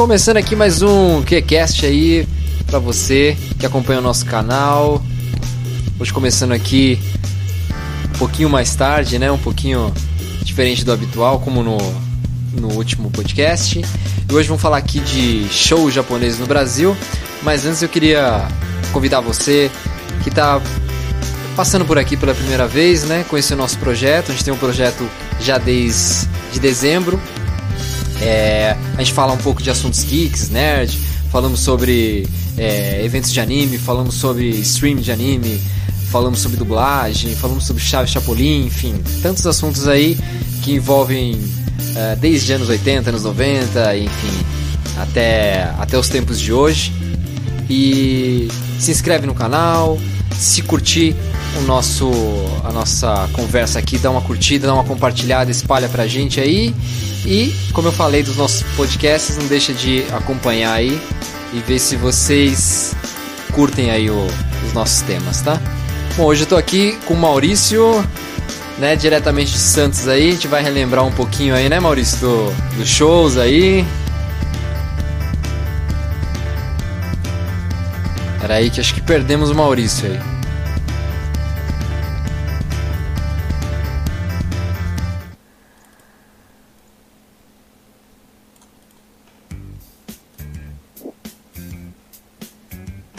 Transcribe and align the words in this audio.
Começando 0.00 0.38
aqui 0.38 0.56
mais 0.56 0.80
um 0.80 1.22
QCast 1.22 1.84
aí 1.84 2.26
para 2.66 2.78
você 2.78 3.36
que 3.58 3.66
acompanha 3.66 3.98
o 3.98 4.02
nosso 4.02 4.24
canal. 4.24 5.02
Hoje 5.98 6.10
começando 6.10 6.52
aqui 6.52 6.98
um 8.14 8.18
pouquinho 8.18 8.48
mais 8.48 8.74
tarde, 8.74 9.18
né? 9.18 9.30
Um 9.30 9.36
pouquinho 9.36 9.92
diferente 10.42 10.86
do 10.86 10.92
habitual, 10.92 11.38
como 11.40 11.62
no, 11.62 11.76
no 12.54 12.72
último 12.76 13.10
podcast. 13.10 13.78
E 13.78 14.34
hoje 14.34 14.48
vamos 14.48 14.62
falar 14.62 14.78
aqui 14.78 15.00
de 15.00 15.46
shows 15.50 15.92
japoneses 15.92 16.40
no 16.40 16.46
Brasil. 16.46 16.96
Mas 17.42 17.66
antes 17.66 17.82
eu 17.82 17.88
queria 17.90 18.48
convidar 18.94 19.20
você 19.20 19.70
que 20.22 20.30
está 20.30 20.62
passando 21.54 21.84
por 21.84 21.98
aqui 21.98 22.16
pela 22.16 22.32
primeira 22.32 22.66
vez, 22.66 23.04
né? 23.04 23.22
Conhecer 23.28 23.52
o 23.52 23.58
nosso 23.58 23.78
projeto. 23.78 24.30
A 24.30 24.32
gente 24.32 24.46
tem 24.46 24.54
um 24.54 24.58
projeto 24.58 25.06
já 25.38 25.58
desde 25.58 26.26
de 26.54 26.58
dezembro. 26.58 27.20
É, 28.20 28.76
a 28.96 28.98
gente 28.98 29.12
fala 29.12 29.32
um 29.32 29.38
pouco 29.38 29.62
de 29.62 29.70
assuntos 29.70 30.04
geeks, 30.04 30.50
nerd, 30.50 30.98
falamos 31.30 31.60
sobre 31.60 32.28
é, 32.58 33.02
eventos 33.04 33.32
de 33.32 33.40
anime, 33.40 33.78
falamos 33.78 34.14
sobre 34.14 34.50
stream 34.60 34.96
de 34.96 35.10
anime, 35.10 35.60
falamos 36.10 36.40
sobre 36.40 36.56
dublagem, 36.56 37.34
falamos 37.34 37.66
sobre 37.66 37.82
Chave 37.82 38.10
Chapolin, 38.10 38.66
enfim, 38.66 38.94
tantos 39.22 39.46
assuntos 39.46 39.88
aí 39.88 40.18
que 40.62 40.74
envolvem 40.74 41.40
é, 41.96 42.16
desde 42.16 42.52
anos 42.52 42.68
80, 42.68 43.10
anos 43.10 43.24
90, 43.24 43.96
enfim, 43.96 44.44
até, 44.98 45.72
até 45.78 45.96
os 45.98 46.08
tempos 46.08 46.38
de 46.40 46.52
hoje. 46.52 46.92
E 47.68 48.48
se 48.78 48.90
inscreve 48.90 49.26
no 49.26 49.34
canal, 49.34 49.98
se 50.36 50.62
curtir 50.62 51.14
o 51.58 51.62
nosso 51.62 52.10
a 52.64 52.72
nossa 52.72 53.28
conversa 53.32 53.78
aqui, 53.78 53.98
dá 53.98 54.10
uma 54.10 54.20
curtida, 54.20 54.66
dá 54.66 54.74
uma 54.74 54.84
compartilhada, 54.84 55.50
espalha 55.50 55.88
pra 55.88 56.06
gente 56.06 56.40
aí. 56.40 56.74
E 57.24 57.54
como 57.72 57.88
eu 57.88 57.92
falei 57.92 58.22
dos 58.22 58.36
nossos 58.36 58.62
podcasts, 58.76 59.36
não 59.36 59.46
deixa 59.46 59.72
de 59.72 60.04
acompanhar 60.12 60.72
aí 60.72 61.00
e 61.52 61.60
ver 61.60 61.78
se 61.78 61.96
vocês 61.96 62.94
curtem 63.52 63.90
aí 63.90 64.10
o, 64.10 64.26
os 64.66 64.72
nossos 64.72 65.02
temas, 65.02 65.40
tá? 65.42 65.60
Bom, 66.16 66.24
hoje 66.24 66.42
eu 66.42 66.46
tô 66.46 66.56
aqui 66.56 66.98
com 67.06 67.14
o 67.14 67.16
Maurício, 67.16 68.04
né, 68.78 68.96
diretamente 68.96 69.52
de 69.52 69.58
Santos 69.58 70.08
aí. 70.08 70.30
A 70.30 70.32
gente 70.32 70.48
vai 70.48 70.62
relembrar 70.62 71.04
um 71.04 71.12
pouquinho 71.12 71.54
aí, 71.54 71.68
né, 71.68 71.78
Maurício, 71.78 72.18
do, 72.18 72.76
dos 72.76 72.88
shows 72.88 73.36
aí. 73.36 73.86
Era 78.42 78.54
aí 78.54 78.70
que 78.70 78.80
acho 78.80 78.94
que 78.94 79.00
perdemos 79.00 79.50
o 79.50 79.54
Maurício 79.54 80.10
aí. 80.10 80.39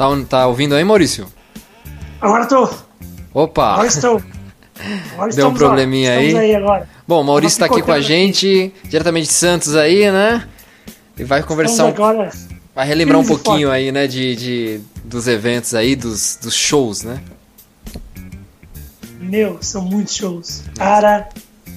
Tá, 0.01 0.07
tá 0.27 0.47
ouvindo 0.47 0.73
aí, 0.73 0.83
Maurício? 0.83 1.27
Agora 2.19 2.47
tô. 2.47 2.67
Opa! 3.35 3.73
Agora 3.73 3.87
estou. 3.87 4.23
Agora 5.13 5.31
Deu 5.31 5.47
um 5.47 5.53
probleminha 5.53 6.13
aí. 6.13 6.35
aí. 6.35 6.55
Bom, 7.07 7.21
o 7.21 7.23
Maurício 7.23 7.59
tá 7.59 7.67
aqui 7.67 7.83
com 7.83 7.91
a 7.91 8.01
gente, 8.01 8.73
diretamente 8.85 9.27
de 9.27 9.33
Santos 9.33 9.75
aí, 9.75 10.11
né? 10.11 10.47
E 11.15 11.23
vai 11.23 11.43
conversar 11.43 11.85
um... 11.85 11.89
agora. 11.89 12.31
Vai 12.73 12.87
relembrar 12.87 13.19
um 13.19 13.25
pouquinho 13.25 13.69
aí, 13.69 13.91
né, 13.91 14.07
de, 14.07 14.35
de, 14.35 14.81
dos 15.03 15.27
eventos 15.27 15.75
aí, 15.75 15.95
dos, 15.95 16.39
dos 16.41 16.55
shows, 16.55 17.03
né? 17.03 17.21
Meu, 19.19 19.59
são 19.61 19.83
muitos 19.83 20.15
shows. 20.15 20.63
Cara, 20.77 21.29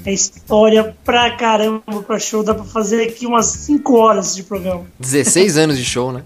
é 0.06 0.12
história 0.14 0.96
pra 1.04 1.30
caramba 1.36 2.02
pra 2.06 2.18
show. 2.18 2.42
Dá 2.42 2.54
pra 2.54 2.64
fazer 2.64 3.02
aqui 3.02 3.26
umas 3.26 3.44
5 3.44 3.94
horas 3.94 4.34
de 4.34 4.44
programa. 4.44 4.86
16 4.98 5.58
anos 5.58 5.76
de 5.76 5.84
show, 5.84 6.10
né? 6.10 6.22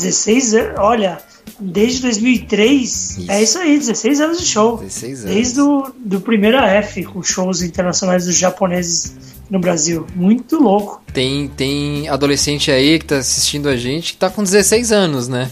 16 0.00 0.54
anos, 0.54 0.78
olha, 0.78 1.18
desde 1.58 2.02
2003, 2.02 2.82
isso. 2.82 3.30
é 3.30 3.42
isso 3.42 3.58
aí, 3.58 3.78
16 3.78 4.20
anos 4.20 4.38
de 4.40 4.46
show. 4.46 4.78
16 4.78 5.24
anos. 5.24 5.34
Desde 5.34 5.60
o 5.60 5.92
do 5.98 6.20
primeiro 6.20 6.58
F, 6.58 7.04
com 7.04 7.22
shows 7.22 7.62
internacionais 7.62 8.26
dos 8.26 8.36
japoneses 8.36 9.14
no 9.50 9.58
Brasil. 9.58 10.06
Muito 10.14 10.62
louco. 10.62 11.02
Tem, 11.12 11.48
tem 11.48 12.08
adolescente 12.08 12.70
aí 12.70 12.98
que 12.98 13.04
tá 13.04 13.16
assistindo 13.16 13.68
a 13.68 13.76
gente 13.76 14.12
que 14.12 14.18
tá 14.18 14.30
com 14.30 14.42
16 14.42 14.92
anos, 14.92 15.28
né? 15.28 15.50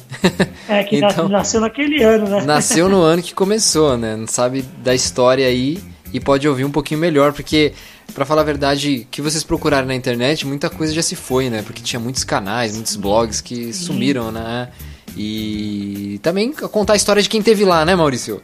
É, 0.69 0.85
que 0.85 0.97
então, 0.97 1.29
nasceu 1.29 1.61
naquele 1.61 2.03
ano, 2.03 2.29
né? 2.29 2.45
Nasceu 2.45 2.89
no 2.89 3.01
ano 3.03 3.23
que 3.23 3.35
começou, 3.35 3.97
né? 3.97 4.17
Não 4.17 4.27
sabe 4.27 4.63
da 4.85 4.95
história 4.95 5.47
aí 5.47 5.79
e 6.13 6.21
pode 6.21 6.49
ouvir 6.49 6.65
um 6.65 6.71
pouquinho 6.71 7.01
melhor, 7.01 7.33
porque 7.33 7.73
para 8.15 8.25
falar 8.25 8.43
a 8.43 8.45
verdade, 8.45 9.07
que 9.11 9.21
vocês 9.21 9.45
procurarem 9.45 9.87
na 9.87 9.95
internet, 9.95 10.47
muita 10.47 10.71
coisa 10.71 10.93
já 10.93 11.03
se 11.03 11.15
foi, 11.15 11.51
né? 11.51 11.63
Porque 11.63 11.83
tinha 11.83 12.01
muitos 12.01 12.25
canais, 12.25 12.75
muitos 12.75 12.97
blogs 12.97 13.41
que 13.41 13.73
sumiram, 13.73 14.33
né? 14.33 14.69
E 15.17 16.19
também 16.23 16.53
contar 16.53 16.95
a 16.95 16.97
história 16.97 17.23
de 17.23 17.29
quem 17.29 17.43
teve 17.43 17.65
lá, 17.65 17.85
né, 17.85 17.95
Maurício? 17.95 18.41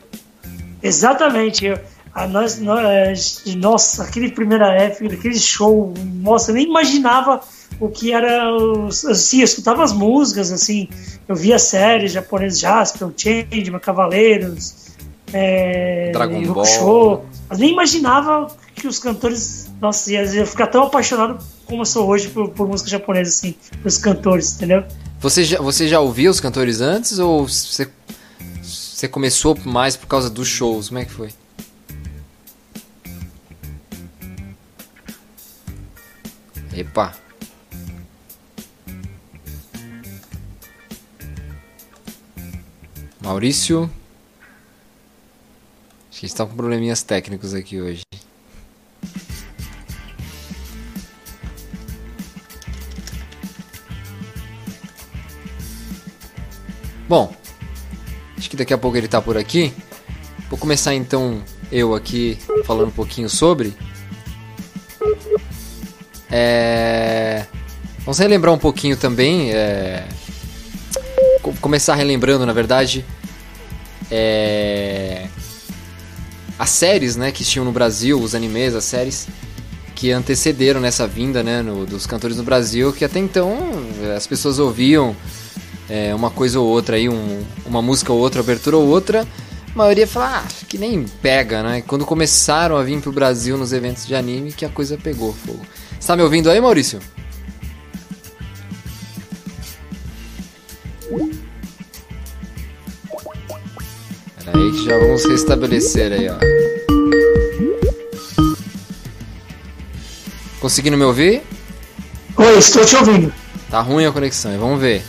Exatamente. 0.82 1.72
A 2.14 2.28
nós, 2.28 2.60
nós, 2.60 3.42
nossa, 3.56 4.04
aquele 4.04 4.30
primeira 4.30 4.72
F, 4.74 5.06
aquele 5.06 5.38
show, 5.38 5.92
nossa, 6.20 6.50
eu 6.50 6.54
nem 6.54 6.66
imaginava 6.66 7.40
o 7.80 7.88
que 7.88 8.12
era. 8.12 8.50
Assim, 8.86 9.38
eu 9.38 9.44
escutava 9.44 9.82
as 9.82 9.92
músicas, 9.92 10.52
assim, 10.52 10.88
eu 11.26 11.34
via 11.34 11.58
séries 11.58 12.12
japonesas, 12.12 12.60
Jasper, 12.60 13.08
Changeman, 13.16 13.80
Cavaleiros, 13.80 14.92
é, 15.32 16.12
Dragon 16.12 16.42
Ball. 16.52 16.64
Show, 16.64 17.24
nem 17.58 17.72
imaginava 17.72 18.48
que 18.74 18.86
os 18.86 18.98
cantores. 18.98 19.70
Nossa, 19.80 20.12
ia 20.12 20.46
ficar 20.46 20.66
tão 20.68 20.84
apaixonado 20.84 21.44
como 21.66 21.82
eu 21.82 21.86
sou 21.86 22.06
hoje 22.06 22.28
por, 22.28 22.48
por 22.50 22.68
música 22.68 22.90
japonesa, 22.90 23.30
assim, 23.30 23.54
pelos 23.78 23.98
cantores, 23.98 24.54
entendeu? 24.54 24.84
Você 25.20 25.44
já, 25.44 25.60
você 25.60 25.88
já 25.88 26.00
ouvia 26.00 26.30
os 26.30 26.40
cantores 26.40 26.80
antes 26.80 27.18
ou 27.18 27.48
você, 27.48 27.88
você 28.62 29.08
começou 29.08 29.56
mais 29.64 29.96
por 29.96 30.06
causa 30.06 30.28
dos 30.28 30.48
shows? 30.48 30.88
Como 30.88 30.98
é 30.98 31.04
que 31.04 31.12
foi? 31.12 31.30
Epa! 36.76 37.14
Maurício. 43.22 43.90
Que 46.24 46.28
está 46.28 46.46
com 46.46 46.56
probleminhas 46.56 47.02
técnicos 47.02 47.52
aqui 47.52 47.82
hoje. 47.82 48.00
Bom, 57.06 57.30
acho 58.38 58.48
que 58.48 58.56
daqui 58.56 58.72
a 58.72 58.78
pouco 58.78 58.96
ele 58.96 59.04
está 59.04 59.20
por 59.20 59.36
aqui. 59.36 59.70
Vou 60.48 60.58
começar 60.58 60.94
então 60.94 61.44
eu 61.70 61.94
aqui 61.94 62.38
falando 62.64 62.88
um 62.88 62.92
pouquinho 62.92 63.28
sobre. 63.28 63.76
É... 66.30 67.44
Vamos 67.98 68.18
relembrar 68.18 68.54
um 68.54 68.58
pouquinho 68.58 68.96
também. 68.96 69.52
É... 69.52 70.08
Começar 71.60 71.94
relembrando, 71.96 72.46
na 72.46 72.54
verdade, 72.54 73.04
é... 74.10 75.28
as 76.58 76.70
séries 76.70 77.16
né, 77.16 77.32
que 77.32 77.44
tinham 77.44 77.64
no 77.64 77.72
Brasil, 77.72 78.20
os 78.20 78.34
animes, 78.34 78.74
as 78.74 78.84
séries 78.84 79.26
que 79.94 80.10
antecederam 80.10 80.80
nessa 80.80 81.06
vinda 81.06 81.42
né, 81.42 81.62
no, 81.62 81.86
dos 81.86 82.06
cantores 82.06 82.36
no 82.36 82.42
Brasil, 82.42 82.92
que 82.92 83.04
até 83.04 83.18
então 83.18 83.56
as 84.16 84.26
pessoas 84.26 84.58
ouviam 84.58 85.14
é, 85.88 86.14
uma 86.14 86.30
coisa 86.30 86.58
ou 86.58 86.66
outra 86.66 86.96
aí, 86.96 87.08
um, 87.08 87.44
uma 87.64 87.80
música 87.80 88.12
ou 88.12 88.18
outra, 88.18 88.40
abertura 88.40 88.76
ou 88.76 88.86
outra, 88.86 89.26
a 89.74 89.78
maioria 89.78 90.06
fala, 90.06 90.38
ah, 90.38 90.48
que 90.68 90.78
nem 90.78 91.04
pega, 91.20 91.62
né? 91.62 91.82
Quando 91.84 92.04
começaram 92.04 92.76
a 92.76 92.82
vir 92.84 93.00
pro 93.00 93.10
Brasil 93.10 93.58
nos 93.58 93.72
eventos 93.72 94.06
de 94.06 94.14
anime, 94.14 94.52
que 94.52 94.64
a 94.64 94.68
coisa 94.68 94.96
pegou 94.96 95.32
fogo. 95.32 95.66
Você 95.98 96.06
tá 96.06 96.16
me 96.16 96.22
ouvindo 96.22 96.48
aí, 96.48 96.60
Maurício? 96.60 97.00
Pera 104.44 104.58
aí 104.58 104.70
que 104.72 104.84
já 104.84 104.98
vamos 104.98 105.24
restabelecer 105.24 106.12
aí, 106.12 106.28
ó. 106.28 106.34
Conseguindo 110.60 110.96
me 110.96 111.04
ouvir? 111.04 111.42
Oi, 112.36 112.58
estou 112.58 112.84
te 112.84 112.96
ouvindo. 112.96 113.32
Tá 113.70 113.80
ruim 113.80 114.04
a 114.04 114.12
conexão, 114.12 114.58
vamos 114.58 114.80
ver. 114.80 115.02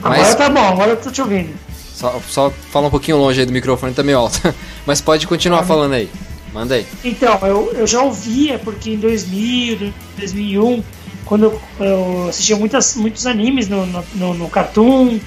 Mas... 0.00 0.20
Agora 0.20 0.34
tá 0.36 0.48
bom, 0.48 0.68
agora 0.68 0.90
eu 0.92 0.96
tô 0.96 1.10
te 1.10 1.20
ouvindo. 1.20 1.54
Só, 1.94 2.20
só 2.28 2.50
fala 2.50 2.86
um 2.86 2.90
pouquinho 2.90 3.18
longe 3.18 3.40
aí 3.40 3.46
do 3.46 3.52
microfone, 3.52 3.94
tá 3.94 4.02
meio 4.02 4.18
alto. 4.18 4.40
Mas 4.86 5.00
pode 5.00 5.26
continuar 5.26 5.60
ah, 5.60 5.64
falando 5.64 5.92
aí. 5.92 6.10
Manda 6.52 6.74
aí. 6.74 6.86
Então, 7.04 7.38
eu, 7.42 7.72
eu 7.72 7.86
já 7.86 8.02
ouvia, 8.02 8.58
porque 8.58 8.90
em 8.90 8.98
2000, 8.98 9.92
2001, 10.18 10.82
quando 11.24 11.44
eu, 11.44 11.60
eu 11.80 12.28
assistia 12.28 12.56
muitas, 12.56 12.96
muitos 12.96 13.26
animes 13.26 13.68
no, 13.68 13.86
no, 13.86 14.34
no, 14.34 14.50
Cartoon 14.50 15.18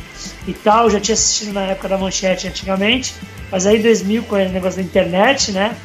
e 0.48 0.54
tal, 0.54 0.90
já 0.90 1.00
tinha 1.00 1.14
assistido 1.14 1.54
na 1.54 1.64
época 1.64 1.88
da 1.88 1.98
Manchete 1.98 2.48
antigamente, 2.48 3.16
mas 3.52 3.66
aí 3.66 3.80
em 3.80 3.82
2000, 3.82 4.24
com 4.24 4.36
o 4.36 4.38
negócio 4.38 4.78
da 4.78 4.84
internet, 4.84 5.52
né, 5.52 5.76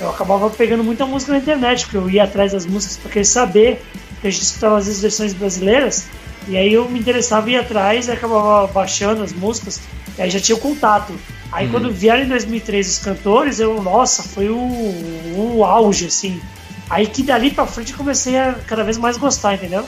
eu 0.00 0.10
acabava 0.10 0.48
pegando 0.50 0.84
muita 0.84 1.04
música 1.06 1.32
na 1.32 1.38
internet, 1.38 1.84
porque 1.84 1.96
eu 1.96 2.08
ia 2.08 2.24
atrás 2.24 2.52
das 2.52 2.66
músicas 2.66 2.96
para 2.96 3.10
querer 3.10 3.24
saber, 3.24 3.82
porque 4.14 4.28
a 4.28 4.30
gente 4.30 4.42
escutava 4.42 4.78
às 4.78 4.86
vezes 4.86 5.00
versões 5.00 5.32
brasileiras, 5.32 6.06
E 6.46 6.56
aí 6.56 6.72
eu 6.72 6.88
me 6.88 6.98
interessava 6.98 7.50
em 7.50 7.54
ir 7.54 7.56
atrás, 7.56 8.08
acabava 8.08 8.66
baixando 8.68 9.22
as 9.22 9.32
músicas, 9.32 9.80
e 10.16 10.22
aí 10.22 10.30
já 10.30 10.40
tinha 10.40 10.56
o 10.56 10.60
contato. 10.60 11.12
Aí 11.52 11.66
uhum. 11.66 11.72
quando 11.72 11.92
vieram 11.92 12.22
em 12.22 12.28
2003 12.28 12.88
os 12.88 12.98
cantores, 12.98 13.60
eu, 13.60 13.82
nossa, 13.82 14.22
foi 14.22 14.48
o, 14.48 14.56
o 14.56 15.64
auge, 15.64 16.06
assim. 16.06 16.40
Aí 16.88 17.06
que 17.06 17.22
dali 17.22 17.50
pra 17.50 17.66
frente 17.66 17.92
eu 17.92 17.98
comecei 17.98 18.38
a 18.38 18.54
cada 18.66 18.82
vez 18.82 18.96
mais 18.96 19.18
gostar, 19.18 19.54
entendeu? 19.54 19.86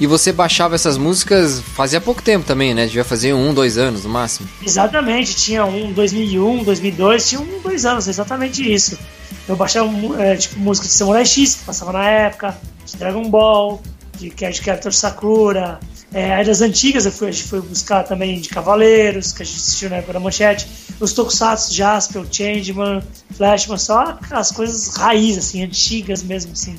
E 0.00 0.06
você 0.06 0.32
baixava 0.32 0.74
essas 0.74 0.98
músicas 0.98 1.60
fazia 1.60 2.00
pouco 2.00 2.20
tempo 2.20 2.44
também, 2.44 2.74
né? 2.74 2.86
Devia 2.86 3.04
fazer 3.04 3.32
um, 3.32 3.54
dois 3.54 3.78
anos 3.78 4.04
no 4.04 4.10
máximo. 4.10 4.48
Exatamente, 4.64 5.36
tinha 5.36 5.64
um 5.64 5.92
2001, 5.92 6.64
2002, 6.64 7.28
tinha 7.28 7.40
um, 7.40 7.60
dois 7.60 7.86
anos, 7.86 8.08
exatamente 8.08 8.72
isso. 8.72 8.98
Eu 9.48 9.56
baixava 9.56 9.88
é, 10.20 10.36
tipo 10.36 10.58
música 10.58 10.88
de 10.88 10.94
Samurai 10.94 11.24
X, 11.24 11.56
que 11.56 11.64
passava 11.64 11.92
na 11.92 12.08
época, 12.08 12.58
de 12.84 12.96
Dragon 12.96 13.28
Ball, 13.28 13.80
de 14.18 14.30
Card 14.30 14.60
Captor 14.60 14.92
Sakura. 14.92 15.78
É, 16.12 16.42
das 16.44 16.60
antigas 16.60 17.06
eu 17.06 17.12
fui, 17.12 17.28
a 17.28 17.32
gente 17.32 17.44
foi 17.44 17.60
buscar 17.60 18.04
também 18.04 18.40
de 18.40 18.48
Cavaleiros, 18.48 19.32
que 19.32 19.42
a 19.42 19.46
gente 19.46 19.58
assistiu 19.58 19.90
na 19.90 19.96
época 19.96 20.12
da 20.12 20.20
manchete. 20.20 20.66
Os 21.00 21.12
Tokusatsu, 21.12 21.74
Jaspion, 21.74 22.24
Changeman, 22.30 23.02
Flashman, 23.36 23.78
só 23.78 24.18
as 24.30 24.50
coisas 24.52 24.94
raiz, 24.96 25.36
assim, 25.36 25.62
antigas 25.62 26.22
mesmo, 26.22 26.52
assim. 26.52 26.76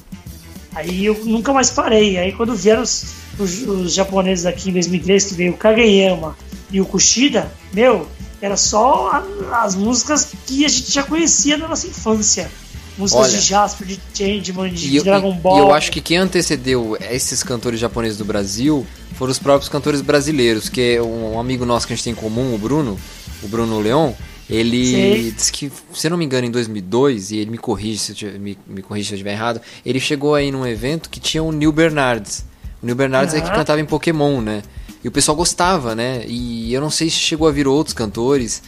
Aí 0.76 1.06
eu 1.06 1.18
nunca 1.24 1.54
mais 1.54 1.70
parei. 1.70 2.18
Aí 2.18 2.34
quando 2.34 2.54
vieram 2.54 2.84
os, 2.84 3.06
os, 3.40 3.62
os 3.64 3.94
japoneses 3.94 4.46
aqui 4.46 4.70
em 4.70 4.74
2003, 4.74 5.26
que 5.26 5.34
veio 5.34 5.54
o 5.54 5.58
Kageyama 5.58 6.38
e 6.70 6.82
o 6.82 6.86
Kushida, 6.86 7.52
meu, 7.74 8.08
era 8.42 8.58
só 8.58 9.10
a, 9.10 9.64
as 9.64 9.76
músicas 9.76 10.28
que 10.46 10.66
a 10.66 10.68
gente 10.68 10.92
já 10.92 11.04
conhecia 11.04 11.58
na 11.58 11.68
nossa 11.68 11.88
infância. 11.88 12.52
Músicas 12.98 13.30
Olha, 13.30 13.38
de 13.38 13.46
Jasper, 13.46 13.88
de 13.88 14.00
Changeman, 14.14 14.74
de 14.74 15.02
Dragon 15.02 15.34
Ball. 15.34 15.58
E 15.58 15.62
eu 15.62 15.74
acho 15.74 15.92
que 15.92 16.00
quem 16.00 16.18
antecedeu 16.18 16.98
esses 17.10 17.44
cantores 17.44 17.80
japoneses 17.80 18.18
do 18.18 18.24
Brasil 18.24 18.88
foram 19.16 19.32
os 19.32 19.40
próprios 19.40 19.68
cantores 19.68 20.02
brasileiros, 20.02 20.70
que 20.70 20.96
é 20.96 21.02
um 21.02 21.38
amigo 21.38 21.66
nosso 21.66 21.86
que 21.86 21.94
a 21.94 21.96
gente 21.96 22.06
tem 22.06 22.14
em 22.14 22.16
comum, 22.16 22.56
o 22.56 22.58
Bruno, 22.58 22.98
o 23.44 23.48
Bruno 23.48 23.80
Leon, 23.80 24.14
ele 24.50 24.86
Sei. 24.86 25.32
disse 25.32 25.52
que, 25.52 25.72
se 25.94 26.08
eu 26.08 26.12
não 26.12 26.18
me 26.18 26.26
engano, 26.26 26.46
em 26.46 26.52
2002, 26.52 27.32
e 27.32 27.38
ele 27.38 27.52
me 27.52 27.58
corrige 27.58 27.98
se 27.98 28.12
eu 28.12 28.16
tiver, 28.16 28.40
me, 28.40 28.58
me 28.68 28.82
corrige 28.82 29.08
se 29.08 29.14
eu 29.14 29.16
estiver 29.16 29.34
errado, 29.34 29.60
ele 29.86 30.00
chegou 30.00 30.36
aí 30.36 30.52
num 30.52 30.66
evento 30.66 31.10
que 31.10 31.20
tinha 31.20 31.42
o 31.42 31.52
Neil 31.52 31.72
Bernardes. 31.72 32.46
O 32.82 32.86
Neil 32.86 32.96
Bernardes 32.96 33.34
uhum. 33.34 33.40
é 33.40 33.44
que 33.44 33.50
cantava 33.52 33.82
em 33.82 33.86
Pokémon, 33.86 34.42
né? 34.42 34.62
E 35.04 35.08
o 35.08 35.12
pessoal 35.12 35.36
gostava, 35.36 35.96
né? 35.96 36.24
E 36.28 36.74
eu 36.74 36.80
não 36.80 36.92
sei 36.92 37.10
se 37.10 37.18
chegou 37.18 37.48
a 37.48 37.52
vir 37.52 37.68
outros 37.68 37.94
cantores. 37.94 38.62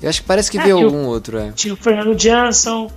Eu 0.00 0.08
acho 0.08 0.22
que 0.22 0.26
parece 0.26 0.50
que 0.50 0.58
é, 0.58 0.62
veio 0.62 0.78
algum 0.78 1.04
outro, 1.06 1.38
é. 1.38 1.52
Tinha 1.52 1.74
o 1.74 1.76
Fernando 1.76 2.18
Jansson. 2.18 2.90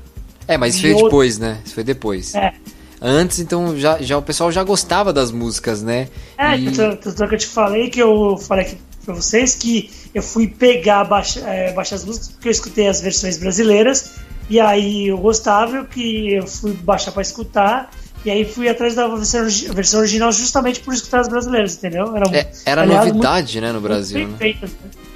É, 0.48 0.58
mas 0.58 0.76
isso 0.76 0.84
foi 0.84 0.92
outro... 0.92 1.06
depois, 1.08 1.38
né? 1.38 1.60
Isso 1.66 1.74
foi 1.74 1.84
depois. 1.84 2.36
É. 2.36 2.54
Antes, 3.02 3.40
então, 3.40 3.78
já, 3.78 4.02
já 4.02 4.18
o 4.18 4.22
pessoal 4.22 4.50
já 4.50 4.64
gostava 4.64 5.12
das 5.12 5.30
músicas, 5.30 5.82
né? 5.82 6.08
É, 6.38 6.58
e... 6.58 6.72
tanto, 6.72 7.14
que 7.14 7.36
eu 7.36 7.38
te 7.38 7.48
falei 7.48 7.90
que 7.90 8.00
eu 8.00 8.38
falei 8.38 8.66
aqui 8.66 8.78
pra 9.04 9.14
vocês 9.14 9.56
que 9.56 9.90
eu 10.14 10.22
fui 10.22 10.48
pegar, 10.48 11.04
baixar, 11.04 11.48
é, 11.48 11.72
baixar 11.74 11.96
as 11.96 12.06
músicas 12.06 12.30
porque 12.30 12.48
eu 12.48 12.52
escutei 12.52 12.88
as 12.88 13.02
versões 13.02 13.38
brasileiras 13.38 14.16
e 14.50 14.60
aí 14.60 15.08
eu 15.08 15.18
gostava 15.18 15.86
que 15.86 16.34
eu 16.34 16.48
fui 16.48 16.74
baixar 16.74 17.12
para 17.12 17.22
escutar 17.22 17.90
e 18.26 18.32
aí 18.32 18.46
fui 18.46 18.70
atrás 18.70 18.96
da 18.96 19.08
versão, 19.08 19.48
versão 19.74 20.00
original 20.00 20.32
justamente 20.32 20.80
por 20.80 20.94
escutar 20.94 21.22
as 21.22 21.28
brasileiras, 21.28 21.76
entendeu? 21.76 22.16
Era, 22.16 22.38
é, 22.38 22.52
era 22.66 22.86
novidade, 22.86 23.60
muito, 23.60 23.68
né, 23.68 23.74
no 23.74 23.82
Brasil. 23.82 24.28
Né? 24.28 24.38
Feito, 24.38 24.66
né? 24.66 24.72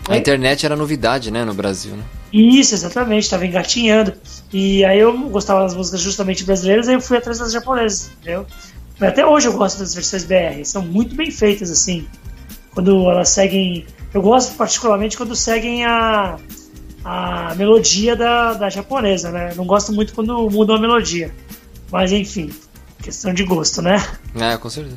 A 0.10 0.18
internet 0.18 0.66
era 0.66 0.75
novidade, 0.75 1.31
né, 1.31 1.44
no 1.45 1.54
Brasil, 1.54 1.95
né? 1.95 2.04
Isso, 2.31 2.74
exatamente, 2.74 3.24
estava 3.24 3.45
engatinhando. 3.45 4.13
E 4.51 4.83
aí 4.83 5.00
eu 5.00 5.18
gostava 5.30 5.62
das 5.62 5.74
músicas 5.74 6.01
justamente 6.01 6.44
brasileiras, 6.44 6.88
aí 6.88 6.95
eu 6.95 7.01
fui 7.01 7.18
atrás 7.18 7.40
das 7.40 7.51
japonesas, 7.51 8.12
entendeu? 8.22 8.45
Mas 9.00 9.10
até 9.10 9.25
hoje 9.25 9.48
eu 9.48 9.54
gosto 9.54 9.80
das 9.80 9.94
versões 9.94 10.24
BR, 10.24 10.63
são 10.66 10.81
muito 10.81 11.16
bem 11.16 11.31
feitas, 11.31 11.69
assim. 11.69 12.07
Quando 12.78 13.10
elas 13.10 13.30
seguem 13.30 13.88
eu 14.14 14.22
gosto 14.22 14.56
particularmente 14.56 15.18
quando 15.18 15.36
seguem 15.36 15.84
a, 15.84 16.38
a 17.04 17.56
melodia 17.56 18.16
da, 18.16 18.54
da 18.54 18.70
japonesa, 18.70 19.32
né? 19.32 19.52
Não 19.56 19.66
gosto 19.66 19.92
muito 19.92 20.14
quando 20.14 20.48
mudam 20.48 20.76
a 20.76 20.80
melodia. 20.80 21.34
Mas 21.92 22.12
enfim, 22.12 22.52
questão 23.02 23.34
de 23.34 23.44
gosto, 23.44 23.82
né? 23.82 23.98
É, 24.36 24.56
com 24.58 24.70
certeza. 24.70 24.96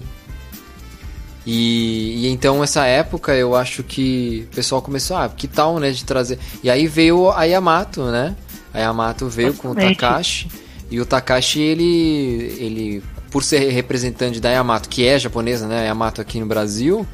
E, 1.46 2.26
e, 2.26 2.28
então 2.28 2.62
essa 2.62 2.84
época 2.84 3.34
eu 3.34 3.56
acho 3.56 3.82
que 3.82 4.46
o 4.52 4.54
pessoal 4.54 4.82
começou, 4.82 5.16
ah, 5.16 5.30
que 5.30 5.48
tal, 5.48 5.78
né, 5.78 5.90
de 5.90 6.04
trazer. 6.04 6.38
E 6.62 6.68
aí 6.68 6.86
veio 6.86 7.30
a 7.30 7.44
Yamato, 7.44 8.04
né? 8.10 8.36
A 8.74 8.78
Yamato 8.78 9.26
veio 9.26 9.48
Exatamente. 9.48 9.80
com 9.80 9.88
o 9.88 9.94
Takashi. 9.94 10.48
E 10.90 11.00
o 11.00 11.06
Takashi, 11.06 11.60
ele, 11.60 12.56
ele, 12.58 13.02
por 13.30 13.42
ser 13.42 13.70
representante 13.70 14.38
da 14.38 14.50
Yamato, 14.50 14.86
que 14.86 15.06
é 15.06 15.18
japonesa, 15.18 15.66
né? 15.66 15.80
A 15.80 15.84
Yamato 15.84 16.20
aqui 16.20 16.38
no 16.38 16.46
Brasil, 16.46 17.06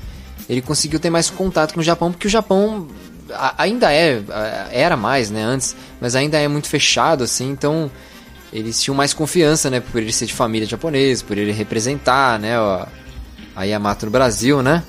ele 0.49 0.63
conseguiu 0.63 1.01
ter 1.01 1.11
mais 1.11 1.31
contato 1.31 1.75
com 1.75 1.81
o 1.81 1.83
Japão, 1.83 2.13
porque 2.13 2.27
o 2.27 2.31
Japão 2.31 2.89
ainda 3.59 3.93
é, 3.93 4.23
era 4.71 4.97
mais, 4.97 5.31
né, 5.31 5.43
antes, 5.43 5.75
mas 6.01 6.15
ainda 6.15 6.39
é 6.39 6.47
muito 6.47 6.69
fechado, 6.69 7.25
assim, 7.25 7.51
então 7.51 7.91
eles 8.53 8.81
tinham 8.81 8.95
mais 8.95 9.13
confiança, 9.13 9.69
né, 9.69 9.81
por 9.81 10.01
ele 10.01 10.13
ser 10.13 10.27
de 10.27 10.35
família 10.35 10.67
japonesa, 10.67 11.25
por 11.25 11.37
ele 11.37 11.53
representar, 11.53 12.39
né, 12.39 12.53
a 13.55 13.65
Yamato 13.65 14.07
no 14.07 14.13
Brasil, 14.13 14.63
né, 14.63 14.83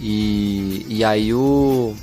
e, 0.00 0.86
e 0.88 1.04
aí 1.04 1.34
o... 1.34 1.94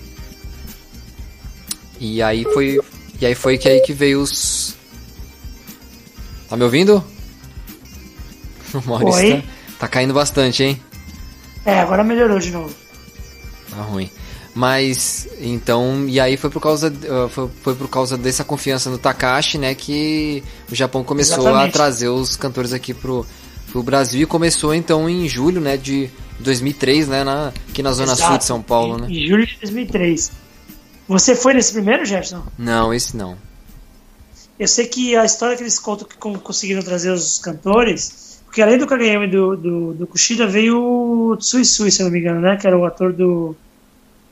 E 1.99 2.21
aí 2.21 2.43
foi... 2.53 2.79
E 3.21 3.25
aí 3.25 3.33
foi 3.33 3.57
que 3.57 3.69
aí 3.69 3.79
que 3.79 3.93
veio 3.93 4.21
os... 4.21 4.75
Tá 6.49 6.57
me 6.57 6.63
ouvindo? 6.63 7.03
O 8.73 8.89
Maurício 8.89 9.41
tá, 9.41 9.47
tá 9.79 9.87
caindo 9.87 10.13
bastante, 10.13 10.61
hein? 10.61 10.81
É, 11.65 11.79
agora 11.79 12.03
melhorou 12.03 12.39
de 12.39 12.51
novo. 12.51 12.73
Tá 13.69 13.81
ruim. 13.81 14.09
Mas 14.53 15.27
então, 15.41 16.07
e 16.07 16.17
aí 16.17 16.37
foi 16.37 16.49
por 16.49 16.61
causa 16.61 16.87
uh, 16.89 17.27
foi, 17.27 17.49
foi 17.61 17.75
por 17.75 17.89
causa 17.89 18.17
dessa 18.17 18.41
confiança 18.41 18.89
no 18.89 18.97
Takashi, 18.97 19.57
né, 19.57 19.75
que 19.75 20.41
o 20.71 20.75
Japão 20.75 21.03
começou 21.03 21.39
Exatamente. 21.43 21.69
a 21.69 21.73
trazer 21.73 22.07
os 22.07 22.37
cantores 22.37 22.71
aqui 22.71 22.93
pro, 22.93 23.25
pro 23.69 23.83
Brasil 23.83 24.21
e 24.21 24.25
começou 24.25 24.73
então 24.73 25.09
em 25.09 25.27
julho, 25.27 25.59
né, 25.59 25.75
de 25.75 26.09
2003, 26.39 27.09
né, 27.09 27.23
na, 27.25 27.51
aqui 27.69 27.83
na 27.83 27.91
zona 27.91 28.13
Exato. 28.13 28.29
sul 28.29 28.37
de 28.37 28.45
São 28.45 28.61
Paulo, 28.61 28.97
né? 28.97 29.07
Em 29.09 29.27
julho 29.27 29.45
de 29.45 29.57
2003. 29.57 30.31
Você 31.05 31.35
foi 31.35 31.53
nesse 31.53 31.73
primeiro, 31.73 32.05
Gerson? 32.05 32.41
Não, 32.57 32.93
esse 32.93 33.17
não. 33.17 33.37
Eu 34.57 34.69
sei 34.69 34.87
que 34.87 35.17
a 35.17 35.25
história 35.25 35.57
que 35.57 35.63
eles 35.63 35.77
contam 35.77 36.07
que 36.07 36.15
conseguiram 36.15 36.81
trazer 36.81 37.11
os 37.11 37.39
cantores 37.39 38.24
porque 38.45 38.61
além 38.61 38.77
do 38.77 38.87
Kageyama 38.87 39.25
e 39.25 39.29
do, 39.29 39.55
do, 39.57 39.93
do 39.93 40.07
Kushida, 40.07 40.47
veio 40.47 40.77
o 40.81 41.37
Tsuisui, 41.37 41.91
se 41.91 42.01
eu 42.01 42.05
não 42.05 42.13
me 42.13 42.19
engano, 42.19 42.39
né? 42.39 42.55
Que 42.55 42.65
era 42.65 42.77
o 42.77 42.85
ator 42.85 43.11
do. 43.11 43.55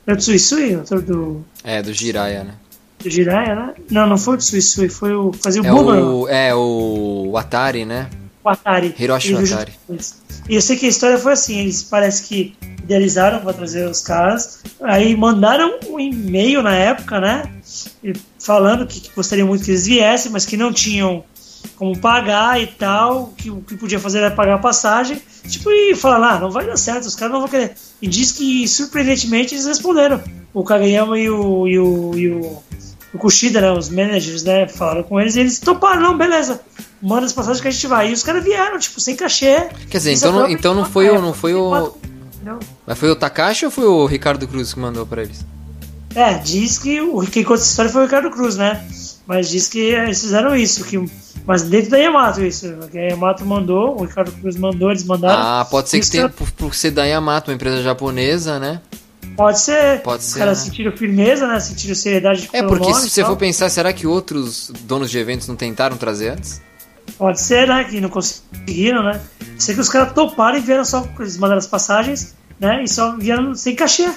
Era 0.07 0.15
o 0.15 0.19
Tsuisui, 0.19 0.75
o 0.75 0.81
ator 0.81 1.01
do. 1.01 1.43
É, 1.63 1.81
do 1.81 1.93
Jiraiya, 1.93 2.45
né? 2.45 2.53
Do 2.99 3.09
Jiraiya, 3.09 3.55
né? 3.55 3.73
Não, 3.91 4.07
não 4.07 4.17
foi 4.17 4.35
o 4.35 4.37
Tsuisui, 4.37 4.87
foi 4.87 5.13
o. 5.13 5.33
Fazia 5.33 5.61
o 5.61 5.65
é 5.65 5.73
O, 5.73 6.27
é, 6.29 6.55
o 6.55 7.35
Atari, 7.37 7.83
né? 7.83 8.09
O 8.43 8.49
Atari. 8.49 8.95
Hiroshi 8.97 9.35
Atari. 9.35 9.73
E 10.47 10.55
eu 10.55 10.61
sei 10.61 10.77
que 10.77 10.85
a 10.85 10.89
história 10.89 11.17
foi 11.17 11.33
assim: 11.33 11.59
eles 11.59 11.83
parece 11.83 12.23
que 12.23 12.55
idealizaram 12.83 13.39
para 13.41 13.53
trazer 13.53 13.87
os 13.89 14.01
caras, 14.01 14.61
aí 14.81 15.15
mandaram 15.15 15.79
um 15.89 15.99
e-mail 15.99 16.61
na 16.61 16.75
época, 16.75 17.19
né? 17.19 17.43
Falando 18.39 18.85
que 18.85 19.09
gostariam 19.15 19.47
muito 19.47 19.63
que 19.63 19.71
eles 19.71 19.85
viessem, 19.85 20.31
mas 20.31 20.45
que 20.45 20.57
não 20.57 20.71
tinham 20.71 21.23
como 21.83 21.99
pagar 21.99 22.61
e 22.61 22.67
tal, 22.67 23.33
que 23.35 23.51
o 23.51 23.57
que 23.57 23.75
podia 23.75 23.99
fazer 23.99 24.19
era 24.19 24.31
pagar 24.31 24.55
a 24.55 24.57
passagem, 24.57 25.21
tipo, 25.49 25.69
e 25.69 25.93
falar, 25.93 26.35
ah, 26.35 26.39
não 26.39 26.49
vai 26.49 26.65
dar 26.65 26.77
certo, 26.77 27.03
os 27.03 27.13
caras 27.13 27.33
não 27.33 27.41
vão 27.41 27.49
querer. 27.49 27.73
E 28.01 28.07
diz 28.07 28.31
que, 28.31 28.65
surpreendentemente, 28.69 29.53
eles 29.53 29.65
responderam. 29.65 30.23
O 30.53 30.63
Kageyama 30.63 31.19
e 31.19 31.29
o, 31.29 31.67
e 31.67 31.77
o, 31.77 32.17
e 32.17 32.29
o, 32.29 32.63
o 33.13 33.17
Kushida, 33.17 33.59
né, 33.59 33.69
os 33.69 33.89
managers, 33.89 34.43
né, 34.43 34.65
falaram 34.65 35.03
com 35.03 35.19
eles 35.19 35.35
e 35.35 35.41
eles 35.41 35.59
toparam, 35.59 36.01
não, 36.01 36.17
beleza, 36.17 36.61
manda 37.01 37.25
as 37.25 37.33
passagens 37.33 37.59
que 37.59 37.67
a 37.67 37.71
gente 37.71 37.87
vai. 37.87 38.11
E 38.11 38.13
os 38.13 38.23
caras 38.23 38.45
vieram, 38.45 38.79
tipo, 38.79 39.01
sem 39.01 39.17
cachê. 39.17 39.67
Quer 39.89 39.97
dizer, 39.97 40.13
então, 40.13 40.31
não, 40.31 40.47
então 40.47 40.73
não 40.73 40.85
foi, 40.85 41.09
o, 41.09 41.21
não 41.21 41.33
foi 41.33 41.53
o... 41.53 41.97
Não. 42.41 42.59
Mas 42.87 42.97
foi 42.97 43.09
o 43.09 43.15
Takashi 43.15 43.65
ou 43.65 43.71
foi 43.71 43.85
o 43.85 44.05
Ricardo 44.05 44.47
Cruz 44.47 44.73
que 44.73 44.79
mandou 44.79 45.05
para 45.05 45.23
eles? 45.23 45.45
É, 46.15 46.35
diz 46.35 46.77
que 46.77 47.01
o 47.01 47.19
quem 47.23 47.43
conta 47.43 47.59
essa 47.59 47.69
história 47.69 47.91
foi 47.91 48.03
o 48.03 48.05
Ricardo 48.05 48.31
Cruz, 48.31 48.55
né? 48.55 48.85
Mas 49.25 49.49
diz 49.49 49.67
que 49.67 49.79
eles 49.79 50.21
fizeram 50.21 50.55
isso, 50.55 50.83
que 50.83 50.97
mas 51.45 51.63
dentro 51.63 51.91
da 51.91 51.97
Yamato 51.97 52.41
isso. 52.41 52.67
A 52.93 52.97
Yamato 52.97 53.45
mandou, 53.45 53.99
o 53.99 54.05
Ricardo 54.05 54.31
Cruz 54.31 54.55
mandou, 54.55 54.91
eles 54.91 55.03
mandaram. 55.03 55.41
Ah, 55.41 55.65
pode 55.65 55.89
ser 55.89 55.99
que 55.99 56.09
tenha, 56.09 56.29
por, 56.29 56.49
por 56.51 56.73
ser 56.73 56.91
da 56.91 57.03
Yamato, 57.05 57.51
uma 57.51 57.55
empresa 57.55 57.81
japonesa, 57.81 58.59
né? 58.59 58.81
Pode 59.35 59.59
ser. 59.59 60.01
Pode 60.01 60.23
ser. 60.23 60.29
Os 60.29 60.35
caras 60.35 60.59
né? 60.59 60.65
sentiram 60.65 60.91
firmeza, 60.91 61.47
né? 61.47 61.59
Sentiram 61.59 61.95
seriedade 61.95 62.49
É, 62.53 62.63
porque 62.63 62.93
se 62.93 63.09
você 63.09 63.25
for 63.25 63.35
pensar, 63.35 63.69
será 63.69 63.91
que 63.91 64.07
outros 64.07 64.71
donos 64.81 65.09
de 65.09 65.17
eventos 65.17 65.47
não 65.47 65.55
tentaram 65.55 65.97
trazer 65.97 66.29
antes? 66.29 66.61
Pode 67.17 67.41
ser, 67.41 67.67
né? 67.67 67.83
Que 67.83 67.99
não 67.99 68.09
conseguiram, 68.09 69.03
né? 69.03 69.19
Sei 69.57 69.75
que 69.75 69.81
os 69.81 69.89
caras 69.89 70.13
toparam 70.13 70.57
e 70.57 70.61
vieram 70.61 70.85
só. 70.85 71.07
Eles 71.19 71.37
mandaram 71.37 71.59
as 71.59 71.67
passagens, 71.67 72.35
né? 72.59 72.83
E 72.83 72.87
só 72.87 73.17
vieram 73.17 73.53
sem 73.55 73.75
cachê. 73.75 74.09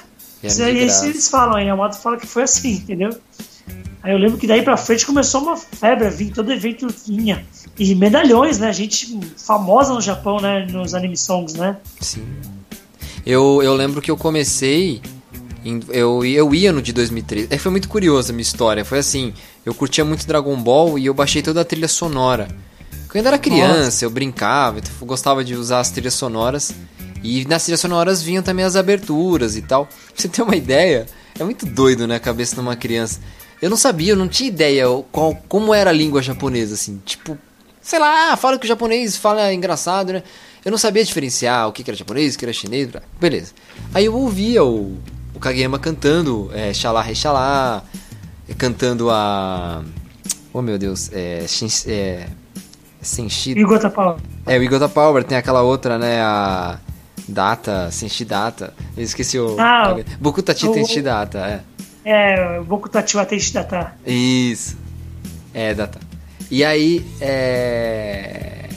Isso 0.43 0.63
aí 0.63 0.79
eles 0.79 1.29
falam, 1.29 1.57
a 1.57 1.61
Yamato 1.61 1.99
fala 1.99 2.17
que 2.17 2.27
foi 2.27 2.43
assim, 2.45 2.75
entendeu? 2.85 3.11
Aí 4.03 4.13
eu 4.13 4.19
lembro 4.19 4.39
que 4.39 4.47
daí 4.47 4.63
pra 4.63 4.77
frente 4.77 5.05
começou 5.05 5.43
uma 5.43 5.57
febre, 5.57 6.09
vinha 6.11 6.33
todo 6.33 6.53
evento 6.53 6.87
vinha. 7.07 7.45
E 7.77 7.93
medalhões, 7.95 8.59
né? 8.59 8.73
Gente 8.73 9.19
famosa 9.37 9.93
no 9.93 10.01
Japão, 10.01 10.41
né? 10.41 10.65
Nos 10.71 10.95
anime 10.95 11.17
songs, 11.17 11.55
né? 11.55 11.77
Sim. 12.01 12.25
Eu, 13.27 13.61
eu 13.63 13.75
lembro 13.75 14.01
que 14.01 14.09
eu 14.09 14.17
comecei. 14.17 15.03
eu, 15.89 16.25
eu 16.25 16.55
ia 16.55 16.73
no 16.73 16.81
de 16.81 16.93
2013. 16.93 17.49
É, 17.51 17.59
foi 17.59 17.73
muito 17.73 17.89
curiosa 17.89 18.31
a 18.31 18.33
minha 18.33 18.43
história. 18.43 18.85
Foi 18.85 19.01
assim: 19.01 19.35
eu 19.65 19.75
curtia 19.75 20.05
muito 20.05 20.25
Dragon 20.25 20.57
Ball 20.57 20.97
e 20.97 21.07
eu 21.07 21.15
baixei 21.15 21.43
toda 21.43 21.61
a 21.61 21.65
trilha 21.65 21.89
sonora. 21.89 22.47
Quando 23.09 23.17
eu 23.17 23.19
ainda 23.19 23.29
era 23.31 23.39
criança, 23.39 24.05
eu 24.05 24.11
brincava, 24.11 24.79
então 24.79 24.93
eu 25.01 25.07
gostava 25.07 25.43
de 25.43 25.57
usar 25.57 25.81
as 25.81 25.91
trilhas 25.91 26.15
sonoras. 26.15 26.73
E 27.25 27.45
nas 27.47 27.65
trilhas 27.65 27.81
sonoras 27.81 28.23
vinham 28.23 28.43
também 28.43 28.65
as 28.65 28.77
aberturas 28.77 29.57
e 29.57 29.63
tal. 29.63 29.87
Pra 29.87 29.95
você 30.15 30.29
ter 30.29 30.43
uma 30.43 30.55
ideia, 30.57 31.07
é 31.37 31.43
muito 31.43 31.67
doido, 31.67 32.07
né? 32.07 32.15
A 32.15 32.21
cabeça 32.21 32.55
de 32.55 32.61
uma 32.61 32.77
criança. 32.77 33.19
Eu 33.61 33.71
não 33.71 33.77
sabia, 33.77 34.13
eu 34.13 34.17
não 34.17 34.29
tinha 34.29 34.49
ideia 34.49 34.85
qual, 35.11 35.35
como 35.49 35.73
era 35.75 35.91
a 35.91 35.93
língua 35.93 36.23
japonesa, 36.23 36.75
assim. 36.75 37.01
Tipo, 37.05 37.39
sei 37.81 37.99
lá, 37.99 38.37
fala 38.37 38.59
que 38.59 38.65
o 38.67 38.69
japonês 38.69 39.17
fala 39.17 39.53
engraçado, 39.53 40.13
né? 40.13 40.23
Eu 40.65 40.71
não 40.71 40.79
sabia 40.79 41.05
diferenciar 41.05 41.69
o 41.69 41.73
que 41.73 41.89
era 41.89 41.97
japonês, 41.97 42.35
o 42.35 42.39
que 42.39 42.45
era 42.45 42.53
chinês, 42.53 42.89
beleza. 43.21 43.53
Aí 43.95 44.05
eu 44.05 44.15
ouvia 44.15 44.63
o, 44.65 44.99
o 45.35 45.39
Kageyama 45.41 45.79
cantando 45.79 46.51
é, 46.53 46.75
Xalá 46.75 47.01
Rexalá, 47.01 47.83
cantando 48.59 49.09
a. 49.11 49.83
Oh 50.53 50.61
meu 50.63 50.77
Deus, 50.79 51.11
é. 51.13 51.45
Shin, 51.47 51.69
é 51.87 52.27
Senshi. 53.01 53.53
E 53.57 53.65
o 53.65 53.69
Gota 53.69 53.89
Power. 53.91 54.17
É, 54.47 54.59
o 54.59 54.63
Igota 54.63 54.89
Power, 54.89 55.23
tem 55.25 55.39
aquela 55.39 55.63
outra, 55.63 55.99
né? 55.99 56.21
A. 56.21 56.79
Data, 57.29 57.91
Senshi 57.91 58.25
Data. 58.25 58.73
Eu 58.97 59.03
esqueci 59.03 59.39
o. 59.39 59.57
Ah, 59.59 59.97
Bokutachi 60.21 60.67
o- 60.69 60.73
Tenshi 60.73 61.03
Data, 61.03 61.39
é. 61.39 61.61
É, 62.09 62.61
Boku 62.61 62.89
Tachiwa 62.89 63.27
Teishi 63.27 63.53
Data. 63.53 63.93
Isso. 64.07 64.77
É, 65.53 65.75
data. 65.75 65.99
E 66.49 66.65
aí, 66.65 67.05
é. 67.21 68.69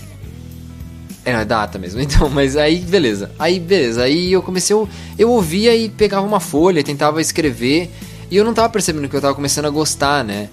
É, 1.23 1.33
não, 1.33 1.39
é 1.41 1.45
data 1.45 1.77
mesmo. 1.77 2.01
Então, 2.01 2.27
mas 2.27 2.57
aí, 2.57 2.79
beleza. 2.79 3.29
Aí, 3.37 3.59
beleza. 3.59 4.01
Aí 4.01 4.33
eu 4.33 4.41
comecei, 4.41 4.73
eu, 4.73 4.89
eu 5.15 5.29
ouvia 5.29 5.75
e 5.75 5.89
pegava 5.89 6.25
uma 6.25 6.39
folha, 6.39 6.83
tentava 6.83 7.21
escrever. 7.21 7.91
E 8.31 8.35
eu 8.35 8.43
não 8.43 8.51
tava 8.51 8.67
percebendo 8.69 9.07
que 9.07 9.15
eu 9.15 9.21
tava 9.21 9.35
começando 9.35 9.65
a 9.65 9.69
gostar, 9.69 10.23
né? 10.23 10.49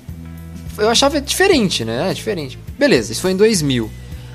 Eu 0.76 0.90
achava 0.90 1.18
diferente, 1.18 1.82
né? 1.82 2.10
É 2.10 2.12
diferente. 2.12 2.58
Beleza, 2.78 3.10
isso 3.10 3.22
foi 3.22 3.30
em 3.30 3.36
2000. 3.38 3.90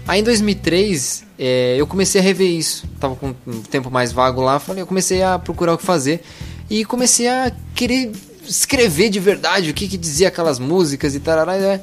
Aí 0.07 0.19
em 0.19 0.23
2003, 0.23 1.25
é, 1.37 1.75
eu 1.77 1.85
comecei 1.85 2.19
a 2.19 2.23
rever 2.23 2.49
isso. 2.49 2.87
Tava 2.99 3.15
com 3.15 3.35
um 3.45 3.61
tempo 3.61 3.91
mais 3.91 4.11
vago 4.11 4.41
lá, 4.41 4.57
falei, 4.57 4.81
eu 4.81 4.87
comecei 4.87 5.21
a 5.21 5.37
procurar 5.37 5.75
o 5.75 5.77
que 5.77 5.85
fazer. 5.85 6.23
E 6.67 6.83
comecei 6.85 7.27
a 7.27 7.51
querer 7.75 8.11
escrever 8.47 9.09
de 9.09 9.19
verdade 9.19 9.69
o 9.69 9.73
que, 9.73 9.87
que 9.87 9.97
dizia 9.97 10.27
aquelas 10.27 10.59
músicas 10.59 11.15
e 11.15 11.19
tarará. 11.19 11.57
né? 11.57 11.81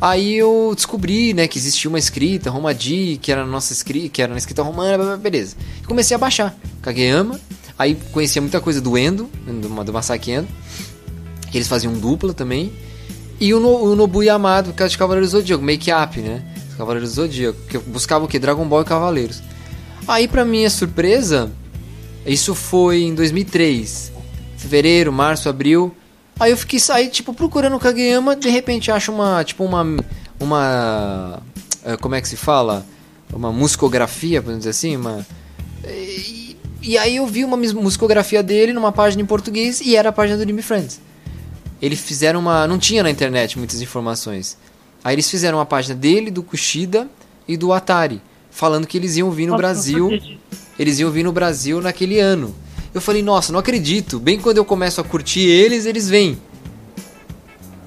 Aí 0.00 0.34
eu 0.36 0.72
descobri, 0.74 1.32
né, 1.32 1.48
que 1.48 1.58
existia 1.58 1.88
uma 1.88 1.98
escrita, 1.98 2.50
Romadi, 2.50 3.18
que 3.20 3.32
era 3.32 3.46
nossa 3.46 3.72
escrita, 3.72 4.08
que 4.10 4.22
era 4.22 4.30
na 4.30 4.38
escrita 4.38 4.62
romana, 4.62 5.16
beleza. 5.16 5.56
E 5.82 5.86
comecei 5.86 6.14
a 6.14 6.18
baixar 6.18 6.54
Kageyama, 6.82 7.40
aí 7.78 7.96
conhecia 8.12 8.42
muita 8.42 8.60
coisa 8.60 8.80
do 8.80 8.98
Endo, 8.98 9.28
do, 9.46 9.84
do 9.84 9.92
Masaki 9.92 10.32
Endo, 10.32 10.48
que 11.50 11.56
eles 11.56 11.66
faziam 11.66 11.94
dupla 11.94 12.34
também. 12.34 12.72
E 13.40 13.54
o, 13.54 13.60
no, 13.60 13.92
o 13.92 13.96
Nobu 13.96 14.22
Yamado, 14.22 14.72
que 14.72 14.82
é 14.82 14.88
de 14.88 14.98
Cavaleiros 14.98 15.30
do 15.30 15.38
Zodíaco, 15.38 15.64
make-up, 15.64 16.20
né? 16.20 16.42
Cavaleiros 16.76 17.10
do 17.10 17.14
Zodíaco, 17.14 17.58
que 17.68 17.76
eu 17.76 17.82
buscava 17.82 18.24
o 18.24 18.28
que? 18.28 18.38
Dragon 18.38 18.66
Ball 18.66 18.82
e 18.82 18.84
Cavaleiros. 18.84 19.42
Aí, 20.06 20.28
pra 20.28 20.44
minha 20.44 20.70
surpresa, 20.70 21.50
isso 22.24 22.54
foi 22.54 23.02
em 23.02 23.14
2003. 23.14 24.12
Fevereiro, 24.66 25.12
março, 25.12 25.48
abril. 25.48 25.94
Aí 26.38 26.50
eu 26.50 26.56
fiquei 26.56 26.80
sair, 26.80 27.08
tipo, 27.08 27.32
procurando 27.32 27.76
o 27.76 27.78
Kageyama, 27.78 28.34
de 28.34 28.50
repente 28.50 28.90
acho 28.90 29.12
uma, 29.12 29.44
tipo, 29.44 29.64
uma, 29.64 29.86
uma, 30.40 31.40
eh, 31.84 31.96
como 31.96 32.16
é 32.16 32.20
que 32.20 32.28
se 32.28 32.36
fala? 32.36 32.84
Uma 33.32 33.52
musicografia, 33.52 34.42
podemos 34.42 34.60
dizer 34.60 34.70
assim, 34.70 34.96
uma... 34.96 35.24
E, 35.84 36.56
e 36.82 36.98
aí 36.98 37.16
eu 37.16 37.26
vi 37.26 37.44
uma 37.44 37.56
musicografia 37.56 38.42
dele 38.42 38.72
numa 38.72 38.90
página 38.90 39.22
em 39.22 39.26
português 39.26 39.80
e 39.80 39.94
era 39.94 40.08
a 40.08 40.12
página 40.12 40.36
do 40.36 40.42
Anime 40.42 40.62
Friends. 40.62 41.00
Eles 41.80 42.00
fizeram 42.00 42.40
uma... 42.40 42.66
não 42.66 42.78
tinha 42.78 43.02
na 43.04 43.10
internet 43.10 43.56
muitas 43.56 43.80
informações. 43.80 44.58
Aí 45.04 45.14
eles 45.14 45.30
fizeram 45.30 45.58
uma 45.58 45.66
página 45.66 45.94
dele, 45.94 46.30
do 46.30 46.42
Kushida 46.42 47.08
e 47.46 47.56
do 47.56 47.72
Atari, 47.72 48.20
falando 48.50 48.86
que 48.86 48.98
eles 48.98 49.16
iam 49.16 49.30
vir 49.30 49.46
no 49.46 49.52
Nossa, 49.52 49.62
Brasil 49.62 50.10
eles 50.78 50.98
iam 50.98 51.10
vir 51.10 51.24
no 51.24 51.32
Brasil 51.32 51.80
naquele 51.80 52.20
ano. 52.20 52.54
Eu 52.96 53.00
falei, 53.02 53.22
nossa, 53.22 53.52
não 53.52 53.60
acredito. 53.60 54.18
Bem 54.18 54.40
quando 54.40 54.56
eu 54.56 54.64
começo 54.64 55.02
a 55.02 55.04
curtir 55.04 55.40
eles, 55.40 55.84
eles 55.84 56.08
vêm. 56.08 56.38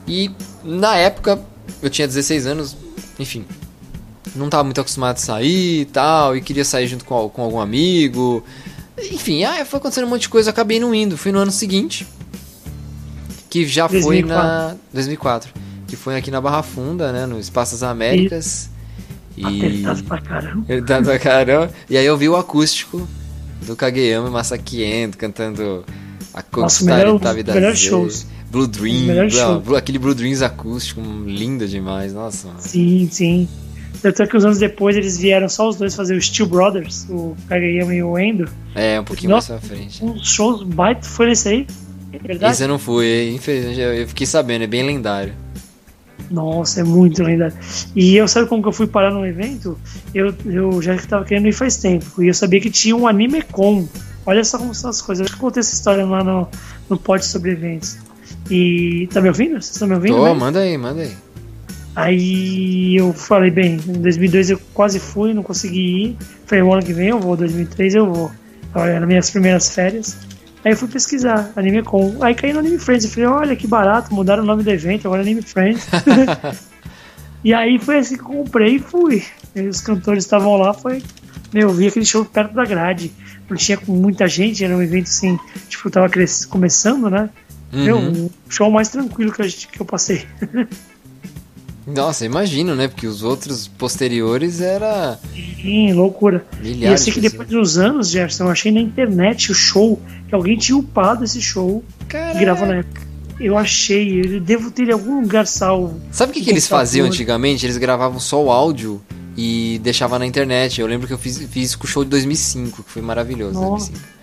E 0.07 0.29
na 0.63 0.97
época, 0.97 1.41
eu 1.81 1.89
tinha 1.89 2.07
16 2.07 2.45
anos, 2.45 2.77
enfim. 3.17 3.43
Não 4.35 4.51
tava 4.51 4.65
muito 4.65 4.79
acostumado 4.79 5.15
a 5.15 5.19
sair 5.19 5.81
e 5.81 5.85
tal, 5.85 6.37
e 6.37 6.41
queria 6.41 6.63
sair 6.63 6.85
junto 6.85 7.05
com, 7.05 7.27
com 7.27 7.41
algum 7.41 7.59
amigo. 7.59 8.43
Enfim, 8.99 9.43
ah, 9.45 9.65
foi 9.65 9.79
acontecendo 9.79 10.05
um 10.05 10.09
monte 10.11 10.21
de 10.21 10.29
coisa, 10.29 10.51
acabei 10.51 10.79
não 10.79 10.93
indo. 10.93 11.17
Fui 11.17 11.31
no 11.31 11.39
ano 11.39 11.51
seguinte, 11.51 12.05
que 13.49 13.65
já 13.65 13.89
foi 13.89 14.21
2004. 14.21 14.47
na 14.47 14.75
2004, 14.93 15.53
que 15.87 15.95
foi 15.95 16.17
aqui 16.17 16.29
na 16.29 16.39
Barra 16.39 16.61
Funda, 16.61 17.11
né, 17.11 17.25
no 17.25 17.39
Espaço 17.39 17.71
das 17.71 17.81
Américas. 17.81 18.69
E 19.35 19.43
Apertado 19.43 20.03
pra 20.03 20.21
caramba. 20.21 20.65
ele 20.69 20.81
tá 20.85 21.01
pra 21.01 21.17
caramba. 21.17 21.73
E 21.89 21.97
aí 21.97 22.05
eu 22.05 22.15
vi 22.15 22.29
o 22.29 22.35
acústico 22.35 23.07
do 23.65 23.75
Kageyama 23.75 24.29
Masaki 24.29 24.83
Endo 24.83 25.17
cantando 25.17 25.83
a 26.33 26.43
Nossa, 26.55 26.83
o 26.83 26.85
melhor- 26.85 27.75
shows. 27.75 28.25
Blue 28.51 28.65
Dream, 28.67 29.07
Blue-. 29.29 29.59
Blue- 29.61 29.75
aquele 29.75 29.99
Blue 29.99 30.15
Dreams 30.15 30.41
acústico, 30.41 31.01
lindo 31.25 31.67
demais, 31.67 32.13
nossa. 32.13 32.47
mano. 32.47 32.59
Sim, 32.61 33.07
sim. 33.11 33.47
Tanto 34.01 34.23
é 34.23 34.27
que 34.27 34.35
uns 34.37 34.45
anos 34.45 34.57
depois 34.57 34.95
eles 34.95 35.17
vieram 35.17 35.47
só 35.49 35.67
os 35.69 35.75
dois 35.75 35.93
fazer 35.93 36.15
o 36.15 36.21
Steel 36.21 36.47
Brothers, 36.47 37.05
o 37.09 37.35
Kageyama 37.47 37.93
e 37.93 38.01
o 38.01 38.17
Endo. 38.17 38.49
É, 38.73 38.99
um 38.99 39.03
pouquinho 39.03 39.31
Nossa. 39.31 39.53
mais 39.53 39.65
pra 39.65 39.75
frente. 39.75 40.03
Um 40.03 40.17
shows 40.23 40.63
baita 40.63 41.03
foi 41.07 41.27
nesse 41.27 41.49
aí. 41.49 41.67
É 42.13 42.17
verdade? 42.17 42.53
Esse 42.53 42.63
eu 42.63 42.67
não 42.69 42.79
fui, 42.79 43.31
infelizmente, 43.35 43.79
eu 43.79 44.07
fiquei 44.07 44.25
sabendo, 44.25 44.63
é 44.63 44.67
bem 44.67 44.83
lendário. 44.83 45.33
Nossa, 46.29 46.81
é 46.81 46.83
muito 46.83 47.23
lendário. 47.23 47.55
E 47.95 48.15
eu 48.15 48.27
sabe 48.27 48.47
como 48.47 48.61
que 48.61 48.67
eu 48.67 48.73
fui 48.73 48.87
parar 48.87 49.11
no 49.11 49.25
evento? 49.25 49.77
Eu, 50.13 50.33
eu 50.45 50.81
já 50.81 50.95
estava 50.95 51.25
querendo 51.25 51.47
ir 51.47 51.53
faz 51.53 51.77
tempo. 51.77 52.21
E 52.21 52.27
eu 52.27 52.33
sabia 52.33 52.59
que 52.59 52.69
tinha 52.69 52.95
um 52.95 53.07
anime 53.07 53.41
com. 53.41 53.87
Olha 54.25 54.43
só 54.43 54.57
como 54.57 54.73
são 54.75 54.89
as 54.89 55.01
coisas. 55.01 55.25
Eu 55.25 55.33
já 55.33 55.39
contei 55.39 55.61
essa 55.61 55.73
história 55.73 56.05
lá 56.05 56.23
no, 56.23 56.47
no 56.89 56.97
pod 56.97 57.25
sobre 57.25 57.51
eventos. 57.51 57.97
E. 58.49 59.07
Tá 59.11 59.21
me 59.21 59.29
ouvindo? 59.29 59.53
Vocês 59.53 59.71
estão 59.71 59.87
me 59.87 59.95
ouvindo? 59.95 60.15
Tô, 60.15 60.25
né? 60.25 60.33
manda 60.33 60.59
aí, 60.59 60.77
manda 60.77 61.01
aí. 61.01 61.15
Aí 61.95 62.95
eu 62.95 63.11
falei, 63.11 63.49
bem, 63.49 63.79
em 63.87 64.01
2002 64.01 64.51
eu 64.51 64.61
quase 64.73 64.99
fui, 64.99 65.33
não 65.33 65.43
consegui 65.43 65.79
ir. 65.79 66.17
Falei, 66.45 66.63
o 66.63 66.71
ano 66.71 66.83
que 66.83 66.93
vem 66.93 67.09
eu 67.09 67.19
vou, 67.19 67.35
2003 67.35 67.95
eu 67.95 68.13
vou. 68.13 68.31
Era 68.75 68.99
nas 68.99 69.07
minhas 69.07 69.29
primeiras 69.29 69.73
férias. 69.73 70.15
Aí 70.63 70.73
eu 70.73 70.77
fui 70.77 70.87
pesquisar, 70.89 71.51
Anime 71.55 71.83
Com. 71.83 72.21
Aí 72.21 72.35
caí 72.35 72.51
no 72.51 72.59
Anime 72.59 72.77
Friends. 72.79 73.05
Eu 73.05 73.11
falei, 73.11 73.27
olha 73.29 73.55
que 73.55 73.65
barato, 73.67 74.13
mudaram 74.13 74.43
o 74.43 74.45
nome 74.45 74.61
do 74.63 74.69
evento, 74.69 75.07
agora 75.07 75.21
é 75.21 75.23
Anime 75.23 75.41
Friends. 75.41 75.87
e 77.43 77.53
aí 77.53 77.79
foi 77.79 77.97
assim 77.99 78.17
que 78.17 78.23
comprei 78.23 78.75
e 78.75 78.79
fui. 78.79 79.23
E 79.55 79.61
os 79.61 79.81
cantores 79.81 80.23
estavam 80.25 80.55
lá, 80.57 80.73
foi. 80.73 81.01
Meu, 81.53 81.69
eu 81.69 81.73
vi 81.73 81.87
aquele 81.87 82.05
show 82.05 82.23
perto 82.25 82.53
da 82.53 82.65
grade. 82.65 83.11
Não 83.49 83.57
tinha 83.57 83.79
muita 83.87 84.27
gente, 84.27 84.63
era 84.63 84.75
um 84.75 84.81
evento 84.81 85.05
assim, 85.07 85.39
tipo, 85.67 85.89
tava 85.89 86.07
cres- 86.09 86.45
começando, 86.45 87.09
né? 87.09 87.29
Meu, 87.71 87.97
Uhum. 87.97 88.25
o 88.25 88.31
show 88.51 88.69
mais 88.69 88.89
tranquilo 88.89 89.31
que, 89.31 89.41
a 89.41 89.47
gente- 89.47 89.67
que 89.67 89.81
eu 89.81 89.85
passei. 89.85 90.25
Nossa, 91.85 92.25
imagino, 92.25 92.75
né? 92.75 92.87
Porque 92.87 93.07
os 93.07 93.23
outros 93.23 93.67
posteriores 93.67 94.61
era 94.61 95.19
Sim, 95.61 95.93
loucura. 95.93 96.45
E 96.61 96.69
eu 96.69 96.75
milhares 96.75 97.01
sei 97.01 97.13
que 97.13 97.21
de 97.21 97.29
depois 97.29 97.47
de 97.47 97.57
uns 97.57 97.77
anos, 97.77 98.09
Jefferson, 98.09 98.45
eu 98.45 98.49
achei 98.49 98.71
na 98.71 98.79
internet 98.79 99.51
o 99.51 99.55
show, 99.55 99.99
que 100.27 100.35
alguém 100.35 100.57
tinha 100.57 100.77
upado 100.77 101.23
esse 101.23 101.41
show 101.41 101.83
e 102.09 102.39
gravou 102.39 102.67
na 102.67 102.75
época. 102.75 103.01
Eu 103.39 103.57
achei, 103.57 104.19
eu 104.19 104.41
devo 104.41 104.69
ter 104.69 104.89
em 104.89 104.91
algum 104.91 105.21
lugar 105.21 105.47
salvo. 105.47 105.99
Sabe 106.11 106.31
o 106.31 106.33
que, 106.33 106.41
que 106.41 106.49
eles 106.49 106.67
faziam 106.67 107.07
antigamente? 107.07 107.65
Eles 107.65 107.77
gravavam 107.77 108.19
só 108.19 108.43
o 108.43 108.51
áudio 108.51 109.01
e 109.37 109.79
deixavam 109.81 110.19
na 110.19 110.25
internet. 110.25 110.81
Eu 110.81 110.87
lembro 110.87 111.07
que 111.07 111.13
eu 111.13 111.17
fiz, 111.17 111.37
fiz 111.37 111.69
isso 111.69 111.79
com 111.79 111.85
o 111.85 111.87
show 111.87 112.03
de 112.03 112.09
2005, 112.09 112.83
que 112.83 112.91
foi 112.91 113.01
maravilhoso. 113.01 113.53
Nossa. 113.53 113.91
2005. 113.91 114.18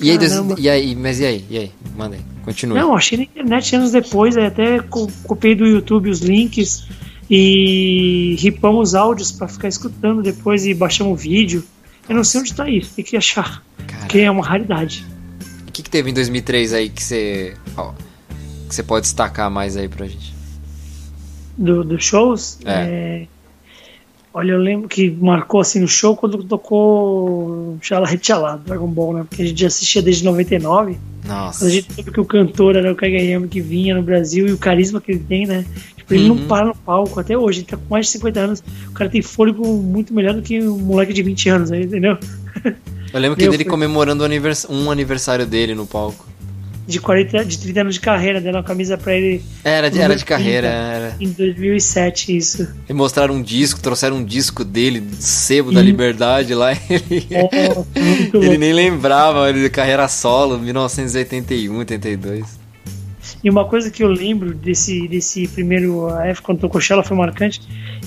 E 0.00 0.10
aí, 0.10 0.18
e 0.58 0.68
aí, 0.68 0.94
mas 0.96 1.20
e 1.20 1.24
aí? 1.26 1.44
E 1.50 1.58
aí? 1.58 1.72
Manda 1.96 2.16
aí, 2.16 2.22
continue. 2.44 2.78
Não, 2.78 2.94
achei 2.94 3.18
na 3.18 3.24
internet 3.24 3.74
anos 3.76 3.90
depois, 3.92 4.36
aí 4.36 4.46
até 4.46 4.80
co- 4.80 5.10
copiei 5.24 5.54
do 5.54 5.66
YouTube 5.66 6.08
os 6.10 6.20
links 6.20 6.86
e 7.30 8.36
ripamos 8.38 8.94
áudios 8.94 9.30
pra 9.32 9.48
ficar 9.48 9.68
escutando 9.68 10.22
depois 10.22 10.64
e 10.66 10.74
baixamos 10.74 11.12
o 11.12 11.16
vídeo. 11.16 11.64
Eu 12.08 12.16
não 12.16 12.24
sei 12.24 12.40
onde 12.40 12.54
tá 12.54 12.68
isso, 12.68 12.92
tem 12.94 13.04
que 13.04 13.16
achar, 13.16 13.62
Cara, 13.86 14.00
porque 14.00 14.18
é 14.18 14.30
uma 14.30 14.44
raridade. 14.44 15.04
o 15.68 15.72
que, 15.72 15.82
que 15.82 15.90
teve 15.90 16.10
em 16.10 16.14
2003 16.14 16.72
aí 16.72 16.88
que 16.88 17.02
você. 17.02 17.54
ó, 17.76 17.92
que 18.68 18.74
você 18.74 18.82
pode 18.82 19.02
destacar 19.04 19.50
mais 19.50 19.76
aí 19.76 19.88
pra 19.88 20.06
gente? 20.06 20.34
do, 21.56 21.82
dos 21.82 22.04
shows. 22.04 22.58
É. 22.64 22.72
é, 22.72 23.26
olha, 24.38 24.52
eu 24.52 24.58
lembro 24.58 24.88
que 24.88 25.10
marcou 25.10 25.60
assim 25.60 25.80
no 25.80 25.88
show 25.88 26.16
quando 26.16 26.42
tocou 26.44 27.76
Xala 27.82 28.06
Rechalado, 28.06 28.62
Dragon 28.64 28.86
Ball, 28.86 29.14
né? 29.14 29.26
Porque 29.28 29.42
a 29.42 29.46
gente 29.46 29.66
assistia 29.66 30.00
desde 30.00 30.24
99. 30.24 30.96
Nossa. 31.26 31.58
Quando 31.58 31.70
a 31.70 31.74
gente 31.74 31.92
soube 31.92 32.10
que 32.12 32.20
o 32.20 32.24
cantor 32.24 32.76
era 32.76 32.92
o 32.92 32.94
Kageyama 32.94 33.48
que 33.48 33.60
vinha 33.60 33.96
no 33.96 34.02
Brasil 34.02 34.46
e 34.46 34.52
o 34.52 34.58
carisma 34.58 35.00
que 35.00 35.10
ele 35.10 35.24
tem, 35.28 35.44
né? 35.44 35.64
Ele 36.08 36.30
uhum. 36.30 36.36
não 36.36 36.46
para 36.46 36.66
no 36.66 36.74
palco 36.74 37.18
até 37.18 37.36
hoje, 37.36 37.60
ele 37.60 37.66
tá 37.66 37.76
com 37.76 37.82
mais 37.90 38.06
de 38.06 38.12
50 38.12 38.40
anos. 38.40 38.62
O 38.88 38.92
cara 38.92 39.10
tem 39.10 39.20
fôlego 39.20 39.66
muito 39.66 40.14
melhor 40.14 40.34
do 40.34 40.40
que 40.40 40.62
um 40.62 40.78
moleque 40.78 41.12
de 41.12 41.22
20 41.22 41.48
anos, 41.48 41.70
entendeu? 41.72 42.16
Eu 43.12 43.20
lembro 43.20 43.36
que 43.36 43.48
dele 43.48 43.64
comemorando 43.64 44.24
um 44.70 44.90
aniversário 44.90 45.44
dele 45.44 45.74
no 45.74 45.86
palco 45.86 46.24
de 46.88 46.98
40, 46.98 47.44
de 47.44 47.58
30 47.58 47.80
anos 47.82 47.94
de 47.94 48.00
carreira, 48.00 48.40
dando 48.40 48.56
a 48.56 48.62
camisa 48.62 48.96
pra 48.96 49.14
ele. 49.14 49.42
Era, 49.62 49.90
de, 49.90 50.00
era 50.00 50.16
de 50.16 50.24
carreira, 50.24 50.66
era. 50.68 51.16
Em 51.20 51.30
2007, 51.30 52.34
isso. 52.34 52.66
E 52.88 52.94
mostraram 52.94 53.34
um 53.34 53.42
disco, 53.42 53.78
trouxeram 53.78 54.16
um 54.16 54.24
disco 54.24 54.64
dele, 54.64 55.06
Sebo 55.20 55.70
da 55.70 55.82
Liberdade 55.82 56.54
lá. 56.54 56.72
Ele, 56.88 57.26
oh, 58.32 58.36
ele 58.38 58.56
nem 58.56 58.72
lembrava 58.72 59.48
ele 59.48 59.62
de 59.62 59.70
carreira 59.70 60.08
solo, 60.08 60.58
1981, 60.58 61.76
82. 61.78 62.58
E 63.42 63.50
uma 63.50 63.66
coisa 63.66 63.90
que 63.90 64.02
eu 64.02 64.08
lembro 64.08 64.54
desse, 64.54 65.06
desse 65.08 65.46
primeiro 65.48 66.08
F 66.20 66.40
quando 66.40 66.60
tocou 66.60 66.80
Shella 66.80 67.02
foi 67.02 67.16
marcante. 67.16 67.60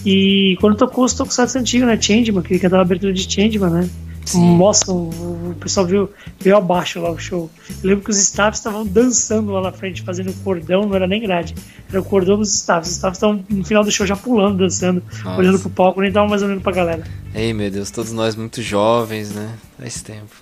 E 0.05 0.57
quando 0.59 0.75
tocou 0.75 1.05
os 1.05 1.13
tokusatsu 1.13 1.59
antigos, 1.59 1.87
né? 1.87 1.99
Changeman, 2.01 2.41
que 2.41 2.53
ele 2.53 2.59
cantava 2.59 2.81
a 2.81 2.85
abertura 2.85 3.13
de 3.13 3.31
Changeman, 3.31 3.69
né? 3.69 3.89
Sim. 4.31 4.57
Nossa, 4.57 4.91
o, 4.91 5.55
pessoal 5.59 5.85
veio, 5.85 6.09
veio 6.39 6.57
abaixo 6.57 6.99
lá 6.99 7.11
o 7.11 7.19
show. 7.19 7.49
Eu 7.69 7.89
lembro 7.89 8.03
que 8.03 8.09
os 8.09 8.17
staffs 8.17 8.59
estavam 8.59 8.85
dançando 8.85 9.51
lá 9.51 9.61
na 9.61 9.71
frente, 9.71 10.01
fazendo 10.01 10.33
cordão, 10.43 10.85
não 10.85 10.95
era 10.95 11.07
nem 11.07 11.21
grade. 11.21 11.55
Era 11.89 12.01
o 12.01 12.05
cordão 12.05 12.37
dos 12.37 12.53
staffs. 12.53 12.89
Os 12.89 12.95
staffs 12.95 13.17
estavam 13.17 13.43
no 13.49 13.63
final 13.63 13.83
do 13.83 13.91
show 13.91 14.05
já 14.05 14.15
pulando, 14.15 14.57
dançando, 14.57 15.03
Nossa. 15.23 15.37
olhando 15.37 15.59
pro 15.59 15.69
palco, 15.69 15.99
nem 15.99 16.09
estavam 16.09 16.29
mais 16.29 16.41
olhando 16.41 16.61
pra 16.61 16.71
galera. 16.71 17.03
Ei, 17.33 17.53
meu 17.53 17.69
Deus, 17.69 17.91
todos 17.91 18.11
nós 18.11 18.35
muito 18.35 18.61
jovens, 18.61 19.31
né? 19.31 19.55
Faz 19.77 20.01
tempo. 20.01 20.35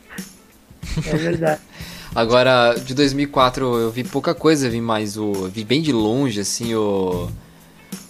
É 1.06 1.18
verdade. 1.18 1.62
Agora, 2.14 2.74
de 2.74 2.94
2004 2.96 3.66
eu 3.78 3.92
vi 3.92 4.04
pouca 4.04 4.34
coisa, 4.34 4.70
vi 4.70 4.82
mais 4.82 5.16
o. 5.18 5.50
Vi 5.50 5.64
bem 5.64 5.82
de 5.82 5.92
longe, 5.92 6.40
assim, 6.40 6.74
o. 6.74 7.30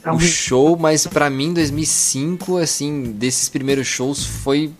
Tá 0.01 0.13
o 0.13 0.19
show, 0.19 0.77
mas 0.77 1.05
para 1.05 1.29
mim 1.29 1.53
2005, 1.53 2.57
assim, 2.57 3.11
desses 3.11 3.49
primeiros 3.49 3.87
shows 3.87 4.25
foi 4.25 4.71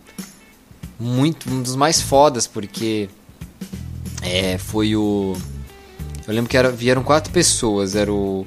muito 1.00 1.50
um 1.50 1.62
dos 1.62 1.76
mais 1.76 2.02
fodas, 2.02 2.46
porque 2.46 3.10
é, 4.22 4.58
foi 4.58 4.96
o 4.96 5.36
eu 6.28 6.34
lembro 6.34 6.50
que 6.50 6.58
era, 6.58 6.70
vieram 6.70 7.04
quatro 7.04 7.32
pessoas, 7.32 7.96
era 7.96 8.12
o 8.12 8.46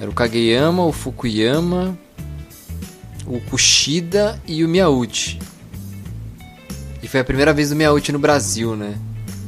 era 0.00 0.10
o 0.10 0.12
Kageyama, 0.12 0.84
o 0.84 0.92
Fukuyama, 0.92 1.96
o 3.26 3.40
Kushida 3.40 4.42
e 4.46 4.64
o 4.64 4.68
Miyauchi. 4.68 5.38
E 7.02 7.08
foi 7.08 7.20
a 7.20 7.24
primeira 7.24 7.52
vez 7.52 7.70
do 7.70 7.76
Miyauchi 7.76 8.10
no 8.10 8.18
Brasil, 8.18 8.74
né? 8.74 8.96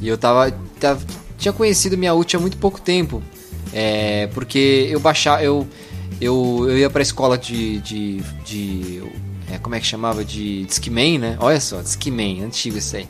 E 0.01 0.09
eu 0.09 0.17
tava, 0.17 0.51
tava 0.79 1.05
tinha 1.37 1.53
conhecido 1.53 1.95
o 1.95 1.99
Miyauchi 1.99 2.37
há 2.37 2.39
muito 2.39 2.57
pouco 2.57 2.81
tempo, 2.81 3.23
é, 3.73 4.29
porque 4.29 4.89
eu 4.91 5.01
baixava 5.01 5.43
eu 5.43 5.67
eu, 6.21 6.67
eu 6.69 6.79
ia 6.79 6.89
pra 6.89 7.03
escola 7.03 7.37
de, 7.37 7.81
de, 7.81 8.23
de 8.45 9.03
é, 9.55 9.59
como 9.59 9.75
é 9.75 9.81
que 9.81 9.87
chamava? 9.87 10.25
De 10.25 10.65
Discman, 10.65 11.19
né? 11.19 11.37
Olha 11.41 11.61
só, 11.61 11.81
Discman, 11.81 12.43
antigo 12.43 12.77
isso 12.77 12.97
aí. 12.97 13.09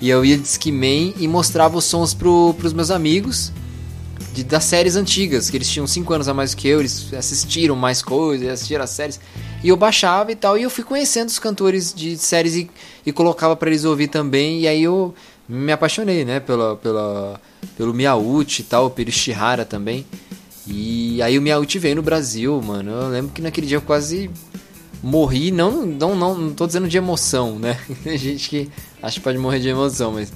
E 0.00 0.08
eu 0.08 0.24
ia 0.24 0.36
de 0.36 0.42
Discman 0.42 1.14
e 1.18 1.26
mostrava 1.26 1.76
os 1.76 1.84
sons 1.84 2.14
pro, 2.14 2.54
pros 2.58 2.72
meus 2.72 2.90
amigos 2.90 3.52
de, 4.32 4.44
das 4.44 4.64
séries 4.64 4.96
antigas, 4.96 5.50
que 5.50 5.56
eles 5.56 5.68
tinham 5.68 5.86
5 5.86 6.12
anos 6.12 6.28
a 6.28 6.34
mais 6.34 6.54
que 6.54 6.68
eu, 6.68 6.80
eles 6.80 7.12
assistiram 7.14 7.74
mais 7.74 8.02
coisas, 8.02 8.48
assistiram 8.48 8.84
as 8.84 8.90
séries. 8.90 9.20
E 9.62 9.68
eu 9.68 9.76
baixava 9.76 10.30
e 10.30 10.36
tal, 10.36 10.56
e 10.56 10.62
eu 10.62 10.70
fui 10.70 10.84
conhecendo 10.84 11.28
os 11.28 11.38
cantores 11.38 11.92
de 11.92 12.16
séries 12.16 12.54
e, 12.54 12.70
e 13.04 13.12
colocava 13.12 13.56
para 13.56 13.68
eles 13.68 13.84
ouvir 13.84 14.08
também, 14.08 14.60
e 14.60 14.68
aí 14.68 14.82
eu 14.82 15.14
me 15.48 15.72
apaixonei, 15.72 16.24
né, 16.24 16.38
pela, 16.38 16.76
pela, 16.76 17.40
pelo 17.76 17.94
Miyauchi 17.94 18.62
e 18.62 18.64
tal, 18.64 18.90
pelo 18.90 19.08
Ishihara 19.08 19.64
também. 19.64 20.06
E 20.66 21.22
aí 21.22 21.38
o 21.38 21.42
Miyauchi 21.42 21.78
veio 21.78 21.96
no 21.96 22.02
Brasil, 22.02 22.60
mano. 22.60 22.90
Eu 22.90 23.08
lembro 23.08 23.32
que 23.32 23.40
naquele 23.40 23.66
dia 23.66 23.78
eu 23.78 23.82
quase 23.82 24.30
morri, 25.02 25.50
não, 25.50 25.84
não, 25.86 26.14
não, 26.16 26.36
não 26.36 26.54
tô 26.54 26.66
dizendo 26.66 26.88
de 26.88 26.96
emoção, 26.96 27.58
né? 27.58 27.78
Tem 28.02 28.16
gente 28.16 28.48
que 28.48 28.68
acha 29.02 29.18
que 29.18 29.24
pode 29.24 29.38
morrer 29.38 29.60
de 29.60 29.68
emoção, 29.68 30.12
mas 30.12 30.32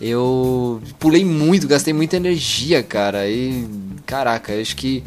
eu 0.00 0.80
pulei 0.98 1.24
muito, 1.24 1.66
gastei 1.66 1.92
muita 1.92 2.16
energia, 2.16 2.82
cara. 2.82 3.28
E 3.28 3.66
caraca, 4.06 4.52
acho 4.60 4.76
que 4.76 5.02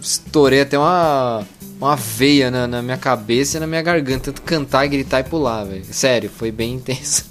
estourei 0.00 0.60
até 0.62 0.78
uma, 0.78 1.46
uma 1.80 1.96
veia 1.96 2.50
na, 2.50 2.66
na 2.66 2.82
minha 2.82 2.96
cabeça 2.96 3.56
e 3.56 3.60
na 3.60 3.66
minha 3.66 3.82
garganta, 3.82 4.26
tanto 4.26 4.42
cantar, 4.42 4.86
gritar 4.86 5.20
e 5.20 5.24
pular, 5.24 5.64
velho. 5.64 5.84
Sério, 5.84 6.30
foi 6.30 6.50
bem 6.50 6.74
intenso. 6.76 7.24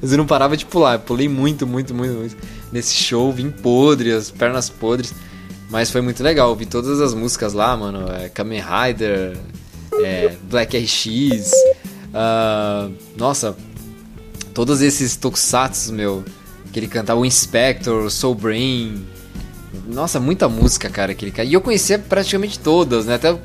Mas 0.00 0.12
eu 0.12 0.18
não 0.18 0.26
parava 0.26 0.56
de 0.56 0.64
pular, 0.64 0.94
eu 0.94 1.00
pulei 1.00 1.28
muito, 1.28 1.66
muito, 1.66 1.94
muito, 1.94 2.14
muito. 2.14 2.36
Nesse 2.72 2.94
show, 2.94 3.32
vim 3.32 3.50
podre, 3.50 4.12
as 4.12 4.30
pernas 4.30 4.68
podres. 4.68 5.12
Mas 5.70 5.90
foi 5.90 6.00
muito 6.00 6.22
legal, 6.22 6.54
vi 6.56 6.64
todas 6.64 7.00
as 7.00 7.12
músicas 7.12 7.52
lá, 7.52 7.76
mano. 7.76 8.10
É, 8.12 8.28
Kamen 8.28 8.62
Rider, 8.62 9.36
é, 10.04 10.36
Black 10.50 10.76
RX, 10.76 11.52
uh, 12.08 12.92
nossa, 13.16 13.56
todos 14.54 14.80
esses 14.80 15.16
tokusatsu, 15.16 15.92
meu, 15.92 16.24
que 16.72 16.78
ele 16.78 16.88
cantava 16.88 17.20
o 17.20 17.26
Inspector, 17.26 18.10
Soul 18.10 18.34
Brain, 18.34 19.06
nossa, 19.86 20.18
muita 20.18 20.48
música, 20.48 20.88
cara, 20.88 21.12
aquele 21.12 21.30
cara. 21.30 21.46
E 21.46 21.52
eu 21.52 21.60
conhecia 21.60 21.98
praticamente 21.98 22.58
todas, 22.58 23.06
né? 23.06 23.14
Até 23.14 23.36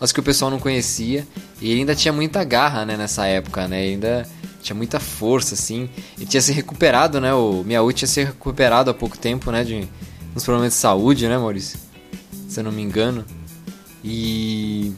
as 0.00 0.12
que 0.12 0.20
o 0.20 0.22
pessoal 0.22 0.50
não 0.50 0.58
conhecia. 0.58 1.26
E 1.60 1.70
ele 1.70 1.80
ainda 1.80 1.94
tinha 1.94 2.12
muita 2.12 2.42
garra, 2.44 2.84
né, 2.84 2.96
nessa 2.96 3.26
época, 3.26 3.66
né? 3.68 3.82
Ele 3.82 3.94
ainda 3.94 4.26
tinha 4.62 4.74
muita 4.74 4.98
força, 4.98 5.54
assim. 5.54 5.88
E 6.18 6.24
tinha 6.24 6.40
se 6.40 6.52
recuperado, 6.52 7.20
né? 7.20 7.32
O 7.34 7.62
Miauí 7.64 7.92
tinha 7.92 8.08
se 8.08 8.24
recuperado 8.24 8.90
há 8.90 8.94
pouco 8.94 9.16
tempo, 9.16 9.50
né? 9.50 9.62
De 9.62 9.88
uns 10.34 10.44
problemas 10.44 10.72
de 10.72 10.78
saúde, 10.78 11.28
né, 11.28 11.38
Maurício? 11.38 11.78
Se 12.48 12.60
eu 12.60 12.64
não 12.64 12.72
me 12.72 12.82
engano. 12.82 13.24
E 14.02 14.92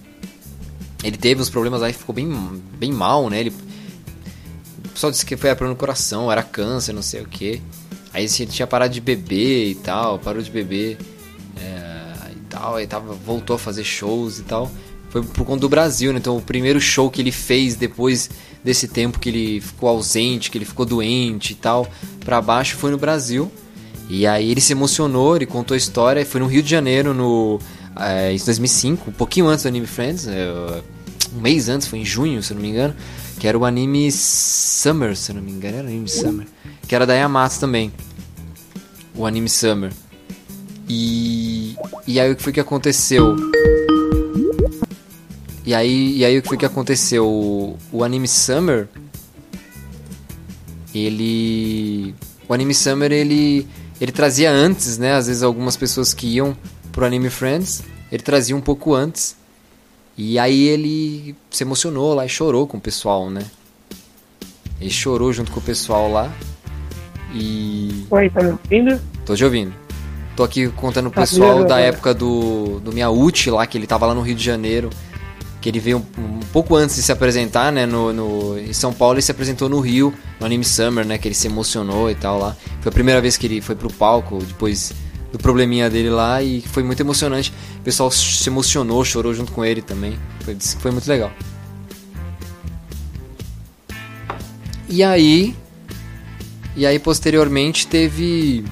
ele 1.07 1.16
teve 1.16 1.40
uns 1.40 1.51
problemas 1.51 1.83
aí, 1.83 1.92
ficou 1.92 2.14
bem, 2.14 2.29
bem 2.79 2.92
mal, 2.92 3.31
né? 3.31 3.40
Ele, 3.40 3.55
o 4.85 4.88
pessoal 4.88 5.11
disse 5.11 5.25
que 5.25 5.37
foi 5.37 5.51
a 5.51 5.55
no 5.55 5.77
coração, 5.77 6.31
era 6.31 6.42
câncer, 6.42 6.92
não 6.92 7.03
sei 7.03 7.21
o 7.21 7.29
que. 7.29 7.62
Aí 8.12 8.25
ele 8.25 8.47
tinha 8.47 8.66
parado 8.66 8.92
de 8.92 9.01
beber 9.01 9.69
e 9.69 9.75
tal, 9.75 10.19
parou 10.19 10.42
de 10.42 10.51
beber 10.51 10.99
é, 11.57 12.31
e 12.33 12.40
tal, 12.49 12.77
aí 12.77 12.87
tava, 12.87 13.14
voltou 13.14 13.57
a 13.57 13.59
fazer 13.59 13.85
shows 13.85 14.38
e 14.38 14.42
tal. 14.42 14.71
Foi 15.11 15.23
por 15.23 15.45
conta 15.45 15.61
do 15.61 15.69
Brasil, 15.69 16.12
né? 16.12 16.19
Então 16.19 16.37
o 16.37 16.42
primeiro 16.42 16.81
show 16.81 17.11
que 17.11 17.21
ele 17.21 17.33
fez 17.33 17.77
depois 17.77 18.29
desse 18.64 18.88
tempo 18.88 19.21
que 19.21 19.29
ele 19.29 19.61
ficou 19.61 19.88
ausente, 19.88 20.51
que 20.51 20.59
ele 20.59 20.64
ficou 20.64 20.85
doente 20.85 21.53
e 21.53 21.57
tal, 21.57 21.87
pra 22.25 22.40
baixo 22.40 22.77
foi 22.77 22.90
no 22.90 22.99
Brasil. 22.99 23.51
E 24.09 24.27
aí 24.27 24.51
ele 24.51 24.61
se 24.61 24.73
emocionou, 24.73 25.37
ele 25.37 25.47
contou 25.47 25.75
a 25.75 25.79
história, 25.79 26.25
foi 26.25 26.40
no 26.40 26.47
Rio 26.47 26.62
de 26.62 26.71
Janeiro, 26.71 27.12
no 27.14 27.61
é, 27.99 28.33
em 28.33 28.37
2005, 28.38 29.11
um 29.11 29.12
pouquinho 29.12 29.47
antes 29.47 29.64
do 29.64 29.69
Anime 29.69 29.87
Friends, 29.87 30.27
é, 30.27 30.83
um 31.37 31.40
mês 31.40 31.68
antes, 31.68 31.87
foi 31.87 32.01
em 32.01 32.05
junho, 32.05 32.42
se 32.42 32.55
não 32.55 32.61
me 32.61 32.68
engano, 32.68 32.94
que 33.38 33.46
era 33.46 33.59
o 33.59 33.64
anime 33.64 34.11
Summer, 34.11 35.16
se 35.16 35.33
não 35.33 35.42
me 35.42 35.53
engano, 35.53 35.77
era 35.79 35.87
o 35.87 35.90
anime 35.90 36.09
Summer, 36.09 36.46
que 36.87 36.94
era 36.94 37.07
da 37.07 37.14
Yamato 37.14 37.61
também, 37.61 37.92
o 39.14 39.27
anime 39.27 39.49
Summer. 39.49 39.92
E, 40.88 41.77
e 42.07 42.20
aí 42.20 42.31
o 42.31 42.37
que 42.37 42.42
foi 42.42 42.53
que 42.53 42.61
aconteceu? 42.61 43.37
E 45.64 45.75
aí, 45.75 46.16
e 46.16 46.25
aí 46.25 46.38
o 46.38 46.42
que 46.42 46.49
foi 46.49 46.57
que 46.57 46.64
aconteceu? 46.64 47.27
O, 47.27 47.77
o 47.92 48.05
anime 48.05 48.29
Summer, 48.29 48.88
ele, 50.94 52.14
o 52.49 52.55
anime 52.55 52.72
Summer 52.72 53.12
ele 53.12 53.66
ele 54.01 54.12
trazia 54.12 54.51
antes, 54.51 54.99
né? 54.99 55.14
Às 55.14 55.27
vezes 55.27 55.42
algumas 55.42 55.77
pessoas 55.77 56.12
que 56.12 56.27
iam 56.27 56.57
pro 56.92 57.05
Anime 57.05 57.31
Friends, 57.31 57.83
ele 58.11 58.22
trazia 58.22 58.57
um 58.57 58.61
pouco 58.61 58.94
antes. 58.94 59.36
E 60.18 60.38
aí 60.38 60.66
ele 60.68 61.37
se 61.50 61.62
emocionou 61.62 62.14
lá 62.14 62.24
e 62.24 62.29
chorou 62.29 62.66
com 62.66 62.79
o 62.79 62.81
pessoal, 62.81 63.29
né? 63.29 63.44
Ele 64.81 64.90
chorou 64.90 65.33
junto 65.33 65.52
com 65.52 65.61
o 65.61 65.62
pessoal 65.62 66.11
lá. 66.11 66.33
E. 67.35 68.07
Oi, 68.11 68.31
tá 68.31 68.42
me 68.42 68.50
ouvindo? 68.52 69.00
Tô 69.26 69.35
te 69.35 69.44
ouvindo. 69.44 69.74
Tô 70.35 70.42
aqui 70.42 70.68
contando 70.68 71.11
pro 71.11 71.16
tá 71.16 71.22
pessoal 71.22 71.64
da 71.64 71.79
época 71.81 72.14
do, 72.14 72.81
do 72.81 72.92
Miauti 72.92 73.50
lá, 73.50 73.66
que 73.66 73.76
ele 73.76 73.87
tava 73.87 74.07
lá 74.07 74.14
no 74.14 74.22
Rio 74.22 74.35
de 74.35 74.44
Janeiro. 74.44 74.90
Que 75.61 75.70
ele 75.70 75.81
veio 75.81 75.98
um, 75.98 76.22
um 76.22 76.40
pouco 76.52 76.76
antes 76.76 76.96
de 76.96 77.02
se 77.02 77.11
apresentar, 77.12 77.72
né? 77.72 77.85
No, 77.85 78.12
no, 78.12 78.59
em 78.59 78.72
São 78.72 78.92
Paulo 78.92 79.14
ele 79.14 79.22
se 79.22 79.31
apresentou 79.31 79.68
no 79.68 79.81
Rio, 79.81 80.14
no 80.38 80.46
Anime 80.46 80.64
Summer, 80.64 81.05
né? 81.05 81.18
Que 81.18 81.29
ele 81.29 81.35
se 81.35 81.46
emocionou 81.46 82.11
e 82.11 82.14
tal 82.14 82.38
lá. 82.38 82.57
Foi 82.81 82.90
a 82.90 82.92
primeira 82.92 83.20
vez 83.20 83.37
que 83.37 83.46
ele 83.46 83.61
foi 83.61 83.74
pro 83.74 83.92
palco, 83.92 84.38
depois 84.38 84.92
do 85.33 85.39
probleminha 85.39 85.91
dele 85.91 86.11
lá 86.11 86.43
e 86.43 86.61
foi 86.61 86.83
muito 86.83 87.01
emocionante. 87.01 87.53
O 87.79 87.83
pessoal 87.83 88.11
se 88.11 88.49
emocionou, 88.49 89.05
chorou 89.05 89.35
junto 89.35 89.53
com 89.53 89.65
ele 89.65 89.83
também. 89.83 90.19
Foi, 90.41 90.57
foi 90.81 90.91
muito 90.91 91.07
legal. 91.09 91.31
E 94.89 95.03
aí. 95.03 95.55
E 96.77 96.87
aí 96.87 96.99
posteriormente 96.99 97.87
teve. 97.87 98.65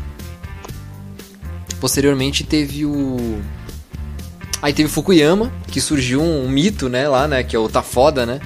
Posteriormente 1.81 2.45
teve 2.45 2.85
o. 2.85 3.41
Aí 4.63 4.73
teve 4.73 4.89
Fukuyama, 4.89 5.53
que 5.67 5.81
surgiu 5.81 6.23
um, 6.23 6.47
um 6.47 6.49
mito, 6.49 6.89
né, 6.89 7.07
lá, 7.07 7.29
né, 7.29 7.43
que 7.43 7.55
é 7.55 7.59
o 7.59 7.69
Tá 7.69 7.83
Foda, 7.83 8.25
né? 8.25 8.41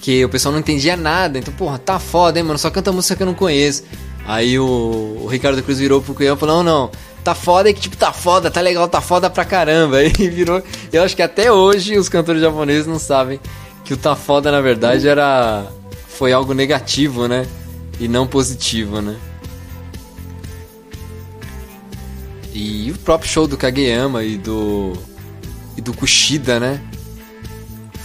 Que 0.00 0.24
o 0.24 0.28
pessoal 0.28 0.50
não 0.52 0.58
entendia 0.58 0.96
nada, 0.96 1.38
então, 1.38 1.54
porra, 1.54 1.78
tá 1.78 1.98
foda, 2.00 2.38
hein, 2.40 2.44
mano, 2.44 2.58
só 2.58 2.70
canta 2.70 2.90
música 2.90 3.14
que 3.14 3.22
eu 3.22 3.26
não 3.26 3.34
conheço. 3.34 3.84
Aí 4.26 4.58
o, 4.58 5.20
o 5.22 5.26
Ricardo 5.28 5.62
Cruz 5.62 5.78
virou 5.78 6.00
pro 6.00 6.08
Fukuyama 6.08 6.36
e 6.36 6.40
falou, 6.40 6.64
não, 6.64 6.64
não, 6.64 6.90
tá 7.28 7.34
foda 7.34 7.68
e 7.68 7.74
que 7.74 7.80
tipo, 7.80 7.96
tá 7.96 8.10
foda, 8.10 8.50
tá 8.50 8.60
legal, 8.62 8.88
tá 8.88 9.02
foda 9.02 9.28
pra 9.28 9.44
caramba. 9.44 9.98
E 10.18 10.28
virou. 10.28 10.62
Eu 10.92 11.02
acho 11.02 11.14
que 11.14 11.22
até 11.22 11.52
hoje 11.52 11.98
os 11.98 12.08
cantores 12.08 12.40
japoneses 12.40 12.86
não 12.86 12.98
sabem 12.98 13.38
que 13.84 13.92
o 13.92 13.96
tá 13.96 14.16
foda, 14.16 14.50
na 14.50 14.60
verdade, 14.60 15.06
era. 15.06 15.66
Foi 16.08 16.32
algo 16.32 16.54
negativo, 16.54 17.28
né? 17.28 17.46
E 18.00 18.08
não 18.08 18.26
positivo, 18.26 19.00
né? 19.00 19.16
E 22.54 22.90
o 22.90 22.98
próprio 22.98 23.30
show 23.30 23.46
do 23.46 23.56
Kageyama 23.56 24.24
e 24.24 24.38
do. 24.38 24.94
e 25.76 25.80
do 25.80 25.92
Kushida, 25.92 26.58
né? 26.58 26.80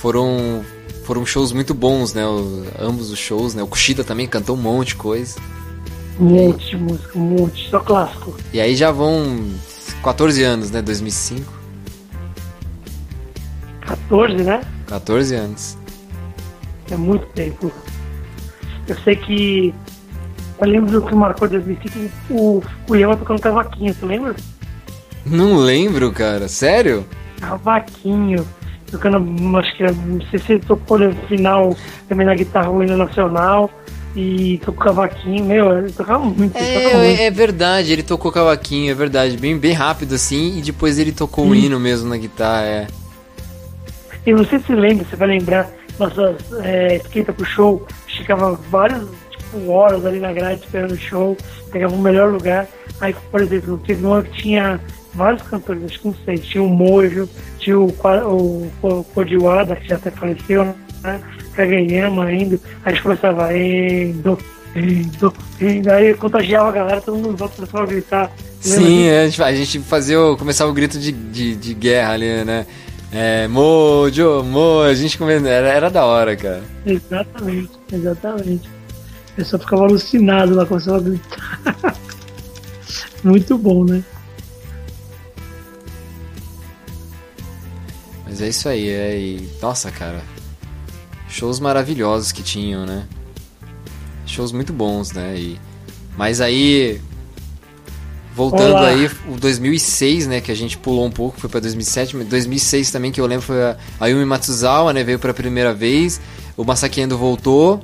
Foram. 0.01 0.65
Foram 1.05 1.25
shows 1.25 1.51
muito 1.51 1.73
bons, 1.73 2.13
né? 2.13 2.25
O, 2.25 2.65
ambos 2.79 3.09
os 3.09 3.19
shows, 3.19 3.53
né? 3.55 3.63
O 3.63 3.67
Kushida 3.67 4.03
também 4.03 4.27
cantou 4.27 4.55
um 4.55 4.61
monte 4.61 4.89
de 4.89 4.95
coisa. 4.95 5.35
Um 6.19 6.25
monte 6.25 6.69
de 6.69 6.77
música, 6.77 7.17
um 7.17 7.21
monte, 7.21 7.69
só 7.69 7.79
clássico. 7.79 8.35
E 8.53 8.59
aí 8.59 8.75
já 8.75 8.91
vão 8.91 9.49
14 10.03 10.43
anos, 10.43 10.71
né? 10.71 10.81
2005. 10.81 11.51
14, 13.81 14.43
né? 14.43 14.61
14 14.87 15.35
anos. 15.35 15.77
É 16.91 16.95
muito 16.95 17.25
tempo. 17.27 17.71
Eu 18.87 18.95
sei 18.99 19.15
que. 19.15 19.73
Eu 20.59 20.67
lembro 20.67 20.91
do 20.91 21.07
que 21.07 21.15
marcou 21.15 21.47
2005 21.47 22.09
o, 22.29 22.63
o 22.87 22.95
Yama 22.95 23.17
tocando 23.17 23.41
cavaquinho, 23.41 23.95
tu 23.95 24.05
lembra? 24.05 24.35
Não 25.25 25.57
lembro, 25.57 26.11
cara. 26.11 26.47
Sério? 26.47 27.05
Cavaquinho. 27.39 28.47
Tocando, 28.91 29.57
acho 29.57 29.75
que 29.75 29.83
não 29.83 30.21
sei 30.29 30.39
se 30.39 30.51
ele 30.53 30.61
tocou 30.61 30.99
no 30.99 31.15
final 31.27 31.75
também 32.07 32.27
na 32.27 32.35
guitarra 32.35 32.69
hino 32.83 32.95
nacional 32.95 33.69
e 34.15 34.59
tocou 34.63 34.83
cavaquinho, 34.83 35.43
meu, 35.43 35.77
ele 35.77 35.91
tocava 35.91 36.23
muito. 36.23 36.55
ele 36.55 36.79
tocava 36.79 37.03
muito. 37.03 37.19
É, 37.19 37.25
é 37.25 37.31
verdade, 37.31 37.91
ele 37.91 38.03
tocou 38.03 38.31
cavaquinho, 38.31 38.91
é 38.91 38.93
verdade. 38.93 39.37
Bem, 39.37 39.57
bem 39.57 39.73
rápido 39.73 40.13
assim, 40.13 40.59
e 40.59 40.61
depois 40.61 40.99
ele 40.99 41.11
tocou 41.11 41.47
o 41.47 41.55
hino 41.55 41.79
mesmo 41.79 42.09
na 42.09 42.17
guitarra, 42.17 42.65
é. 42.65 42.87
E 44.25 44.33
você 44.33 44.59
se 44.59 44.73
lembra, 44.73 45.05
você 45.05 45.15
vai 45.15 45.27
lembrar, 45.27 45.69
nossa 45.99 46.35
é, 46.63 46.97
esquenta 46.97 47.33
pro 47.33 47.45
show, 47.45 47.85
ficava 48.07 48.53
várias 48.69 49.05
tipo, 49.31 49.69
horas 49.69 50.05
ali 50.05 50.19
na 50.19 50.31
grade 50.31 50.61
esperando 50.61 50.91
o 50.91 50.97
show, 50.97 51.35
pegava 51.71 51.93
o 51.93 52.01
melhor 52.01 52.31
lugar. 52.31 52.67
Aí, 53.01 53.15
por 53.31 53.41
exemplo, 53.41 53.77
teve 53.79 54.05
uma 54.05 54.21
que 54.21 54.41
tinha 54.43 54.79
vários 55.13 55.41
cantores, 55.41 55.83
acho 55.83 55.99
que 55.99 56.07
não 56.07 56.15
sei, 56.23 56.37
tinha 56.37 56.63
o 56.63 56.69
Mojo, 56.69 57.27
tinha 57.59 57.77
o, 57.77 57.87
o, 57.91 58.71
o 58.81 59.03
Kodiwada, 59.03 59.75
que 59.75 59.87
já 59.87 59.95
até 59.95 60.09
faleceu, 60.09 60.65
né? 60.65 60.75
Kageyama 61.55 62.25
ainda. 62.25 62.55
Aí 62.83 62.91
a 62.91 62.95
gente 62.95 63.03
começava, 63.03 63.55
Endo, 63.57 64.37
Endo, 64.75 65.33
Endo. 65.61 65.89
Aí 65.91 66.13
contagiava 66.15 66.69
a 66.69 66.71
galera, 66.71 67.01
todo 67.01 67.17
mundo 67.17 67.35
volta 67.37 67.55
começava 67.55 67.83
a 67.83 67.87
gritar. 67.87 68.31
Sim, 68.61 69.03
é, 69.07 69.23
a 69.23 69.25
gente- 69.27 69.43
a 69.43 69.53
gente 69.55 69.79
fazia 69.79 70.21
o, 70.21 70.37
começava 70.37 70.71
o 70.71 70.73
grito 70.73 70.97
de, 70.97 71.11
de, 71.11 71.55
de 71.55 71.73
guerra 71.73 72.13
ali, 72.13 72.43
né? 72.45 72.65
É, 73.11 73.47
Mojo, 73.47 74.41
Mojo, 74.43 74.89
a 74.89 74.93
gente 74.95 75.17
come... 75.17 75.33
era, 75.33 75.67
era 75.67 75.89
da 75.91 76.05
hora, 76.05 76.35
cara. 76.35 76.63
Exatamente, 76.85 77.69
exatamente. 77.91 78.67
O 78.67 79.35
pessoal 79.35 79.61
ficava 79.61 79.83
alucinado 79.83 80.55
lá, 80.55 80.65
começava 80.65 80.97
a 80.97 81.01
gritar. 81.01 81.95
Muito 83.23 83.57
bom, 83.57 83.83
né? 83.85 84.03
Mas 88.25 88.41
é 88.41 88.47
isso 88.49 88.67
aí, 88.69 88.89
é. 88.89 89.17
E, 89.19 89.49
nossa, 89.61 89.91
cara. 89.91 90.21
Shows 91.33 91.59
maravilhosos 91.59 92.31
que 92.31 92.43
tinham, 92.43 92.85
né? 92.85 93.05
Shows 94.23 94.51
muito 94.51 94.71
bons, 94.71 95.11
né? 95.11 95.35
E, 95.35 95.59
mas 96.15 96.39
aí. 96.39 97.01
Voltando 98.35 98.73
Olá. 98.73 98.87
aí, 98.89 99.09
o 99.27 99.35
2006, 99.39 100.27
né? 100.27 100.41
Que 100.41 100.51
a 100.51 100.55
gente 100.55 100.77
pulou 100.77 101.05
um 101.05 101.11
pouco, 101.11 101.39
foi 101.39 101.49
pra 101.49 101.59
2007. 101.59 102.15
mas 102.17 102.27
2006 102.27 102.91
também, 102.91 103.11
que 103.11 103.19
eu 103.19 103.25
lembro, 103.25 103.45
foi 103.45 103.57
a 103.99 104.05
Yumi 104.05 104.25
Matsuzawa, 104.25 104.93
né? 104.93 105.03
Veio 105.03 105.17
pela 105.17 105.33
primeira 105.33 105.73
vez. 105.73 106.21
O 106.55 106.63
Masaki 106.63 107.01
Endo 107.01 107.17
voltou. 107.17 107.83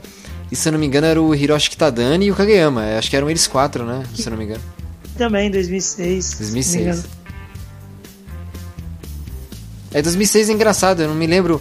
E 0.52 0.56
se 0.56 0.70
eu 0.70 0.74
não 0.74 0.80
me 0.80 0.86
engano, 0.86 1.08
era 1.08 1.20
o 1.20 1.34
Hiroshi 1.34 1.72
Kitadani 1.72 2.28
e 2.28 2.32
o 2.32 2.36
Kageyama. 2.36 2.86
É, 2.86 3.00
Acho 3.00 3.10
que 3.10 3.16
eram 3.16 3.32
eles 3.32 3.48
quatro, 3.48 3.84
né? 3.84 4.04
Se 4.14 4.28
eu 4.28 4.32
não 4.32 4.38
me 4.38 4.46
engano. 4.46 4.62
Também, 5.18 5.50
2006. 5.50 6.26
se 6.26 6.34
não 6.44 6.50
me 6.50 6.54
2006. 6.54 6.82
engano. 6.82 7.04
É, 9.92 10.04
2006 10.04 10.50
é 10.50 10.54
engraçado, 10.54 11.02
eu 11.02 11.08
não 11.08 11.16
me 11.16 11.26
lembro. 11.26 11.60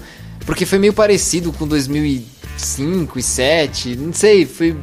Porque 0.49 0.65
foi 0.65 0.79
meio 0.79 0.95
parecido 0.95 1.53
com 1.53 1.69
2005 1.69 3.19
e 3.19 3.23
2007. 3.23 3.97
Não 3.97 4.15
sei, 4.15 4.47
foi. 4.47 4.75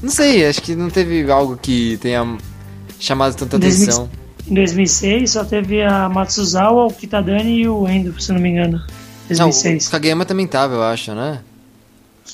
Não 0.00 0.08
sei, 0.08 0.46
acho 0.46 0.62
que 0.62 0.76
não 0.76 0.88
teve 0.88 1.28
algo 1.28 1.56
que 1.56 1.96
tenha 1.96 2.38
chamado 3.00 3.34
tanta 3.34 3.58
2000 3.58 3.82
atenção. 3.82 4.10
Em 4.46 4.54
2006 4.54 5.32
só 5.32 5.44
teve 5.44 5.82
a 5.82 6.08
Matsuzawa, 6.08 6.86
o 6.86 6.92
Kitadani 6.92 7.62
e 7.62 7.68
o 7.68 7.88
Endo, 7.88 8.20
se 8.22 8.32
não 8.32 8.40
me 8.40 8.50
engano. 8.50 8.78
Não, 9.30 9.46
2006. 9.46 9.88
o 9.88 9.90
Kageyama 9.90 10.24
também 10.24 10.46
tava, 10.46 10.74
eu 10.74 10.82
acho, 10.84 11.12
né? 11.12 11.40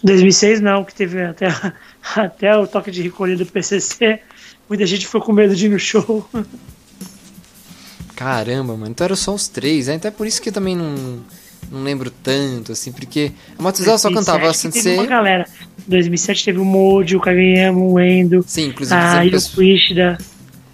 2006 0.05 0.61
não, 0.61 0.85
que 0.85 0.95
teve 0.95 1.23
até, 1.23 1.49
até 2.15 2.55
o 2.55 2.67
toque 2.67 2.91
de 2.91 3.01
recolher 3.01 3.39
do 3.39 3.47
PCC. 3.47 4.21
Muita 4.69 4.85
gente 4.85 5.07
ficou 5.07 5.23
com 5.23 5.33
medo 5.33 5.57
de 5.57 5.65
ir 5.65 5.71
no 5.71 5.79
show. 5.79 6.29
Caramba, 8.15 8.75
mano. 8.77 8.91
Então 8.91 9.07
eram 9.07 9.17
só 9.17 9.35
os 9.35 9.49
três, 9.49 9.87
né? 9.87 9.95
Então 9.95 10.11
é 10.11 10.13
por 10.13 10.27
isso 10.27 10.43
que 10.43 10.51
eu 10.51 10.53
também 10.53 10.77
não, 10.77 11.25
não 11.71 11.83
lembro 11.83 12.11
tanto, 12.11 12.73
assim, 12.73 12.91
porque 12.93 13.33
a 13.59 13.63
Matsuzawa 13.63 13.99
só 13.99 14.09
cantava 14.13 14.41
2007 14.41 14.73
que 14.73 14.83
Teve 14.83 14.89
uma 14.97 15.03
Sensei. 15.03 15.07
galera. 15.17 15.47
2007 15.87 16.45
teve 16.45 16.59
o 16.59 16.65
Moji, 16.65 17.17
o 17.17 17.21
Kageyama, 17.21 17.81
o 17.81 17.99
Endo, 18.01 18.45
Sim, 18.47 18.69
inclusive 18.69 18.95
a 19.01 19.07
dizendo, 19.09 19.25
Yoko 19.25 19.31
pessoal, 19.33 19.67
Ishida. 19.67 20.19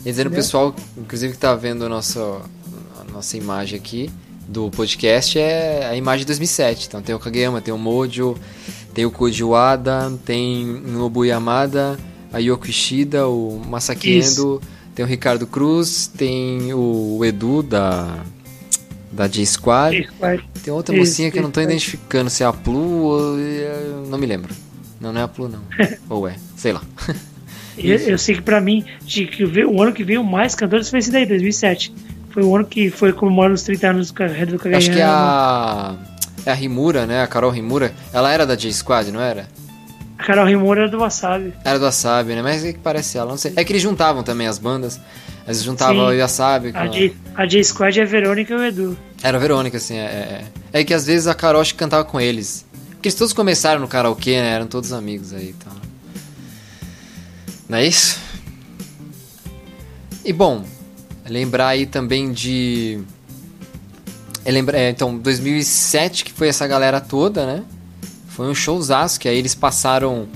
dizendo 0.00 0.26
o 0.26 0.30
pessoal, 0.30 0.76
inclusive 0.98 1.32
que 1.32 1.38
tá 1.38 1.54
vendo 1.54 1.84
a 1.84 1.88
nossa, 1.88 2.20
a 3.00 3.12
nossa 3.12 3.36
imagem 3.36 3.78
aqui 3.78 4.10
do 4.48 4.70
podcast, 4.70 5.38
é 5.38 5.86
a 5.90 5.96
imagem 5.96 6.20
de 6.20 6.26
2007. 6.26 6.86
Então 6.88 7.02
tem 7.02 7.14
o 7.14 7.18
Kageyama, 7.18 7.60
tem 7.60 7.72
o 7.72 7.78
Mojo, 7.78 8.36
tem 8.94 9.04
o 9.06 9.10
Koji 9.10 9.42
Wada, 9.44 10.12
tem 10.24 10.64
o 10.68 10.88
Nobu 10.92 11.24
Yamada, 11.24 11.98
a 12.32 12.38
Yoko 12.38 12.66
Ishida, 12.68 13.26
o 13.28 13.60
Masaki. 13.66 14.18
Endo, 14.18 14.60
tem 14.94 15.04
o 15.04 15.08
Ricardo 15.08 15.46
Cruz, 15.46 16.06
tem 16.08 16.72
o 16.74 17.24
Edu 17.24 17.62
da, 17.62 18.24
da 19.16 19.26
J-Squad. 19.26 20.08
Tem 20.62 20.72
outra 20.72 20.94
mocinha 20.94 21.30
que 21.30 21.38
eu 21.38 21.42
não 21.42 21.50
tô 21.50 21.60
isso. 21.60 21.70
identificando 21.70 22.28
se 22.28 22.42
é 22.42 22.46
a 22.46 22.52
Plu 22.52 23.02
ou. 23.02 23.38
é- 23.38 24.06
Não 24.08 24.18
me 24.18 24.26
lembro. 24.26 24.54
Não, 25.00 25.12
não 25.12 25.20
é 25.20 25.24
a 25.24 25.28
Plu, 25.28 25.48
não. 25.48 25.60
ou 26.08 26.28
é, 26.28 26.36
sei 26.56 26.72
lá. 26.72 26.82
Eu, 27.78 27.98
eu 27.98 28.16
sei 28.16 28.36
que 28.36 28.40
pra 28.40 28.58
mim, 28.58 28.86
de 29.02 29.26
que 29.26 29.44
o 29.44 29.82
ano 29.82 29.92
que 29.92 30.02
veio 30.02 30.24
mais 30.24 30.54
cantores 30.54 30.88
foi 30.88 30.98
esse 30.98 31.10
daí, 31.10 31.26
2007. 31.26 31.92
Foi 32.30 32.42
o 32.42 32.56
ano 32.56 32.64
que 32.64 32.88
foi 32.88 33.12
comemorando 33.12 33.54
os 33.54 33.62
30 33.64 33.90
anos 33.90 34.08
do 34.08 34.14
carreira 34.14 34.46
do 34.46 34.58
Kageyama. 34.58 34.78
Acho 34.78 34.90
que 34.92 34.98
é 34.98 35.04
a. 35.04 35.94
É 36.46 36.50
a 36.52 36.54
Rimura, 36.54 37.04
né? 37.04 37.22
A 37.22 37.26
Carol 37.26 37.50
Rimura. 37.50 37.92
Ela 38.14 38.32
era 38.32 38.46
da 38.46 38.54
J-Squad, 38.54 39.12
não 39.12 39.20
era? 39.20 39.46
A 40.16 40.24
Carol 40.24 40.46
Rimura 40.46 40.82
era 40.84 40.90
do 40.90 40.98
Wasabi. 41.00 41.52
Era 41.62 41.78
do 41.78 41.84
Wasabi, 41.84 42.34
né? 42.34 42.40
Mas 42.40 42.64
é 42.64 42.72
que 42.72 42.78
parece 42.78 43.18
ela, 43.18 43.28
não 43.28 43.36
sei. 43.36 43.52
É 43.56 43.62
que 43.62 43.72
eles 43.72 43.82
juntavam 43.82 44.22
também 44.22 44.46
as 44.46 44.58
bandas. 44.58 44.98
Eles 45.46 45.62
juntavam 45.62 46.08
Sim. 46.08 46.16
o 46.16 46.20
Wasabi 46.20 46.72
com 46.72 46.78
A. 46.78 46.86
J, 46.88 47.16
a 47.36 47.46
J 47.46 47.62
Squad 47.62 48.00
é 48.00 48.02
a 48.02 48.06
Verônica 48.06 48.52
e 48.52 48.56
o 48.56 48.64
Edu. 48.64 48.98
Era 49.22 49.38
a 49.38 49.40
Verônica, 49.40 49.76
assim, 49.76 49.96
é, 49.96 50.04
é. 50.04 50.44
É 50.72 50.80
É 50.80 50.84
que 50.84 50.92
às 50.92 51.06
vezes 51.06 51.26
a 51.28 51.34
Carol 51.34 51.60
acho 51.60 51.72
que 51.72 51.78
cantava 51.78 52.04
com 52.04 52.20
eles. 52.20 52.66
Porque 52.90 53.08
eles 53.08 53.14
todos 53.14 53.32
começaram 53.32 53.80
no 53.80 53.86
karaokê, 53.86 54.40
né? 54.40 54.50
Eram 54.50 54.66
todos 54.66 54.92
amigos 54.92 55.32
aí 55.32 55.50
então. 55.50 55.72
Não 57.68 57.78
é 57.78 57.86
isso? 57.86 58.18
E 60.24 60.32
bom, 60.32 60.64
lembrar 61.28 61.68
aí 61.68 61.86
também 61.86 62.32
de. 62.32 63.00
É, 64.44 64.50
lembra... 64.50 64.78
é, 64.78 64.90
então, 64.90 65.16
2007 65.16 66.24
que 66.24 66.32
foi 66.32 66.48
essa 66.48 66.66
galera 66.66 67.00
toda, 67.00 67.46
né? 67.46 67.62
Foi 68.28 68.46
um 68.48 68.54
showzaço, 68.54 69.20
que 69.20 69.28
aí 69.28 69.38
eles 69.38 69.54
passaram 69.54 70.28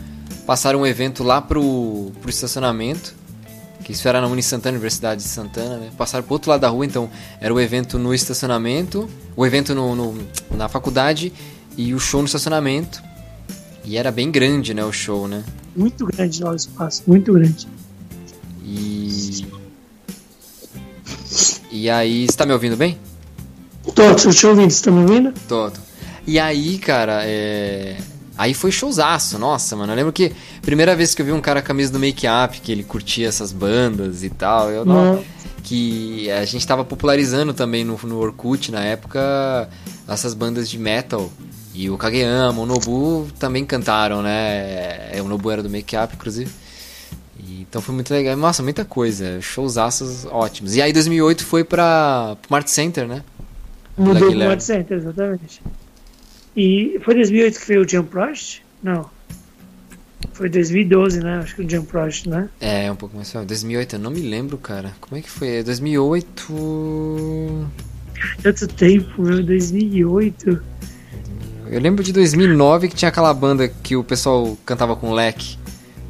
passaram 0.46 0.81
um 0.81 0.87
evento 0.87 1.23
lá 1.23 1.40
pro, 1.40 2.11
pro 2.20 2.31
estacionamento. 2.31 3.14
Que 3.85 3.93
isso 3.93 4.07
era 4.07 4.21
na 4.21 4.27
Uni 4.27 4.43
Santana, 4.43 4.75
Universidade 4.75 5.23
de 5.23 5.29
Santana, 5.29 5.77
né? 5.79 5.90
Passaram 5.97 6.25
pro 6.25 6.35
outro 6.35 6.51
lado 6.51 6.61
da 6.61 6.69
rua, 6.69 6.85
então 6.87 7.11
era 7.40 7.53
o 7.53 7.59
evento 7.61 7.99
no 7.99 8.12
estacionamento, 8.14 9.09
o 9.37 9.45
evento 9.47 9.75
no, 9.75 9.95
no- 9.97 10.19
na 10.53 10.69
faculdade 10.69 11.33
e 11.77 11.95
o 11.95 11.99
show 11.99 12.21
no 12.21 12.27
estacionamento. 12.27 13.03
E 13.85 13.97
era 13.97 14.11
bem 14.12 14.31
grande, 14.31 14.75
né, 14.75 14.85
o 14.85 14.93
show, 14.93 15.27
né? 15.27 15.43
Muito 15.75 16.05
grande 16.07 16.43
lá 16.45 16.51
o 16.53 16.55
espaço, 16.57 17.03
muito 17.07 17.33
grande. 17.33 17.66
E. 18.64 19.47
E 21.71 21.88
aí, 21.88 22.27
você 22.27 22.37
tá 22.37 22.45
me 22.45 22.53
ouvindo 22.53 22.77
bem? 22.77 22.99
Tô, 23.95 24.14
tô 24.14 24.31
te 24.31 24.47
ouvindo, 24.47 24.71
você 24.71 24.85
tá 24.85 24.90
me 24.90 25.01
ouvindo? 25.01 25.33
Tô, 25.49 25.71
tô. 25.71 25.81
E 26.27 26.38
aí, 26.38 26.79
cara, 26.79 27.23
é. 27.25 27.97
Aí 28.40 28.55
foi 28.55 28.72
showzaço, 28.72 29.38
nossa, 29.38 29.76
mano. 29.76 29.92
Eu 29.92 29.96
lembro 29.96 30.12
que 30.14 30.33
primeira 30.62 30.96
vez 30.96 31.14
que 31.14 31.20
eu 31.20 31.26
vi 31.26 31.33
um 31.33 31.42
cara 31.42 31.61
com 31.61 31.66
a 31.66 31.68
camisa 31.68 31.92
do 31.92 31.98
Make 31.98 32.26
Up, 32.26 32.59
que 32.62 32.72
ele 32.72 32.83
curtia 32.83 33.29
essas 33.29 33.53
bandas 33.53 34.24
e 34.24 34.31
tal, 34.31 34.70
eu 34.70 34.83
não. 34.83 35.16
Não. 35.16 35.24
Que 35.62 36.31
a 36.31 36.42
gente 36.46 36.66
tava 36.66 36.83
popularizando 36.83 37.53
também 37.53 37.85
no, 37.85 38.00
no 38.03 38.18
Orkut 38.18 38.72
na 38.72 38.81
época 38.83 39.68
essas 40.09 40.33
bandas 40.33 40.70
de 40.70 40.79
metal. 40.79 41.31
E 41.74 41.90
o 41.90 41.98
Kageyama, 41.98 42.62
o 42.62 42.64
Nobu 42.64 43.29
também 43.38 43.62
cantaram, 43.66 44.22
né? 44.22 45.11
É, 45.12 45.20
O 45.22 45.29
Nobu 45.29 45.50
era 45.50 45.62
do 45.62 45.68
Make 45.68 45.94
Up, 45.94 46.14
inclusive. 46.14 46.50
Então 47.46 47.83
foi 47.83 47.94
muito 47.94 48.11
legal. 48.11 48.35
Nossa, 48.38 48.62
muita 48.62 48.87
coisa. 48.87 49.38
Showzaços 49.42 50.24
ótimos. 50.24 50.76
E 50.76 50.81
aí 50.81 50.94
2008 50.94 51.44
foi 51.44 51.62
pra 51.62 52.38
Mart 52.48 52.68
Center, 52.68 53.07
né? 53.07 53.22
Mudou 53.98 54.31
pro 54.31 54.38
Mart 54.38 54.61
Center, 54.61 54.96
exatamente. 54.96 55.61
E 56.62 57.01
foi 57.03 57.14
2008 57.14 57.59
que 57.59 57.66
veio 57.66 57.81
o 57.81 57.88
Jump 57.88 58.14
Rush? 58.14 58.61
Não. 58.83 59.09
Foi 60.35 60.51
2012, 60.51 61.20
né? 61.20 61.38
Acho 61.38 61.57
que 61.57 61.62
o 61.62 61.70
Jump 61.70 61.90
Rush, 61.90 62.27
né? 62.27 62.51
É, 62.61 62.92
um 62.92 62.96
pouco 62.96 63.16
mais. 63.16 63.33
2008, 63.33 63.96
eu 63.96 63.99
não 63.99 64.11
me 64.11 64.20
lembro, 64.20 64.59
cara. 64.59 64.92
Como 65.01 65.18
é 65.18 65.23
que 65.23 65.31
foi? 65.31 65.62
2008. 65.62 67.66
Tanto 68.42 68.68
tempo, 68.68 69.23
meu, 69.23 69.42
2008. 69.42 70.62
Eu 71.70 71.81
lembro 71.81 72.05
de 72.05 72.12
2009 72.12 72.88
que 72.88 72.94
tinha 72.94 73.09
aquela 73.09 73.33
banda 73.33 73.66
que 73.66 73.96
o 73.96 74.05
pessoal 74.05 74.55
cantava 74.66 74.94
com 74.94 75.14
leque. 75.14 75.57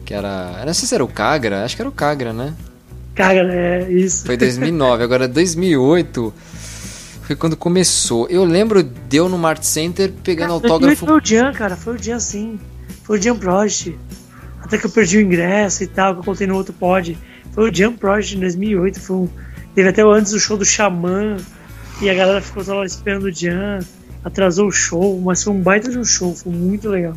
Que 0.05 0.15
era. 0.15 0.65
Não 0.67 0.75
sei 0.75 0.89
se 0.89 0.95
era 0.97 1.05
o 1.05 1.09
Cagra, 1.09 1.65
acho 1.65 1.77
que 1.77 1.83
era 1.83 1.89
o 1.89 1.93
Cagra, 1.93 2.33
né? 2.33 2.55
Cagra, 3.15 3.55
é 3.55 3.89
isso. 3.89 4.27
Foi 4.27 4.37
2009. 4.37 5.05
Agora 5.05 5.29
2008 5.29 6.35
foi 7.31 7.37
quando 7.37 7.57
começou. 7.57 8.27
Eu 8.29 8.45
lembro 8.45 8.83
de 8.83 9.17
eu 9.17 9.29
no 9.29 9.39
Mart 9.39 9.63
Center 9.63 10.13
pegando 10.25 10.49
cara, 10.49 10.53
autógrafo. 10.55 11.07
Foi 11.07 11.17
o 11.17 11.25
Jean, 11.25 11.53
cara, 11.53 11.77
foi 11.77 11.95
o 11.95 12.03
Jean 12.03 12.19
sim. 12.19 12.59
Foi 13.05 13.21
o 13.21 13.23
Jean 13.23 13.37
Project. 13.37 13.97
Até 14.61 14.77
que 14.77 14.87
eu 14.87 14.91
perdi 14.91 15.19
o 15.19 15.21
ingresso 15.21 15.85
e 15.85 15.87
tal, 15.87 16.15
que 16.15 16.21
eu 16.21 16.25
contei 16.25 16.49
no 16.49 16.57
outro 16.57 16.73
pod. 16.73 17.17
Foi 17.53 17.71
o 17.71 17.73
Jean 17.73 17.93
Project 17.93 18.37
em 18.37 18.41
2008. 18.41 18.99
Foi 18.99 19.17
um... 19.17 19.29
Teve 19.77 19.89
até 19.89 20.03
antes 20.03 20.33
do 20.33 20.41
show 20.41 20.57
do 20.57 20.65
Xamã. 20.65 21.37
E 22.03 22.11
a 22.11 22.15
galera 22.15 22.41
ficou 22.41 22.65
lá 22.67 22.85
esperando 22.85 23.25
o 23.25 23.31
Jean. 23.31 23.79
Atrasou 24.25 24.67
o 24.67 24.73
show, 24.73 25.21
mas 25.21 25.45
foi 25.45 25.53
um 25.53 25.61
baita 25.61 25.89
de 25.89 25.99
um 25.99 26.05
show. 26.05 26.35
Foi 26.35 26.53
muito 26.53 26.89
legal. 26.89 27.17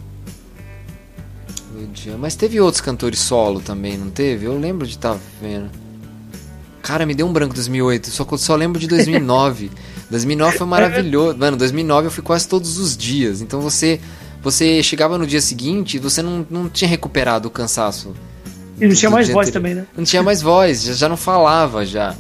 Mas 2.20 2.36
teve 2.36 2.62
outros 2.62 2.82
cantores 2.82 3.18
solo 3.18 3.60
também, 3.62 3.98
não 3.98 4.12
teve? 4.12 4.46
Eu 4.46 4.60
lembro 4.60 4.86
de 4.86 4.94
estar 4.94 5.16
tá 5.16 5.20
vendo. 5.42 5.72
Cara, 6.84 7.04
me 7.04 7.16
deu 7.16 7.26
um 7.26 7.34
branco 7.34 7.56
2008, 7.56 8.12
só 8.12 8.28
só 8.38 8.56
lembro 8.56 8.80
de 8.80 8.88
2009. 8.88 9.72
2009 10.14 10.58
foi 10.58 10.68
maravilhoso. 10.68 11.38
Mano, 11.40 11.58
2009 11.58 12.08
eu 12.08 12.12
fui 12.12 12.24
quase 12.24 12.48
todos 12.48 12.78
os 12.78 12.96
dias. 12.96 13.42
Então 13.42 13.60
você 13.60 14.00
você 14.42 14.84
chegava 14.84 15.18
no 15.18 15.26
dia 15.26 15.42
seguinte 15.42 15.96
e 15.96 16.00
você 16.00 16.22
não, 16.22 16.46
não 16.50 16.70
tinha 16.70 16.88
recuperado 16.88 17.48
o 17.48 17.52
cansaço. 17.52 18.14
E 18.80 18.86
não 18.86 18.94
tinha 18.94 19.10
mais 19.10 19.30
voz 19.30 19.48
anterior. 19.48 19.54
também, 19.54 19.76
né? 19.76 19.88
Não 19.96 20.04
tinha 20.04 20.22
mais 20.22 20.42
voz, 20.42 20.84
já, 20.84 20.94
já 20.94 21.10
não 21.10 21.18
falava 21.18 21.86
já. 21.86 22.16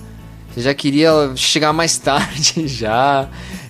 Você 0.49 0.61
já 0.61 0.73
queria 0.73 1.31
chegar 1.35 1.73
mais 1.73 1.97
tarde 1.99 2.67
já. 2.67 3.27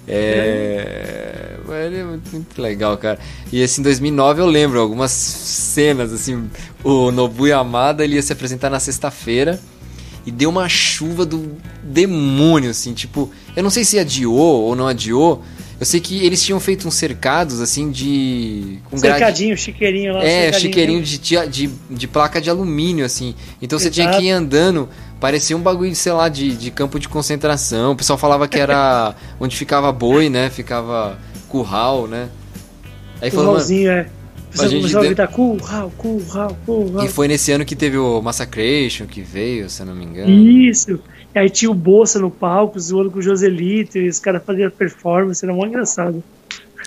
É... 0.08 1.58
é 1.70 2.04
muito, 2.04 2.30
muito, 2.32 2.62
legal, 2.62 2.98
cara. 2.98 3.18
E 3.52 3.64
assim, 3.64 3.82
em 3.82 3.84
2009 3.84 4.42
eu 4.42 4.46
lembro 4.46 4.80
algumas 4.80 5.12
cenas, 5.12 6.14
assim, 6.14 6.50
o 6.84 7.12
Nobu 7.12 7.48
Yamada 7.48 8.04
ele 8.04 8.16
ia 8.16 8.22
se 8.22 8.32
apresentar 8.32 8.70
na 8.70 8.80
sexta-feira 8.80 9.60
e 10.26 10.32
deu 10.32 10.50
uma 10.50 10.70
chuva 10.70 11.26
do 11.26 11.58
demônio, 11.84 12.70
assim, 12.70 12.94
tipo, 12.94 13.30
eu 13.56 13.64
não 13.64 13.70
sei 13.70 13.84
se 13.84 14.00
adiou 14.00 14.64
ou 14.64 14.76
não 14.76 14.88
adiou. 14.88 15.44
Eu 15.80 15.86
sei 15.86 16.00
que 16.00 16.26
eles 16.26 16.42
tinham 16.42 16.60
feito 16.62 16.88
uns 16.88 16.94
cercados, 16.94 17.60
assim, 17.60 17.92
de. 17.92 18.80
Com 18.90 18.98
cercadinho, 18.98 19.50
grade... 19.50 19.62
chiqueirinho 19.62 20.14
lá. 20.14 20.24
É, 20.24 20.54
chiqueirinho 20.54 21.02
de, 21.02 21.18
de, 21.18 21.70
de, 21.90 22.08
placa 22.08 22.40
de 22.40 22.50
alumínio, 22.50 23.04
assim. 23.04 23.36
Então 23.62 23.78
Exato. 23.78 23.94
você 23.94 24.02
tinha 24.02 24.10
que 24.18 24.24
ir 24.24 24.32
andando. 24.32 24.88
Parecia 25.20 25.58
um 25.58 25.62
bagulho, 25.62 25.94
sei 25.94 26.14
lá, 26.14 26.30
de, 26.30 26.56
de 26.56 26.72
campo 26.72 27.00
de 27.00 27.10
concentração. 27.10 27.92
O 27.92 27.96
pessoal 27.98 28.18
falava 28.18 28.48
que 28.48 28.58
era 28.58 29.14
onde 29.42 29.58
ficava 29.58 29.92
boi, 29.92 30.30
né? 30.30 30.50
Ficava 30.50 31.18
curral, 31.50 32.08
né? 32.08 32.30
Aí 33.22 33.30
falou, 33.30 33.58
é. 33.58 34.06
Você 34.54 34.76
começou 34.76 35.02
a 35.02 35.04
gritar 35.04 35.28
curral, 35.28 35.92
curral, 35.98 36.58
curral. 36.66 37.06
E 37.06 37.10
foi 37.10 37.28
nesse 37.28 37.52
ano 37.52 37.66
que 37.66 37.76
teve 37.76 37.98
o 37.98 38.22
Massacration 38.22 39.08
que 39.08 39.22
veio, 39.22 39.70
se 39.70 39.82
eu 39.82 39.86
não 39.88 39.96
me 39.96 40.06
engano. 40.06 40.30
Isso. 40.30 41.00
E 41.34 41.40
aí 41.40 41.50
tinha 41.50 41.72
o 41.72 41.74
Bolsa 41.74 42.20
no 42.20 42.30
palco, 42.30 42.80
zoando 42.80 43.10
com 43.10 43.18
o 43.18 43.22
Joselito, 43.22 43.98
e 43.98 44.08
os 44.08 44.20
caras 44.20 44.44
faziam 44.46 44.70
performance, 44.70 45.44
era 45.44 45.54
muito 45.54 45.70
engraçado. 45.70 46.24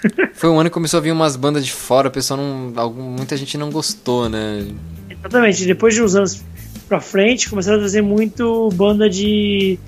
Foi 0.35 0.49
um 0.49 0.61
ano 0.61 0.71
que 0.71 0.75
começou 0.75 0.99
a 0.99 1.01
vir 1.01 1.11
umas 1.11 1.35
bandas 1.35 1.65
de 1.65 1.73
fora, 1.73 2.09
o 2.09 2.11
pessoal 2.11 2.39
não. 2.39 2.73
Algum, 2.77 3.03
muita 3.03 3.37
gente 3.37 3.59
não 3.59 3.71
gostou, 3.71 4.29
né? 4.29 4.67
Exatamente, 5.11 5.65
depois 5.65 5.95
de 5.95 6.03
uns 6.03 6.15
anos 6.15 6.43
pra 6.89 7.01
frente, 7.01 7.51
começaram 7.51 7.79
a 7.79 7.83
fazer 7.83 8.03
muito 8.03 8.69
banda 8.75 9.11
de. 9.11 9.79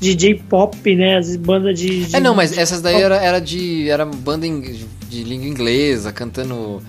de 0.00 0.14
J-pop, 0.14 0.94
né? 0.94 1.18
As 1.18 1.36
bandas 1.36 1.78
de, 1.78 2.04
de, 2.06 2.16
É, 2.16 2.20
não, 2.20 2.34
mas 2.34 2.56
essas 2.56 2.80
daí 2.80 3.02
era, 3.02 3.16
era 3.16 3.38
de. 3.38 3.90
Era 3.90 4.06
banda 4.06 4.48
de, 4.48 4.86
de 5.10 5.24
língua 5.24 5.46
inglesa, 5.46 6.12
cantando 6.12 6.82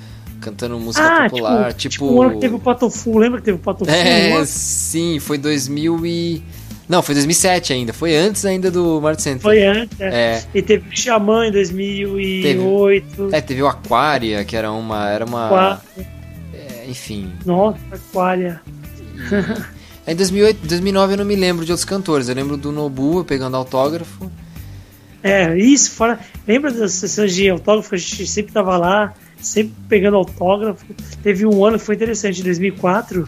cantando 0.49 0.79
música 0.79 1.05
ah, 1.05 1.29
popular, 1.29 1.73
tipo, 1.73 1.93
tipo... 1.93 2.05
tipo 2.05 2.05
o 2.05 2.21
ano 2.21 2.31
que 2.35 2.39
teve 2.39 2.55
o 2.55 2.59
Patofu, 2.59 3.17
lembra 3.17 3.39
que 3.39 3.45
teve 3.45 3.57
o 3.57 3.61
Patofu? 3.61 3.91
É, 3.91 4.45
sim, 4.45 5.19
foi 5.19 5.37
2000 5.37 6.05
e... 6.05 6.43
Não, 6.87 7.01
foi 7.01 7.15
2007 7.15 7.73
ainda, 7.73 7.91
foi 7.91 8.15
antes 8.15 8.45
ainda 8.45 8.71
do 8.71 9.01
Mart 9.01 9.19
Center. 9.19 9.41
Foi 9.41 9.61
antes, 9.65 9.99
é. 9.99 10.07
é. 10.07 10.43
E 10.53 10.61
teve 10.61 10.87
o 10.87 10.97
Xamã 10.97 11.47
em 11.47 11.51
2008. 11.51 13.07
Teve, 13.15 13.35
é, 13.35 13.41
teve 13.41 13.61
o 13.61 13.67
Aquaria, 13.67 14.45
que 14.45 14.55
era 14.55 14.71
uma... 14.71 15.09
Era 15.09 15.25
uma 15.25 15.81
é, 16.53 16.89
enfim. 16.89 17.29
Nossa, 17.45 17.79
Aquaria. 17.91 18.61
Em 20.07 20.15
2008, 20.15 20.65
2009 20.65 21.13
eu 21.13 21.17
não 21.17 21.25
me 21.25 21.35
lembro 21.35 21.65
de 21.65 21.71
outros 21.73 21.83
cantores, 21.83 22.29
eu 22.29 22.35
lembro 22.35 22.55
do 22.55 22.71
Nobu 22.71 23.25
pegando 23.25 23.57
autógrafo. 23.57 24.31
É, 25.21 25.57
isso, 25.57 25.91
fora. 25.91 26.17
Lembra 26.47 26.71
das 26.71 26.93
sessões 26.93 27.35
de 27.35 27.49
autógrafo? 27.49 27.93
A 27.93 27.97
gente 27.97 28.25
sempre 28.25 28.53
tava 28.53 28.77
lá, 28.77 29.13
sempre 29.41 29.73
pegando 29.87 30.17
autógrafo. 30.17 30.85
Teve 31.23 31.45
um 31.45 31.65
ano 31.65 31.77
que 31.77 31.85
foi 31.85 31.95
interessante, 31.95 32.41
em 32.41 32.43
2004 32.43 33.27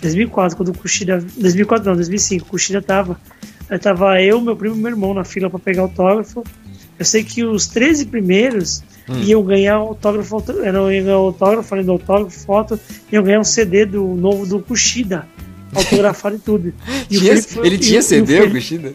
2004, 0.00 0.56
quando 0.56 0.68
o 0.70 0.78
Kushida. 0.78 1.24
2004 1.36 1.86
não, 1.86 1.94
2005, 1.94 2.46
o 2.46 2.50
Kushida 2.50 2.82
tava. 2.82 3.18
Tava 3.80 4.20
eu, 4.22 4.40
meu 4.40 4.54
primo 4.54 4.76
e 4.76 4.78
meu 4.78 4.90
irmão 4.90 5.12
na 5.12 5.24
fila 5.24 5.50
para 5.50 5.58
pegar 5.58 5.82
autógrafo. 5.82 6.44
Eu 6.98 7.04
sei 7.04 7.24
que 7.24 7.44
os 7.44 7.66
13 7.66 8.06
primeiros 8.06 8.82
hum. 9.08 9.20
iam 9.22 9.42
ganhar 9.42 9.74
autógrafo, 9.74 10.42
eram 10.62 10.90
iam 10.90 11.04
ganhar 11.04 11.16
autógrafo, 11.16 11.74
além 11.74 11.84
do 11.84 11.92
autógrafo, 11.92 12.38
foto, 12.38 12.80
iam 13.10 13.22
ganhar 13.22 13.40
um 13.40 13.44
CD 13.44 13.84
do 13.84 14.02
novo 14.14 14.46
do 14.46 14.60
Kushida, 14.60 15.26
autografado 15.74 16.36
e 16.36 16.38
tudo. 16.38 16.72
E 17.10 17.18
tinha, 17.18 17.32
ele 17.64 17.78
tinha 17.78 18.00
CD, 18.00 18.40
o 18.42 18.50
Kushida? 18.50 18.94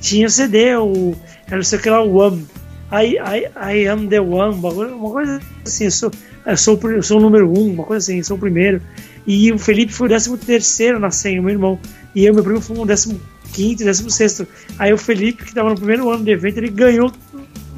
Tinha 0.00 0.28
CD, 0.28 0.76
o, 0.76 1.16
era 1.46 1.56
não 1.56 1.64
sei 1.64 1.78
o 1.78 1.82
que 1.82 1.90
lá, 1.90 2.02
o 2.02 2.14
One. 2.14 2.46
I, 2.92 3.16
I, 3.18 3.46
I 3.56 3.88
am 3.88 4.08
the 4.08 4.20
one, 4.20 4.54
uma 4.58 5.10
coisa 5.10 5.40
assim, 5.64 5.84
eu 5.84 5.90
sou, 5.90 6.10
eu 6.46 6.56
sou, 6.56 6.78
eu 6.90 7.02
sou 7.02 7.18
o 7.18 7.20
número 7.20 7.50
um, 7.50 7.72
uma 7.72 7.84
coisa 7.84 8.04
assim, 8.04 8.18
eu 8.18 8.24
sou 8.24 8.36
o 8.36 8.40
primeiro. 8.40 8.80
E 9.26 9.50
o 9.52 9.58
Felipe 9.58 9.92
foi 9.92 10.06
o 10.06 10.10
13 10.10 10.36
terceiro 10.38 10.98
na 10.98 11.10
senha, 11.10 11.40
meu 11.40 11.50
irmão. 11.50 11.78
E 12.14 12.24
eu 12.24 12.34
meu 12.34 12.44
primo 12.44 12.60
fomos 12.60 12.82
o 12.82 12.86
15 12.86 13.20
quinto, 13.52 13.84
16 13.84 14.14
sexto. 14.14 14.46
Aí 14.78 14.92
o 14.92 14.98
Felipe, 14.98 15.44
que 15.44 15.48
estava 15.48 15.70
no 15.70 15.76
primeiro 15.76 16.10
ano 16.10 16.24
do 16.24 16.30
evento, 16.30 16.58
ele 16.58 16.68
ganhou 16.68 17.10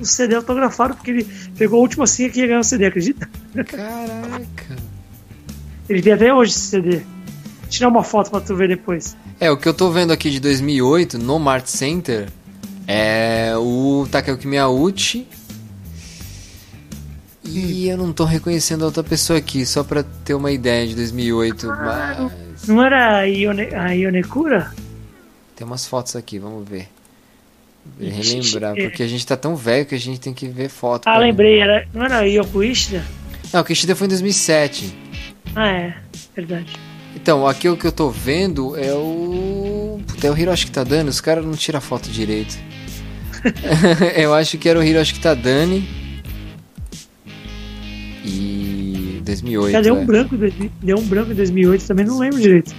o 0.01 0.05
CD 0.05 0.35
autografado, 0.35 0.95
porque 0.95 1.11
ele 1.11 1.27
pegou 1.57 1.79
a 1.79 1.83
última 1.83 2.07
senha 2.07 2.31
que 2.31 2.41
ia 2.41 2.47
ganhar 2.47 2.61
o 2.61 2.65
CD, 2.65 2.87
acredita? 2.87 3.29
Caraca! 3.55 4.77
Ele 5.89 6.03
tem 6.03 6.13
até 6.13 6.35
hoje 6.35 6.53
esse 6.53 6.61
CD. 6.61 6.97
Vou 6.97 7.71
tirar 7.71 7.89
uma 7.89 8.03
foto 8.03 8.31
pra 8.31 8.41
tu 8.41 8.57
ver 8.57 8.69
depois. 8.69 9.17
É, 9.39 9.51
o 9.51 9.57
que 9.57 9.69
eu 9.69 9.75
tô 9.75 9.91
vendo 9.91 10.13
aqui 10.13 10.31
de 10.31 10.41
2008 10.41 11.19
no 11.19 11.39
Mart 11.39 11.67
Center 11.67 12.29
é 12.87 13.53
o 13.57 14.07
Takeuki 14.11 14.47
Miyauchi 14.47 15.27
e 17.45 17.89
eu 17.89 17.97
não 17.97 18.13
tô 18.13 18.25
reconhecendo 18.25 18.83
a 18.83 18.87
outra 18.87 19.03
pessoa 19.03 19.39
aqui, 19.39 19.65
só 19.65 19.85
pra 19.85 20.03
ter 20.03 20.35
uma 20.35 20.51
ideia 20.51 20.87
de 20.87 20.95
2008. 20.95 21.71
Ah, 21.71 22.17
mas... 22.19 22.67
Não 22.67 22.85
era 22.85 23.19
a, 23.19 23.23
Ione, 23.23 23.75
a 23.75 23.93
Ionekura? 23.93 24.73
Tem 25.55 25.67
umas 25.67 25.87
fotos 25.87 26.17
aqui, 26.17 26.39
vamos 26.39 26.69
ver. 26.69 26.89
Relembrar, 28.01 28.75
porque 28.75 29.03
a 29.03 29.07
gente 29.07 29.25
tá 29.25 29.37
tão 29.37 29.55
velho 29.55 29.87
que 29.87 29.95
a 29.95 29.99
gente 29.99 30.19
tem 30.19 30.35
que 30.35 30.49
ver 30.49 30.69
foto. 30.69 31.07
Ah, 31.07 31.19
lembrei, 31.19 31.61
era, 31.61 31.87
não 31.95 32.05
era 32.05 32.19
a 32.19 32.23
Yoko 32.23 32.63
Ishida? 32.63 33.05
Não, 33.53 33.61
o 33.61 33.65
Kishida 33.65 33.95
foi 33.95 34.07
em 34.07 34.11
2007. 34.11 34.99
Ah, 35.55 35.69
é, 35.69 35.95
verdade. 36.35 36.75
Então, 37.15 37.47
aqui 37.47 37.69
o 37.69 37.77
que 37.77 37.87
eu 37.87 37.93
tô 37.93 38.11
vendo 38.11 38.77
é 38.77 38.93
o. 38.93 39.86
Puta, 39.99 40.27
é 40.27 40.31
o 40.31 40.37
Hiroshi 40.37 40.67
Kitadani, 40.67 41.09
os 41.09 41.21
caras 41.21 41.45
não 41.45 41.55
tiram 41.55 41.81
foto 41.81 42.11
direito. 42.11 42.59
eu 44.17 44.35
acho 44.35 44.59
que 44.59 44.69
era 44.69 44.79
o 44.79 44.83
Hiroshi 44.83 45.15
Kitadani. 45.15 46.07
2008. 49.27 49.73
Já 49.73 49.81
deu 49.81 49.95
um, 49.95 50.03
é. 50.03 50.05
branco, 50.05 50.37
deu 50.83 50.99
um 50.99 51.05
branco 51.05 51.33
em 51.33 51.35
2008, 51.35 51.87
também 51.87 52.07
não 52.07 52.19
lembro 52.19 52.41
direito. 52.41 52.75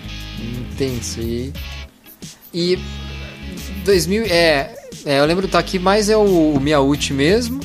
Intenso. 0.71 1.19
E. 1.21 1.53
E. 2.53 2.79
2000. 3.83 4.23
É. 4.23 4.73
é 5.05 5.19
eu 5.19 5.25
lembro 5.25 5.47
tá 5.47 5.59
aqui 5.59 5.77
mais 5.77 6.09
é 6.09 6.17
o, 6.17 6.53
o 6.53 6.59
Miyauchi 6.59 7.13
mesmo. 7.13 7.59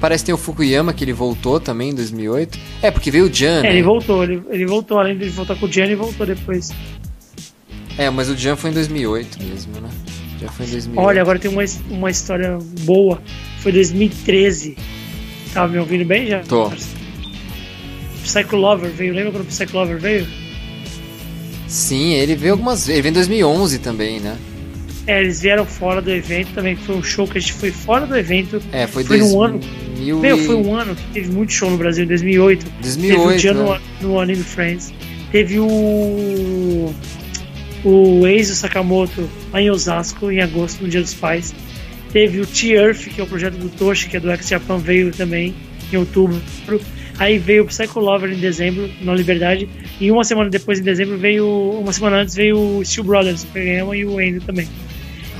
Parece 0.00 0.22
que 0.22 0.26
tem 0.26 0.34
o 0.34 0.38
Fukuyama, 0.38 0.92
que 0.92 1.02
ele 1.02 1.12
voltou 1.12 1.58
também 1.58 1.90
em 1.90 1.94
2008. 1.94 2.58
É, 2.82 2.90
porque 2.90 3.10
veio 3.10 3.26
o 3.26 3.32
Jan. 3.32 3.60
É, 3.60 3.62
né? 3.62 3.70
ele 3.70 3.82
voltou, 3.82 4.22
ele, 4.22 4.42
ele 4.50 4.66
voltou, 4.66 4.98
além 4.98 5.16
de 5.16 5.28
voltar 5.30 5.56
com 5.56 5.66
o 5.66 5.72
Jan, 5.72 5.84
ele 5.84 5.96
voltou 5.96 6.26
depois. 6.26 6.70
É, 7.96 8.10
mas 8.10 8.28
o 8.28 8.36
Jan 8.36 8.56
foi 8.56 8.70
em 8.70 8.74
2008 8.74 9.42
mesmo, 9.42 9.80
né? 9.80 9.88
Já 10.40 10.48
foi 10.48 10.66
em 10.66 10.70
2008. 10.70 11.06
Olha, 11.06 11.22
agora 11.22 11.38
tem 11.38 11.50
uma, 11.50 11.62
uma 11.90 12.10
história 12.10 12.58
boa. 12.80 13.22
Foi 13.60 13.72
2013. 13.72 14.76
Tava 15.52 15.72
me 15.72 15.78
ouvindo 15.78 16.04
bem 16.04 16.26
já? 16.26 16.40
Tô. 16.40 16.70
Psycho 18.24 18.56
Lover 18.56 18.90
veio. 18.90 19.14
Lembra 19.14 19.32
quando 19.32 19.44
o 19.44 19.46
Psycho 19.46 19.76
Lover 19.76 19.98
veio? 19.98 20.26
Sim, 21.68 22.14
ele 22.14 22.34
veio 22.34 22.52
algumas 22.54 22.86
vezes. 22.86 22.94
Ele 22.94 23.02
veio 23.02 23.12
em 23.12 23.14
2011 23.14 23.78
também, 23.78 24.20
né? 24.20 24.36
É, 25.06 25.20
eles 25.20 25.40
vieram 25.40 25.66
fora 25.66 26.00
do 26.00 26.10
evento 26.10 26.52
também. 26.54 26.76
Foi 26.76 26.96
um 26.96 27.02
show 27.02 27.28
que 27.28 27.38
a 27.38 27.40
gente 27.40 27.52
foi 27.52 27.70
fora 27.70 28.06
do 28.06 28.16
evento. 28.16 28.60
É, 28.72 28.86
foi, 28.86 29.04
Foi 29.04 29.22
um 29.22 29.42
ano. 29.42 29.60
Meu, 29.98 30.38
foi 30.38 30.54
um 30.54 30.74
ano 30.74 30.94
que 30.96 31.02
teve 31.12 31.30
muito 31.30 31.52
show 31.52 31.70
no 31.70 31.76
Brasil, 31.76 32.04
em 32.04 32.08
2008. 32.08 32.66
2008, 32.80 33.20
Teve 33.20 33.34
o 33.34 33.38
dia 33.38 33.54
né? 33.54 33.80
no, 34.00 34.08
no 34.08 34.20
Anime 34.20 34.42
Friends. 34.42 34.92
Teve 35.30 35.58
o. 35.58 36.94
O 37.84 38.26
Eizo 38.26 38.54
Sakamoto 38.54 39.28
lá 39.52 39.60
em 39.60 39.70
Osasco, 39.70 40.30
em 40.30 40.40
agosto, 40.40 40.82
no 40.82 40.88
Dia 40.88 41.02
dos 41.02 41.14
Pais. 41.14 41.54
Teve 42.12 42.40
o 42.40 42.46
T-Earth, 42.46 43.08
que 43.08 43.20
é 43.20 43.24
o 43.24 43.26
projeto 43.26 43.54
do 43.54 43.68
Toshi, 43.68 44.08
que 44.08 44.16
é 44.16 44.20
do 44.20 44.30
X 44.30 44.48
Japan, 44.48 44.78
veio 44.78 45.12
também 45.12 45.54
em 45.92 45.96
outubro. 45.96 46.40
Aí 47.18 47.38
veio 47.38 47.64
o 47.64 47.66
Psycho 47.66 48.00
Lover 48.00 48.32
em 48.32 48.38
dezembro, 48.38 48.90
na 49.02 49.14
Liberdade. 49.14 49.68
E 50.00 50.10
uma 50.10 50.24
semana 50.24 50.50
depois, 50.50 50.80
em 50.80 50.82
dezembro, 50.82 51.16
veio. 51.18 51.46
Uma 51.46 51.92
semana 51.92 52.18
antes 52.18 52.34
veio 52.34 52.78
o 52.78 52.84
Steel 52.84 53.04
Brothers, 53.04 53.44
o 53.44 53.46
Kageyama 53.48 53.96
e 53.96 54.04
o 54.04 54.20
Endo 54.20 54.40
também. 54.40 54.68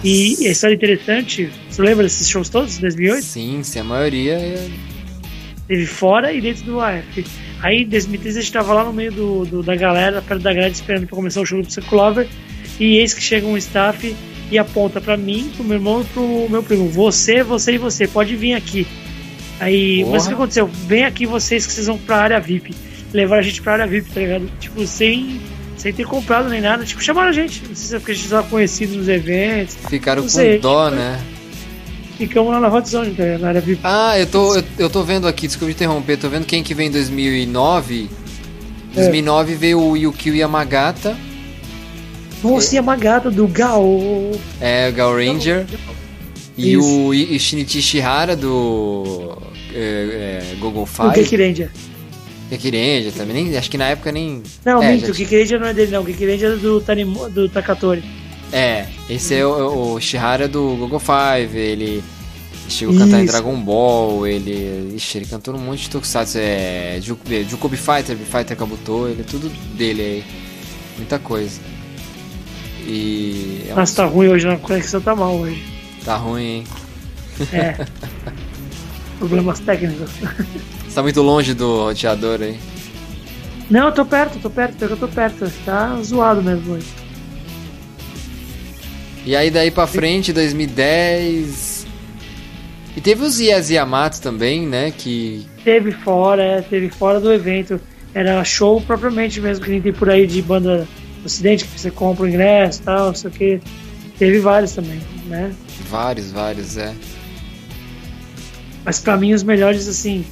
E 0.05 0.47
a 0.47 0.51
história 0.51 0.75
interessante, 0.75 1.49
você 1.69 1.81
lembra 1.81 2.03
desses 2.05 2.29
shows 2.29 2.51
todos, 2.51 2.79
2008? 2.79 3.25
Sim, 3.25 3.63
sim, 3.63 3.79
a 3.79 3.85
maioria 3.85 4.35
é... 4.35 4.69
Teve 5.67 5.87
fora 5.87 6.31
e 6.31 6.43
dentro 6.43 6.65
do 6.65 6.81
AF. 6.81 7.25
Aí 7.65 7.83
em 7.83 7.87
2013 7.89 8.39
a 8.39 8.43
gente 8.43 8.53
tava 8.53 8.75
lá 8.75 8.85
no 8.85 8.93
meio 8.93 9.11
do, 9.11 9.45
do- 9.47 9.63
da 9.63 9.75
galera, 9.75 10.21
perto 10.21 10.43
da 10.43 10.53
grade, 10.53 10.75
esperando 10.75 11.07
pra 11.07 11.17
começar 11.17 11.41
o 11.41 11.47
show 11.47 11.61
do 11.63 11.67
Psycho 11.67 11.97
Lover. 11.97 12.29
E 12.79 12.99
eis 12.99 13.15
que 13.15 13.23
chega 13.23 13.47
um 13.47 13.57
staff 13.57 14.15
e 14.51 14.59
aponta 14.59 15.01
pra 15.01 15.17
mim, 15.17 15.51
pro 15.57 15.65
meu 15.65 15.77
irmão 15.79 16.03
e 16.03 16.05
pro 16.05 16.47
meu 16.51 16.63
primo: 16.63 16.89
Você, 16.91 17.43
você 17.43 17.73
e 17.73 17.79
você, 17.79 18.07
pode 18.07 18.37
vir 18.37 18.53
aqui. 18.53 18.87
Aí, 19.61 20.01
Porra. 20.01 20.13
mas 20.13 20.25
o 20.25 20.29
que 20.29 20.35
aconteceu? 20.35 20.67
Vem 20.67 21.05
aqui 21.05 21.25
vocês 21.25 21.65
que 21.67 21.73
vocês 21.73 21.87
vão 21.87 21.97
pra 21.97 22.17
área 22.19 22.39
VIP. 22.41 22.75
Levaram 23.15 23.41
a 23.41 23.45
gente 23.45 23.63
pra 23.63 23.75
área 23.75 23.87
VIP, 23.87 24.11
tá 24.11 24.21
ligado? 24.21 24.51
Tipo, 24.61 24.87
sem, 24.87 25.41
sem 25.79 25.93
ter 25.93 26.05
comprado 26.05 26.49
nem 26.51 26.61
nada. 26.61 26.85
Tipo, 26.85 27.03
chamaram 27.03 27.29
a 27.29 27.33
gente. 27.33 27.63
Não 27.67 27.75
sei 27.75 27.89
se 27.89 27.95
é 27.97 27.99
porque 27.99 28.13
a 28.13 28.15
gente 28.15 28.29
tava 28.29 28.47
conhecido 28.49 28.97
nos 28.97 29.09
eventos. 29.09 29.77
ficaram 29.89 30.23
com 30.23 30.29
dó, 30.61 30.87
tipo, 30.91 30.97
né? 31.01 31.21
Ficamos 32.17 32.53
lá 32.53 32.61
na 32.61 32.69
Hot 32.69 32.89
Zone, 32.89 33.11
ligado? 33.11 33.41
Na 33.41 33.49
área 33.49 33.61
VIP. 33.61 33.81
Ah, 33.83 34.19
eu 34.19 34.27
tô, 34.27 34.57
eu, 34.57 34.65
eu 34.79 34.91
tô 34.91 35.03
vendo 35.03 35.27
aqui, 35.27 35.47
desculpa 35.47 35.73
interromper, 35.73 36.17
tô 36.17 36.29
vendo 36.29 36.47
quem 36.47 36.63
que 36.63 36.75
veio 36.75 36.89
em 36.89 36.93
2009. 36.93 38.09
É. 38.93 39.01
2009 39.01 39.55
veio 39.55 39.81
o 39.81 39.97
Yukio 39.97 40.35
Yamagata, 40.37 41.17
Nossa, 42.43 42.75
e 42.77 42.79
a 42.79 42.83
Magata 42.83 43.31
do 43.31 43.49
Gal. 43.49 43.85
é, 44.61 44.89
o 44.89 44.93
Gal 44.93 45.17
Ranger, 45.17 45.67
e 46.57 46.75
Isso. 46.75 47.09
o 47.09 47.39
Shinichi 47.39 47.83
Shihara 47.83 48.37
do 48.37 49.37
é, 49.75 50.53
é, 50.53 50.57
Google 50.61 50.85
O 50.85 50.87
Five. 50.87 51.15
Geek 51.15 51.37
Ranger. 51.37 51.71
Ranger 52.51 53.13
também, 53.13 53.45
nem, 53.45 53.57
acho 53.57 53.69
que 53.69 53.77
na 53.77 53.89
época 53.89 54.13
nem... 54.13 54.41
Não, 54.65 54.81
é, 54.81 54.93
minto, 54.93 55.07
já 55.07 55.13
o 55.13 55.15
Geek 55.15 55.37
Ranger 55.37 55.61
não 55.61 55.67
é 55.67 55.75
dele, 55.75 55.91
não. 55.91 56.03
O 56.03 56.05
Geek 56.05 56.25
Ranger 56.25 56.53
é 56.53 56.57
do, 56.57 56.81
Tanimo, 56.81 57.29
do 57.29 57.49
Takatori. 57.49 58.05
É, 58.53 58.87
esse 59.09 59.35
é 59.35 59.45
o, 59.47 59.95
o 59.95 60.01
Shihara 60.01 60.49
do 60.49 60.77
Google 60.77 60.99
Five, 61.01 61.57
ele 61.59 62.03
chegou 62.69 62.95
a 62.95 62.99
cantar 62.99 63.21
em. 63.23 63.27
Dragon 63.27 63.57
Ball, 63.61 64.27
ele. 64.27 64.95
Ixi, 64.97 65.19
ele 65.19 65.27
cantou 65.27 65.53
num 65.55 65.61
monte 65.61 65.83
de 65.83 65.91
tokusatsu, 65.91 66.39
é. 66.39 66.97
É, 66.99 67.01
Jukobi 67.49 67.77
Fighter, 67.77 68.17
Fighter 68.17 68.57
Kabuto, 68.57 69.07
ele 69.09 69.21
é 69.21 69.25
tudo 69.25 69.49
dele 69.77 70.03
aí. 70.03 70.25
Muita 70.97 71.19
coisa. 71.19 71.61
E. 72.87 73.65
É 73.69 73.73
um- 73.73 73.77
Nossa, 73.77 73.97
tá 73.97 74.05
ruim 74.07 74.29
hoje, 74.29 74.49
a 74.49 74.57
conexão 74.57 75.01
tá 75.01 75.15
mal 75.15 75.35
hoje. 75.37 75.63
tá 76.05 76.17
ruim, 76.17 76.43
hein? 76.43 76.65
É. 77.53 77.87
Problemas 79.19 79.61
técnicos. 79.61 80.11
Você 80.87 80.95
tá 80.95 81.03
muito 81.03 81.23
longe 81.23 81.55
do 81.55 81.85
roteador 81.85 82.41
aí. 82.43 82.59
Não, 83.71 83.87
eu 83.87 83.93
tô 83.93 84.05
perto, 84.05 84.39
tô 84.39 84.51
perto, 84.51 84.83
eu 84.83 84.97
tô 84.97 85.09
perto. 85.09 85.51
Tá 85.65 85.99
zoado 86.03 86.43
mesmo 86.43 86.75
hoje. 86.75 86.87
E 89.25 89.35
aí 89.35 89.51
daí 89.51 89.71
pra 89.71 89.87
frente, 89.87 90.33
2010. 90.33 91.87
E 92.97 93.01
teve 93.01 93.25
os 93.25 93.41
Yas 93.41 93.71
Yamato 93.71 94.21
também, 94.21 94.67
né? 94.67 94.93
Que. 94.97 95.47
Teve 95.65 95.93
fora, 95.93 96.43
é, 96.43 96.61
teve 96.61 96.91
fora 96.91 97.19
do 97.19 97.33
evento. 97.33 97.81
Era 98.15 98.45
show 98.45 98.81
propriamente 98.81 99.41
mesmo, 99.41 99.65
que 99.65 99.71
nem 99.71 99.81
tem 99.81 99.93
por 99.93 100.09
aí 100.09 100.27
de 100.27 100.41
banda 100.43 100.87
ocidente, 101.25 101.65
que 101.65 101.81
você 101.81 101.91
compra 101.91 102.25
o 102.25 102.29
ingresso 102.29 102.83
e 102.83 102.85
tal, 102.85 103.07
não 103.07 103.15
sei 103.15 103.31
o 103.31 103.33
que. 103.33 103.61
Teve 104.19 104.39
vários 104.39 104.73
também, 104.73 105.01
né? 105.27 105.53
Vários, 105.91 106.31
vários, 106.31 106.77
é. 106.77 106.95
Mas 108.85 109.01
pra 109.01 109.17
mim 109.17 109.33
os 109.33 109.43
melhores 109.43 109.89
assim 109.89 110.25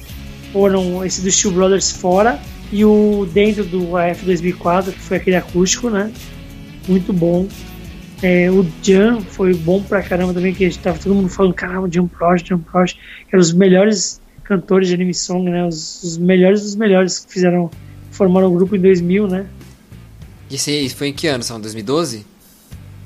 foram 0.53 1.03
esse 1.03 1.21
do 1.21 1.31
Steel 1.31 1.53
Brothers 1.53 1.91
fora 1.91 2.39
e 2.71 2.85
o 2.85 3.27
dentro 3.33 3.63
do 3.65 3.97
AF 3.97 4.23
2004 4.23 4.93
que 4.93 4.99
foi 4.99 5.17
aquele 5.17 5.35
acústico, 5.35 5.89
né? 5.89 6.11
Muito 6.87 7.11
bom. 7.11 7.47
É, 8.23 8.49
o 8.49 8.65
Jam 8.81 9.21
foi 9.21 9.53
bom 9.53 9.83
pra 9.83 10.01
caramba 10.01 10.33
também 10.33 10.53
que 10.53 10.63
a 10.65 10.69
gente 10.69 10.79
tava 10.79 10.97
todo 10.97 11.13
mundo 11.13 11.27
falando 11.27 11.53
caramba 11.53 11.89
Jam 11.91 12.07
Project, 12.07 12.49
Jam 12.49 12.59
Project, 12.59 12.97
que 13.29 13.35
eram 13.35 13.41
os 13.41 13.51
melhores 13.51 14.21
cantores 14.45 14.87
de 14.87 14.93
anime 14.93 15.13
song, 15.13 15.49
né? 15.49 15.65
Os, 15.65 16.01
os 16.03 16.17
melhores 16.17 16.61
dos 16.61 16.75
melhores 16.75 17.19
que 17.19 17.33
fizeram 17.33 17.69
formaram 18.11 18.47
o 18.47 18.55
grupo 18.55 18.75
em 18.77 18.79
2000, 18.79 19.27
né? 19.27 19.45
E 20.49 20.55
esse 20.55 20.89
foi 20.95 21.09
em 21.09 21.13
que 21.13 21.27
ano? 21.27 21.43
São 21.43 21.59
2012? 21.59 22.25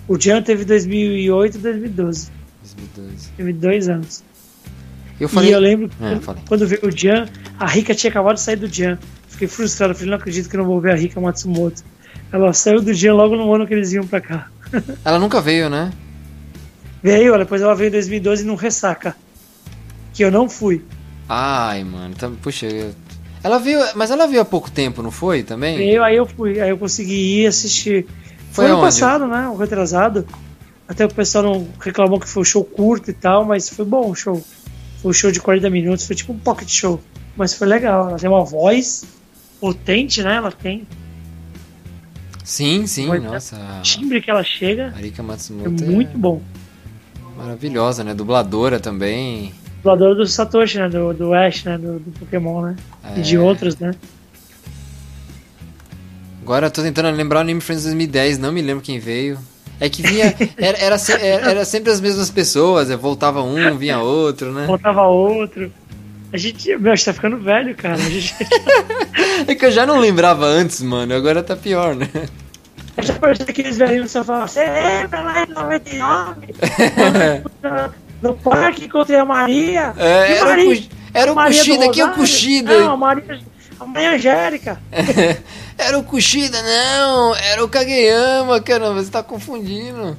O 0.07 0.19
Jam 0.19 0.41
teve 0.43 0.63
2008 0.63 1.55
e 1.55 1.59
2012, 1.61 2.29
2012. 2.61 3.29
teve 3.35 3.53
dois 3.53 3.89
anos. 3.89 4.23
Eu 5.19 5.27
falei. 5.27 5.49
E 5.49 5.53
eu 5.53 5.59
lembro 5.59 5.89
É, 5.99 6.09
quando, 6.11 6.21
falei. 6.21 6.43
quando 6.47 6.67
veio 6.67 6.81
o 6.85 6.91
Jan, 6.95 7.27
a 7.59 7.65
Rika 7.65 7.95
tinha 7.95 8.11
acabado 8.11 8.35
de 8.35 8.41
sair 8.41 8.55
do 8.55 8.67
Jan. 8.67 8.99
Fiquei 9.27 9.47
frustrado, 9.47 9.95
falei, 9.95 10.11
não 10.11 10.17
acredito 10.17 10.47
que 10.47 10.55
eu 10.55 10.59
não 10.59 10.67
vou 10.67 10.79
ver 10.79 10.91
a 10.91 10.95
Rika 10.95 11.19
Matsumoto. 11.19 11.83
Ela 12.31 12.53
saiu 12.53 12.81
do 12.81 12.93
Jan 12.93 13.13
logo 13.15 13.35
no 13.35 13.51
ano 13.53 13.65
que 13.65 13.73
eles 13.73 13.91
iam 13.93 14.05
pra 14.05 14.21
cá. 14.21 14.51
Ela 15.03 15.19
nunca 15.19 15.41
veio, 15.41 15.69
né? 15.69 15.91
Veio, 17.01 17.37
depois 17.37 17.61
ela 17.61 17.75
veio 17.75 17.89
em 17.89 17.91
2012 17.91 18.43
num 18.43 18.55
ressaca. 18.55 19.15
Que 20.13 20.23
eu 20.23 20.31
não 20.31 20.49
fui. 20.49 20.83
Ai, 21.29 21.83
mano, 21.83 22.15
tá, 22.15 22.29
puxa. 22.41 22.67
Ela 23.43 23.59
veio, 23.59 23.79
mas 23.95 24.11
ela 24.11 24.27
veio 24.27 24.41
há 24.41 24.45
pouco 24.45 24.69
tempo, 24.71 25.01
não 25.01 25.11
foi 25.11 25.43
também? 25.43 25.77
Veio, 25.77 26.03
aí 26.03 26.15
eu 26.15 26.25
fui, 26.25 26.59
aí 26.59 26.69
eu 26.69 26.77
consegui 26.77 27.41
ir 27.41 27.47
assistir. 27.47 28.05
Foi 28.51 28.65
Foi 28.65 28.71
ano 28.71 28.81
passado, 28.81 29.27
né? 29.27 29.47
O 29.47 29.55
retrasado. 29.55 30.27
Até 30.87 31.05
o 31.05 31.13
pessoal 31.13 31.43
não 31.43 31.67
reclamou 31.79 32.19
que 32.19 32.27
foi 32.27 32.41
um 32.41 32.45
show 32.45 32.63
curto 32.63 33.11
e 33.11 33.13
tal, 33.13 33.45
mas 33.45 33.69
foi 33.69 33.85
bom 33.85 34.09
o 34.09 34.15
show. 34.15 34.43
Foi 35.01 35.11
um 35.11 35.13
show 35.13 35.31
de 35.31 35.39
40 35.39 35.69
minutos, 35.69 36.07
foi 36.07 36.15
tipo 36.15 36.33
um 36.33 36.39
pocket 36.39 36.69
show. 36.69 36.99
Mas 37.35 37.53
foi 37.53 37.67
legal. 37.67 38.09
Ela 38.09 38.17
tem 38.17 38.29
uma 38.29 38.43
voz 38.43 39.05
potente, 39.59 40.23
né? 40.23 40.35
Ela 40.35 40.51
tem 40.51 40.87
Sim, 42.47 42.87
sim, 42.87 43.07
nossa. 43.19 43.57
a- 43.57 43.81
timbre 43.81 44.21
que 44.21 44.31
ela 44.31 44.41
chega. 44.41 44.87
A 44.95 44.99
Rika 44.99 45.21
É 45.21 45.25
Matsumoto 45.25 45.83
é 45.83 45.87
muito 45.87 46.17
bom. 46.17 46.41
maravilhosa, 47.35 48.05
né? 48.05 48.13
Dubladora 48.13 48.79
também. 48.79 49.53
Dublador 49.83 50.15
do 50.15 50.25
Satoshi, 50.25 50.77
né? 50.77 50.87
Do, 50.87 51.13
do 51.13 51.33
Ash, 51.33 51.65
né? 51.65 51.77
Do, 51.77 51.99
do 51.99 52.11
Pokémon, 52.17 52.61
né? 52.61 52.75
E 53.17 53.21
de 53.21 53.35
É. 53.35 53.39
outros, 53.39 53.77
né? 53.77 53.93
Agora 56.41 56.67
eu 56.67 56.71
tô 56.71 56.81
tentando 56.81 57.13
lembrar 57.13 57.39
o 57.39 57.41
Anime 57.41 57.59
Friends 57.59 57.83
2010, 57.83 58.37
não 58.37 58.53
me 58.53 58.61
lembro 58.61 58.81
quem 58.81 58.97
veio. 58.97 59.37
É 59.77 59.89
que 59.89 60.01
vinha. 60.01 60.33
Era, 60.57 60.77
era, 60.77 60.95
era- 61.19 61.51
era 61.51 61.65
sempre 61.65 61.91
as 61.91 61.99
mesmas 61.99 62.29
pessoas, 62.31 62.89
é, 62.89 62.95
voltava 62.95 63.43
um, 63.43 63.77
vinha 63.77 63.99
outro, 63.99 64.53
né? 64.53 64.65
Voltava 64.65 65.03
outro. 65.03 65.69
A 66.33 66.37
gente, 66.37 66.75
meu, 66.77 66.91
a 66.91 66.95
gente 66.95 67.05
tá 67.05 67.13
ficando 67.13 67.37
velho, 67.39 67.73
cara. 67.75 67.97
Gente 67.97 68.35
É 69.47 69.55
que 69.55 69.65
eu 69.65 69.71
já 69.71 69.85
não 69.85 69.99
lembrava 69.99 70.45
antes, 70.45 70.81
mano, 70.81 71.13
agora 71.15 71.41
tá 71.43 71.55
pior, 71.55 71.95
né? 71.95 72.09
já 73.01 73.13
parecia 73.13 73.45
aqueles 73.47 73.77
velhinhos 73.77 74.05
que 74.07 74.11
só 74.11 74.23
falavam, 74.23 74.47
você 74.47 74.65
lembra 74.65 75.21
lá 75.21 75.43
em 75.43 75.47
99? 75.53 76.55
no 78.23 78.33
parque 78.35 78.85
encontrei 78.85 79.19
a 79.19 79.23
Maria. 79.25 79.93
É, 79.97 80.25
Que 80.25 80.33
era 80.33 80.43
o 80.43 80.47
Maria? 80.49 80.65
Kush- 80.75 80.89
era 81.13 81.31
o 81.31 81.35
Maria 81.35 81.59
Kushida, 81.59 81.85
aqui 81.85 82.01
é 82.01 82.05
o? 82.05 82.13
Kushida. 82.13 82.79
Não, 82.79 82.91
a 82.93 82.97
Maria, 82.97 83.39
a 83.79 83.85
Maria 83.85 84.11
Angélica. 84.15 84.79
Era 85.79 85.99
o 85.99 86.03
Kushida, 86.03 86.59
não, 86.63 87.35
era 87.35 87.63
o 87.63 87.69
Kageyama, 87.69 88.59
caramba, 88.59 88.95
você 89.03 89.11
tá 89.11 89.21
confundindo. 89.21 90.17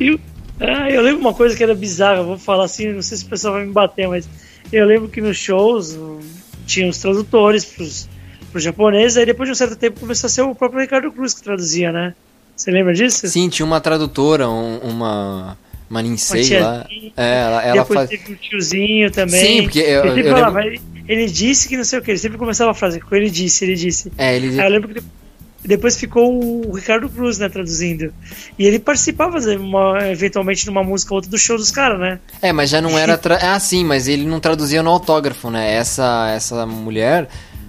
E 0.00 0.12
o- 0.12 0.20
ah, 0.60 0.90
eu 0.90 1.02
lembro 1.02 1.20
uma 1.20 1.34
coisa 1.34 1.56
que 1.56 1.62
era 1.62 1.74
bizarra, 1.74 2.18
eu 2.18 2.24
vou 2.24 2.38
falar 2.38 2.64
assim, 2.64 2.92
não 2.92 3.02
sei 3.02 3.18
se 3.18 3.24
o 3.24 3.28
pessoal 3.28 3.54
vai 3.54 3.64
me 3.66 3.72
bater, 3.72 4.08
mas 4.08 4.28
eu 4.72 4.86
lembro 4.86 5.08
que 5.08 5.20
nos 5.20 5.36
shows 5.36 5.94
um, 5.94 6.20
tinha 6.66 6.88
os 6.88 6.98
tradutores 6.98 7.64
pros, 7.64 8.08
pros 8.52 8.62
japoneses, 8.64 9.16
aí 9.16 9.26
depois 9.26 9.48
de 9.48 9.52
um 9.52 9.54
certo 9.56 9.76
tempo 9.76 10.00
começou 10.00 10.26
a 10.26 10.30
ser 10.30 10.42
o 10.42 10.54
próprio 10.54 10.80
Ricardo 10.80 11.10
Cruz 11.12 11.34
que 11.34 11.42
traduzia, 11.42 11.92
né? 11.92 12.14
Você 12.56 12.70
lembra 12.70 12.94
disso? 12.94 13.26
Sim, 13.26 13.48
tinha 13.48 13.66
uma 13.66 13.80
tradutora, 13.80 14.48
um- 14.48 14.78
uma. 14.78 15.58
Uma 15.90 16.00
Ninsei 16.02 16.58
lá. 16.60 16.86
É, 17.16 17.40
ela, 17.42 17.62
ela 17.62 17.82
depois 17.82 17.98
faz. 17.98 18.10
teve 18.10 18.32
o 18.32 18.36
tiozinho 18.36 19.10
também. 19.10 19.40
Sim, 19.40 19.62
porque 19.64 19.80
eu- 19.80 20.06
ele 20.06 20.26
eu 20.28 20.32
falava, 20.32 20.62
ele, 21.06 21.26
disse 21.26 21.68
que 21.68 21.76
não 21.76 21.84
sei 21.84 21.98
o 21.98 22.02
que, 22.02 22.10
ele 22.10 22.18
sempre 22.18 22.38
começava 22.38 22.70
a 22.70 22.74
frase 22.74 23.00
com 23.00 23.14
ele 23.14 23.28
disse, 23.28 23.64
ele 23.64 23.74
disse. 23.74 24.10
É, 24.16 24.34
ele. 24.34 24.58
Aí 24.58 24.66
eu 24.66 24.70
lembro 24.72 24.88
que 24.94 25.02
depois 25.64 25.96
ficou 25.96 26.66
o 26.68 26.72
Ricardo 26.74 27.08
Cruz, 27.08 27.38
né, 27.38 27.48
traduzindo. 27.48 28.12
E 28.58 28.66
ele 28.66 28.78
participava 28.78 29.40
de 29.40 29.56
uma- 29.56 30.08
eventualmente 30.10 30.66
numa 30.66 30.82
música 30.84 31.12
ou 31.12 31.16
outra 31.16 31.30
do 31.30 31.38
show 31.38 31.56
dos 31.56 31.70
caras, 31.70 31.98
né? 31.98 32.18
É, 32.42 32.52
mas 32.52 32.70
já 32.70 32.80
não 32.80 32.98
era. 32.98 33.16
Tra... 33.18 33.36
Ah, 33.54 33.58
sim, 33.58 33.84
mas 33.84 34.06
ele 34.08 34.26
não 34.26 34.40
traduzia 34.40 34.82
no 34.82 34.90
autógrafo, 34.90 35.50
né? 35.50 35.72
Essa, 35.74 36.30
essa 36.34 36.66
mulher 36.66 37.28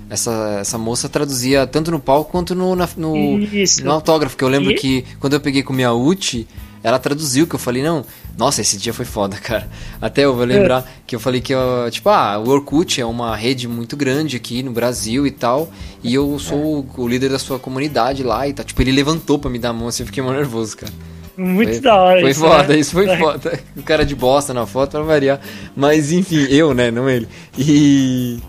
essa, 0.09 0.57
essa 0.61 0.77
moça 0.77 1.09
traduzia 1.09 1.65
tanto 1.65 1.89
no 1.89 1.99
palco 1.99 2.31
quanto 2.31 2.53
no, 2.53 2.75
na, 2.75 2.87
no, 2.95 3.39
no 3.39 3.91
autógrafo. 3.91 4.37
Que 4.37 4.43
eu 4.43 4.47
lembro 4.49 4.71
E- 4.71 4.75
que 4.75 5.05
quando 5.19 5.33
eu 5.33 5.39
peguei 5.39 5.63
com 5.63 5.73
minha 5.73 5.91
Uchi, 5.93 6.47
ela 6.87 6.99
traduziu, 6.99 7.47
que 7.47 7.55
eu 7.55 7.59
falei, 7.59 7.81
não, 7.81 8.05
nossa, 8.37 8.61
esse 8.61 8.77
dia 8.77 8.93
foi 8.93 9.05
foda, 9.05 9.35
cara. 9.41 9.67
Até 9.99 10.23
eu 10.25 10.35
vou 10.35 10.45
lembrar 10.45 10.87
que 11.07 11.15
eu 11.15 11.19
falei 11.19 11.41
que, 11.41 11.53
eu, 11.53 11.59
tipo, 11.89 12.09
ah, 12.09 12.37
o 12.37 12.47
Orkut 12.49 13.01
é 13.01 13.05
uma 13.05 13.35
rede 13.35 13.67
muito 13.67 13.97
grande 13.97 14.35
aqui 14.37 14.61
no 14.61 14.71
Brasil 14.71 15.25
e 15.25 15.31
tal, 15.31 15.69
e 16.03 16.13
eu 16.13 16.37
sou 16.37 16.85
o, 16.95 17.01
o 17.01 17.07
líder 17.07 17.29
da 17.29 17.39
sua 17.39 17.57
comunidade 17.57 18.21
lá 18.23 18.47
e 18.47 18.53
tal. 18.53 18.63
Tipo, 18.65 18.81
ele 18.83 18.91
levantou 18.91 19.39
pra 19.39 19.49
me 19.49 19.57
dar 19.57 19.69
a 19.69 19.73
mão, 19.73 19.87
assim, 19.87 20.03
eu 20.03 20.07
fiquei 20.07 20.21
mó 20.21 20.31
nervoso, 20.31 20.77
cara. 20.77 20.93
Muito 21.37 21.71
Foi- 21.73 21.81
da 21.81 21.95
hora 21.95 22.21
Foi 22.21 22.29
isso, 22.31 22.39
foda, 22.39 22.63
né? 22.67 22.79
isso 22.79 22.91
foi 22.91 23.09
É. 23.09 23.17
foda. 23.17 23.59
O 23.75 23.83
cara 23.83 24.05
de 24.05 24.15
bosta 24.15 24.53
na 24.53 24.65
foto 24.65 24.91
pra 24.91 25.01
variar. 25.01 25.41
Mas 25.75 26.11
enfim, 26.13 26.45
eu, 26.49 26.73
né, 26.73 26.91
não 26.91 27.09
ele. 27.09 27.27
E. 27.57 28.39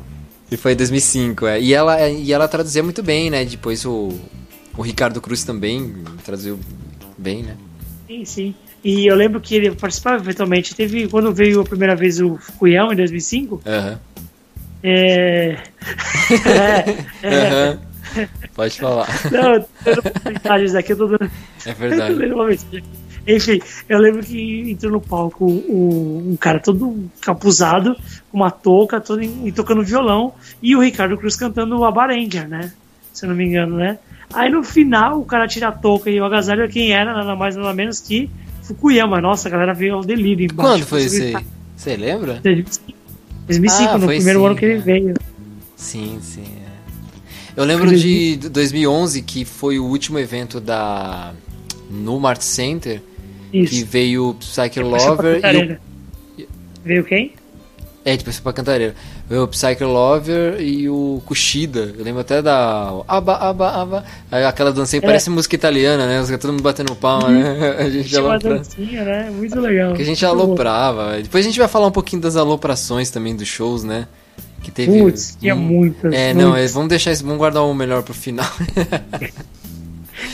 E 0.52 0.56
foi 0.56 0.72
em 0.72 0.76
2005, 0.76 1.46
é. 1.46 1.60
E 1.60 1.74
ela, 1.74 2.08
e 2.08 2.32
ela 2.32 2.46
traduzia 2.46 2.82
muito 2.84 3.02
bem, 3.02 3.28
né? 3.28 3.44
Depois 3.44 3.84
o, 3.84 4.12
o 4.76 4.82
Ricardo 4.82 5.20
Cruz 5.20 5.42
também 5.42 5.92
traduziu 6.24 6.60
bem, 7.18 7.42
né? 7.42 7.56
Sim, 8.06 8.24
sim. 8.24 8.54
E 8.84 9.06
eu 9.06 9.16
lembro 9.16 9.40
que 9.40 9.54
ele 9.54 9.70
participava 9.72 10.22
eventualmente. 10.22 10.74
Teve, 10.74 11.08
quando 11.08 11.32
veio 11.32 11.60
a 11.60 11.64
primeira 11.64 11.96
vez 11.96 12.20
o 12.20 12.36
Fukuyama, 12.36 12.92
em 12.92 12.96
2005, 12.96 13.62
Aham. 13.66 13.98
é... 14.82 15.56
é, 16.46 16.96
é, 17.22 17.48
Aham. 17.48 17.78
Pode 18.54 18.78
falar. 18.78 19.08
Não, 19.30 19.54
eu 19.54 20.02
tô 20.02 20.10
dando 20.24 20.76
aqui, 20.76 20.92
eu 20.92 20.96
tô 20.96 21.06
dando. 21.06 21.24
É 21.24 21.70
eu 21.70 21.74
tô 21.74 21.80
verdade. 21.80 22.14
mensagem 22.14 22.78
aqui. 22.78 22.82
Enfim, 23.28 23.60
eu 23.88 23.98
lembro 23.98 24.22
que 24.22 24.70
entrou 24.70 24.92
no 24.92 25.00
palco 25.00 25.44
o, 25.44 26.24
um 26.30 26.36
cara 26.36 26.60
todo 26.60 27.10
capuzado, 27.20 27.96
com 28.30 28.36
uma 28.36 28.52
touca, 28.52 29.00
todo 29.00 29.20
em- 29.20 29.50
tocando 29.50 29.82
violão, 29.82 30.32
e 30.62 30.76
o 30.76 30.80
Ricardo 30.80 31.16
Cruz 31.18 31.34
cantando 31.34 31.76
o 31.76 31.84
Abarenga, 31.84 32.44
né? 32.46 32.72
Se 33.12 33.24
eu 33.24 33.30
não 33.30 33.36
me 33.36 33.44
engano, 33.44 33.76
né? 33.76 33.98
Aí 34.32 34.50
no 34.50 34.62
final 34.62 35.20
o 35.20 35.24
cara 35.24 35.46
tira 35.46 35.68
a 35.68 35.72
touca 35.72 36.10
e 36.10 36.20
o 36.20 36.24
agasalho 36.24 36.68
quem 36.68 36.92
era, 36.92 37.12
nada 37.12 37.34
mais 37.36 37.56
nada 37.56 37.72
menos 37.72 38.00
que 38.00 38.28
Fukuyama. 38.62 39.20
Nossa, 39.20 39.48
a 39.48 39.50
galera 39.50 39.72
veio 39.72 39.94
ao 39.94 40.04
delírio 40.04 40.44
embaixo. 40.44 40.70
Quando 40.72 40.86
foi 40.86 41.04
isso 41.04 41.22
aí? 41.22 41.36
Você 41.76 41.96
lembra? 41.96 42.40
2005, 42.42 42.92
2005 43.46 43.90
Ah, 43.90 43.98
no 43.98 44.06
primeiro 44.06 44.40
sim, 44.40 44.46
ano 44.46 44.56
que 44.56 44.64
ele 44.64 44.74
é. 44.74 44.78
veio. 44.78 45.14
Sim, 45.76 46.18
sim. 46.20 46.44
é. 46.62 46.66
Eu 47.60 47.64
lembro 47.64 47.96
de 47.96 48.36
2011, 48.50 49.22
que 49.22 49.44
foi 49.44 49.78
o 49.78 49.84
último 49.84 50.18
evento 50.18 50.60
da. 50.60 51.32
No 51.88 52.18
Mart 52.18 52.40
Center, 52.42 53.00
que 53.52 53.58
Isso. 53.60 53.86
veio 53.86 54.30
o 54.30 54.34
Psyche 54.34 54.80
Depois 54.82 55.04
foi 55.04 55.16
pra 55.16 55.52
Lover 55.52 55.80
e. 56.38 56.46
Veio 56.84 57.04
quem? 57.04 57.32
É, 58.04 58.16
depois 58.16 58.36
foi 58.36 58.42
pra 58.42 58.52
Cantareira. 58.52 58.94
O 59.28 59.46
Psyche 59.48 59.82
Lover 59.82 60.60
e 60.60 60.88
o 60.88 61.20
Kushida. 61.26 61.92
Eu 61.98 62.04
lembro 62.04 62.20
até 62.20 62.40
da. 62.40 62.92
Aba, 63.08 63.34
aba, 63.34 63.70
aba. 63.82 64.04
Aquela 64.30 64.72
dancinha 64.72 65.00
É. 65.02 65.04
parece 65.04 65.28
música 65.30 65.54
italiana, 65.56 66.06
né? 66.06 66.36
Todo 66.38 66.52
mundo 66.52 66.62
batendo 66.62 66.94
palma, 66.94 67.28
né? 67.28 67.74
A 67.78 67.90
gente 67.90 68.16
aloprava. 68.16 68.58
dancinha, 68.58 69.04
né? 69.04 69.30
Muito 69.34 69.58
legal. 69.58 69.94
Que 69.94 70.02
a 70.02 70.04
gente 70.04 70.24
Muito 70.24 70.36
bom. 70.36 70.42
aloprava. 70.44 71.16
Depois 71.20 71.44
a 71.44 71.48
gente 71.48 71.58
vai 71.58 71.66
falar 71.66 71.88
um 71.88 71.92
pouquinho 71.92 72.22
das 72.22 72.36
aloprações 72.36 73.10
também 73.10 73.34
dos 73.34 73.48
shows, 73.48 73.82
né? 73.82 74.06
Que 74.62 74.70
teve. 74.70 74.96
Putz, 74.96 75.36
tinha 75.40 75.56
muitas. 75.56 76.12
É, 76.14 76.32
não, 76.32 76.50
é, 76.50 76.58
muitas. 76.58 76.72
vamos 76.72 76.88
deixar 76.88 77.10
isso, 77.10 77.22
vamos 77.24 77.38
guardar 77.38 77.64
o 77.64 77.74
melhor 77.74 78.02
pro 78.04 78.14
final. 78.14 78.46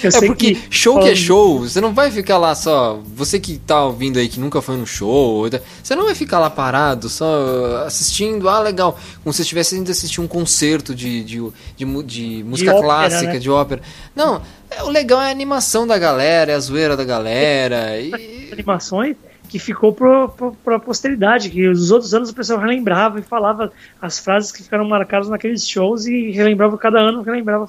Eu 0.06 0.10
É 0.10 0.26
porque 0.26 0.54
que, 0.54 0.62
show 0.70 1.00
que 1.00 1.08
é 1.08 1.14
show, 1.14 1.60
você 1.60 1.80
não 1.80 1.92
vai 1.92 2.10
ficar 2.10 2.38
lá 2.38 2.54
só. 2.54 3.00
Você 3.14 3.38
que 3.38 3.58
tá 3.58 3.84
ouvindo 3.84 4.18
aí 4.18 4.28
que 4.28 4.40
nunca 4.40 4.60
foi 4.60 4.76
no 4.76 4.86
show, 4.86 5.48
você 5.82 5.94
não 5.94 6.04
vai 6.04 6.14
ficar 6.14 6.38
lá 6.38 6.50
parado 6.50 7.08
só 7.08 7.84
assistindo, 7.86 8.48
ah, 8.48 8.60
legal. 8.60 8.98
Como 9.22 9.32
se 9.32 9.42
estivesse 9.42 9.76
indo 9.76 9.90
assistir 9.90 10.20
um 10.20 10.28
concerto 10.28 10.94
de, 10.94 11.22
de, 11.24 11.40
de, 11.76 12.02
de 12.04 12.44
música 12.44 12.70
ópera, 12.70 12.86
clássica, 12.86 13.32
né? 13.32 13.38
de 13.38 13.50
ópera. 13.50 13.82
Não, 14.14 14.42
é, 14.70 14.82
o 14.82 14.88
legal 14.88 15.20
é 15.20 15.28
a 15.28 15.30
animação 15.30 15.86
da 15.86 15.98
galera, 15.98 16.52
é 16.52 16.54
a 16.54 16.60
zoeira 16.60 16.96
da 16.96 17.04
galera. 17.04 18.00
E, 18.00 18.50
animações 18.52 19.16
que 19.52 19.58
ficou 19.58 19.92
pro, 19.92 20.30
pra 20.64 20.78
posteridade, 20.78 21.50
que 21.50 21.68
os 21.68 21.90
outros 21.90 22.14
anos 22.14 22.30
o 22.30 22.34
pessoal 22.34 22.58
relembrava 22.58 23.20
e 23.20 23.22
falava 23.22 23.70
as 24.00 24.18
frases 24.18 24.50
que 24.50 24.62
ficaram 24.62 24.88
marcadas 24.88 25.28
naqueles 25.28 25.68
shows 25.68 26.06
e 26.06 26.30
relembrava 26.30 26.78
cada 26.78 26.98
ano, 26.98 27.20
relembrava, 27.20 27.66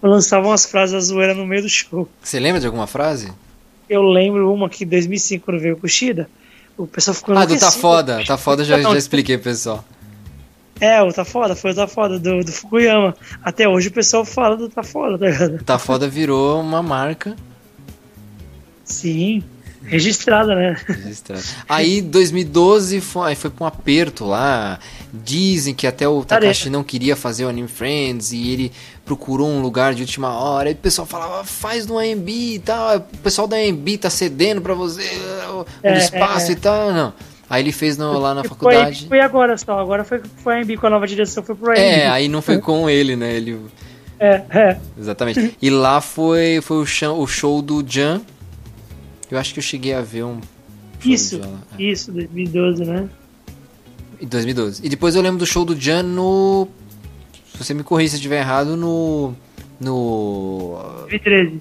fra- 0.00 0.08
lançavam 0.08 0.52
as 0.52 0.64
frases 0.64 0.92
da 0.92 1.00
zoeira 1.00 1.34
no 1.34 1.46
meio 1.46 1.62
do 1.62 1.68
show. 1.68 2.08
você 2.22 2.38
lembra 2.40 2.60
de 2.60 2.66
alguma 2.66 2.86
frase? 2.86 3.32
Eu 3.88 4.02
lembro 4.02 4.52
uma 4.52 4.68
que 4.68 4.84
em 4.84 4.86
2005, 4.88 5.44
quando 5.44 5.60
veio 5.60 5.74
o 5.74 5.78
Kushida, 5.78 6.28
o 6.76 6.86
pessoal 6.86 7.14
ficou 7.14 7.36
Ah, 7.36 7.44
do 7.46 7.58
Tá. 7.58 7.70
Foda. 7.70 8.22
Tá 8.26 8.36
Foda 8.36 8.64
já, 8.64 8.76
Não, 8.78 8.92
já 8.92 8.98
expliquei, 8.98 9.36
pro 9.38 9.44
pessoal. 9.50 9.84
É, 10.80 11.00
o 11.02 11.12
Tá 11.12 11.24
Foda, 11.24 11.54
foi 11.56 11.70
o 11.70 11.74
Tá 11.74 11.86
Foda, 11.86 12.18
do, 12.18 12.42
do 12.44 12.52
Fukuyama. 12.52 13.16
Até 13.42 13.66
hoje 13.68 13.88
o 13.88 13.92
pessoal 13.92 14.24
fala 14.24 14.56
do 14.56 14.68
Tá 14.68 14.82
Foda, 14.82 15.16
tá 15.18 15.26
ligado? 15.26 15.64
Tá 15.64 15.78
Foda 15.78 16.08
virou 16.08 16.60
uma 16.60 16.82
marca. 16.82 17.34
Sim, 18.84 19.42
registrada, 19.86 20.54
né? 20.54 20.76
registrada. 20.86 21.42
Aí 21.68 22.00
2012 22.02 23.00
foi, 23.00 23.34
foi 23.34 23.50
pra 23.50 23.64
um 23.64 23.66
aperto 23.66 24.24
lá. 24.24 24.78
Dizem 25.12 25.74
que 25.74 25.86
até 25.86 26.06
o 26.08 26.24
Takashi 26.24 26.68
não 26.70 26.82
queria 26.84 27.16
fazer 27.16 27.44
o 27.44 27.48
Anime 27.48 27.68
Friends 27.68 28.32
e 28.32 28.50
ele 28.52 28.72
procurou 29.04 29.48
um 29.48 29.60
lugar 29.62 29.94
de 29.94 30.02
última 30.02 30.30
hora. 30.38 30.68
Aí 30.68 30.74
o 30.74 30.78
pessoal 30.78 31.06
falava, 31.06 31.44
faz 31.44 31.86
no 31.86 31.98
AMB 31.98 32.28
e 32.28 32.58
tal. 32.58 32.96
O 32.96 33.00
pessoal 33.22 33.46
da 33.48 33.56
AMB 33.56 33.96
tá 33.98 34.10
cedendo 34.10 34.60
pra 34.60 34.74
você 34.74 35.02
o, 35.50 35.60
o 35.60 35.66
É, 35.82 35.96
espaço 35.98 36.46
é, 36.46 36.48
é. 36.50 36.52
e 36.52 36.56
tal. 36.56 36.92
Não. 36.92 37.12
Aí 37.48 37.62
ele 37.62 37.70
fez 37.72 37.96
no- 37.96 38.18
lá 38.18 38.34
na 38.34 38.40
Foi- 38.42 38.48
faculdade. 38.50 39.06
Foi, 39.08 39.20
agora 39.20 39.56
só, 39.56 39.78
agora 39.78 40.02
foi, 40.04 40.20
foi 40.42 40.54
a 40.54 40.58
AMB 40.58 40.76
com 40.76 40.86
a 40.88 40.90
nova 40.90 41.06
direção, 41.06 41.42
foi 41.44 41.54
pro 41.54 41.70
AMB. 41.70 41.78
É, 41.80 42.08
aí 42.08 42.28
não 42.28 42.42
foi 42.42 42.58
com 42.58 42.90
ele, 42.90 43.14
né? 43.14 43.34
Ele, 43.34 43.60
É, 44.18 44.42
é. 44.50 44.76
exatamente. 44.98 45.56
E 45.62 45.70
lá 45.70 46.00
foi, 46.00 46.60
foi 46.60 46.78
o, 46.78 46.84
show, 46.86 47.20
o 47.22 47.26
show 47.26 47.62
do 47.62 47.84
Jan. 47.86 48.20
Eu 49.30 49.38
acho 49.38 49.52
que 49.52 49.58
eu 49.58 49.62
cheguei 49.62 49.94
a 49.94 50.00
ver 50.00 50.24
um. 50.24 50.40
Isso. 51.04 51.40
É. 51.78 51.82
isso, 51.82 52.12
2012, 52.12 52.84
né? 52.84 53.08
Em 54.20 54.26
2012. 54.26 54.84
E 54.84 54.88
depois 54.88 55.14
eu 55.14 55.22
lembro 55.22 55.38
do 55.38 55.46
show 55.46 55.64
do 55.64 55.78
Jan 55.78 56.02
no. 56.02 56.68
Se 57.52 57.58
você 57.58 57.74
me 57.74 57.82
corrija 57.82 58.10
se 58.10 58.16
eu 58.16 58.18
estiver 58.18 58.40
errado, 58.40 58.76
no. 58.76 59.34
No. 59.80 60.78
2013. 61.08 61.58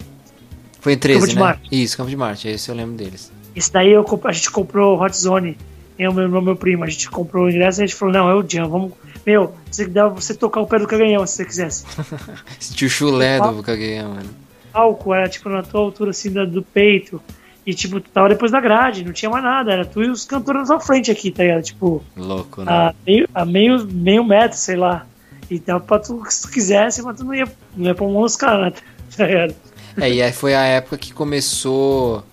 Foi 0.80 0.93
em 0.93 0.97
13, 0.97 1.20
Campo 1.20 1.30
de 1.30 1.36
né? 1.36 1.41
Marte. 1.41 1.84
Isso, 1.84 1.97
Campo 1.97 2.09
de 2.09 2.16
Marte, 2.16 2.47
esse 2.47 2.70
eu 2.70 2.76
lembro 2.76 2.95
deles. 2.95 3.32
Esse 3.55 3.72
daí 3.72 3.91
eu, 3.91 4.05
a 4.24 4.32
gente 4.32 4.51
comprou 4.51 5.01
Hot 5.01 5.18
Zone. 5.18 5.57
Eu, 5.97 6.13
meu 6.13 6.26
irmão, 6.26 6.41
meu 6.41 6.55
primo, 6.55 6.84
a 6.84 6.88
gente 6.88 7.09
comprou 7.09 7.45
o 7.45 7.49
ingresso 7.49 7.82
e 7.82 7.84
a 7.84 7.88
gente 7.88 7.95
falou, 7.95 8.13
não, 8.13 8.30
é 8.30 8.36
o 8.36 8.47
Jan, 8.47 8.68
vamos. 8.68 8.91
Meu, 9.26 9.55
você 9.72 9.88
dá 9.88 10.07
você 10.07 10.34
tocar 10.34 10.59
o 10.59 10.68
pé 10.68 10.78
do 10.78 10.86
Kagayama 10.86 11.26
se 11.26 11.38
você 11.38 11.45
quisesse. 11.45 11.86
Sentiu 12.59 12.88
o 12.88 12.91
chulé 12.91 13.39
do 13.39 13.63
Kageyama, 13.63 14.16
mano. 14.16 14.30
O 14.70 14.74
palco 14.74 15.13
era 15.13 15.28
tipo 15.28 15.49
na 15.49 15.63
tua 15.63 15.80
altura 15.80 16.11
assim 16.11 16.30
do 16.32 16.61
peito. 16.61 17.22
E 17.66 17.74
tipo, 17.74 17.99
tu 17.99 18.09
tava 18.11 18.30
depois 18.30 18.51
da 18.51 18.59
grade, 18.61 19.03
não 19.03 19.11
tinha 19.11 19.30
mais 19.30 19.43
nada, 19.43 19.74
era 19.74 19.86
tu 19.86 20.03
e 20.03 20.09
os 20.09 20.24
cantores 20.24 20.70
na 20.70 20.80
frente 20.80 21.09
aqui, 21.09 21.32
tá 21.32 21.43
ligado? 21.43 21.63
Tipo, 21.63 22.03
Louco, 22.16 22.61
né? 22.63 22.72
a 22.72 22.95
meio, 23.05 23.28
a 23.34 23.43
meio, 23.45 23.88
meio 23.88 24.24
metro, 24.24 24.57
sei 24.57 24.76
lá. 24.76 25.05
E 25.49 25.59
dava 25.59 25.80
pra 25.80 25.99
tu, 25.99 26.24
se 26.30 26.43
tu 26.43 26.51
quisesse, 26.51 27.01
mas 27.01 27.18
tu 27.18 27.24
não 27.24 27.34
ia, 27.34 27.47
não 27.76 27.86
ia 27.88 27.95
pra 27.95 28.05
um 28.05 28.20
os 28.20 28.36
caras, 28.36 28.74
né? 28.74 28.80
Tá 29.16 29.26
ligado? 29.26 29.55
É, 29.97 30.11
e 30.11 30.22
aí 30.22 30.34
foi 30.34 30.53
a 30.53 30.63
época 30.63 30.97
que 30.97 31.13
começou 31.13 32.24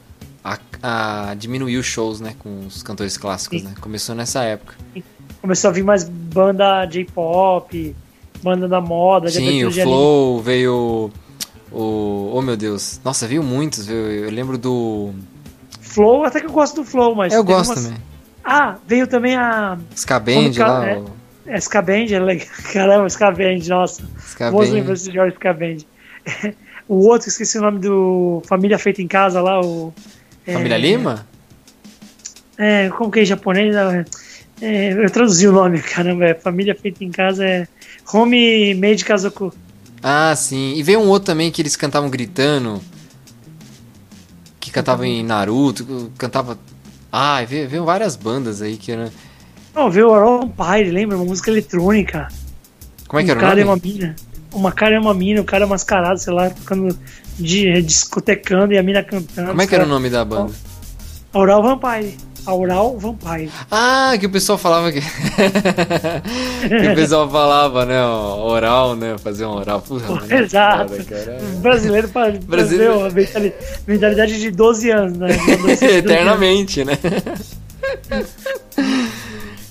a, 0.43 0.59
a 0.83 1.35
diminuir 1.35 1.77
os 1.77 1.87
shows, 1.87 2.21
né? 2.21 2.35
Com 2.39 2.67
os 2.67 2.83
cantores 2.83 3.17
clássicos, 3.17 3.61
Sim. 3.61 3.69
né? 3.69 3.75
Começou 3.81 4.15
nessa 4.15 4.43
época. 4.43 4.75
Começou 5.41 5.71
a 5.71 5.73
vir 5.73 5.85
mais 5.85 6.05
banda 6.05 6.85
J-pop, 6.87 7.95
banda 8.43 8.67
da 8.67 8.81
moda, 8.81 9.29
Sim, 9.31 9.65
o. 9.65 9.73
Flow 9.73 10.41
veio. 10.41 11.11
O. 11.73 12.33
Oh 12.35 12.43
meu 12.43 12.57
Deus. 12.57 13.01
Nossa, 13.05 13.27
veio 13.27 13.43
muitos. 13.43 13.89
eu 13.89 14.31
lembro 14.31 14.59
do. 14.59 15.13
Flow, 15.81 16.25
até 16.25 16.41
que 16.41 16.47
eu 16.47 16.53
gosto 16.53 16.77
do 16.77 16.85
Flow, 16.85 17.15
mas. 17.15 17.33
Eu 17.33 17.45
gosto 17.45 17.71
umas- 17.73 17.85
também. 17.85 17.99
Ah, 18.45 18.77
veio 18.87 19.07
também 19.07 19.37
a. 19.37 19.79
Scaband 19.95 20.53
lá. 20.59 20.89
é? 20.89 20.97
o 20.97 21.23
a 21.49 21.61
Scaband, 21.61 22.07
é 22.13 22.21
legal. 22.21 22.47
Caramba, 22.73 23.09
Scaband, 23.09 23.59
nossa. 23.69 24.03
Scaband. 24.21 24.53
Boas 24.53 24.71
lembranças 24.71 25.07
de 25.07 25.13
George 25.13 25.37
Scaband. 25.37 25.79
o 26.89 27.07
outro, 27.09 27.29
esqueci 27.29 27.59
o 27.59 27.63
nome 27.63 27.81
do 27.81 28.43
Família 28.47 28.79
Feita 28.79 29.03
em 29.03 29.09
Casa 29.09 29.41
lá, 29.41 29.61
o. 29.61 29.93
é, 30.47 30.53
Família 30.53 30.79
Lima? 30.79 31.27
É, 32.57 32.89
como 32.91 33.11
que 33.11 33.21
é 33.21 33.23
em 33.23 33.27
japonês? 33.27 33.75
É, 33.75 34.05
é, 34.61 34.93
eu 35.05 35.11
traduzi 35.11 35.49
o 35.49 35.53
nome, 35.53 35.81
caramba. 35.83 36.27
É, 36.27 36.35
Família 36.35 36.75
Feita 36.75 37.03
em 37.05 37.11
Casa 37.11 37.45
é. 37.45 37.69
Home 38.13 38.75
Made 38.75 39.05
Kazoku. 39.05 39.53
Ah, 40.03 40.35
sim. 40.35 40.75
E 40.75 40.83
veio 40.83 41.01
um 41.01 41.09
outro 41.09 41.27
também 41.27 41.51
que 41.51 41.63
eles 41.63 41.77
cantavam 41.77 42.11
gritando. 42.11 42.81
Que 44.59 44.71
cantava 44.71 45.07
em 45.07 45.23
Naruto, 45.23 46.11
cantava. 46.19 46.59
Ah, 47.11 47.45
veio, 47.45 47.69
veio 47.69 47.85
várias 47.85 48.17
bandas 48.17 48.61
aí 48.63 48.77
que 48.77 48.91
era. 48.91 49.13
Não, 49.75 49.91
veio 49.91 50.09
o 50.09 50.15
Aron 50.15 50.49
Pyre, 50.49 50.91
lembra? 50.91 51.17
Uma 51.17 51.25
música 51.25 51.51
eletrônica. 51.51 52.29
Como 53.07 53.21
é 53.21 53.25
que 53.25 53.31
um 53.31 53.33
era 53.33 53.39
o 53.39 53.43
cara 53.43 53.55
nome? 53.55 53.61
e 53.61 53.65
uma 53.65 53.77
mina. 53.77 54.17
Uma 54.53 54.73
cara 54.73 54.95
e 54.95 54.99
uma 54.99 55.15
mina, 55.15 55.41
o 55.41 55.45
cara 55.45 55.67
mascarado, 55.67 56.19
sei 56.19 56.33
lá, 56.33 56.51
tocando, 56.51 56.99
de, 57.39 57.81
discotecando 57.83 58.73
e 58.73 58.79
a 58.79 58.83
mina 58.83 59.03
cantando. 59.03 59.49
Como 59.49 59.63
é 59.63 59.67
que 59.67 59.75
era 59.75 59.85
o 59.85 59.89
nome 59.89 60.11
da 60.11 60.25
banda? 60.25 60.53
Oral 61.33 61.63
Vampire. 61.63 62.17
A 62.45 62.55
Oral 62.55 62.99
Vampire. 62.99 63.51
Ah, 63.71 64.15
que 64.19 64.27
o 64.27 64.31
pessoal 64.31 64.59
falava 64.59 64.91
que. 64.91 65.01
que 66.69 66.89
o 66.89 66.95
pessoal 66.95 67.31
falava, 67.31 67.85
né? 67.85 68.05
Oral, 68.05 68.97
né? 68.97 69.17
Fazer 69.19 69.47
um 69.47 69.53
oral. 69.53 69.81
Puxa, 69.81 70.07
Exato. 70.35 70.95
Foda, 70.95 71.39
brasileiro 71.61 72.09
para 72.09 72.33
brasileiro. 72.33 73.11
fazer 73.11 73.55
mentalidade 73.87 74.41
de 74.41 74.51
12 74.51 74.91
anos, 74.91 75.19
né? 75.19 75.29
Eternamente, 75.99 76.85
né? 76.85 76.99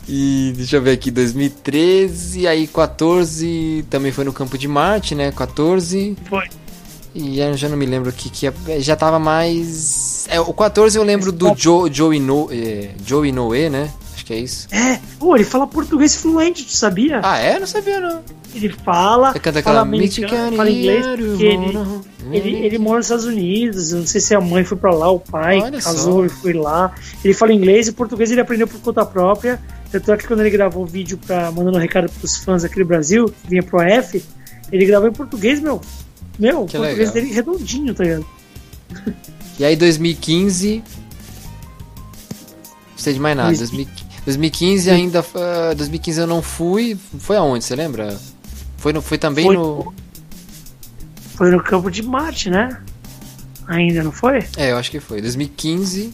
E 0.08 0.54
deixa 0.56 0.78
eu 0.78 0.82
ver 0.82 0.92
aqui, 0.92 1.10
2013, 1.12 2.48
aí 2.48 2.68
14 2.68 3.86
também 3.90 4.12
foi 4.12 4.26
no 4.26 4.34
Campo 4.34 4.58
de 4.58 4.68
Marte, 4.68 5.16
né? 5.16 5.32
14. 5.32 6.18
Foi. 6.28 6.50
E 7.14 7.40
eu 7.40 7.58
já 7.58 7.68
não 7.68 7.76
me 7.78 7.86
lembro 7.86 8.10
o 8.10 8.14
que 8.14 8.30
que 8.30 8.48
é, 8.48 8.54
já 8.80 8.96
tava 8.96 9.20
mais 9.20 10.26
é, 10.30 10.40
o 10.40 10.54
14 10.54 10.98
eu 10.98 11.04
lembro 11.04 11.32
do 11.32 11.54
Joe 11.56 11.94
Joe 11.94 12.20
no, 12.20 12.48
é, 12.52 12.92
Joe 13.06 13.32
Noé, 13.32 13.70
né? 13.70 13.92
Acho 14.14 14.26
que 14.26 14.34
é 14.34 14.40
isso. 14.40 14.68
É, 14.72 15.00
pô, 15.20 15.36
ele 15.36 15.44
fala 15.44 15.68
português 15.68 16.16
fluente, 16.16 16.64
tu 16.64 16.72
sabia? 16.72 17.20
Ah, 17.24 17.38
é? 17.38 17.60
Não 17.60 17.68
sabia 17.68 18.00
não. 18.00 18.22
Ele 18.54 18.70
fala, 18.70 19.34
canta 19.34 19.62
fala 19.62 19.82
americano, 19.82 20.56
fala 20.56 20.70
inglês, 20.70 21.06
porque 21.06 21.44
ele, 21.44 21.78
ele, 22.32 22.66
ele 22.66 22.78
mora 22.78 22.98
nos 22.98 23.08
Estados 23.08 23.26
Unidos, 23.26 23.94
não 23.94 24.06
sei 24.06 24.22
se 24.22 24.36
a 24.36 24.42
mãe 24.42 24.64
foi 24.64 24.78
pra 24.78 24.94
lá, 24.94 25.10
o 25.10 25.20
pai 25.20 25.60
Olha 25.60 25.82
casou 25.82 26.20
só. 26.20 26.26
e 26.26 26.30
foi 26.30 26.54
lá. 26.54 26.94
Ele 27.24 27.34
fala 27.34 27.54
inglês 27.54 27.88
e 27.88 27.92
português 27.92 28.32
ele 28.32 28.42
aprendeu 28.42 28.68
por 28.68 28.80
conta 28.80 29.06
própria. 29.06 29.60
Tanto 29.92 30.12
é 30.14 30.18
que 30.18 30.28
quando 30.28 30.42
ele 30.42 30.50
gravou 30.50 30.84
o 30.84 30.86
vídeo 30.86 31.18
pra, 31.18 31.52
mandando 31.52 31.78
um 31.78 31.82
recado 31.82 32.10
pros 32.12 32.38
fãs 32.38 32.64
aqui 32.64 32.80
do 32.80 32.86
Brasil, 32.86 33.26
que 33.26 33.50
vinha 33.50 33.64
pro 33.64 33.82
AF, 33.82 34.24
ele 34.72 34.86
gravou 34.86 35.10
em 35.10 35.14
português, 35.14 35.60
meu. 35.60 35.82
Meu, 36.42 36.66
que 36.66 36.76
o 36.76 36.80
português 36.80 36.98
legal. 36.98 37.14
dele 37.14 37.32
redondinho, 37.32 37.94
tá 37.94 38.04
ligado? 38.04 38.26
E 39.60 39.64
aí 39.64 39.76
2015. 39.76 40.78
Não 42.90 42.98
sei 42.98 43.14
de 43.14 43.20
mais 43.20 43.38
nada. 43.38 43.56
2015 44.26 44.90
ainda. 44.90 45.22
Uh, 45.22 45.76
2015 45.76 46.20
eu 46.20 46.26
não 46.26 46.42
fui. 46.42 46.98
Foi 47.20 47.38
aonde, 47.38 47.64
você 47.64 47.76
lembra? 47.76 48.20
Foi, 48.78 48.92
no, 48.92 49.04
foi 49.04 49.20
também 49.20 49.46
foi, 49.46 49.56
no. 49.56 49.94
Foi 51.36 51.52
no 51.52 51.62
campo 51.62 51.92
de 51.92 52.02
Marte, 52.02 52.50
né? 52.50 52.76
Ainda 53.68 54.02
não 54.02 54.12
foi? 54.12 54.40
É, 54.58 54.72
eu 54.72 54.78
acho 54.78 54.90
que 54.90 55.00
foi. 55.00 55.22
2015. 55.22 56.12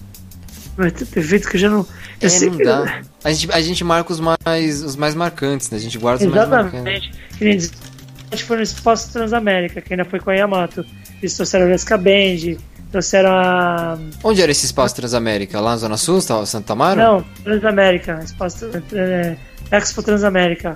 Mas 0.76 0.92
perfeito 0.92 1.48
que 1.48 1.56
eu 1.56 1.62
já 1.62 1.70
não. 1.70 1.88
Eu 2.20 2.28
é, 2.28 2.30
sei 2.30 2.50
não 2.50 2.58
que... 2.58 2.66
dá. 2.66 3.02
A 3.24 3.32
gente, 3.32 3.50
a 3.50 3.62
gente 3.62 3.82
marca 3.86 4.12
os 4.12 4.20
mais, 4.20 4.84
os 4.84 4.98
mais 4.98 5.16
marcantes, 5.16 5.70
né? 5.70 5.78
A 5.78 5.80
gente 5.82 5.98
guarda 5.98 6.26
os 6.26 6.30
Exatamente. 6.30 6.74
mais 6.74 6.84
marcantes. 6.84 7.12
Exatamente. 7.40 7.97
Gente 8.32 8.44
foi 8.44 8.58
no 8.58 8.64
Espaço 8.64 9.12
Transamérica, 9.12 9.82
que 9.82 9.94
ainda 9.94 10.06
foi 10.06 10.20
com 10.20 10.30
a 10.30 10.34
Yamato. 10.34 10.86
Eles 11.22 11.34
trouxeram 11.36 11.66
a 11.66 11.70
Vesca 11.70 11.98
Band, 11.98 12.58
trouxeram 12.92 13.32
a. 13.32 13.98
Onde 14.24 14.42
era 14.42 14.52
esse 14.52 14.66
Espaço 14.66 14.96
Transamérica? 14.96 15.60
Lá 15.60 15.72
na 15.72 15.78
Zona 15.78 15.98
Sul, 15.98 16.22
Santa 16.22 16.74
Amaro? 16.74 17.00
Não, 17.00 17.26
Transamérica. 17.44 18.20
Espaço, 18.24 18.70
é, 18.94 19.38
Expo 19.72 20.04
Transamérica. 20.04 20.76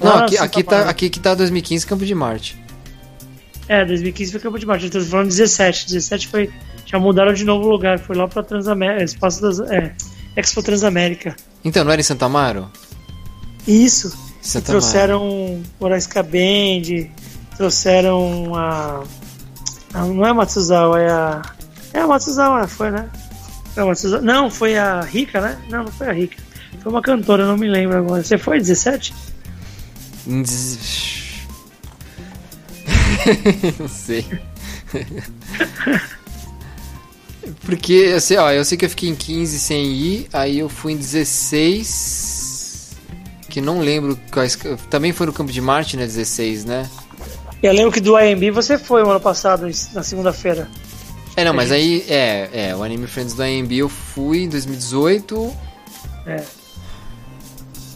Não, 0.00 0.18
aqui, 0.18 0.38
aqui, 0.38 0.62
tá, 0.62 0.88
aqui 0.88 1.10
que 1.10 1.18
tá 1.18 1.34
2015 1.34 1.86
Campo 1.86 2.06
de 2.06 2.14
Marte. 2.14 2.56
É, 3.68 3.84
2015 3.84 4.32
foi 4.32 4.40
Campo 4.40 4.58
de 4.58 4.66
Marte. 4.66 4.84
Eu 4.84 4.90
tô 4.90 5.00
falando 5.00 5.28
17. 5.28 5.86
17 5.86 6.28
foi. 6.28 6.50
Já 6.86 6.98
mudaram 6.98 7.32
de 7.32 7.44
novo 7.44 7.68
lugar. 7.68 7.98
Foi 7.98 8.14
lá 8.14 8.28
pra 8.28 8.42
Transamérica. 8.42 9.04
Espaço 9.04 9.42
das. 9.42 9.58
É, 9.60 9.92
Expo 10.36 10.62
Transamérica. 10.62 11.34
Então, 11.64 11.84
não 11.84 11.90
era 11.90 12.00
em 12.00 12.04
Santa 12.04 12.26
Amaro? 12.26 12.70
Isso. 13.66 14.27
Santa 14.40 14.66
trouxeram 14.66 15.62
Horaisca 15.78 16.22
Band, 16.22 17.08
trouxeram 17.56 18.54
a. 18.54 19.02
Não 19.94 20.24
é 20.24 20.30
a 20.30 20.34
Matsuzawa, 20.34 21.00
é 21.00 21.10
a. 21.10 21.42
É 21.92 22.00
a 22.00 22.06
Matsuzawa, 22.06 22.68
foi, 22.68 22.90
né? 22.90 23.08
É 23.76 23.80
a 23.80 23.86
Matsuzawa. 23.86 24.22
Não, 24.22 24.50
foi 24.50 24.78
a 24.78 25.00
Rika, 25.00 25.40
né? 25.40 25.58
Não, 25.68 25.84
não 25.84 25.92
foi 25.92 26.08
a 26.08 26.12
Rika. 26.12 26.36
Foi 26.82 26.92
uma 26.92 27.02
cantora, 27.02 27.46
não 27.46 27.56
me 27.56 27.68
lembro 27.68 27.98
agora. 27.98 28.22
Você 28.22 28.38
foi 28.38 28.58
17? 28.58 29.14
não 33.78 33.88
sei. 33.88 34.24
Porque, 37.64 38.12
assim, 38.16 38.36
ó, 38.36 38.50
eu 38.50 38.64
sei 38.64 38.78
que 38.78 38.84
eu 38.84 38.90
fiquei 38.90 39.08
em 39.08 39.14
15 39.14 39.58
sem 39.58 39.92
ir, 39.92 40.28
aí 40.32 40.58
eu 40.58 40.68
fui 40.68 40.92
em 40.92 40.96
16, 40.96 41.86
que 43.58 43.60
não 43.60 43.80
lembro 43.80 44.16
quais. 44.30 44.56
Também 44.88 45.12
foi 45.12 45.26
no 45.26 45.32
Campo 45.32 45.50
de 45.50 45.60
Marte, 45.60 45.96
né? 45.96 46.06
16, 46.06 46.64
né? 46.64 46.88
Eu 47.60 47.72
lembro 47.72 47.90
que 47.90 48.00
do 48.00 48.16
AMB 48.16 48.52
você 48.52 48.78
foi 48.78 49.02
o 49.02 49.10
ano 49.10 49.18
passado, 49.18 49.68
na 49.92 50.02
segunda-feira. 50.04 50.68
É, 51.34 51.44
não, 51.44 51.52
mas 51.52 51.72
aí, 51.72 52.04
é, 52.08 52.68
é, 52.68 52.76
o 52.76 52.84
Anime 52.84 53.08
Friends 53.08 53.34
do 53.34 53.42
AMB 53.42 53.72
eu 53.72 53.88
fui 53.88 54.44
em 54.44 54.48
2018. 54.48 55.52
É. 56.24 56.44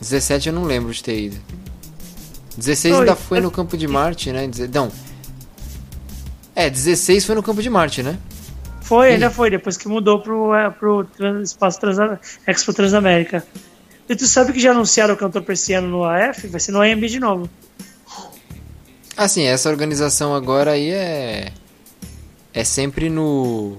17 0.00 0.48
eu 0.48 0.52
não 0.52 0.64
lembro 0.64 0.92
de 0.92 1.00
ter 1.00 1.26
ido. 1.26 1.36
16 2.56 2.96
ainda 2.96 3.14
foi 3.14 3.40
no 3.40 3.50
Campo 3.50 3.76
de 3.76 3.86
Marte, 3.86 4.32
né? 4.32 4.50
Não. 4.74 4.90
É, 6.56 6.68
16 6.68 7.24
foi 7.24 7.36
no 7.36 7.42
Campo 7.42 7.62
de 7.62 7.70
Marte, 7.70 8.02
né? 8.02 8.18
Foi, 8.80 9.12
ainda 9.12 9.30
foi, 9.30 9.48
depois 9.48 9.76
que 9.76 9.86
mudou 9.86 10.18
pro, 10.18 10.52
é, 10.54 10.68
pro 10.70 11.04
trans, 11.04 11.50
Espaço 11.50 11.80
trans, 11.80 11.98
Expo 12.48 12.72
Transamérica. 12.72 13.44
E 14.08 14.16
tu 14.16 14.26
sabe 14.26 14.52
que 14.52 14.60
já 14.60 14.72
anunciaram 14.72 15.14
o 15.14 15.16
cantor 15.16 15.42
pra 15.42 15.54
esse 15.54 15.72
ano 15.72 15.88
no 15.88 16.04
AF? 16.04 16.46
Vai 16.48 16.60
ser 16.60 16.72
no 16.72 16.80
AMB 16.80 17.06
de 17.08 17.20
novo. 17.20 17.48
Assim, 19.16 19.44
essa 19.44 19.68
organização 19.68 20.34
agora 20.34 20.72
aí 20.72 20.90
é. 20.90 21.52
É 22.52 22.64
sempre 22.64 23.08
no. 23.08 23.76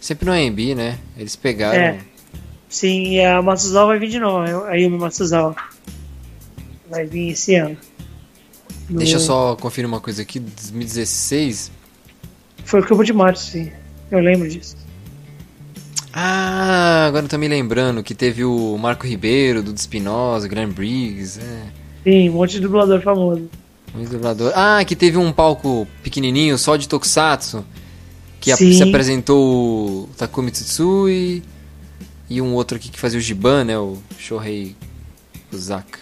Sempre 0.00 0.26
no 0.26 0.32
AMB, 0.32 0.74
né? 0.74 0.98
Eles 1.16 1.36
pegaram. 1.36 1.78
É. 1.78 1.98
Sim, 2.68 3.14
e 3.14 3.24
a 3.24 3.42
Matsuzawa 3.42 3.88
vai 3.88 3.98
vir 3.98 4.10
de 4.10 4.20
novo, 4.20 4.64
a 4.64 4.74
Yumi 4.74 4.96
Matsuzawa. 4.96 5.56
Vai 6.88 7.04
vir 7.04 7.30
esse 7.30 7.56
ano. 7.56 7.76
No... 8.88 8.98
Deixa 8.98 9.16
eu 9.16 9.20
só 9.20 9.56
conferir 9.56 9.88
uma 9.88 10.00
coisa 10.00 10.22
aqui, 10.22 10.38
2016. 10.38 11.72
Foi 12.64 12.80
o 12.80 12.86
Campo 12.86 13.02
de 13.04 13.12
Marte, 13.12 13.40
sim. 13.40 13.72
Eu 14.10 14.20
lembro 14.20 14.48
disso. 14.48 14.76
Ah, 16.12 17.06
agora 17.06 17.24
eu 17.24 17.28
tô 17.28 17.38
me 17.38 17.46
lembrando 17.46 18.02
que 18.02 18.14
teve 18.14 18.44
o 18.44 18.76
Marco 18.78 19.06
Ribeiro, 19.06 19.62
do 19.62 19.74
Espinosa, 19.74 20.48
Grand 20.48 20.70
Briggs. 20.70 21.38
É. 21.38 21.62
Sim, 22.02 22.30
um 22.30 22.32
monte 22.34 22.52
de 22.52 22.60
dublador 22.60 23.00
famoso. 23.00 23.48
Muito 23.94 24.10
dublador. 24.10 24.52
Ah, 24.54 24.84
que 24.84 24.96
teve 24.96 25.16
um 25.16 25.32
palco 25.32 25.86
pequenininho 26.02 26.56
só 26.58 26.76
de 26.76 26.88
Tokusatsu. 26.88 27.64
Que 28.40 28.50
a, 28.50 28.56
se 28.56 28.82
apresentou 28.82 30.04
o 30.04 30.08
Takumi 30.16 30.50
Tsutsui 30.50 31.42
e 32.28 32.40
um 32.40 32.54
outro 32.54 32.78
aqui 32.78 32.88
que 32.88 32.98
fazia 32.98 33.18
o 33.18 33.22
Giban, 33.22 33.64
né? 33.64 33.78
O 33.78 33.98
Shohei 34.18 34.74
Uzaka. 35.52 35.98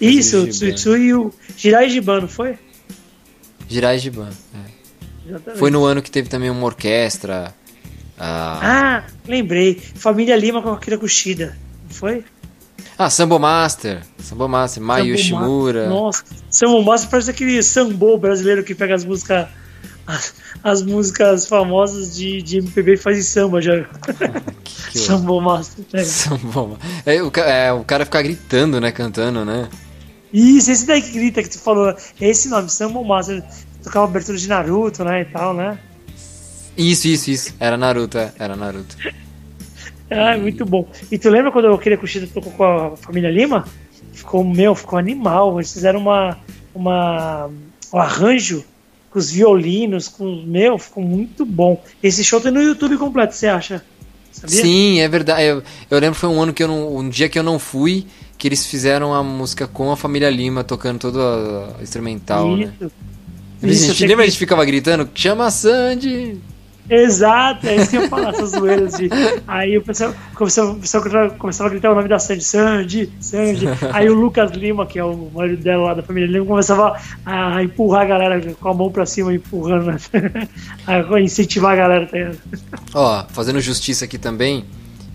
Isso, 0.00 0.42
o 0.42 0.48
Tsutsui 0.48 1.00
e 1.00 1.14
o 1.14 1.32
Jirai 1.56 1.88
Giban, 1.88 2.22
não 2.22 2.28
foi? 2.28 2.58
Jirai 3.68 3.98
Giban, 3.98 4.30
é. 4.54 5.54
Foi 5.56 5.70
no 5.70 5.84
ano 5.84 6.02
que 6.02 6.10
teve 6.10 6.28
também 6.28 6.50
uma 6.50 6.66
orquestra. 6.66 7.54
Ah, 8.18 8.60
ah 8.62 9.04
lembrei. 9.26 9.80
Família 9.94 10.36
Lima 10.36 10.62
com 10.62 10.70
Akira 10.70 10.98
Kushida, 10.98 11.56
não 11.84 11.90
foi? 11.90 12.24
Ah, 12.96 13.10
Sambo 13.10 13.38
Master. 13.38 14.02
Sambo 14.18 14.48
Master, 14.48 14.82
Mai 14.82 15.08
Yoshimura. 15.08 15.88
Nossa, 15.88 16.24
Sambo 16.48 16.82
Master 16.82 17.10
parece 17.10 17.30
aquele 17.30 17.62
sambo 17.62 18.16
brasileiro 18.16 18.62
que 18.62 18.74
pega 18.74 18.94
as 18.94 19.04
músicas 19.04 19.48
as, 20.06 20.34
as 20.62 20.82
músicas 20.82 21.46
famosas 21.46 22.14
de, 22.14 22.42
de 22.42 22.58
MPB 22.58 22.94
e 22.94 22.96
faz 22.96 23.26
samba 23.26 23.60
já. 23.60 23.84
Sambo 24.94 25.40
Master. 25.40 25.84
É. 25.92 26.04
Sambo 26.04 26.78
é, 27.04 27.22
o, 27.22 27.32
é, 27.40 27.72
o 27.72 27.84
cara 27.84 28.04
fica 28.04 28.22
gritando, 28.22 28.80
né? 28.80 28.92
Cantando, 28.92 29.44
né? 29.44 29.68
Isso, 30.32 30.70
esse 30.70 30.86
daí 30.86 31.00
que 31.00 31.12
grita 31.12 31.42
que 31.42 31.48
tu 31.48 31.58
falou. 31.58 31.88
É 31.88 32.28
esse 32.28 32.48
nome, 32.48 32.68
Sambo 32.68 33.04
Master 33.04 33.42
tocava 33.82 34.06
abertura 34.06 34.36
de 34.38 34.48
Naruto, 34.48 35.04
né, 35.04 35.22
e 35.22 35.24
tal, 35.26 35.54
né? 35.54 35.78
Isso, 36.76 37.08
isso, 37.08 37.30
isso. 37.30 37.54
Era 37.58 37.76
Naruto, 37.76 38.18
é. 38.18 38.32
Era 38.38 38.56
Naruto. 38.56 38.96
ah, 40.10 40.36
muito 40.36 40.64
bom. 40.64 40.88
E 41.10 41.18
tu 41.18 41.30
lembra 41.30 41.50
quando 41.50 41.66
eu 41.66 41.78
queria 41.78 41.98
Kushida 41.98 42.26
tocou 42.26 42.52
com 42.52 42.64
a 42.64 42.96
família 42.96 43.30
Lima? 43.30 43.66
Ficou, 44.12 44.44
meu, 44.44 44.74
ficou 44.74 44.98
animal. 44.98 45.58
Eles 45.58 45.72
fizeram 45.72 46.00
uma, 46.00 46.38
uma, 46.74 47.50
um 47.92 47.98
arranjo 47.98 48.64
com 49.10 49.18
os 49.18 49.30
violinos, 49.30 50.08
com 50.08 50.42
meu, 50.44 50.76
ficou 50.76 51.02
muito 51.02 51.46
bom. 51.46 51.80
Esse 52.02 52.24
show 52.24 52.40
tem 52.40 52.50
no 52.50 52.60
YouTube 52.60 52.98
completo, 52.98 53.34
você 53.34 53.46
acha? 53.46 53.84
Sabia? 54.32 54.62
Sim, 54.62 54.98
é 54.98 55.08
verdade. 55.08 55.44
Eu, 55.44 55.62
eu 55.88 55.98
lembro 56.00 56.14
que 56.14 56.20
foi 56.20 56.28
um 56.28 56.42
ano 56.42 56.52
que 56.52 56.64
eu 56.64 56.68
não, 56.68 56.96
um 56.96 57.08
dia 57.08 57.28
que 57.28 57.38
eu 57.38 57.42
não 57.44 57.58
fui, 57.60 58.06
que 58.36 58.48
eles 58.48 58.66
fizeram 58.66 59.14
a 59.14 59.22
música 59.22 59.68
com 59.68 59.92
a 59.92 59.96
família 59.96 60.28
Lima 60.28 60.64
tocando 60.64 60.98
todo 60.98 61.20
a, 61.20 61.76
a 61.78 61.82
instrumental? 61.82 62.58
Isso. 62.58 62.72
né? 62.80 62.90
Isso, 63.62 63.84
a 63.84 63.94
gente, 63.94 64.00
lembra 64.02 64.16
que... 64.16 64.22
a 64.22 64.30
gente 64.30 64.38
ficava 64.38 64.64
gritando, 64.64 65.08
chama 65.14 65.50
Sandy! 65.50 66.40
Exato, 66.88 67.66
é 67.66 67.76
isso 67.76 67.90
que 67.90 67.96
eu 67.96 68.08
falar, 68.08 68.30
essas 68.30 68.50
zoeiras 68.50 68.98
de. 68.98 69.08
Aí 69.48 69.78
o 69.78 69.82
pessoal 69.82 70.14
começava, 70.34 70.72
o 70.72 70.76
pessoal 70.76 71.30
começava 71.38 71.68
a 71.68 71.72
gritar 71.72 71.90
o 71.90 71.94
nome 71.94 72.08
da 72.08 72.18
Sandy, 72.18 72.44
Sandy, 72.44 73.12
Sandy. 73.20 73.66
Aí 73.90 74.08
o 74.10 74.14
Lucas 74.14 74.50
Lima, 74.50 74.84
que 74.84 74.98
é 74.98 75.04
o 75.04 75.30
marido 75.34 75.62
dela 75.62 75.84
lá 75.84 75.94
da 75.94 76.02
família 76.02 76.28
Lima, 76.28 76.44
começava 76.44 77.00
a 77.24 77.62
empurrar 77.62 78.02
a 78.02 78.04
galera 78.04 78.54
com 78.60 78.68
a 78.68 78.74
mão 78.74 78.90
pra 78.90 79.06
cima, 79.06 79.32
empurrando, 79.32 79.96
a 80.86 81.20
incentivar 81.20 81.72
a 81.72 81.76
galera. 81.76 82.06
Tá 82.06 82.78
Ó, 82.92 83.24
fazendo 83.30 83.60
justiça 83.62 84.04
aqui 84.04 84.18
também, 84.18 84.64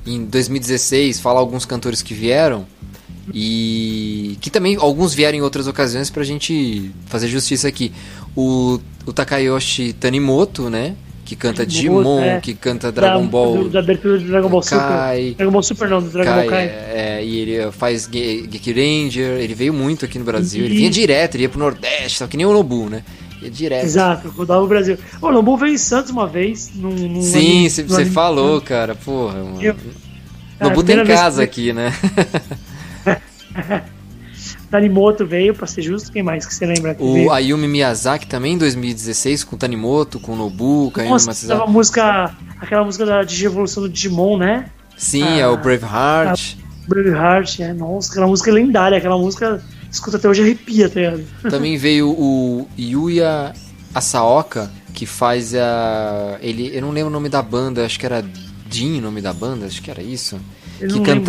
em 0.07 0.26
2016, 0.26 1.20
falar 1.20 1.39
alguns 1.39 1.65
cantores 1.65 2.01
que 2.01 2.15
vieram. 2.15 2.65
E 3.32 4.38
que 4.41 4.49
também 4.49 4.76
alguns 4.76 5.13
vieram 5.13 5.38
em 5.38 5.41
outras 5.41 5.67
ocasiões 5.67 6.09
pra 6.09 6.24
gente 6.24 6.89
fazer 7.05 7.28
justiça 7.28 7.67
aqui. 7.67 7.91
O, 8.36 8.80
o 9.05 9.13
Takayoshi 9.13 9.93
Tanimoto, 9.93 10.67
né? 10.67 10.95
Que 11.30 11.36
canta 11.36 11.63
Digimon, 11.63 12.23
é. 12.23 12.39
que 12.41 12.55
canta 12.55 12.91
Dragon 12.91 13.21
da, 13.21 13.27
Ball. 13.27 13.69
Da 13.69 13.80
abertura 13.82 14.17
do 14.17 14.25
Dragon 14.25 14.49
Ball 14.49 14.61
Kai, 14.63 15.21
Super. 15.21 15.36
Dragon 15.36 15.51
Ball 15.51 15.63
Super 15.63 15.88
não, 15.89 16.01
do 16.01 16.09
Dragon 16.09 16.32
Kai, 16.32 16.39
Ball 16.41 16.49
Kai. 16.49 16.65
É, 16.65 17.23
e 17.23 17.38
ele 17.38 17.71
faz 17.71 18.09
Ge- 18.11 18.47
Geek 18.47 18.71
Ranger, 18.73 19.38
ele 19.39 19.53
veio 19.53 19.71
muito 19.71 20.05
aqui 20.05 20.17
no 20.17 20.25
Brasil. 20.25 20.65
Ele 20.65 20.75
vinha 20.75 20.89
direto, 20.89 21.36
ele 21.36 21.43
ia 21.43 21.49
pro 21.49 21.59
Nordeste, 21.59 22.17
só 22.17 22.25
que 22.25 22.36
nem 22.36 22.47
o 22.47 22.51
Nobu, 22.51 22.89
né? 22.89 23.03
Ia 23.43 23.51
direto. 23.51 23.86
Exato, 23.86 24.30
rodava 24.30 24.63
o 24.63 24.67
Brasil. 24.67 24.97
O 25.21 25.30
Lobo 25.30 25.55
veio 25.55 25.75
em 25.75 25.77
Santos 25.77 26.09
uma 26.09 26.25
vez. 26.25 26.71
Num, 26.73 26.89
num 26.89 27.21
Sim, 27.21 27.69
você 27.69 28.05
falou, 28.05 28.59
cara. 28.59 28.95
Porra, 28.95 29.43
mano. 29.43 29.61
Eu- 29.61 29.75
Nobu 30.59 30.82
a 30.82 30.84
tem 30.84 31.05
casa 31.05 31.45
que- 31.45 31.69
aqui, 31.69 31.73
né? 31.73 31.93
Tanimoto 34.70 35.26
veio, 35.26 35.53
pra 35.53 35.65
ser 35.67 35.82
justo. 35.82 36.11
Quem 36.11 36.22
mais 36.24 36.45
que 36.45 36.53
você 36.53 36.65
lembra? 36.65 36.93
Que 36.95 37.03
O 37.03 37.13
veio? 37.13 37.32
Ayumi 37.32 37.67
Miyazaki 37.67 38.28
também 38.28 38.53
em 38.53 38.57
2016 38.57 39.43
com 39.43 39.57
Tanimoto, 39.57 40.20
com 40.20 40.36
Nobu, 40.36 40.91
com 40.91 41.01
Nossa, 41.03 41.28
Matsuzaki. 41.28 41.59
tava 41.59 41.70
a 41.70 41.74
música, 41.74 42.36
aquela 42.59 42.84
música 42.84 43.05
da 43.05 43.24
Digievolução 43.24 43.84
do 43.84 43.89
Digimon, 43.89 44.38
né? 44.38 44.70
Sim, 44.97 45.24
Ah, 45.24 45.38
é 45.38 45.47
o 45.47 45.57
Braveheart. 45.57 46.55
Braveheart, 46.88 47.59
é, 47.61 47.74
nossa, 47.74 48.11
aquela 48.11 48.28
música 48.28 48.51
lendária, 48.51 48.97
aquela 48.97 49.17
música, 49.17 49.63
escuta 49.91 50.17
até 50.17 50.28
hoje 50.28 50.41
arrepia, 50.41 50.89
tá 50.89 50.99
ligado? 50.99 51.24
Também 51.49 51.78
veio 51.78 52.09
o 52.09 52.67
Yuya 52.78 53.53
Asaoka, 53.93 54.70
que 54.93 55.05
faz 55.05 55.53
a. 55.55 56.38
Ele, 56.41 56.76
eu 56.76 56.82
não 56.82 56.91
lembro 56.91 57.09
o 57.09 57.13
nome 57.13 57.30
da 57.30 57.41
banda, 57.41 57.86
acho 57.86 57.99
que 57.99 58.05
era 58.05 58.24
Jin 58.70 58.99
o 58.99 59.01
nome 59.01 59.22
da 59.22 59.34
banda, 59.34 59.65
acho 59.65 59.82
que 59.82 59.89
era 59.89 60.01
isso. 60.01 60.39
Eu 60.80 60.88
que 60.88 60.93
não 60.95 61.03
lembro. 61.03 61.26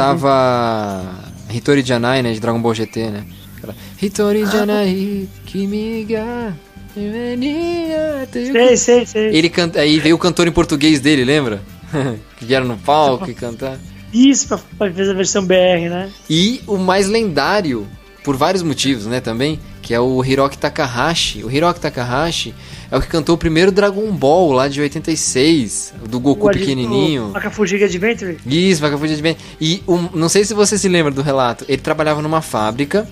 Hitori 1.53 1.83
Janai, 1.83 2.23
né? 2.23 2.33
De 2.33 2.41
Dragon 2.41 2.61
Ball 2.61 2.75
GT, 2.75 3.11
né? 3.11 3.25
Aquela, 3.57 3.75
Hitori 4.01 4.45
Janai, 4.47 5.29
Kimi 5.47 6.05
ga 6.05 6.53
venia 6.97 8.29
te- 8.31 8.53
Sei, 8.53 8.77
sei, 8.77 9.07
sei. 9.07 9.35
Ele 9.37 9.49
canta, 9.49 9.81
aí 9.81 9.99
veio 9.99 10.17
o 10.17 10.19
cantor 10.19 10.47
em 10.49 10.53
português 10.53 11.01
dele, 11.01 11.25
lembra? 11.25 11.63
que 12.39 12.45
vieram 12.45 12.67
no 12.67 12.77
palco 12.79 13.31
e 13.31 13.35
cantar. 13.35 13.79
Isso, 14.13 14.49
pra, 14.49 14.59
pra 14.79 14.91
fazer 14.93 15.11
a 15.11 15.15
versão 15.15 15.45
BR, 15.45 15.89
né? 15.89 16.11
E 16.29 16.61
o 16.67 16.77
mais 16.77 17.07
lendário, 17.09 17.87
por 18.25 18.37
vários 18.37 18.63
motivos, 18.63 19.07
né, 19.07 19.21
também, 19.21 19.59
que 19.83 19.95
é 19.95 20.01
o 20.01 20.25
Hiroki 20.25 20.59
Takahashi. 20.59 21.45
O 21.45 21.51
Hiroki 21.51 21.81
Takahashi 21.81 22.55
é 22.91 22.97
o 22.97 23.01
que 23.01 23.07
cantou 23.07 23.35
o 23.35 23.39
primeiro 23.39 23.73
Dragon 23.73 24.11
Ball 24.13 24.53
lá 24.53 24.69
de 24.69 24.81
86, 24.81 25.95
do 26.09 26.19
Goku 26.21 26.49
O 26.49 26.51
pequenininho. 26.51 27.31
O 27.33 27.37
Akafujiga 27.37 27.87
Adventure. 27.87 28.39
Isso, 28.47 28.83
de 29.17 29.23
bem. 29.23 29.37
E 29.61 29.83
um, 29.87 30.09
não 30.15 30.29
sei 30.29 30.45
se 30.45 30.55
você 30.55 30.77
se 30.77 30.89
lembra 30.89 31.13
do 31.13 31.23
relato. 31.23 31.65
Ele 31.69 31.81
trabalhava 31.81 32.21
numa 32.23 32.43
fábrica 32.43 33.09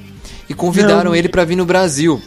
e 0.49 0.55
convidaram 0.55 1.11
Não. 1.11 1.16
ele 1.16 1.29
pra 1.29 1.45
vir 1.45 1.57
no 1.57 1.64
Brasil. 1.64 2.21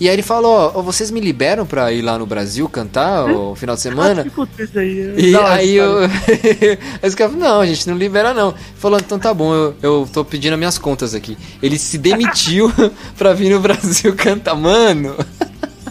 E 0.00 0.08
aí 0.08 0.14
ele 0.14 0.22
falou: 0.22 0.72
Ó, 0.74 0.82
vocês 0.82 1.10
me 1.10 1.20
liberam 1.20 1.64
pra 1.64 1.92
ir 1.92 2.02
lá 2.02 2.18
no 2.18 2.26
Brasil 2.26 2.68
cantar 2.68 3.24
o 3.26 3.54
final 3.54 3.74
de 3.76 3.80
Ah, 3.80 3.82
semana? 3.82 4.26
triste 4.56 4.78
aí. 4.78 5.14
E 5.16 5.26
aí 5.26 5.32
sabe? 5.32 5.74
eu. 5.74 5.98
aí 7.02 7.08
os 7.08 7.14
caras 7.14 7.34
não, 7.36 7.60
a 7.60 7.66
gente 7.66 7.88
não 7.88 7.96
libera 7.96 8.34
não. 8.34 8.52
Falou, 8.76 8.98
então 8.98 9.18
tá 9.18 9.32
bom, 9.32 9.54
eu, 9.54 9.74
eu 9.82 10.08
tô 10.12 10.24
pedindo 10.24 10.52
as 10.54 10.58
minhas 10.58 10.78
contas 10.78 11.14
aqui. 11.14 11.38
Ele 11.62 11.78
se 11.78 11.96
demitiu 11.98 12.72
pra 13.16 13.32
vir 13.32 13.50
no 13.50 13.60
Brasil 13.60 14.14
cantar. 14.18 14.54
Mano, 14.56 15.14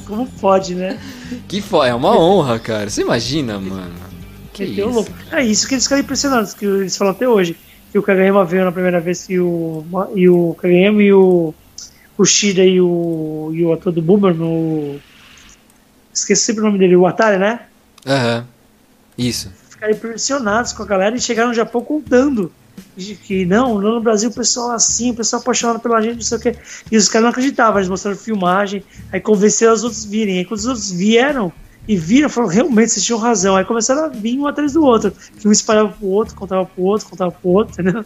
Como 0.05 0.27
pode, 0.39 0.75
né? 0.75 0.97
que 1.47 1.61
foda. 1.61 1.87
É 1.87 1.93
uma 1.95 2.17
honra, 2.19 2.59
cara. 2.59 2.89
Você 2.89 3.01
imagina, 3.01 3.57
mano. 3.59 3.91
Que 4.51 4.65
Meteu 4.67 4.87
isso. 4.87 4.95
louco. 4.95 5.11
É 5.31 5.43
isso 5.43 5.67
que 5.67 5.73
eles 5.75 5.83
ficaram 5.85 6.03
impressionados, 6.03 6.53
que 6.53 6.65
eles 6.65 6.95
falam 6.95 7.13
até 7.13 7.27
hoje. 7.27 7.55
Que 7.91 7.97
o 7.97 8.03
Kageyama 8.03 8.43
veio 8.43 8.65
na 8.65 8.71
primeira 8.71 8.99
vez 8.99 9.27
e 9.29 9.39
o, 9.39 9.83
e 10.15 10.27
o 10.27 10.55
Kageyama 10.59 11.01
e 11.03 11.13
o, 11.13 11.53
o 12.17 12.25
Shida 12.25 12.63
e 12.63 12.79
o, 12.79 13.51
e 13.53 13.63
o 13.63 13.73
ator 13.73 13.91
do 13.91 14.01
Boomer 14.01 14.33
no. 14.33 14.97
Esqueci 16.13 16.43
sempre 16.43 16.61
o 16.61 16.65
nome 16.65 16.77
dele, 16.77 16.95
o 16.95 17.07
Atari, 17.07 17.37
né? 17.37 17.61
Aham. 18.05 18.47
Isso. 19.17 19.51
Ficaram 19.69 19.93
impressionados 19.93 20.73
com 20.73 20.83
a 20.83 20.85
galera 20.85 21.15
e 21.15 21.21
chegaram 21.21 21.49
no 21.49 21.55
Japão 21.55 21.83
contando. 21.83 22.51
de 22.95 23.15
Que 23.15 23.45
não, 23.45 23.79
no 23.79 23.99
Brasil 24.01 24.29
o 24.29 24.33
pessoal 24.33 24.73
é 24.73 24.75
assim, 24.75 25.11
o 25.11 25.15
pessoal 25.15 25.41
apaixonado 25.41 25.79
pela 25.79 26.01
gente, 26.01 26.15
não 26.15 26.21
sei 26.21 26.37
o 26.37 26.41
quê. 26.41 26.55
E 26.91 26.97
os 26.97 27.09
caras 27.09 27.23
não 27.23 27.31
acreditavam, 27.31 27.79
eles 27.79 27.89
mostraram 27.89 28.17
filmagem, 28.17 28.83
aí 29.11 29.19
convenceram 29.19 29.73
os 29.73 29.83
outros 29.83 30.05
virem. 30.05 30.39
Aí 30.39 30.45
quando 30.45 30.59
os 30.59 30.65
outros 30.65 30.91
vieram 30.91 31.51
e 31.87 31.97
viram, 31.97 32.29
falaram, 32.29 32.53
realmente 32.53 32.91
vocês 32.91 33.05
tinham 33.05 33.19
razão. 33.19 33.55
Aí 33.55 33.65
começaram 33.65 34.05
a 34.05 34.07
vir 34.07 34.37
um 34.37 34.47
atrás 34.47 34.73
do 34.73 34.83
outro. 34.83 35.11
Que 35.39 35.47
um 35.47 35.51
espalhava 35.51 35.89
pro 35.89 36.07
outro, 36.07 36.35
contava 36.35 36.65
pro 36.65 36.83
outro, 36.83 37.07
contava 37.09 37.31
pro 37.31 37.49
outro, 37.49 37.73
entendeu? 37.81 38.05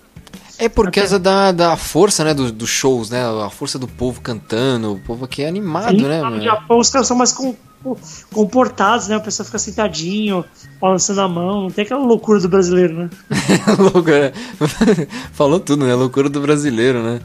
É 0.60 0.68
por 0.68 0.89
causa 0.91 1.20
da, 1.20 1.51
da 1.51 1.78
força, 1.78 2.24
né, 2.24 2.34
do- 2.34 2.51
dos 2.51 2.70
shows, 2.70 3.10
né? 3.10 3.24
A 3.45 3.49
força 3.49 3.78
do 3.78 3.88
povo 3.88 4.22
cantando, 4.22 4.93
o 4.93 4.99
povo 4.99 5.26
aqui 5.26 5.43
é 5.43 5.47
animado, 5.47 5.89
Sim, 5.99 6.01
né, 6.08 6.22
no? 6.22 6.41
Japão 6.41 6.80
os 6.80 6.89
caras 6.89 7.08
são 7.08 7.16
mais 7.16 7.32
com- 7.32 7.55
com- 7.84 7.95
comportados, 8.34 9.08
né? 9.08 9.18
O 9.18 9.22
pessoal 9.22 9.45
fica 9.45 9.60
sentadinho, 9.60 10.43
balançando 10.82 11.22
a 11.22 11.28
mão, 11.28 11.64
não 11.64 11.70
tem 11.72 11.86
aquela 11.86 12.03
loucura 12.03 12.39
do 12.39 12.49
brasileiro, 12.49 12.95
né? 12.95 13.10
Loucura. 13.78 14.34
Falou 15.34 15.60
tudo, 15.60 15.86
né? 15.86 15.93
Loucura 15.93 16.28
do 16.30 16.41
brasileiro, 16.41 17.03
né? 17.03 17.20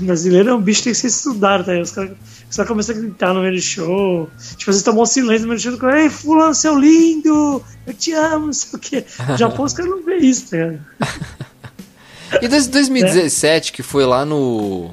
O 0.00 0.04
brasileiro 0.04 0.50
é 0.50 0.54
um 0.54 0.60
bicho 0.60 0.80
que 0.80 0.84
tem 0.84 0.92
que 0.92 0.98
ser 1.00 1.06
estudado, 1.08 1.64
tá? 1.64 1.72
aí. 1.72 1.80
Os 1.82 1.90
caras 1.90 2.12
caras 2.54 2.68
começam 2.68 2.94
a 2.96 2.98
gritar 2.98 3.32
no 3.34 3.40
meio 3.42 3.54
do 3.54 3.60
show. 3.60 4.28
Tipo, 4.56 4.72
você 4.72 4.82
tomou 4.82 5.02
um 5.02 5.06
silêncio 5.06 5.42
no 5.46 5.48
meio 5.54 5.60
do 5.60 5.78
show. 5.78 5.90
Ei, 5.90 6.08
fulano, 6.10 6.54
seu 6.54 6.78
lindo! 6.78 7.62
Eu 7.86 7.94
te 7.94 8.12
amo, 8.12 8.46
não 8.46 8.52
sei 8.52 8.70
o 8.74 8.78
quê. 8.78 9.04
No 9.28 9.36
Japão 9.36 9.64
os 9.64 9.72
caras 9.72 9.90
não 9.90 10.02
vê 10.04 10.16
isso, 10.18 10.50
tá 10.50 10.56
ligado? 10.56 10.80
E 12.40 12.48
desde 12.48 12.70
2017, 12.70 13.72
que 13.72 13.82
foi 13.82 14.04
lá 14.04 14.24
no. 14.24 14.90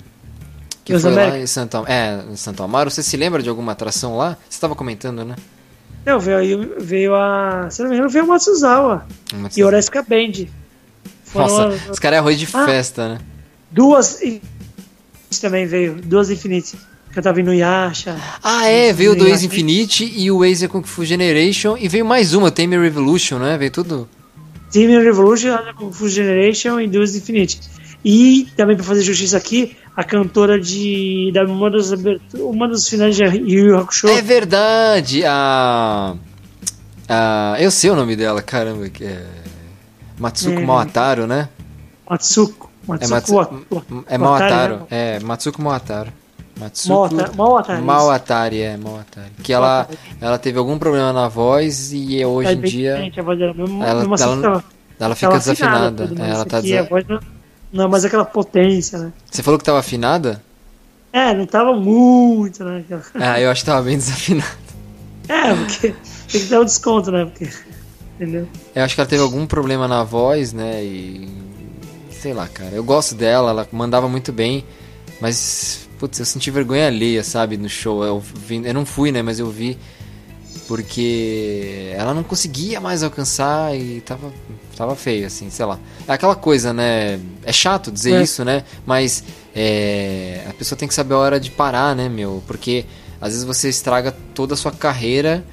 Que 0.83 0.93
Nos 0.93 1.01
foi 1.01 1.11
lá 1.11 1.21
Américas. 1.23 1.43
em 1.43 1.47
Santo, 1.53 1.83
é, 1.87 2.21
em 2.31 2.35
Santo 2.37 2.63
Amaro, 2.63 2.89
você 2.89 3.03
se 3.03 3.17
lembra 3.17 3.43
de 3.43 3.49
alguma 3.49 3.73
atração 3.73 4.15
lá? 4.17 4.37
Você 4.49 4.55
estava 4.55 4.73
comentando, 4.75 5.25
né? 5.25 5.35
Não, 6.05 6.19
veio, 6.19 6.75
veio 6.79 7.13
a. 7.15 7.67
Se 7.69 7.81
não 7.81 7.89
me 7.89 7.95
engano, 7.95 8.09
veio 8.09 8.23
a 8.23 8.27
Matsuzawa 8.27 9.05
Uma- 9.33 9.49
e 9.55 9.63
Oresca 9.63 10.01
Band. 10.01 10.45
Foram 11.25 11.47
Nossa, 11.47 11.67
as- 11.67 11.89
os 11.89 11.99
caras 11.99 12.15
é 12.17 12.19
arroz 12.19 12.39
de 12.39 12.47
Ah. 12.53 12.65
festa, 12.65 13.09
né? 13.09 13.17
duas. 13.69 14.21
também 15.41 15.65
veio, 15.65 15.95
duas 16.01 16.29
Infinity. 16.29 16.77
Que 17.11 17.19
eu 17.19 17.23
tava 17.23 17.39
indo 17.41 17.47
no 17.47 17.53
Yasha. 17.53 18.15
Ah, 18.43 18.65
é, 18.67 18.93
veio 18.93 19.11
o 19.13 19.15
do 19.15 19.25
Sim, 19.25 19.31
Ace. 19.31 19.45
Infinity 19.45 20.13
e 20.15 20.29
o 20.31 20.43
Ace 20.45 20.67
Kung 20.67 20.83
Fu 20.83 21.03
Generation 21.03 21.75
e 21.77 21.87
veio 21.89 22.05
mais 22.05 22.33
uma, 22.33 22.49
Time 22.51 22.77
Revolution, 22.77 23.39
né? 23.39 23.57
Veio 23.57 23.71
tudo. 23.71 24.07
Team 24.71 25.01
Revolution, 25.01 25.53
a 25.53 25.73
Kung 25.73 25.91
Fu 25.91 26.07
Generation 26.09 26.79
e 26.79 26.87
duas 26.87 27.15
Infinity. 27.15 27.59
E 28.03 28.47
também 28.55 28.75
pra 28.75 28.85
fazer 28.85 29.01
justiça 29.01 29.37
aqui, 29.37 29.75
a 29.95 30.03
cantora 30.03 30.59
de 30.59 31.31
da 31.33 31.43
uma 31.43 31.69
das 31.69 31.91
uma 32.35 32.67
dos 32.67 32.87
finais 32.87 33.15
de 33.15 33.23
Yu 33.23 33.69
Yu 33.69 33.77
Hakusho, 33.77 34.07
É 34.07 34.21
verdade, 34.21 35.23
a. 35.25 36.15
a 37.09 37.55
eu 37.59 37.71
sei 37.71 37.89
o 37.89 37.95
nome 37.95 38.15
dela, 38.15 38.41
caramba, 38.41 38.87
que 38.89 39.03
é. 39.03 39.25
Matsuko 40.19 40.59
É. 40.59 40.65
Moataro, 40.65 41.27
né? 41.27 41.49
Matsuko. 42.09 42.69
É, 42.99 43.07
Matsuko 43.07 43.43
Matsu... 43.43 44.05
É 44.07 44.17
Watari, 44.17 44.17
Moataro. 44.17 44.87
É, 44.89 45.19
Matsuko 45.19 45.61
Moataro. 45.61 46.13
Matsuko 46.59 46.93
Mawata- 47.13 47.33
Mawatari, 47.35 47.81
Mawatari, 47.81 48.61
é, 48.61 48.77
Mawatari. 48.77 49.31
Que 49.43 49.53
ela, 49.53 49.87
ela 50.19 50.37
teve 50.37 50.57
algum 50.57 50.77
problema 50.79 51.13
na 51.13 51.27
voz 51.27 51.91
e 51.93 52.23
hoje 52.25 52.49
É 52.49 52.53
em 52.53 52.61
dia 52.61 53.11
a 53.19 53.23
voz 53.23 53.37
dela, 53.39 53.53
mesmo, 53.53 53.83
ela- 53.83 53.99
mesmo 54.01 54.13
assim 54.15 54.23
ela- 54.23 54.63
ela 54.99 55.15
fica 55.15 55.27
tava 55.27 55.39
desafinada. 55.39 56.07
tudo, 56.07 56.15
É, 56.15 56.19
mas 56.25 56.33
ela 56.35 56.45
tá 56.45 56.57
aqui 56.57 56.81
voz 56.83 57.05
não, 57.07 57.19
não 57.71 57.83
é 57.85 57.87
mais 57.87 58.05
aquela 58.05 58.25
potência, 58.25 58.97
né? 58.97 59.13
Você 59.29 59.43
falou 59.43 59.57
que 59.59 59.63
tava 59.65 59.79
afinada? 59.79 60.41
É, 61.13 61.33
não 61.33 61.45
tava 61.45 61.73
muito, 61.75 62.63
né? 62.63 62.83
Ah, 63.15 63.39
eu 63.39 63.49
acho 63.49 63.61
que 63.61 63.65
tava 63.65 63.81
bem 63.83 63.97
desafinada. 63.97 64.47
É, 65.29 65.53
porque 65.53 65.93
tem 66.31 66.41
que 66.41 66.47
dar 66.47 66.61
um 66.61 66.65
desconto, 66.65 67.11
né? 67.11 67.25
Porque, 67.25 67.49
entendeu? 68.15 68.47
Eu 68.73 68.83
acho 68.83 68.95
que 68.95 69.01
ela 69.01 69.09
teve 69.09 69.21
algum 69.21 69.45
problema 69.45 69.87
na 69.87 70.03
voz, 70.03 70.53
né? 70.53 70.83
E. 70.83 71.27
Sei 72.11 72.33
lá, 72.33 72.47
cara. 72.47 72.71
Eu 72.71 72.83
gosto 72.83 73.13
dela, 73.13 73.51
ela 73.51 73.67
mandava 73.71 74.07
muito 74.09 74.31
bem. 74.31 74.65
Mas, 75.19 75.86
putz, 75.99 76.19
eu 76.19 76.25
senti 76.25 76.49
vergonha 76.51 76.87
alheia, 76.87 77.23
sabe, 77.23 77.57
no 77.57 77.67
show. 77.69 78.03
Eu, 78.03 78.19
vi, 78.19 78.61
eu 78.65 78.73
não 78.73 78.85
fui, 78.85 79.11
né? 79.11 79.21
Mas 79.21 79.39
eu 79.39 79.49
vi. 79.49 79.77
Porque 80.67 81.91
ela 81.95 82.13
não 82.13 82.23
conseguia 82.23 82.81
mais 82.81 83.01
alcançar 83.01 83.75
e 83.75 84.01
tava, 84.01 84.31
tava 84.75 84.95
feio, 84.95 85.25
assim, 85.25 85.49
sei 85.49 85.65
lá. 85.65 85.79
É 86.07 86.11
aquela 86.11 86.35
coisa, 86.35 86.73
né? 86.73 87.19
É 87.43 87.53
chato 87.53 87.91
dizer 87.91 88.15
É. 88.19 88.23
isso, 88.23 88.43
né? 88.43 88.63
Mas 88.85 89.23
é, 89.55 90.43
a 90.49 90.53
pessoa 90.53 90.77
tem 90.77 90.87
que 90.87 90.93
saber 90.93 91.13
a 91.13 91.17
hora 91.17 91.39
de 91.39 91.51
parar, 91.51 91.95
né, 91.95 92.09
meu? 92.09 92.43
Porque 92.45 92.85
às 93.21 93.29
vezes 93.31 93.43
você 93.45 93.69
estraga 93.69 94.11
toda 94.35 94.53
a 94.55 94.57
sua 94.57 94.71
carreira 94.71 95.43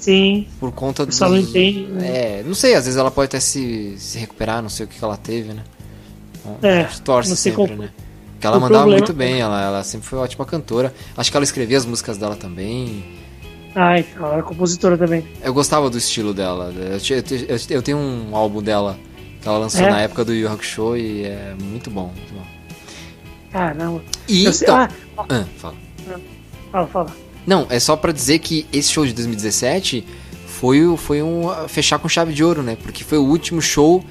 Sim, 0.00 0.46
por 0.60 0.70
conta 0.72 1.04
o 1.04 1.06
pessoal 1.06 1.30
não 1.30 1.38
entende. 1.38 1.86
né? 1.86 2.40
é, 2.40 2.42
não 2.44 2.54
sei, 2.54 2.74
às 2.74 2.84
vezes 2.84 2.98
ela 2.98 3.10
pode 3.10 3.26
até 3.26 3.40
se, 3.40 3.94
se 3.98 4.18
recuperar, 4.18 4.60
não 4.62 4.68
sei 4.68 4.84
o 4.84 4.88
que, 4.88 4.98
que 4.98 5.04
ela 5.04 5.16
teve, 5.16 5.52
né? 5.54 5.62
É, 6.62 6.84
torce 7.04 7.36
sempre, 7.36 7.66
qual- 7.66 7.76
né? 7.78 7.90
Porque 8.36 8.46
ela 8.46 8.58
o 8.58 8.60
mandava 8.60 8.82
problema- 8.84 8.98
muito 9.06 9.12
bem, 9.14 9.40
ela, 9.40 9.62
ela 9.62 9.82
sempre 9.82 10.06
foi 10.06 10.18
uma 10.18 10.24
ótima 10.24 10.44
cantora. 10.44 10.94
Acho 11.16 11.30
que 11.30 11.36
ela 11.36 11.44
escrevia 11.44 11.78
as 11.78 11.84
músicas 11.86 12.16
dela 12.18 12.36
também. 12.36 13.04
Ah, 13.74 13.98
então, 13.98 14.24
ela 14.26 14.38
é 14.38 14.42
compositora 14.42 14.96
também. 14.96 15.26
Eu 15.42 15.52
gostava 15.52 15.88
do 15.90 15.98
estilo 15.98 16.32
dela. 16.32 16.72
Eu, 16.74 17.16
eu, 17.48 17.58
eu- 17.70 17.82
tenho 17.82 17.98
um 17.98 18.34
álbum 18.36 18.62
dela 18.62 18.98
Que 19.42 19.48
ela 19.48 19.58
lançou 19.58 19.80
É? 19.86 19.90
na 19.90 20.00
época 20.00 20.24
do 20.24 20.34
Yu 20.34 20.48
Hakusho 20.50 20.96
e 20.96 21.24
é 21.24 21.54
muito 21.60 21.88
bom, 21.90 22.06
muito 22.16 22.34
bom. 22.34 22.42
Caramba. 23.52 24.02
E 24.28 24.52
sei- 24.52 24.66
então... 24.66 24.76
ah, 24.76 24.88
Ah, 25.28 25.44
fala. 25.56 25.74
fala, 26.72 26.86
fala. 26.88 27.16
Não, 27.46 27.66
é 27.70 27.78
só 27.78 27.96
pra 27.96 28.12
dizer 28.12 28.38
que 28.40 28.66
esse 28.72 28.90
show 28.90 29.06
de 29.06 29.12
2017 29.12 30.04
foi, 30.46 30.96
foi 30.96 31.22
um 31.22 31.48
fechar 31.68 31.98
com 31.98 32.08
chave 32.08 32.32
de 32.32 32.42
ouro, 32.42 32.62
né? 32.62 32.76
Porque 32.82 33.04
foi 33.04 33.18
o 33.18 33.24
último 33.24 33.62
show 33.62 34.04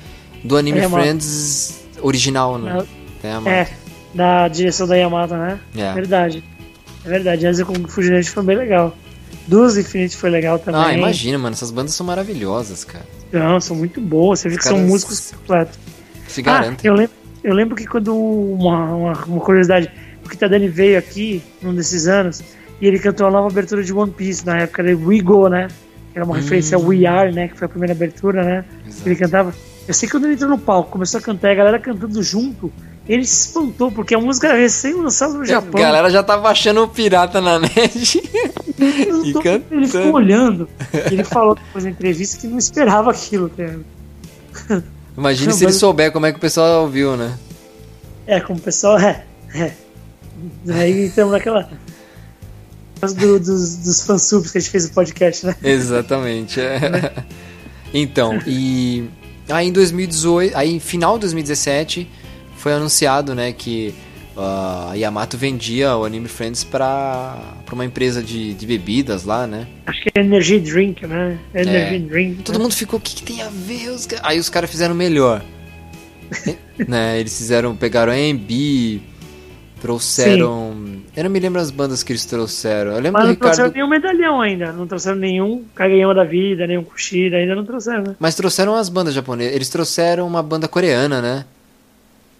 do 0.43 0.55
Anime 0.57 0.79
É. 0.79 0.89
Friends 0.89 1.83
original, 2.01 2.57
né? 2.57 2.85
A 3.23 3.49
É, 3.49 3.69
da 4.15 4.47
direção 4.47 4.87
da 4.87 4.95
Yamato, 4.95 5.35
né? 5.35 5.59
É. 5.75 5.93
Verdade. 5.93 6.43
É 7.03 7.09
verdade. 7.09 7.45
Asa 7.45 7.63
com 7.65 7.73
Fujinete 7.87 8.31
foi 8.31 8.43
bem 8.43 8.57
legal. 8.57 8.95
Duas 9.47 9.77
Infinity 9.77 10.15
foi 10.17 10.31
legal 10.31 10.57
também. 10.57 10.81
Ah, 10.81 10.93
imagina, 10.93 11.37
mano, 11.37 11.53
essas 11.53 11.69
bandas 11.69 11.93
são 11.93 12.03
maravilhosas, 12.05 12.83
cara. 12.83 13.05
Não, 13.31 13.59
são 13.61 13.75
muito 13.75 14.01
boas. 14.01 14.39
Você 14.39 14.49
vê 14.49 14.57
que 14.57 14.63
são 14.63 14.79
músicos 14.79 15.31
completos. 15.31 15.77
Se 16.27 16.41
Ah, 16.41 16.43
garantem. 16.43 16.89
eu 16.89 16.95
lembro, 16.95 17.15
eu 17.43 17.53
lembro 17.53 17.75
que 17.75 17.85
quando 17.85 18.15
uma, 18.15 18.85
uma, 18.85 19.13
uma 19.25 19.41
curiosidade, 19.41 19.91
o 20.25 20.29
Kitadani 20.29 20.67
veio 20.67 20.97
aqui 20.97 21.43
num 21.61 21.75
desses 21.75 22.07
anos 22.07 22.41
e 22.81 22.87
ele 22.87 22.97
cantou 22.97 23.27
a 23.27 23.31
nova 23.31 23.47
abertura 23.47 23.83
de 23.83 23.93
One 23.93 24.11
Piece 24.11 24.43
na 24.45 24.57
época 24.61 24.81
era 24.81 24.97
We 24.97 25.21
Go, 25.21 25.47
né? 25.47 25.67
Que 26.11 26.17
era 26.17 26.25
uma 26.25 26.35
referência 26.35 26.75
ao 26.75 26.83
We 26.83 27.05
Are, 27.05 27.31
né? 27.31 27.47
Que 27.49 27.57
foi 27.59 27.65
a 27.67 27.69
primeira 27.69 27.93
abertura, 27.93 28.43
né? 28.43 28.65
Exato. 28.87 29.07
Ele 29.07 29.15
cantava. 29.15 29.53
Eu 29.87 29.93
sei 29.93 30.07
que 30.07 30.13
quando 30.13 30.25
ele 30.25 30.33
entrou 30.33 30.49
no 30.49 30.57
palco, 30.57 30.89
começou 30.89 31.19
a 31.19 31.21
cantar, 31.21 31.49
e 31.49 31.51
a 31.51 31.55
galera 31.55 31.77
cantando 31.77 32.23
junto, 32.23 32.73
ele 33.07 33.25
se 33.25 33.47
espantou, 33.47 33.91
porque 33.91 34.15
a 34.15 34.19
música 34.19 34.47
era 34.47 34.57
recém-lançada 34.57 35.33
no 35.33 35.41
A 35.41 35.45
Japão. 35.45 35.79
galera 35.81 36.09
já 36.09 36.23
tava 36.23 36.49
achando 36.49 36.83
o 36.83 36.87
pirata 36.87 37.39
na 37.39 37.59
net. 37.59 38.21
Ele 38.77 39.11
e 39.21 39.25
ficou- 39.27 39.41
cantando. 39.41 39.65
Ele 39.75 39.87
ficou 39.87 40.11
olhando. 40.13 40.69
ele 41.11 41.23
falou 41.23 41.55
depois 41.55 41.83
na 41.85 41.91
entrevista 41.91 42.41
que 42.41 42.47
não 42.47 42.57
esperava 42.57 43.09
aquilo, 43.11 43.49
cara. 43.49 43.79
Não, 45.15 45.53
se 45.53 45.63
ele 45.63 45.71
souber 45.71 46.11
como 46.11 46.25
é 46.25 46.31
que 46.31 46.37
o 46.37 46.41
pessoal 46.41 46.81
ouviu, 46.81 47.15
né? 47.15 47.37
É, 48.27 48.39
como 48.41 48.59
o 48.59 48.61
pessoal 48.61 48.99
é. 48.99 49.23
é. 49.53 49.71
Aí 50.67 51.05
estamos 51.05 51.31
naquela. 51.31 51.69
Do, 53.01 53.39
dos, 53.39 53.77
dos 53.77 54.01
fansubs 54.05 54.51
que 54.51 54.57
a 54.57 54.61
gente 54.61 54.71
fez 54.71 54.85
o 54.85 54.91
podcast, 54.91 55.45
né? 55.45 55.55
Exatamente. 55.63 56.59
é. 56.59 57.13
Então, 57.93 58.39
e 58.45 59.07
aí 59.47 59.67
em 59.67 59.71
2018, 59.71 60.57
aí 60.57 60.79
final 60.81 61.13
de 61.13 61.21
2017 61.21 62.09
foi 62.65 62.73
anunciado, 62.73 63.35
né, 63.35 63.53
que 63.53 63.93
ah, 64.35 64.89
a 64.89 64.95
Yamato 64.95 65.37
vendia 65.37 65.95
o 65.95 66.03
Anime 66.03 66.27
Friends 66.27 66.63
pra 66.63 67.37
uma 67.71 67.85
empresa 67.85 68.23
de, 68.23 68.55
de 68.55 68.65
bebidas 68.65 69.23
lá, 69.23 69.45
né? 69.45 69.67
Acho 69.85 70.01
que 70.01 70.09
é 70.15 70.21
Energy 70.21 70.59
Drink, 70.61 71.05
né? 71.05 71.37
Energy 71.53 71.95
É. 71.95 71.99
Drink. 71.99 72.41
Todo 72.41 72.57
né? 72.57 72.63
mundo 72.63 72.73
ficou, 72.73 72.97
o 72.97 73.01
que, 73.03 73.17
que 73.17 73.21
tem 73.21 73.43
a 73.43 73.49
ver? 73.49 73.89
Os 73.91 74.07
ca-" 74.07 74.19
Aí 74.23 74.39
os 74.39 74.49
caras 74.49 74.71
fizeram 74.71 74.95
melhor. 74.95 75.45
né? 76.87 77.19
Eles 77.19 77.37
fizeram, 77.37 77.75
pegaram 77.75 78.11
a 78.11 78.15
AMB, 78.15 78.99
trouxeram. 79.79 80.75
Eu 81.15 81.23
não 81.23 81.29
me 81.29 81.39
lembro 81.39 81.61
as 81.61 81.69
bandas 81.69 82.01
que 82.01 82.13
eles 82.13 82.25
trouxeram. 82.25 82.93
Eu 82.93 82.99
lembro 82.99 83.13
Mas 83.13 83.27
não 83.27 83.35
trouxeram 83.35 83.69
Ricardo. 83.69 83.75
nenhum 83.75 83.87
medalhão 83.87 84.41
ainda. 84.41 84.71
Não 84.71 84.87
trouxeram 84.87 85.17
nenhum 85.17 85.63
Kageyama 85.75 86.15
da 86.15 86.23
vida, 86.23 86.65
nenhum 86.65 86.83
Kushida, 86.83 87.37
ainda 87.37 87.53
não 87.53 87.63
trouxeram, 87.63 88.01
né? 88.01 88.15
Mas 88.19 88.33
trouxeram 88.33 88.73
as 88.73 88.89
bandas 88.89 89.13
japonesas. 89.13 89.53
Eles 89.53 89.69
trouxeram 89.69 90.25
uma 90.25 90.41
banda 90.41 90.67
coreana, 90.67 91.21
né? 91.21 91.45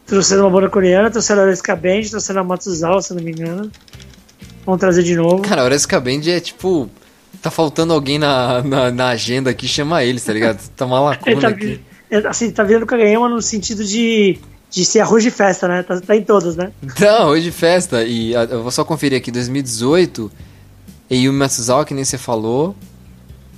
Trouxeram 0.06 0.43
uma 0.43 0.49
banda 0.51 0.70
coreana, 0.70 1.10
trouxeram 1.10 1.41
a 1.41 1.45
Ariska 1.45 1.76
Band, 1.76 2.01
trouxeram 2.10 2.41
a 2.41 2.43
Matsuzawa, 2.43 3.01
se 3.01 3.12
eu 3.12 3.18
não 3.18 3.24
me 3.24 3.32
engano. 3.32 3.72
Vão 4.66 4.78
trazer 4.78 5.03
de 5.03 5.16
novo. 5.16 5.41
Cara, 5.41 5.62
a 5.62 5.66
Oresca 5.66 5.99
Band 5.99 6.22
é 6.28 6.39
tipo. 6.39 6.89
Tá 7.41 7.51
faltando 7.51 7.93
alguém 7.93 8.18
na, 8.18 8.64
na, 8.64 8.91
na 8.91 9.08
agenda 9.10 9.51
aqui, 9.51 9.68
chama 9.68 10.03
eles, 10.03 10.24
tá 10.24 10.34
ligado? 10.34 10.60
Tá 10.76 10.86
uma 10.86 10.97
Ele 10.97 11.36
lacuna 11.36 11.41
tá, 11.41 11.47
aqui. 11.49 11.82
é, 12.10 12.18
assim, 12.28 12.49
tá 12.49 12.64
virando 12.64 12.86
Kageyama 12.88 13.30
no 13.30 13.41
sentido 13.41 13.84
de, 13.84 14.39
de 14.72 14.84
ser 14.84 15.01
arroz 15.01 15.24
de 15.24 15.30
festa, 15.30 15.68
né? 15.68 15.84
Tá, 15.84 16.01
tá 16.01 16.16
em 16.16 16.24
todas, 16.24 16.56
né? 16.56 16.72
Não, 16.99 17.28
hoje 17.28 17.43
de 17.43 17.51
festa. 17.51 18.03
E 18.03 18.36
ah, 18.36 18.45
eu 18.49 18.64
vou 18.64 18.72
só 18.72 18.84
conferir 18.84 19.18
aqui, 19.18 19.32
2018. 19.32 20.32
Eiyumi 21.10 21.38
Matsuzawa, 21.38 21.86
que 21.86 21.93
nem 21.93 22.03
você 22.03 22.18
falou. 22.18 22.76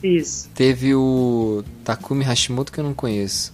Isso. 0.03 0.49
Teve 0.53 0.93
o 0.93 1.63
Takumi 1.83 2.23
Hashimoto, 2.23 2.71
que 2.71 2.79
eu 2.79 2.83
não 2.83 2.93
conheço. 2.93 3.53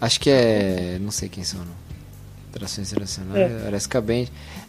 Acho 0.00 0.18
que 0.18 0.30
é. 0.30 0.98
Não 1.00 1.10
sei 1.10 1.28
quem 1.28 1.44
são, 1.44 1.60
não. 1.60 1.81
Trações 2.52 2.88
internacionais, 2.92 3.50
É. 3.50 3.66
Oresca 3.66 4.00
Band. 4.00 4.26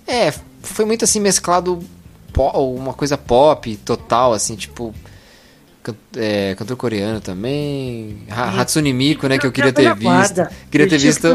É, 0.07 0.33
foi 0.61 0.85
muito 0.85 1.03
assim 1.03 1.19
mesclado. 1.19 1.79
Uma 2.35 2.93
coisa 2.93 3.15
pop 3.17 3.75
total, 3.77 4.33
assim, 4.33 4.55
tipo. 4.55 4.93
can- 5.83 5.93
é, 6.15 6.55
cantor 6.55 6.77
coreano 6.77 7.19
também. 7.21 8.19
Ha- 8.29 8.61
Hatsune 8.61 8.91
Miku, 8.93 9.27
né? 9.27 9.37
Que 9.37 9.45
eu 9.45 9.51
queria 9.51 9.71
ter 9.73 9.93
visto. 9.95 10.47
Queria 10.71 10.87
ter 10.87 10.97
tinha 10.97 11.11
visto. 11.11 11.27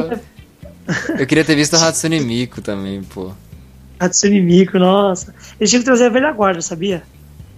Eu 1.19 1.27
queria 1.27 1.45
ter 1.45 1.55
visto 1.55 1.75
o 1.75 1.77
Hatsune 1.77 2.19
Miku 2.21 2.61
também, 2.63 3.03
pô. 3.03 3.31
Hatsune 4.01 4.41
Miku, 4.41 4.79
nossa. 4.79 5.35
Eles 5.61 5.71
tinham 5.71 5.83
que 5.83 5.85
trazer 5.85 6.07
a 6.07 6.09
velha 6.09 6.33
guarda, 6.33 6.63
sabia? 6.63 7.03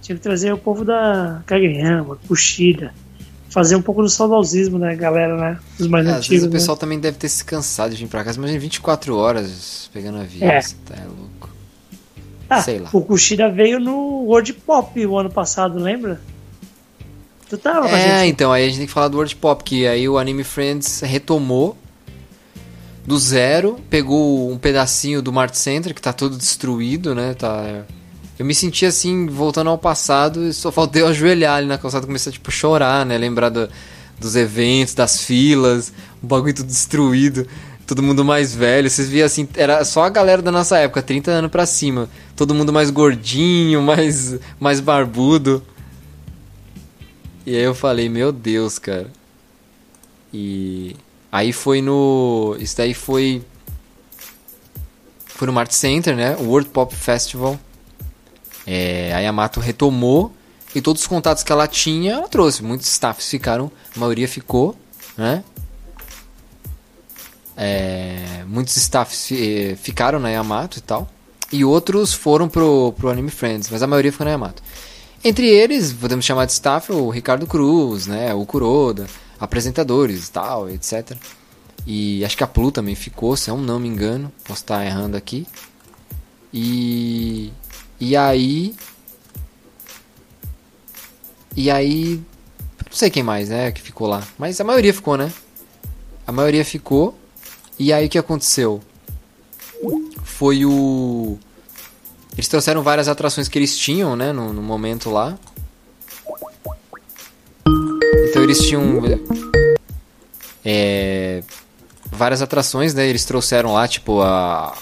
Tinha 0.01 0.15
que 0.17 0.21
trazer 0.21 0.51
o 0.53 0.57
povo 0.57 0.83
da 0.83 1.41
Kageyama, 1.45 2.17
Kushida. 2.27 2.93
Fazer 3.51 3.75
um 3.75 3.81
pouco 3.81 4.01
do 4.01 4.09
saudosismo, 4.09 4.79
né, 4.79 4.95
galera, 4.95 5.35
né? 5.37 5.59
Dos 5.77 5.87
mais 5.87 6.05
É, 6.07 6.09
às 6.09 6.15
vezes 6.15 6.29
antigos. 6.31 6.47
o 6.47 6.51
pessoal 6.51 6.77
também 6.77 6.99
deve 6.99 7.17
ter 7.17 7.27
se 7.29 7.43
cansado 7.45 7.93
de 7.93 8.03
vir 8.03 8.09
pra 8.09 8.23
casa. 8.23 8.37
Imagina 8.39 8.57
24 8.59 9.15
horas 9.15 9.89
pegando 9.93 10.17
avião, 10.19 10.49
É. 10.49 10.61
você 10.61 10.75
tá 10.85 10.95
louco. 11.05 11.47
né? 11.47 11.97
ah, 12.49 12.61
sei 12.61 12.79
lá. 12.79 12.89
O 12.93 13.01
Kushida 13.01 13.49
veio 13.49 13.79
no 13.79 14.23
World 14.23 14.53
Pop 14.53 15.05
o 15.05 15.17
ano 15.17 15.29
passado, 15.29 15.77
lembra? 15.77 16.19
Tu 17.49 17.57
tava 17.57 17.89
com 17.89 17.95
É, 17.95 18.25
então, 18.25 18.51
aí 18.53 18.63
a 18.63 18.67
gente 18.67 18.77
tem 18.77 18.87
que 18.87 18.93
falar 18.93 19.09
do 19.09 19.17
World 19.17 19.35
Pop, 19.35 19.61
que 19.63 19.85
aí 19.85 20.07
o 20.07 20.17
Anime 20.17 20.45
Friends 20.45 21.01
retomou 21.01 21.77
do 23.05 23.17
zero, 23.19 23.77
pegou 23.89 24.49
um 24.49 24.57
pedacinho 24.57 25.21
do 25.21 25.33
Mart 25.33 25.53
Center, 25.55 25.93
que 25.93 26.01
tá 26.01 26.13
todo 26.13 26.37
destruído, 26.37 27.13
né? 27.13 27.33
Tá... 27.33 27.83
Eu 28.41 28.45
me 28.45 28.55
senti 28.55 28.87
assim, 28.87 29.27
voltando 29.27 29.69
ao 29.69 29.77
passado, 29.77 30.47
e 30.47 30.51
só 30.51 30.71
faltei 30.71 31.03
eu 31.03 31.07
ajoelhar 31.09 31.57
ali 31.57 31.67
na 31.67 31.77
calçada 31.77 32.05
e 32.05 32.07
começar, 32.07 32.31
tipo, 32.31 32.49
chorar, 32.49 33.05
né? 33.05 33.15
Lembrar 33.15 33.49
do- 33.49 33.69
dos 34.19 34.35
eventos, 34.35 34.95
das 34.95 35.21
filas, 35.23 35.93
o 36.23 36.25
bagulho 36.25 36.51
tudo 36.55 36.65
destruído, 36.65 37.45
todo 37.85 38.01
mundo 38.01 38.25
mais 38.25 38.55
velho. 38.55 38.89
Vocês 38.89 39.07
viam 39.09 39.27
assim, 39.27 39.47
era 39.55 39.85
só 39.85 40.03
a 40.05 40.09
galera 40.09 40.41
da 40.41 40.51
nossa 40.51 40.75
época, 40.79 41.03
30 41.03 41.29
anos 41.29 41.51
pra 41.51 41.67
cima. 41.67 42.09
Todo 42.35 42.55
mundo 42.55 42.73
mais 42.73 42.89
gordinho, 42.89 43.79
mais, 43.83 44.35
mais 44.59 44.79
barbudo. 44.79 45.63
E 47.45 47.55
aí 47.55 47.61
eu 47.61 47.75
falei, 47.75 48.09
meu 48.09 48.31
Deus, 48.31 48.79
cara. 48.79 49.11
E 50.33 50.95
aí 51.31 51.53
foi 51.53 51.79
no. 51.79 52.55
Isso 52.59 52.75
daí 52.75 52.95
foi. 52.95 53.43
Foi 55.27 55.45
no 55.45 55.53
Mart 55.53 55.71
Center, 55.71 56.15
né? 56.15 56.35
World 56.39 56.69
Pop 56.69 56.95
Festival. 56.95 57.59
É, 58.65 59.13
a 59.13 59.19
Yamato 59.19 59.59
retomou. 59.59 60.33
E 60.73 60.81
todos 60.81 61.01
os 61.01 61.07
contatos 61.07 61.43
que 61.43 61.51
ela 61.51 61.67
tinha, 61.67 62.13
ela 62.13 62.27
trouxe. 62.27 62.63
Muitos 62.63 62.87
staffs 62.87 63.29
ficaram. 63.29 63.71
A 63.95 63.99
maioria 63.99 64.27
ficou, 64.27 64.75
né? 65.17 65.43
É, 67.57 68.43
muitos 68.47 68.75
staffs 68.77 69.31
eh, 69.31 69.75
ficaram 69.75 70.19
na 70.19 70.29
Yamato 70.29 70.79
e 70.79 70.81
tal. 70.81 71.09
E 71.51 71.65
outros 71.65 72.13
foram 72.13 72.47
pro, 72.47 72.93
pro 72.93 73.09
Anime 73.09 73.29
Friends, 73.29 73.69
mas 73.69 73.83
a 73.83 73.87
maioria 73.87 74.11
ficou 74.11 74.25
na 74.25 74.31
Yamato. 74.31 74.63
Entre 75.23 75.47
eles, 75.47 75.93
podemos 75.93 76.25
chamar 76.25 76.45
de 76.45 76.53
staff 76.53 76.91
o 76.91 77.09
Ricardo 77.09 77.45
Cruz, 77.45 78.07
né, 78.07 78.33
o 78.33 78.45
Kuroda, 78.45 79.05
apresentadores 79.39 80.27
e 80.27 80.31
tal, 80.31 80.69
etc. 80.69 81.15
E 81.85 82.23
acho 82.23 82.37
que 82.37 82.43
a 82.43 82.47
Plu 82.47 82.71
também 82.71 82.95
ficou, 82.95 83.35
se 83.35 83.49
eu 83.49 83.57
não 83.57 83.79
me 83.79 83.87
engano, 83.87 84.31
posso 84.43 84.61
estar 84.61 84.85
errando 84.85 85.17
aqui. 85.17 85.45
E 86.53 87.51
e 88.01 88.17
aí 88.17 88.75
e 91.55 91.71
aí 91.71 92.21
não 92.85 92.97
sei 92.97 93.09
quem 93.09 93.23
mais, 93.23 93.47
né, 93.47 93.71
que 93.71 93.81
ficou 93.81 94.07
lá, 94.07 94.27
mas 94.37 94.59
a 94.59 94.63
maioria 94.65 94.93
ficou, 94.93 95.15
né? 95.15 95.31
A 96.27 96.31
maioria 96.31 96.65
ficou. 96.65 97.17
E 97.79 97.93
aí 97.93 98.07
o 98.07 98.09
que 98.09 98.17
aconteceu? 98.17 98.81
Foi 100.23 100.65
o 100.65 101.39
eles 102.33 102.47
trouxeram 102.47 102.81
várias 102.81 103.07
atrações 103.07 103.47
que 103.47 103.57
eles 103.57 103.77
tinham, 103.77 104.15
né, 104.15 104.33
no, 104.33 104.51
no 104.51 104.61
momento 104.61 105.09
lá. 105.09 105.37
Então 108.29 108.43
eles 108.43 108.59
tinham 108.59 109.01
é, 110.63 111.43
várias 112.11 112.41
atrações, 112.41 112.93
né? 112.93 113.07
Eles 113.07 113.25
trouxeram 113.25 113.73
lá, 113.73 113.87
tipo, 113.87 114.21
a. 114.21 114.75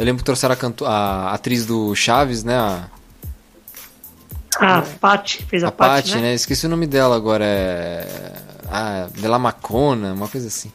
Eu 0.00 0.06
lembro 0.06 0.20
que 0.20 0.24
trouxeram 0.24 0.54
a, 0.54 0.56
canto... 0.56 0.86
a 0.86 1.30
atriz 1.30 1.66
do 1.66 1.94
Chaves, 1.94 2.42
né? 2.42 2.56
A, 2.56 2.88
Ah, 4.58 4.78
a 4.78 4.82
Paty, 4.82 5.44
fez 5.44 5.62
a, 5.62 5.68
a 5.68 5.70
Paty, 5.70 6.12
Paty, 6.12 6.22
né? 6.22 6.32
Esqueci 6.32 6.64
o 6.64 6.70
nome 6.70 6.86
dela 6.86 7.14
agora. 7.14 7.44
É. 7.44 8.32
Ah, 8.70 9.08
de 9.14 9.28
la 9.28 9.38
Macona, 9.38 10.14
uma 10.14 10.26
coisa 10.26 10.46
assim. 10.46 10.72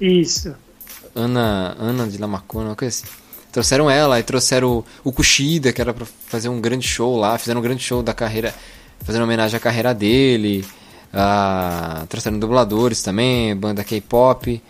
Isso. 0.00 0.54
Ana, 1.14 1.76
Ana 1.78 2.06
de 2.06 2.16
la 2.16 2.26
Macona, 2.26 2.70
uma 2.70 2.74
coisa 2.74 2.96
assim. 2.96 3.12
Trouxeram 3.52 3.90
ela, 3.90 4.18
e 4.18 4.22
trouxeram 4.22 4.82
o, 5.04 5.12
Kushida, 5.12 5.70
que 5.70 5.82
era 5.82 5.92
pra 5.92 6.06
fazer 6.06 6.48
um 6.48 6.58
grande 6.58 6.88
show 6.88 7.18
lá. 7.18 7.36
Fizeram 7.36 7.60
um 7.60 7.62
grande 7.62 7.82
show 7.82 8.02
da 8.02 8.14
carreira, 8.14 8.54
fazendo 9.00 9.24
homenagem 9.24 9.58
à 9.58 9.60
carreira 9.60 9.92
dele. 9.92 10.64
Ah, 11.12 12.06
trouxeram 12.08 12.38
dubladores 12.38 13.02
também, 13.02 13.54
banda 13.54 13.84
K-pop. 13.84 14.62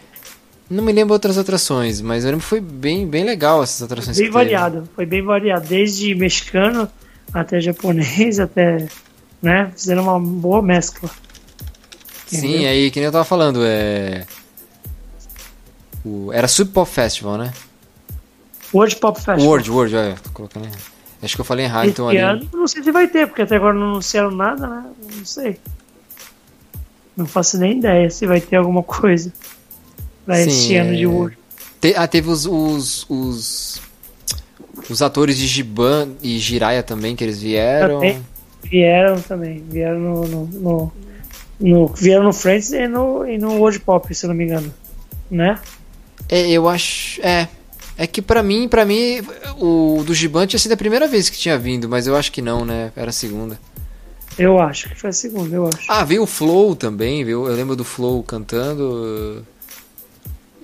Não 0.70 0.84
me 0.84 0.92
lembro 0.92 1.14
outras 1.14 1.38
atrações, 1.38 2.00
mas 2.00 2.24
eu 2.24 2.30
lembro 2.30 2.42
que 2.42 2.48
foi 2.48 2.60
bem, 2.60 3.06
bem 3.06 3.24
legal 3.24 3.62
essas 3.62 3.82
atrações. 3.82 4.18
Bem 4.18 4.30
variado, 4.30 4.86
foi 4.94 5.06
bem 5.06 5.22
variado. 5.22 5.66
Desde 5.66 6.14
mexicano 6.14 6.88
até 7.32 7.58
japonês, 7.58 8.38
até. 8.40 8.86
né? 9.40 9.72
Fizeram 9.74 10.02
uma 10.02 10.20
boa 10.20 10.60
mescla. 10.60 11.08
Entendeu? 12.30 12.50
Sim, 12.50 12.66
aí 12.66 12.90
que 12.90 13.00
nem 13.00 13.06
eu 13.06 13.12
tava 13.12 13.24
falando, 13.24 13.60
é. 13.64 14.26
O... 16.04 16.30
Era 16.34 16.46
Sub 16.46 16.70
Pop 16.70 16.90
Festival, 16.90 17.38
né? 17.38 17.52
World 18.74 18.96
Pop 18.96 19.18
Festival. 19.18 19.40
World, 19.40 19.70
World, 19.70 19.96
é, 19.96 20.14
tô 20.22 20.30
colocando 20.30 20.66
errado. 20.66 20.98
Acho 21.22 21.34
que 21.34 21.40
eu 21.40 21.44
falei 21.46 21.64
errado, 21.64 21.88
então 21.88 22.08
ali. 22.08 22.18
Ano, 22.18 22.46
não 22.52 22.68
sei 22.68 22.82
se 22.82 22.92
vai 22.92 23.08
ter, 23.08 23.26
porque 23.26 23.42
até 23.42 23.56
agora 23.56 23.74
não 23.74 23.92
anunciaram 23.92 24.30
nada, 24.30 24.66
né? 24.66 24.84
Não 25.16 25.24
sei. 25.24 25.58
Não 27.16 27.26
faço 27.26 27.58
nem 27.58 27.78
ideia 27.78 28.10
se 28.10 28.26
vai 28.26 28.40
ter 28.40 28.56
alguma 28.56 28.82
coisa 28.82 29.32
Sim, 30.36 30.48
esse 30.48 30.76
ano 30.76 30.96
de 30.96 31.04
é. 31.04 31.06
World. 31.06 31.38
Te, 31.80 31.94
ah, 31.96 32.06
teve 32.06 32.28
os, 32.28 32.44
os, 32.44 33.06
os, 33.08 33.80
os, 34.90 35.02
atores 35.02 35.36
de 35.36 35.46
Giban 35.46 36.10
e 36.22 36.38
Jiraya 36.38 36.82
também, 36.82 37.14
que 37.14 37.22
eles 37.22 37.40
vieram. 37.40 37.94
Também, 37.94 38.26
vieram 38.64 39.20
também. 39.20 39.64
Vieram 39.68 39.98
no, 39.98 40.26
no, 40.26 40.46
no, 40.46 40.92
no, 41.60 41.86
vieram 41.88 42.24
no 42.24 42.32
Friends 42.32 42.72
e 42.72 42.88
no, 42.88 43.26
e 43.26 43.38
no 43.38 43.58
World 43.58 43.80
Pop, 43.80 44.12
se 44.12 44.26
eu 44.26 44.28
não 44.28 44.36
me 44.36 44.44
engano. 44.44 44.72
Né? 45.30 45.58
É, 46.28 46.50
eu 46.50 46.68
acho. 46.68 47.20
É, 47.22 47.48
é 47.96 48.06
que 48.06 48.20
para 48.20 48.42
mim, 48.42 48.68
para 48.68 48.84
mim, 48.84 49.22
o 49.58 50.02
do 50.04 50.14
Giban 50.14 50.46
tinha 50.46 50.58
sido 50.58 50.72
a 50.72 50.76
primeira 50.76 51.06
vez 51.06 51.28
que 51.30 51.38
tinha 51.38 51.58
vindo, 51.58 51.88
mas 51.88 52.06
eu 52.06 52.16
acho 52.16 52.32
que 52.32 52.42
não, 52.42 52.64
né? 52.64 52.92
Era 52.96 53.10
a 53.10 53.12
segunda. 53.12 53.58
Eu 54.38 54.60
acho 54.60 54.88
que 54.88 54.94
foi 54.94 55.10
a 55.10 55.12
segunda, 55.12 55.54
eu 55.54 55.66
acho. 55.66 55.90
Ah, 55.90 56.04
veio 56.04 56.22
o 56.22 56.26
Flow 56.26 56.76
também, 56.76 57.24
viu? 57.24 57.46
Eu 57.48 57.54
lembro 57.54 57.74
do 57.74 57.84
Flow 57.84 58.22
cantando. 58.22 59.44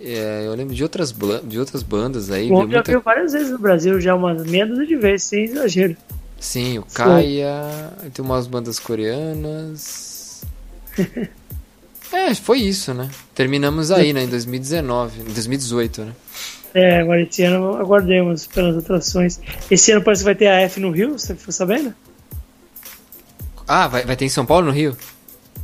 É, 0.07 0.43
eu 0.45 0.55
lembro 0.55 0.75
de 0.75 0.83
outras, 0.83 1.15
de 1.45 1.59
outras 1.59 1.83
bandas 1.83 2.31
aí. 2.31 2.51
O 2.51 2.57
já 2.57 2.67
muita... 2.67 2.83
veio 2.83 3.01
várias 3.01 3.33
vezes 3.33 3.51
no 3.51 3.59
Brasil, 3.59 3.99
já 4.01 4.15
umas 4.15 4.45
meia 4.45 4.67
dúzia 4.67 4.87
de 4.87 4.97
vezes, 4.97 5.27
sem 5.29 5.45
exagero. 5.45 5.97
Sim, 6.39 6.79
o 6.79 6.83
Kaia, 6.83 7.91
tem 8.13 8.23
umas 8.23 8.47
bandas 8.47 8.79
coreanas. 8.79 10.45
é, 12.13 12.35
foi 12.35 12.59
isso, 12.59 12.93
né? 12.93 13.09
Terminamos 13.35 13.91
aí, 13.91 14.13
né? 14.13 14.25
Em 14.25 14.29
2019, 14.29 15.23
em 15.23 15.25
2018, 15.25 16.05
né? 16.05 16.13
É, 16.75 17.01
agora 17.01 17.23
esse 17.23 17.43
ano 17.45 17.77
aguardemos 17.77 18.47
pelas 18.47 18.77
atrações. 18.77 19.41
Esse 19.71 19.93
ano 19.93 20.03
parece 20.03 20.21
que 20.21 20.27
vai 20.27 20.35
ter 20.35 20.49
a 20.49 20.61
F 20.61 20.81
no 20.81 20.91
Rio, 20.91 21.19
você 21.19 21.35
ficou 21.35 21.53
sabendo? 21.53 21.95
Ah, 23.67 23.89
vai, 23.89 24.05
vai 24.05 24.17
ter 24.17 24.27
em 24.27 24.29
São 24.29 24.45
Paulo 24.45 24.67
no 24.67 24.73
Rio? 24.73 24.95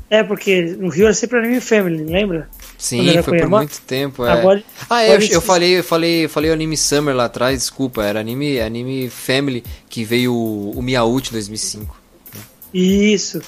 É, 0.08 0.22
porque 0.22 0.76
no 0.78 0.88
Rio 0.88 1.04
era 1.04 1.14
sempre 1.14 1.38
Anime 1.38 1.60
Family, 1.60 2.04
lembra? 2.04 2.48
Sim, 2.80 3.22
foi 3.22 3.38
por 3.40 3.48
muito 3.50 3.78
tempo. 3.82 4.24
É. 4.24 4.32
Agora, 4.32 4.64
ah, 4.88 5.02
é, 5.02 5.14
eu, 5.14 5.20
eu, 5.20 5.40
falei, 5.42 5.78
eu 5.78 5.84
falei, 5.84 6.24
eu 6.24 6.28
falei 6.30 6.50
o 6.50 6.54
Anime 6.54 6.78
Summer 6.78 7.14
lá 7.14 7.26
atrás, 7.26 7.58
desculpa, 7.58 8.02
era 8.02 8.18
Anime, 8.20 8.58
anime 8.58 9.10
Family 9.10 9.62
que 9.86 10.02
veio 10.02 10.32
o, 10.32 10.70
o 10.70 10.82
Miauti 10.82 11.30
2005. 11.30 12.00
Isso. 12.72 13.42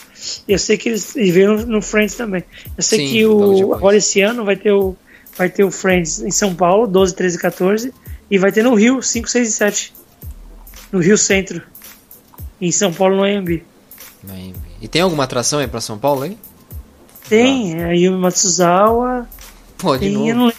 Eu 0.46 0.58
sei 0.58 0.76
que 0.76 0.90
eles, 0.90 1.14
veio 1.14 1.56
no, 1.56 1.66
no 1.66 1.82
Friends 1.82 2.14
também. 2.14 2.44
Eu 2.76 2.82
sei 2.82 2.98
Sim, 2.98 3.08
que 3.10 3.26
o, 3.26 3.72
agora 3.72 3.96
esse 3.96 4.20
ano 4.20 4.44
vai 4.44 4.56
ter 4.56 4.72
o 4.72 4.94
vai 5.36 5.48
ter 5.48 5.64
o 5.64 5.70
Friends 5.70 6.20
em 6.20 6.30
São 6.30 6.54
Paulo, 6.54 6.86
12, 6.86 7.14
13 7.14 7.36
e 7.36 7.40
14, 7.40 7.94
e 8.30 8.36
vai 8.36 8.52
ter 8.52 8.62
no 8.62 8.74
Rio, 8.74 9.02
5, 9.02 9.30
6 9.30 9.48
e 9.48 9.52
7. 9.52 9.94
No 10.92 11.00
Rio 11.00 11.16
Centro. 11.16 11.62
Em 12.60 12.70
São 12.70 12.92
Paulo, 12.92 13.16
no 13.16 13.22
AMB. 13.22 13.62
No 14.22 14.34
AMB. 14.34 14.56
E 14.82 14.88
tem 14.88 15.00
alguma 15.00 15.24
atração 15.24 15.58
aí 15.58 15.66
pra 15.66 15.80
São 15.80 15.98
Paulo 15.98 16.22
aí? 16.22 16.36
Tem, 17.32 17.82
ah. 17.82 17.86
aí 17.86 18.06
o 18.10 18.12
Matsuzawa. 18.12 19.26
Pô, 19.78 19.96
de 19.96 20.00
tem, 20.00 20.12
novo. 20.12 20.28
Eu 20.28 20.34
não, 20.34 20.52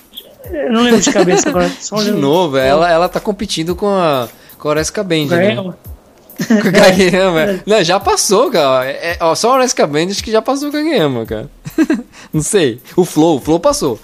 eu 0.52 0.72
não, 0.72 0.82
lembro 0.82 1.02
de 1.02 1.14
cabeça 1.14 1.50
agora. 1.50 1.70
de 2.04 2.12
novo, 2.12 2.58
ela, 2.58 2.92
ela 2.92 3.08
tá 3.08 3.20
competindo 3.20 3.76
com 3.76 3.90
a, 3.90 4.28
com 4.58 4.68
a 4.70 4.72
Oresca 4.72 5.04
Band, 5.04 5.28
né? 5.28 5.56
Com 5.56 6.68
a 6.68 6.72
Kageyama. 6.72 7.62
não, 7.68 7.84
já 7.84 8.00
passou, 8.00 8.50
cara. 8.50 8.90
É, 8.90 9.18
ó, 9.20 9.36
só 9.36 9.52
a 9.52 9.56
Oresca 9.58 9.86
Band 9.86 10.06
acho 10.06 10.24
que 10.24 10.32
já 10.32 10.42
passou 10.42 10.72
com 10.72 10.78
a 10.78 10.80
Kageyama, 10.80 11.28
cara. 11.28 11.48
não 12.34 12.42
sei. 12.42 12.82
O 12.96 13.06
Flow, 13.06 13.38
o 13.38 13.40
Flow 13.40 13.60
passou. 13.60 14.00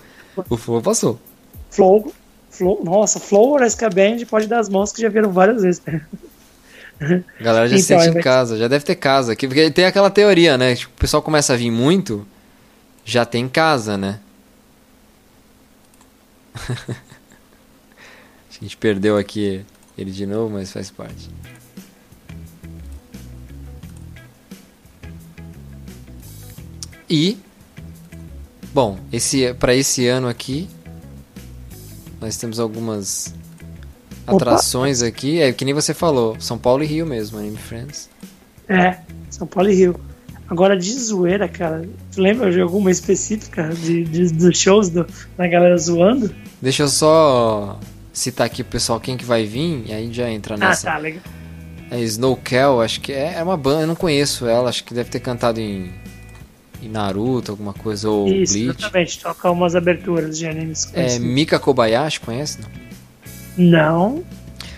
O 0.47 0.55
Flow 0.55 0.79
passou. 0.79 1.19
Flow, 1.71 2.13
Flow, 2.51 2.83
nossa, 2.83 3.19
Flow 3.19 3.53
Oresca 3.53 3.89
Band 3.89 4.17
pode 4.29 4.45
dar 4.45 4.59
as 4.59 4.69
mãos 4.69 4.91
que 4.91 5.01
já 5.01 5.09
viram 5.09 5.31
várias 5.31 5.63
vezes. 5.63 5.81
A 7.01 7.43
galera 7.43 7.67
já 7.67 7.77
então, 7.77 7.99
sente 7.99 8.15
em 8.15 8.21
casa, 8.21 8.57
já 8.57 8.67
deve 8.67 8.85
ter 8.85 8.93
casa. 8.93 9.35
Porque 9.35 9.71
tem 9.71 9.85
aquela 9.85 10.11
teoria, 10.11 10.55
né? 10.55 10.75
Tipo, 10.75 10.93
o 10.95 10.99
pessoal 10.99 11.23
começa 11.23 11.53
a 11.53 11.57
vir 11.57 11.71
muito, 11.71 12.27
já 13.09 13.25
tem 13.25 13.47
casa, 13.49 13.97
né? 13.97 14.19
a 16.69 18.61
gente 18.61 18.77
perdeu 18.77 19.17
aqui 19.17 19.65
ele 19.97 20.11
de 20.11 20.25
novo, 20.25 20.53
mas 20.53 20.71
faz 20.71 20.91
parte. 20.91 21.29
E 27.09 27.37
Bom, 28.71 28.99
esse 29.11 29.51
para 29.55 29.73
esse 29.73 30.07
ano 30.07 30.27
aqui 30.27 30.69
nós 32.21 32.37
temos 32.37 32.59
algumas 32.59 33.33
atrações 34.27 35.01
Opa. 35.01 35.07
aqui, 35.07 35.41
é 35.41 35.51
que 35.51 35.65
nem 35.65 35.73
você 35.73 35.93
falou, 35.93 36.39
São 36.39 36.57
Paulo 36.57 36.83
e 36.83 36.85
Rio 36.85 37.05
mesmo, 37.05 37.39
Anime 37.39 37.57
Friends. 37.57 38.09
É, 38.67 38.99
São 39.29 39.47
Paulo 39.47 39.71
e 39.71 39.75
Rio. 39.75 39.99
Agora 40.49 40.75
de 40.75 40.91
zoeira, 40.91 41.47
cara, 41.47 41.87
tu 42.11 42.21
lembra 42.21 42.51
de 42.51 42.59
alguma 42.59 42.89
específica 42.89 43.69
de, 43.69 44.03
de 44.03 44.33
dos 44.33 44.57
shows 44.57 44.89
do, 44.89 45.05
da 45.37 45.47
galera 45.47 45.77
zoando? 45.77 46.33
Deixa 46.61 46.83
eu 46.83 46.87
só 46.87 47.79
citar 48.11 48.47
aqui 48.47 48.63
pro 48.63 48.71
pessoal 48.71 48.99
quem 48.99 49.15
que 49.15 49.25
vai 49.25 49.45
vir 49.45 49.83
e 49.85 49.93
aí 49.93 50.11
já 50.11 50.29
entra 50.29 50.55
ah, 50.55 50.57
nessa. 50.57 50.89
Ah, 50.89 50.93
tá, 50.93 50.97
legal. 50.97 51.21
É 51.91 51.99
Snowkel, 52.01 52.81
acho 52.81 53.01
que 53.01 53.11
é, 53.11 53.35
é 53.35 53.43
uma 53.43 53.57
banda, 53.57 53.81
eu 53.81 53.87
não 53.87 53.95
conheço 53.95 54.47
ela, 54.47 54.69
acho 54.69 54.83
que 54.83 54.93
deve 54.93 55.09
ter 55.09 55.19
cantado 55.19 55.59
em 55.59 55.91
em 56.81 56.87
Naruto, 56.87 57.51
alguma 57.51 57.73
coisa, 57.73 58.09
ou 58.09 58.27
Isso, 58.27 58.53
Bleach. 58.53 58.79
exatamente, 58.79 59.19
tocar 59.19 59.51
umas 59.51 59.75
aberturas 59.75 60.37
de 60.37 60.47
animes. 60.47 60.89
É, 60.93 61.19
Mika 61.19 61.59
Kobayashi, 61.59 62.21
conhece? 62.21 62.59
Não? 62.61 62.69
Não. 63.57 64.23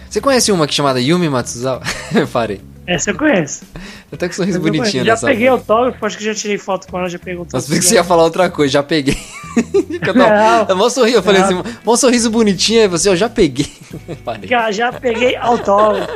Você 0.09 0.19
conhece 0.19 0.51
uma 0.51 0.65
que 0.65 0.73
é 0.73 0.75
chamada 0.75 0.99
Yumi 0.99 1.29
Matsuzawa? 1.29 1.81
Parei. 2.33 2.59
Essa 2.91 3.11
eu 3.11 3.17
conheço. 3.17 3.63
Até 4.11 4.27
com 4.27 4.33
um 4.33 4.35
sorriso 4.35 4.59
bonitinho 4.59 5.05
Já 5.05 5.15
peguei 5.15 5.47
o 5.47 5.53
autógrafo, 5.53 6.05
acho 6.05 6.17
que 6.17 6.25
já 6.25 6.35
tirei 6.35 6.57
foto 6.57 6.87
com 6.87 6.99
ela, 6.99 7.09
já 7.09 7.17
peguei 7.17 7.39
autógrafo. 7.39 7.69
Mas 7.69 7.79
que 7.79 7.85
você 7.85 7.95
ia 7.95 8.03
falar 8.03 8.23
outra 8.23 8.49
coisa, 8.49 8.73
já 8.73 8.83
peguei. 8.83 9.17
eu 10.05 10.13
tava, 10.13 10.75
mó 10.75 10.89
sorriso, 10.89 11.17
eu 11.17 11.23
falei 11.23 11.41
assim, 11.41 11.61
mó 11.85 11.95
sorriso 11.95 12.29
bonitinho, 12.29 12.81
aí 12.81 12.87
você, 12.89 13.07
eu 13.07 13.15
já 13.15 13.29
peguei. 13.29 13.71
já, 14.43 14.71
já 14.71 14.91
peguei 14.91 15.37
autógrafo. 15.37 16.11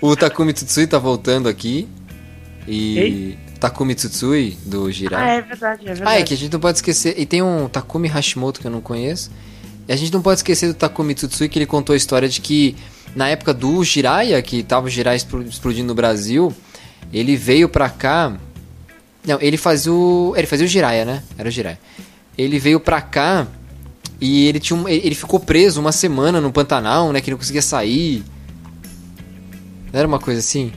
o 0.00 0.16
Takumi 0.16 0.52
Tsutsui 0.52 0.88
tá 0.88 0.98
voltando 0.98 1.48
aqui. 1.48 1.88
E. 2.66 2.98
Ei? 2.98 3.38
Takumi 3.60 3.94
Tsutsui, 3.94 4.58
do 4.66 4.90
Jirai. 4.90 5.22
Ah, 5.22 5.34
é 5.34 5.40
verdade, 5.40 5.82
é 5.82 5.94
verdade. 5.94 6.10
Ah, 6.16 6.18
é 6.18 6.24
que 6.24 6.34
a 6.34 6.36
gente 6.36 6.52
não 6.52 6.58
pode 6.58 6.78
esquecer. 6.78 7.14
E 7.16 7.24
tem 7.24 7.42
um 7.42 7.68
Takumi 7.68 8.08
Hashimoto 8.08 8.60
que 8.60 8.66
eu 8.66 8.70
não 8.72 8.80
conheço. 8.80 9.30
E 9.86 9.92
a 9.92 9.96
gente 9.96 10.12
não 10.12 10.20
pode 10.20 10.40
esquecer 10.40 10.66
do 10.66 10.74
Takumi 10.74 11.14
Tsutsui 11.14 11.48
que 11.48 11.60
ele 11.60 11.66
contou 11.66 11.94
a 11.94 11.96
história 11.96 12.28
de 12.28 12.40
que 12.40 12.76
na 13.14 13.28
época 13.28 13.52
do 13.52 13.82
Jiraiya, 13.84 14.40
que 14.42 14.62
tava 14.62 14.86
o 14.86 14.90
Jiraiya 14.90 15.24
explodindo 15.46 15.88
no 15.88 15.94
Brasil, 15.94 16.54
ele 17.12 17.36
veio 17.36 17.68
pra 17.68 17.88
cá. 17.88 18.36
Não, 19.26 19.38
ele 19.40 19.56
fazia 19.56 19.92
o. 19.92 20.34
Ele 20.36 20.46
fazia 20.46 20.64
o 20.64 20.68
Jiraiya, 20.68 21.04
né? 21.04 21.22
Era 21.36 21.48
o 21.48 21.52
Jiraiya. 21.52 21.78
Ele 22.36 22.58
veio 22.58 22.80
pra 22.80 23.00
cá 23.00 23.46
e 24.20 24.46
ele 24.46 24.58
tinha 24.58 24.78
um, 24.78 24.88
ele 24.88 25.14
ficou 25.14 25.38
preso 25.38 25.80
uma 25.80 25.92
semana 25.92 26.40
no 26.40 26.52
Pantanal, 26.52 27.12
né? 27.12 27.20
Que 27.20 27.30
não 27.30 27.38
conseguia 27.38 27.62
sair. 27.62 28.24
Não 29.92 29.98
era 29.98 30.08
uma 30.08 30.18
coisa 30.18 30.40
assim? 30.40 30.72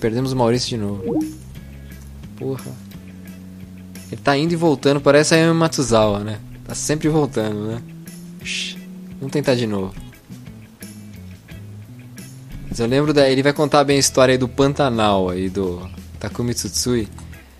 Perdemos 0.00 0.32
o 0.32 0.36
Maurício 0.36 0.68
de 0.68 0.76
novo. 0.76 1.18
Porra. 2.36 2.72
Ele 4.10 4.20
tá 4.22 4.36
indo 4.36 4.52
e 4.52 4.56
voltando, 4.56 5.00
parece 5.00 5.34
a 5.34 5.38
Yami 5.38 5.60
né? 6.24 6.40
Tá 6.64 6.74
sempre 6.74 7.08
voltando, 7.08 7.66
né? 7.66 7.82
Vamos 9.20 9.32
tentar 9.32 9.54
de 9.54 9.66
novo. 9.66 10.07
Mas 12.68 12.80
eu 12.80 12.86
lembro 12.86 13.12
da. 13.12 13.28
Ele 13.28 13.42
vai 13.42 13.52
contar 13.52 13.84
bem 13.84 13.96
a 13.96 14.00
história 14.00 14.32
aí 14.32 14.38
do 14.38 14.48
Pantanal 14.48 15.30
aí 15.30 15.48
do 15.48 15.88
Takumi 16.20 16.54
Tsutsui. 16.54 17.08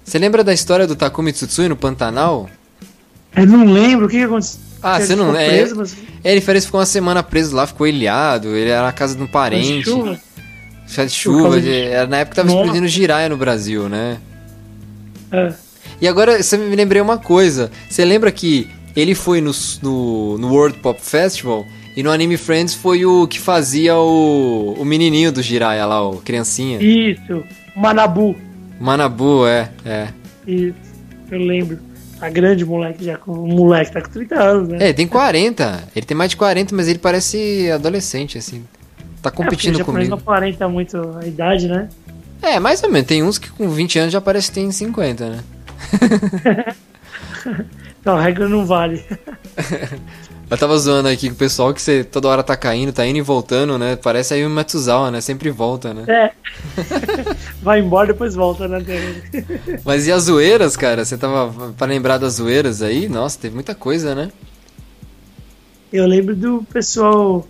Você 0.04 0.18
lembra 0.18 0.42
da 0.42 0.52
história 0.52 0.86
do 0.86 0.96
Takumi 0.96 1.32
Tsutsui 1.32 1.68
no 1.68 1.76
Pantanal? 1.76 2.48
Eu 3.36 3.46
não 3.46 3.64
lembro, 3.64 4.06
o 4.06 4.08
que, 4.08 4.18
que 4.18 4.24
aconteceu? 4.24 4.60
Ah, 4.82 5.00
você 5.00 5.14
não 5.14 5.32
lembra? 5.32 5.70
É, 5.70 5.74
mas... 5.74 5.96
é, 6.24 6.32
ele 6.32 6.40
fez, 6.40 6.64
ficou 6.64 6.80
uma 6.80 6.86
semana 6.86 7.22
preso 7.22 7.54
lá, 7.54 7.66
ficou 7.66 7.86
ilhado, 7.86 8.48
ele 8.48 8.70
era 8.70 8.82
na 8.82 8.92
casa 8.92 9.14
de 9.14 9.22
um 9.22 9.26
parente. 9.26 9.84
Chuva. 9.84 10.18
de 10.86 11.08
chuva, 11.10 11.60
de... 11.60 11.72
era 11.72 12.06
na 12.06 12.18
época 12.18 12.30
que 12.30 12.36
tava 12.36 12.48
Nossa. 12.48 12.60
explodindo 12.60 12.88
giraia 12.88 13.28
no 13.28 13.36
Brasil, 13.36 13.88
né? 13.88 14.18
É. 15.32 15.52
E 16.00 16.08
agora 16.08 16.42
você 16.42 16.56
me 16.56 16.74
lembrei 16.74 17.02
uma 17.02 17.18
coisa. 17.18 17.70
Você 17.88 18.04
lembra 18.04 18.30
que 18.30 18.70
ele 18.94 19.14
foi 19.14 19.40
no, 19.40 19.52
no, 19.82 20.38
no, 20.38 20.48
World 20.48 20.78
Pop 20.78 21.00
Festival 21.00 21.66
e 21.98 22.02
no 22.04 22.12
Anime 22.12 22.36
Friends 22.36 22.74
foi 22.74 23.04
o 23.04 23.26
que 23.26 23.40
fazia 23.40 23.96
o, 23.96 24.74
o 24.78 24.84
menininho 24.84 25.32
do 25.32 25.42
Jiraiya 25.42 25.84
lá, 25.84 26.08
o 26.08 26.18
criancinha. 26.18 26.78
Isso, 26.80 27.42
Manabu. 27.74 28.36
Manabu, 28.78 29.44
é, 29.44 29.68
é. 29.84 30.06
E 30.46 30.72
eu 31.28 31.40
lembro. 31.40 31.80
Tá 32.20 32.28
grande 32.30 32.64
moleque 32.64 33.04
já, 33.04 33.18
com 33.18 33.32
um 33.32 33.48
moleque 33.48 33.90
tá 33.90 34.00
com 34.00 34.10
30 34.10 34.34
anos, 34.40 34.68
né? 34.68 34.78
É, 34.80 34.84
ele 34.84 34.94
tem 34.94 35.08
40. 35.08 35.88
Ele 35.96 36.06
tem 36.06 36.16
mais 36.16 36.30
de 36.30 36.36
40, 36.36 36.72
mas 36.72 36.86
ele 36.86 37.00
parece 37.00 37.68
adolescente, 37.72 38.38
assim. 38.38 38.62
Tá 39.20 39.32
competindo 39.32 39.80
é, 39.80 39.84
comigo. 39.84 40.08
não 40.08 40.18
aparenta 40.18 40.68
muito 40.68 40.96
a 41.20 41.26
idade, 41.26 41.66
né? 41.66 41.88
É, 42.40 42.60
mais 42.60 42.80
ou 42.80 42.92
menos. 42.92 43.08
Tem 43.08 43.24
uns 43.24 43.38
que 43.38 43.50
com 43.50 43.68
20 43.68 43.98
anos 43.98 44.12
já 44.12 44.20
parece 44.20 44.50
que 44.50 44.54
tem 44.54 44.70
50, 44.70 45.30
né? 45.30 45.40
não, 48.08 48.16
a 48.16 48.22
regra 48.22 48.48
não 48.48 48.64
vale. 48.64 49.04
Eu 50.50 50.56
tava 50.56 50.78
zoando 50.78 51.08
aqui 51.08 51.28
com 51.28 51.34
o 51.34 51.38
pessoal 51.38 51.74
que 51.74 51.82
você 51.82 52.02
toda 52.02 52.26
hora 52.26 52.42
tá 52.42 52.56
caindo, 52.56 52.90
tá 52.90 53.06
indo 53.06 53.18
e 53.18 53.22
voltando, 53.22 53.76
né? 53.76 53.96
Parece 53.96 54.32
aí 54.32 54.46
o 54.46 54.48
Matsuzawa, 54.48 55.10
né? 55.10 55.20
Sempre 55.20 55.50
volta, 55.50 55.92
né? 55.92 56.04
É. 56.08 56.32
Vai 57.60 57.80
embora 57.80 58.06
depois 58.06 58.34
volta, 58.34 58.66
né? 58.66 58.82
Mas 59.84 60.06
e 60.06 60.12
as 60.12 60.22
zoeiras, 60.22 60.74
cara? 60.74 61.04
Você 61.04 61.18
tava 61.18 61.74
para 61.74 61.86
lembrar 61.86 62.16
das 62.16 62.34
zoeiras 62.34 62.80
aí? 62.80 63.10
Nossa, 63.10 63.38
teve 63.38 63.54
muita 63.54 63.74
coisa, 63.74 64.14
né? 64.14 64.30
Eu 65.92 66.06
lembro 66.06 66.34
do 66.34 66.64
pessoal 66.72 67.46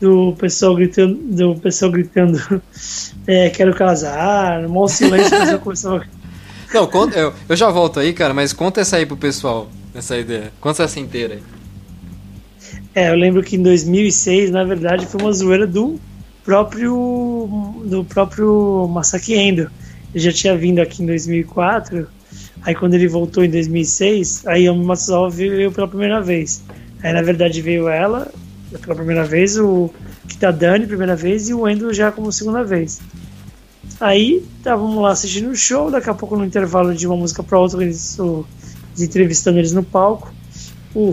do 0.00 0.32
pessoal 0.38 0.76
gritando, 0.76 1.14
do 1.14 1.56
pessoal 1.56 1.90
gritando, 1.90 2.62
é, 3.26 3.50
quero 3.50 3.74
casar, 3.74 4.68
mal 4.68 4.86
silêncio, 4.88 5.30
pessoal 5.30 5.58
começou 5.58 6.02
Não, 6.72 6.86
conta, 6.86 7.18
eu, 7.18 7.32
eu 7.48 7.56
já 7.56 7.70
volto 7.70 7.98
aí, 7.98 8.12
cara, 8.12 8.34
mas 8.34 8.52
conta 8.52 8.82
essa 8.82 8.98
aí 8.98 9.06
pro 9.06 9.16
pessoal, 9.16 9.68
essa 9.98 10.16
ideia. 10.16 10.52
Conta 10.60 10.82
essa 10.84 11.00
inteira 11.00 11.34
aí. 11.34 11.42
É, 12.94 13.10
eu 13.10 13.14
lembro 13.14 13.42
que 13.42 13.56
em 13.56 13.62
2006, 13.62 14.50
na 14.50 14.64
verdade, 14.64 15.06
foi 15.06 15.20
uma 15.20 15.32
zoeira 15.32 15.66
do 15.66 16.00
próprio 16.44 17.82
do 17.84 18.04
próprio 18.04 18.88
Masaki 18.88 19.34
Endo. 19.34 19.70
Ele 20.14 20.24
já 20.24 20.32
tinha 20.32 20.56
vindo 20.56 20.78
aqui 20.80 21.02
em 21.02 21.06
2004, 21.06 22.08
aí 22.62 22.74
quando 22.74 22.94
ele 22.94 23.06
voltou 23.06 23.44
em 23.44 23.50
2006, 23.50 24.46
aí 24.46 24.68
o 24.70 24.74
Matsuzawa 24.74 25.28
veio 25.28 25.70
pela 25.72 25.86
primeira 25.86 26.22
vez. 26.22 26.62
Aí 27.02 27.12
na 27.12 27.20
verdade 27.22 27.60
veio 27.60 27.88
ela 27.88 28.32
pela 28.80 28.94
primeira 28.94 29.24
vez, 29.24 29.58
o 29.58 29.90
Kitadani 30.28 30.86
primeira 30.86 31.14
vez 31.14 31.48
e 31.48 31.54
o 31.54 31.68
Endo 31.68 31.92
já 31.92 32.10
como 32.10 32.32
segunda 32.32 32.64
vez. 32.64 33.00
Aí 34.00 34.44
estávamos 34.58 35.02
lá 35.02 35.10
assistindo 35.10 35.50
o 35.50 35.56
show, 35.56 35.90
daqui 35.90 36.10
a 36.10 36.14
pouco 36.14 36.36
no 36.36 36.44
intervalo 36.44 36.94
de 36.94 37.06
uma 37.06 37.16
música 37.16 37.42
para 37.42 37.58
outra, 37.58 37.82
eles, 37.82 38.18
o, 38.18 38.44
entrevistando 39.02 39.58
eles 39.58 39.72
no 39.72 39.82
palco, 39.82 40.32
o, 40.94 41.12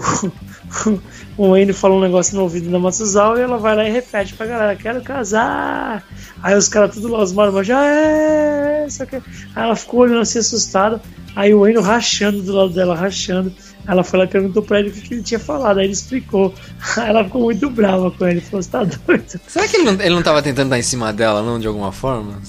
o 1.37 1.57
Endo 1.57 1.73
fala 1.73 1.95
um 1.95 2.01
negócio 2.01 2.35
no 2.35 2.43
ouvido 2.43 2.69
da 2.69 2.79
Matsuzawa 2.79 3.37
e 3.37 3.41
ela 3.41 3.57
vai 3.57 3.75
lá 3.75 3.87
e 3.87 3.91
repete 3.91 4.33
pra 4.33 4.45
galera, 4.45 4.75
quero 4.75 5.01
casar. 5.01 6.05
Aí 6.41 6.55
os 6.55 6.67
caras 6.67 6.95
tudo 6.95 7.09
lá, 7.09 7.21
os 7.21 7.33
marmanjos, 7.33 7.67
já 7.67 7.85
é, 7.85 8.85
isso 8.87 9.03
aqui. 9.03 9.17
Aí 9.17 9.63
ela 9.63 9.75
ficou 9.75 10.01
olhando 10.01 10.21
assim 10.21 10.39
assustada, 10.39 11.01
aí 11.35 11.53
o 11.53 11.67
Endo 11.67 11.81
rachando 11.81 12.41
do 12.41 12.53
lado 12.53 12.73
dela, 12.73 12.95
rachando. 12.95 13.53
Ela 13.85 14.03
foi 14.03 14.19
lá 14.19 14.25
e 14.25 14.29
perguntou 14.29 14.63
pra 14.63 14.79
ele 14.79 14.89
o 14.89 14.91
que, 14.93 15.01
que 15.01 15.13
ele 15.13 15.23
tinha 15.23 15.39
falado, 15.39 15.79
aí 15.79 15.85
ele 15.85 15.93
explicou. 15.93 16.53
Aí 16.97 17.07
ela 17.09 17.23
ficou 17.25 17.41
muito 17.41 17.69
brava 17.69 18.09
com 18.11 18.25
ele, 18.25 18.39
falou, 18.39 18.63
você 18.63 18.69
tá 18.69 18.83
doido? 18.83 19.39
Será 19.47 19.67
que 19.67 19.75
ele 19.75 19.83
não, 19.83 19.93
ele 19.93 20.15
não 20.15 20.23
tava 20.23 20.41
tentando 20.41 20.69
dar 20.69 20.79
em 20.79 20.83
cima 20.83 21.11
dela, 21.11 21.41
não, 21.41 21.59
de 21.59 21.67
alguma 21.67 21.91
forma? 21.91 22.41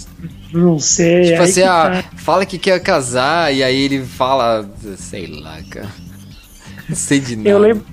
Não 0.53 0.79
sei. 0.79 1.33
Tipo 1.33 1.43
assim, 1.43 1.63
ah, 1.63 2.03
tá. 2.03 2.17
fala 2.17 2.47
que 2.47 2.59
quer 2.59 2.81
casar, 2.81 3.53
e 3.53 3.63
aí 3.63 3.83
ele 3.83 4.05
fala, 4.05 4.69
sei 4.97 5.27
lá, 5.27 5.59
cara. 5.69 5.89
Não 6.89 6.97
sei 6.97 7.19
de 7.19 7.37
nada. 7.37 7.49
Eu 7.49 7.59
lembro, 7.59 7.85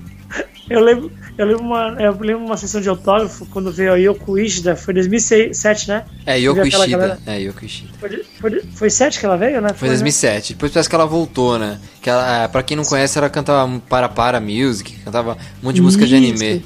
eu 0.70 0.80
lembro, 0.80 1.12
eu 1.38 1.46
lembro 1.46 1.64
uma, 1.64 1.96
eu 1.98 2.12
lembro 2.20 2.44
uma 2.44 2.56
sessão 2.56 2.80
de 2.80 2.88
autógrafo 2.88 3.46
quando 3.46 3.72
veio 3.72 3.92
a 3.92 3.96
Yoko 3.96 4.38
Ishida, 4.38 4.76
foi 4.76 4.92
2007, 4.92 5.88
né? 5.88 6.04
É, 6.26 6.38
Yoko 6.38 6.66
Ishida. 6.66 7.18
É, 7.26 7.40
Yoko 7.40 7.64
Ishida. 7.64 7.90
Foi, 7.98 8.24
foi, 8.38 8.62
foi 8.74 8.90
7 8.90 9.18
que 9.18 9.24
ela 9.24 9.36
veio, 9.36 9.60
né? 9.62 9.68
Foi, 9.70 9.78
foi 9.78 9.88
2007. 9.88 10.50
Né? 10.50 10.56
Depois 10.56 10.72
parece 10.72 10.88
que 10.88 10.94
ela 10.94 11.06
voltou, 11.06 11.58
né? 11.58 11.78
Que 12.02 12.10
ela, 12.10 12.44
é, 12.44 12.48
pra 12.48 12.62
quem 12.62 12.76
não 12.76 12.84
conhece, 12.84 13.16
ela 13.16 13.30
cantava 13.30 13.80
Para 13.88 14.08
Para 14.08 14.40
Music, 14.40 14.94
cantava 15.04 15.38
um 15.62 15.66
monte 15.66 15.76
de 15.76 15.82
música 15.82 16.06
de 16.06 16.14
anime. 16.14 16.62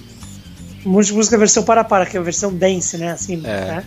Um 0.85 0.91
monte 0.91 1.07
de 1.07 1.15
música 1.15 1.39
versão 1.39 1.63
Para 1.63 1.85
Para, 1.85 2.05
que 2.05 2.17
é 2.17 2.21
a 2.21 2.23
versão 2.23 2.53
dance, 2.53 2.99
né? 2.99 3.13
Assim, 3.13 3.41
é. 3.45 3.67
né? 3.67 3.85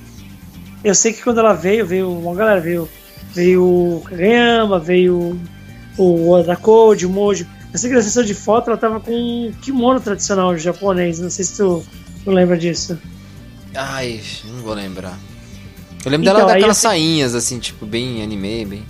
Eu 0.82 0.95
sei 0.95 1.11
que 1.11 1.21
quando 1.21 1.39
ela 1.39 1.53
veio, 1.53 1.86
veio 1.86 2.09
uma 2.09 2.34
galera, 2.34 2.61
veio, 2.61 2.88
veio 3.34 3.63
o 3.63 4.01
Kageyama, 4.05 4.80
veio 4.80 5.38
o 5.97 6.30
Oda 6.30 6.55
Code, 6.55 7.05
o 7.05 7.09
Mojo 7.09 7.45
eu 7.72 7.78
sei 7.80 7.89
que 7.89 7.95
na 7.95 8.01
sessão 8.01 8.24
de 8.24 8.34
foto 8.34 8.70
ela 8.70 8.78
tava 8.78 8.99
com 8.99 9.11
um 9.11 9.53
kimono 9.61 9.99
tradicional 9.99 10.57
japonês. 10.57 11.20
Não 11.20 11.30
sei 11.30 11.45
se 11.45 11.57
tu, 11.57 11.84
tu 12.24 12.32
lembra 12.32 12.57
disso. 12.57 12.97
Ai, 13.76 14.22
não 14.45 14.63
vou 14.63 14.74
lembrar. 14.74 15.17
Eu 16.03 16.11
lembro 16.11 16.28
então, 16.28 16.38
dela 16.38 16.53
daquelas 16.53 16.78
sei... 16.78 16.89
sainhas, 16.89 17.36
assim, 17.36 17.59
tipo, 17.59 17.86
bem 17.86 18.24
anime, 18.24 18.65
bem. 18.65 18.86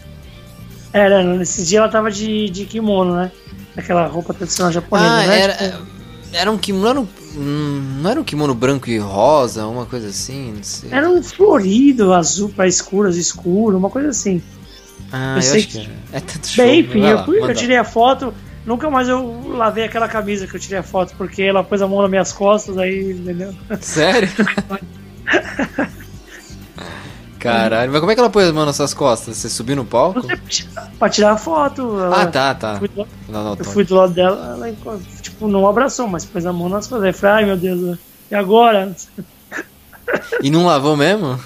Era, 0.93 1.23
nesse 1.23 1.63
dia 1.63 1.79
ela 1.79 1.89
tava 1.89 2.09
de, 2.09 2.49
de 2.49 2.65
kimono, 2.65 3.15
né? 3.15 3.31
Aquela 3.75 4.07
roupa 4.07 4.33
tradicional 4.33 4.71
japonesa, 4.71 5.09
ah, 5.09 5.27
né? 5.27 5.41
Era, 5.41 5.53
tipo... 5.53 5.87
era 6.33 6.51
um 6.51 6.57
kimono. 6.57 7.09
Não 7.35 8.09
era 8.09 8.19
um 8.19 8.23
kimono 8.23 8.55
branco 8.55 8.89
e 8.89 8.97
rosa, 8.97 9.67
uma 9.67 9.85
coisa 9.85 10.07
assim, 10.07 10.53
não 10.53 10.63
sei. 10.63 10.89
Era 10.91 11.09
um 11.09 11.21
florido, 11.21 12.13
azul 12.13 12.49
para 12.49 12.67
escuro, 12.67 13.09
escuro, 13.09 13.77
uma 13.77 13.89
coisa 13.89 14.09
assim. 14.09 14.41
Ah, 15.11 15.33
eu, 15.33 15.35
eu 15.37 15.41
sei 15.41 15.63
que. 15.63 15.79
que... 15.79 15.89
É 16.11 16.19
tanto 16.19 16.47
show. 16.47 16.65
Bem, 16.65 16.79
enfim, 16.81 17.05
eu, 17.05 17.23
fui, 17.23 17.39
eu 17.39 17.53
tirei 17.53 17.77
a 17.77 17.83
foto, 17.83 18.33
Nunca 18.69 18.87
mais 18.87 19.09
eu 19.09 19.47
lavei 19.47 19.85
aquela 19.85 20.07
camisa 20.07 20.45
que 20.45 20.55
eu 20.55 20.59
tirei 20.59 20.77
a 20.77 20.83
foto, 20.83 21.15
porque 21.17 21.41
ela 21.41 21.63
pôs 21.63 21.81
a 21.81 21.87
mão 21.87 22.03
nas 22.03 22.09
minhas 22.11 22.31
costas, 22.31 22.77
aí, 22.77 23.13
entendeu? 23.13 23.51
Sério? 23.81 24.29
Caralho, 27.39 27.91
mas 27.91 27.99
como 27.99 28.11
é 28.11 28.13
que 28.13 28.21
ela 28.21 28.29
pôs 28.29 28.47
a 28.47 28.53
mão 28.53 28.67
nas 28.67 28.75
suas 28.75 28.93
costas? 28.93 29.37
Você 29.37 29.49
subiu 29.49 29.75
no 29.75 29.85
palco? 29.85 30.21
Pra 30.99 31.09
tirar 31.09 31.31
a 31.31 31.37
foto. 31.37 31.97
Ah, 32.13 32.27
tá, 32.27 32.53
tá. 32.53 32.75
Fui 32.77 32.87
do, 32.89 33.07
não, 33.27 33.43
não, 33.43 33.55
eu 33.57 33.65
fui 33.65 33.83
do 33.83 33.95
lado 33.95 34.13
dela, 34.13 34.55
ela 34.55 34.71
tipo, 35.19 35.47
não 35.47 35.67
abraçou, 35.67 36.07
mas 36.07 36.23
pôs 36.23 36.45
a 36.45 36.53
mão 36.53 36.69
nas 36.69 36.85
costas. 36.85 37.07
Aí 37.07 37.13
falei, 37.13 37.35
ai 37.37 37.45
meu 37.45 37.57
Deus, 37.57 37.97
e 38.29 38.35
agora? 38.35 38.95
E 40.43 40.51
não 40.51 40.67
lavou 40.67 40.95
mesmo? 40.95 41.39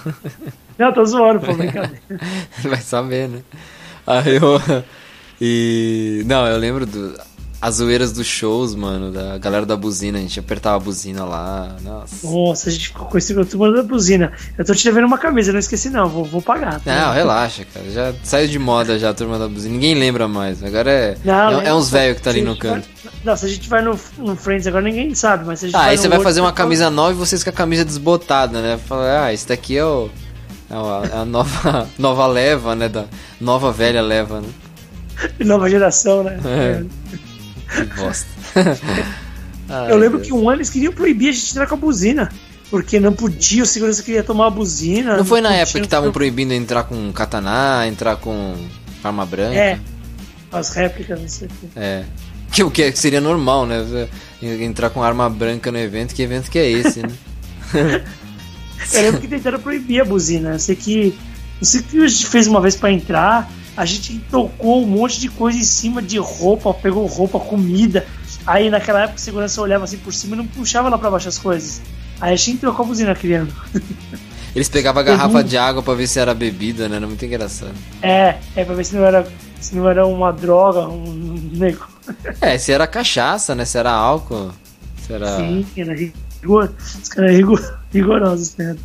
Não, 0.77 0.91
tô 0.91 1.05
zoando, 1.05 1.39
pô, 1.39 1.53
brincadeira. 1.53 2.01
Vai 2.63 2.81
saber, 2.81 3.29
né? 3.29 3.43
Aí 4.05 4.35
eu. 4.35 4.59
E. 5.45 6.23
Não, 6.25 6.47
eu 6.47 6.57
lembro 6.57 6.85
do. 6.85 7.19
As 7.61 7.75
zoeiras 7.75 8.11
dos 8.11 8.27
shows, 8.27 8.75
mano, 8.75 9.09
da 9.09 9.37
galera 9.37 9.65
da 9.65 9.75
buzina, 9.75 10.17
a 10.17 10.21
gente 10.21 10.37
apertava 10.37 10.75
a 10.75 10.79
buzina 10.79 11.23
lá, 11.23 11.77
nossa. 11.81 12.27
Nossa, 12.27 12.69
a 12.69 12.71
gente 12.71 12.89
ficou 12.89 13.07
com 13.07 13.17
esse 13.17 13.33
turma 13.45 13.71
da 13.71 13.83
buzina. 13.83 14.33
Eu 14.57 14.65
tô 14.65 14.73
te 14.73 14.83
devendo 14.83 15.05
uma 15.05 15.17
camisa, 15.17 15.53
não 15.53 15.59
esqueci 15.59 15.89
não, 15.89 16.09
vou, 16.09 16.25
vou 16.25 16.41
pagar. 16.41 16.81
Tá? 16.81 16.93
Não, 16.93 17.13
relaxa, 17.13 17.65
cara, 17.73 17.89
já 17.89 18.13
saiu 18.21 18.49
de 18.49 18.59
moda 18.59 18.99
já 18.99 19.11
a 19.11 19.13
turma 19.13 19.39
da 19.39 19.47
buzina, 19.47 19.73
ninguém 19.73 19.95
lembra 19.95 20.27
mais, 20.27 20.61
agora 20.61 20.91
é, 20.91 21.17
não, 21.23 21.61
é, 21.61 21.67
é, 21.67 21.73
uns 21.73 21.89
velhos 21.89 22.17
que 22.17 22.23
tá 22.23 22.31
ali 22.31 22.41
no 22.41 22.57
canto. 22.57 22.85
Vai, 23.01 23.13
não, 23.23 23.37
se 23.37 23.45
a 23.45 23.49
gente 23.49 23.69
vai 23.69 23.81
no, 23.81 23.97
no 24.17 24.35
Friends 24.35 24.67
agora 24.67 24.83
ninguém 24.83 25.15
sabe, 25.15 25.45
mas 25.45 25.59
se 25.59 25.65
a 25.65 25.69
gente 25.69 25.77
Ah, 25.77 25.85
aí 25.85 25.97
você 25.97 26.09
vai 26.09 26.19
fazer 26.19 26.41
uma 26.41 26.51
camisa 26.51 26.89
nova 26.89 27.11
e 27.11 27.15
vocês 27.15 27.45
com 27.45 27.49
a 27.49 27.53
camisa 27.53 27.85
desbotada, 27.85 28.61
né? 28.61 28.77
Fala, 28.77 29.25
ah, 29.25 29.33
esse 29.33 29.47
daqui 29.47 29.77
é 29.77 29.85
o... 29.85 30.09
É 30.69 30.75
a, 30.75 31.21
a 31.21 31.25
nova, 31.25 31.87
nova 31.97 32.27
leva, 32.27 32.75
né? 32.75 32.89
Da 32.89 33.05
nova 33.39 33.71
velha 33.71 34.01
leva, 34.01 34.41
né? 34.41 34.49
Nova 35.39 35.69
geração, 35.69 36.23
né? 36.23 36.39
É. 36.45 36.83
Que 37.75 37.85
bosta. 37.95 38.27
Ai, 39.69 39.91
eu 39.91 39.97
lembro 39.97 40.17
Deus. 40.17 40.27
que 40.27 40.33
um 40.33 40.49
ano 40.49 40.57
eles 40.59 40.69
queriam 40.69 40.93
proibir 40.93 41.29
a 41.29 41.31
gente 41.31 41.51
entrar 41.51 41.67
com 41.67 41.75
a 41.75 41.77
buzina. 41.77 42.29
Porque 42.69 42.99
não 42.99 43.13
podia, 43.13 43.61
o 43.61 43.65
segurança 43.65 44.01
queria 44.01 44.23
tomar 44.23 44.47
a 44.47 44.49
buzina. 44.49 45.11
Não, 45.11 45.17
não 45.19 45.25
foi 45.25 45.41
na 45.41 45.49
podia, 45.49 45.61
época 45.61 45.79
que 45.79 45.85
estavam 45.85 46.11
proibindo 46.11 46.53
entrar 46.53 46.83
com 46.83 47.11
katana, 47.11 47.87
entrar 47.87 48.15
com 48.15 48.55
arma 49.03 49.25
branca? 49.25 49.55
É. 49.55 49.79
As 50.51 50.69
réplicas, 50.73 51.19
não 51.19 51.27
sei 51.27 51.47
o 51.47 51.51
que. 51.51 51.69
É. 51.75 52.03
Que 52.51 52.63
o 52.63 52.71
que 52.71 52.91
seria 52.93 53.21
normal, 53.21 53.65
né? 53.65 54.07
Entrar 54.41 54.89
com 54.89 55.03
arma 55.03 55.29
branca 55.29 55.71
no 55.71 55.77
evento, 55.77 56.13
que 56.13 56.21
evento 56.21 56.49
que 56.49 56.59
é 56.59 56.69
esse, 56.69 57.01
né? 57.01 57.11
eu 58.93 59.01
lembro 59.01 59.21
que 59.21 59.27
tentaram 59.27 59.59
proibir 59.59 60.01
a 60.01 60.05
buzina. 60.05 60.53
Eu 60.53 60.59
sei 60.59 60.75
que. 60.75 61.15
Não 61.59 61.67
sei 61.67 61.81
o 61.81 61.83
que 61.83 62.03
a 62.03 62.07
gente 62.07 62.25
fez 62.27 62.47
uma 62.47 62.61
vez 62.61 62.75
para 62.75 62.91
entrar 62.91 63.49
a 63.75 63.85
gente 63.85 64.19
tocou 64.29 64.83
um 64.83 64.87
monte 64.87 65.19
de 65.19 65.29
coisa 65.29 65.57
em 65.57 65.63
cima 65.63 66.01
de 66.01 66.17
roupa, 66.17 66.73
pegou 66.73 67.05
roupa, 67.05 67.39
comida. 67.39 68.05
Aí 68.45 68.69
naquela 68.69 69.01
época 69.01 69.15
a 69.15 69.19
segurança 69.19 69.61
olhava 69.61 69.85
assim 69.85 69.97
por 69.97 70.13
cima 70.13 70.35
e 70.35 70.37
não 70.37 70.47
puxava 70.47 70.89
lá 70.89 70.97
pra 70.97 71.09
baixo 71.09 71.29
as 71.29 71.37
coisas. 71.37 71.81
Aí 72.19 72.33
a 72.33 72.35
gente 72.35 72.59
trocou 72.59 72.85
a 72.85 72.87
buzina 72.87 73.15
criando. 73.15 73.53
Eles 74.55 74.69
pegavam 74.69 75.01
a 75.01 75.03
garrafa 75.03 75.39
uhum. 75.39 75.43
de 75.43 75.57
água 75.57 75.81
pra 75.81 75.95
ver 75.95 76.07
se 76.07 76.19
era 76.19 76.33
bebida, 76.33 76.87
né? 76.87 76.97
Era 76.97 77.07
muito 77.07 77.25
engraçado. 77.25 77.73
É, 78.03 78.37
é 78.55 78.63
pra 78.63 78.75
ver 78.75 78.85
se 78.85 78.95
não 78.95 79.03
era, 79.03 79.27
se 79.59 79.75
não 79.75 79.89
era 79.89 80.05
uma 80.05 80.31
droga, 80.31 80.87
um 80.87 81.49
nego. 81.53 81.87
É, 82.39 82.57
se 82.59 82.71
era 82.71 82.85
cachaça, 82.85 83.55
né? 83.55 83.65
Se 83.65 83.79
era 83.79 83.91
álcool. 83.91 84.51
Se 85.01 85.13
era... 85.13 85.37
Sim, 85.37 85.65
era 85.75 85.95
rigor. 85.95 86.71
Os 87.01 87.09
caras 87.09 87.35
eram 87.35 87.55
rigorosos, 87.91 88.55
né? 88.57 88.75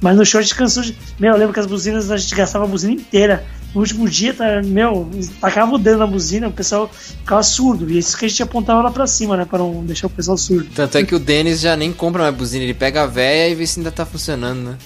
Mas 0.00 0.16
no 0.16 0.24
show 0.24 0.40
a 0.40 0.42
gente 0.42 0.54
cansou 0.54 0.82
de. 0.82 0.96
Meu, 1.18 1.32
eu 1.32 1.38
lembro 1.38 1.54
que 1.54 1.60
as 1.60 1.66
buzinas 1.66 2.10
a 2.10 2.16
gente 2.16 2.34
gastava 2.34 2.64
a 2.64 2.68
buzina 2.68 2.92
inteira. 2.92 3.44
No 3.74 3.80
último 3.82 4.08
dia, 4.08 4.32
tá, 4.32 4.62
meu, 4.64 5.08
tacava 5.40 5.74
o 5.74 5.78
dedo 5.78 5.98
na 5.98 6.06
buzina, 6.06 6.48
o 6.48 6.52
pessoal 6.52 6.90
ficava 6.92 7.42
surdo. 7.42 7.88
E 7.90 7.96
é 7.96 7.98
isso 7.98 8.16
que 8.16 8.24
a 8.24 8.28
gente 8.28 8.42
apontava 8.42 8.82
lá 8.82 8.90
pra 8.90 9.06
cima, 9.06 9.36
né? 9.36 9.44
Pra 9.44 9.58
não 9.58 9.84
deixar 9.84 10.06
o 10.06 10.10
pessoal 10.10 10.36
surdo. 10.38 10.68
Tanto 10.74 10.96
é 10.96 11.04
que 11.04 11.14
o 11.14 11.18
Denis 11.18 11.60
já 11.60 11.76
nem 11.76 11.92
compra 11.92 12.22
mais 12.22 12.34
buzina, 12.34 12.64
ele 12.64 12.72
pega 12.74 13.02
a 13.02 13.06
véia 13.06 13.50
e 13.50 13.54
vê 13.54 13.66
se 13.66 13.78
ainda 13.78 13.92
tá 13.92 14.06
funcionando, 14.06 14.60
né? 14.70 14.78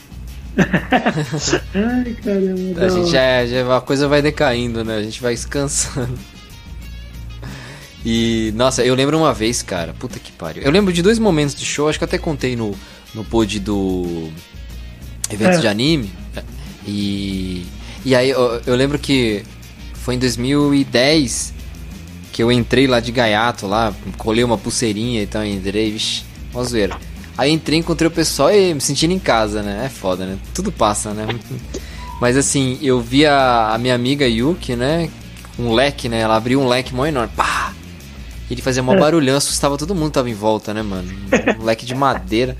Ai, 1.75 2.13
caramba. 2.23 2.85
A 2.85 2.89
gente 2.89 3.11
já, 3.11 3.47
já, 3.47 3.77
a 3.77 3.81
coisa 3.81 4.09
vai 4.09 4.21
decaindo, 4.21 4.85
né? 4.85 4.97
A 4.97 5.03
gente 5.03 5.23
vai 5.23 5.33
descansando. 5.35 6.19
E, 8.05 8.53
nossa, 8.57 8.85
eu 8.85 8.95
lembro 8.95 9.17
uma 9.17 9.33
vez, 9.33 9.63
cara, 9.63 9.95
puta 9.99 10.19
que 10.19 10.33
pariu. 10.33 10.63
Eu 10.65 10.71
lembro 10.73 10.93
de 10.93 11.03
dois 11.03 11.19
momentos 11.21 11.55
de 11.55 11.65
show, 11.65 11.89
acho 11.89 11.99
que 11.99 12.05
eu 12.05 12.09
até 12.09 12.19
contei 12.19 12.57
no, 12.57 12.75
no 13.15 13.25
pod 13.25 13.61
do 13.61 14.29
evento 15.31 15.55
É. 15.57 15.59
de 15.59 15.69
anime. 15.69 16.11
E, 16.87 17.65
e 18.05 18.15
aí 18.15 18.31
eu, 18.31 18.61
eu 18.67 18.75
lembro 18.75 18.99
que 18.99 19.43
foi 19.95 20.15
em 20.15 20.19
2010 20.19 21.55
que 22.33 22.43
eu 22.43 22.51
entrei 22.51 22.87
lá 22.87 22.99
de 22.99 23.13
gaiato 23.13 23.67
lá, 23.67 23.93
colei 24.17 24.43
uma 24.43 24.57
pulseirinha 24.57 25.23
e 25.23 25.27
tal, 25.27 25.45
entrei, 25.45 25.91
vixi, 25.93 26.25
uma 26.53 26.65
zoeira. 26.65 26.97
Aí 27.37 27.51
entrei, 27.51 27.79
encontrei 27.79 28.09
o 28.09 28.11
pessoal 28.11 28.51
e 28.51 28.73
me 28.75 28.81
sentindo 28.81 29.13
em 29.13 29.19
casa, 29.19 29.63
né? 29.63 29.83
É 29.85 29.89
foda, 29.89 30.25
né? 30.25 30.39
Tudo 30.55 30.73
passa, 30.73 31.13
né? 31.13 31.27
Mas 32.21 32.37
assim, 32.37 32.79
eu 32.81 33.01
vi 33.01 33.27
a, 33.27 33.71
a 33.75 33.79
minha 33.79 33.95
amiga 33.95 34.27
Yuki, 34.27 34.77
né? 34.77 35.11
Um 35.59 35.73
leque, 35.73 36.09
né? 36.09 36.21
Ela 36.21 36.37
abriu 36.37 36.61
um 36.61 36.69
leque 36.69 36.95
mó 36.95 37.05
enorme. 37.05 37.33
Pá! 37.37 37.73
Ele 38.51 38.63
fazia 38.63 38.83
mó 38.83 38.95
É. 38.95 38.99
barulhão, 38.99 39.37
assustava 39.37 39.77
todo 39.77 39.95
mundo 39.95 40.07
que 40.09 40.13
tava 40.15 40.31
em 40.31 40.35
volta, 40.35 40.73
né, 40.73 40.83
mano? 40.83 41.09
Um 41.59 41.65
leque 41.65 41.85
de 41.85 41.95
madeira. 41.95 42.57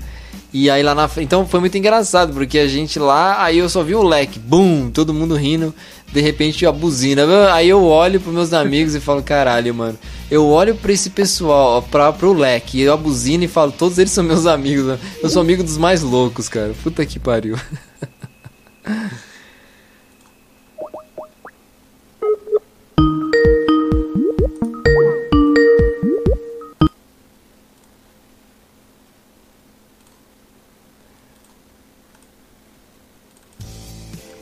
E 0.53 0.69
aí 0.69 0.83
lá 0.83 0.93
na 0.93 1.07
frente. 1.07 1.25
Então 1.25 1.47
foi 1.47 1.59
muito 1.59 1.77
engraçado, 1.77 2.31
porque 2.31 2.59
a 2.59 2.67
gente 2.67 2.99
lá, 2.99 3.43
aí 3.43 3.57
eu 3.57 3.67
só 3.67 3.81
vi 3.81 3.95
o 3.95 4.03
leque, 4.03 4.37
bum, 4.37 4.91
todo 4.91 5.13
mundo 5.13 5.35
rindo. 5.35 5.73
De 6.11 6.21
repente 6.21 6.63
a 6.63 6.71
buzina. 6.71 7.23
Aí 7.51 7.67
eu 7.69 7.83
olho 7.83 8.21
pros 8.21 8.33
meus 8.33 8.53
amigos 8.53 8.93
e 8.93 8.99
falo, 8.99 9.23
caralho, 9.23 9.73
mano. 9.73 9.97
Eu 10.29 10.45
olho 10.45 10.75
pra 10.75 10.91
esse 10.91 11.09
pessoal, 11.09 11.81
pra, 11.81 12.13
pro 12.13 12.33
leque, 12.33 12.79
eu 12.79 12.93
a 12.93 12.97
buzina 12.97 13.45
e 13.45 13.47
falo, 13.47 13.71
todos 13.71 13.97
eles 13.97 14.11
são 14.11 14.23
meus 14.23 14.45
amigos. 14.45 14.85
né? 14.85 14.99
Eu 15.23 15.29
sou 15.29 15.41
amigo 15.41 15.63
dos 15.63 15.77
mais 15.77 16.03
loucos, 16.03 16.47
cara. 16.47 16.73
Puta 16.83 17.03
que 17.03 17.17
pariu. 17.17 17.57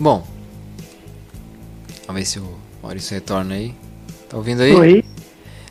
Bom. 0.02 0.26
Vamos 2.08 2.20
ver 2.22 2.26
se 2.26 2.40
o 2.40 2.56
Maurício 2.82 3.14
retorna 3.14 3.54
aí. 3.54 3.76
Tá 4.28 4.36
ouvindo 4.36 4.62
aí? 4.64 4.74
Oi. 4.74 5.06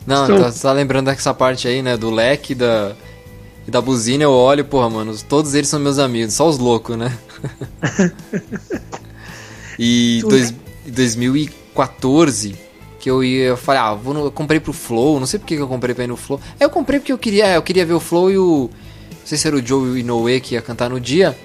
Não, 0.07 0.23
Estou. 0.23 0.39
tá, 0.39 0.53
tá 0.53 0.73
lembrando 0.73 1.07
dessa 1.07 1.35
parte 1.35 1.67
aí, 1.67 1.83
né? 1.83 1.97
Do 1.97 2.11
leque 2.11 2.55
da, 2.55 2.95
e 3.67 3.71
da 3.73 3.81
buzina, 3.81 4.23
eu 4.23 4.31
olho, 4.31 4.65
porra, 4.65 4.89
mano, 4.89 5.13
todos 5.29 5.55
eles 5.55 5.69
são 5.69 5.81
meus 5.81 5.99
amigos, 5.99 6.33
só 6.35 6.49
os 6.49 6.59
loucos, 6.59 6.97
né? 6.97 7.13
e 9.77 10.19
Tu, 10.23 10.29
dois, 10.29 10.55
2014, 10.87 12.55
que 13.01 13.11
eu 13.11 13.25
ia, 13.25 13.47
eu 13.47 13.57
falei, 13.57 13.81
ah, 13.81 13.95
vou 13.95 14.15
no- 14.15 14.25
eu 14.27 14.31
comprei 14.33 14.61
pro 14.61 14.73
Flow, 14.73 15.19
não 15.19 15.27
sei 15.27 15.41
por 15.41 15.47
que 15.47 15.55
eu 15.55 15.67
comprei 15.67 15.93
pra 15.93 16.05
ir 16.05 16.09
no 16.09 16.17
Flow. 16.17 16.41
É, 16.59 16.65
eu 16.65 16.71
comprei 16.71 17.01
porque 17.01 17.13
eu 17.13 17.19
queria, 17.19 17.47
é, 17.49 17.57
eu 17.57 17.63
queria 17.63 17.85
ver 17.85 17.95
o 17.95 18.01
Flow 18.01 18.31
e 18.31 18.39
o. 18.39 18.71
Não 19.11 19.27
sei 19.27 19.37
se 19.37 19.47
era 19.49 19.57
o 19.57 19.67
Joe 19.67 19.99
Inoue 19.99 20.41
que 20.41 20.55
ia 20.55 20.63
cantar 20.63 20.89
no 20.89 21.01
dia. 21.01 21.37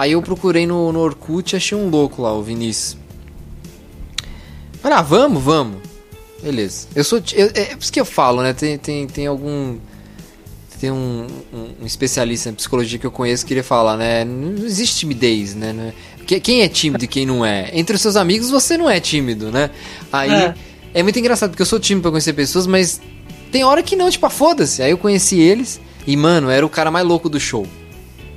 Aí 0.00 0.12
eu 0.12 0.22
procurei 0.22 0.66
no, 0.66 0.90
no 0.92 0.98
Orkut 0.98 1.52
e 1.52 1.56
achei 1.58 1.76
um 1.76 1.90
louco 1.90 2.22
lá, 2.22 2.32
o 2.32 2.42
Vinícius. 2.42 2.96
Falei, 4.80 4.96
ah, 4.96 5.02
vamos, 5.02 5.42
vamos. 5.42 5.76
Beleza. 6.42 6.86
Eu 6.94 7.04
sou. 7.04 7.20
eu- 7.34 7.50
é 7.54 7.64
por 7.76 7.82
isso 7.82 7.92
que 7.92 8.00
eu 8.00 8.04
falo, 8.06 8.42
né? 8.42 8.54
Tem, 8.54 8.78
tem, 8.78 9.06
tem 9.06 9.26
algum. 9.26 9.76
Tem 10.80 10.90
um, 10.90 11.26
um- 11.52 11.70
um 11.82 11.86
especialista 11.86 12.48
em 12.48 12.54
psicologia 12.54 12.98
que 12.98 13.06
eu 13.06 13.10
conheço 13.10 13.44
que 13.44 13.48
queria 13.48 13.62
falar, 13.62 13.98
né? 13.98 14.24
Não 14.24 14.64
existe 14.64 15.00
timidez, 15.00 15.54
né? 15.54 15.92
É- 16.18 16.24
que- 16.24 16.40
Quem 16.40 16.62
é 16.62 16.68
tímido 16.68 17.04
e 17.04 17.06
quem 17.06 17.26
não 17.26 17.44
é? 17.44 17.68
Entre 17.74 17.94
os 17.94 18.00
seus 18.00 18.16
amigos 18.16 18.48
você 18.48 18.78
não 18.78 18.88
é 18.88 18.98
tímido, 19.00 19.50
né? 19.52 19.68
Aí 20.10 20.32
é, 20.32 20.54
É. 20.94 21.02
muito 21.02 21.18
engraçado 21.18 21.50
porque 21.50 21.60
eu 21.60 21.66
sou 21.66 21.78
tímido 21.78 22.00
pra 22.04 22.10
conhecer 22.12 22.32
pessoas, 22.32 22.66
mas 22.66 23.02
tem 23.52 23.62
hora 23.64 23.82
que 23.82 23.94
não, 23.94 24.08
tipo, 24.08 24.24
ah, 24.24 24.30
foda-se. 24.30 24.82
Aí 24.82 24.92
eu 24.92 24.96
conheci 24.98 25.38
eles 25.38 25.78
e, 26.06 26.16
mano, 26.16 26.48
era 26.48 26.64
o 26.64 26.70
cara 26.70 26.90
mais 26.90 27.06
louco 27.06 27.28
do 27.28 27.38
show. 27.38 27.66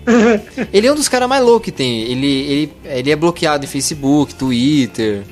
ele 0.73 0.87
é 0.87 0.91
um 0.91 0.95
dos 0.95 1.07
caras 1.09 1.27
mais 1.27 1.43
loucos 1.43 1.65
que 1.65 1.71
tem. 1.71 2.01
Ele, 2.01 2.27
ele, 2.27 2.73
ele 2.85 3.11
é 3.11 3.15
bloqueado 3.15 3.65
em 3.65 3.67
Facebook, 3.67 4.35
Twitter. 4.35 5.23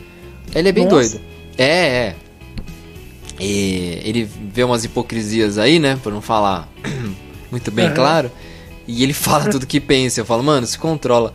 Ele 0.53 0.69
é 0.69 0.71
bem 0.71 0.85
Nossa. 0.85 0.95
doido. 0.95 1.21
É, 1.57 1.65
é. 1.65 2.15
E 3.39 3.99
ele 4.03 4.29
vê 4.53 4.63
umas 4.63 4.83
hipocrisias 4.83 5.57
aí, 5.57 5.79
né? 5.79 5.97
Por 6.03 6.13
não 6.13 6.21
falar 6.21 6.69
muito 7.49 7.71
bem 7.71 7.85
Aham. 7.87 7.95
claro. 7.95 8.31
E 8.87 9.03
ele 9.03 9.13
fala 9.13 9.49
tudo 9.49 9.65
que 9.65 9.79
pensa. 9.79 10.21
Eu 10.21 10.25
falo, 10.25 10.43
mano, 10.43 10.65
se 10.67 10.77
controla. 10.77 11.33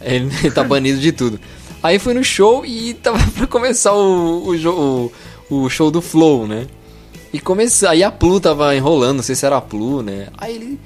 Ele, 0.00 0.30
ele 0.42 0.50
tá 0.54 0.64
banido 0.64 0.98
de 0.98 1.12
tudo. 1.12 1.38
Aí 1.82 1.98
foi 1.98 2.14
no 2.14 2.22
show 2.22 2.64
e 2.64 2.94
tava 2.94 3.18
pra 3.32 3.46
começar 3.46 3.92
o, 3.92 4.50
o, 4.50 5.12
o, 5.50 5.62
o 5.64 5.70
show 5.70 5.90
do 5.90 6.00
Flow, 6.00 6.46
né? 6.46 6.66
E 7.32 7.40
começou. 7.40 7.88
Aí 7.88 8.02
a 8.04 8.10
Plu 8.10 8.38
tava 8.40 8.74
enrolando, 8.76 9.16
não 9.16 9.22
sei 9.22 9.34
se 9.34 9.46
era 9.46 9.56
a 9.56 9.60
Plu, 9.60 10.02
né? 10.02 10.28
Aí 10.36 10.54
ele. 10.56 10.80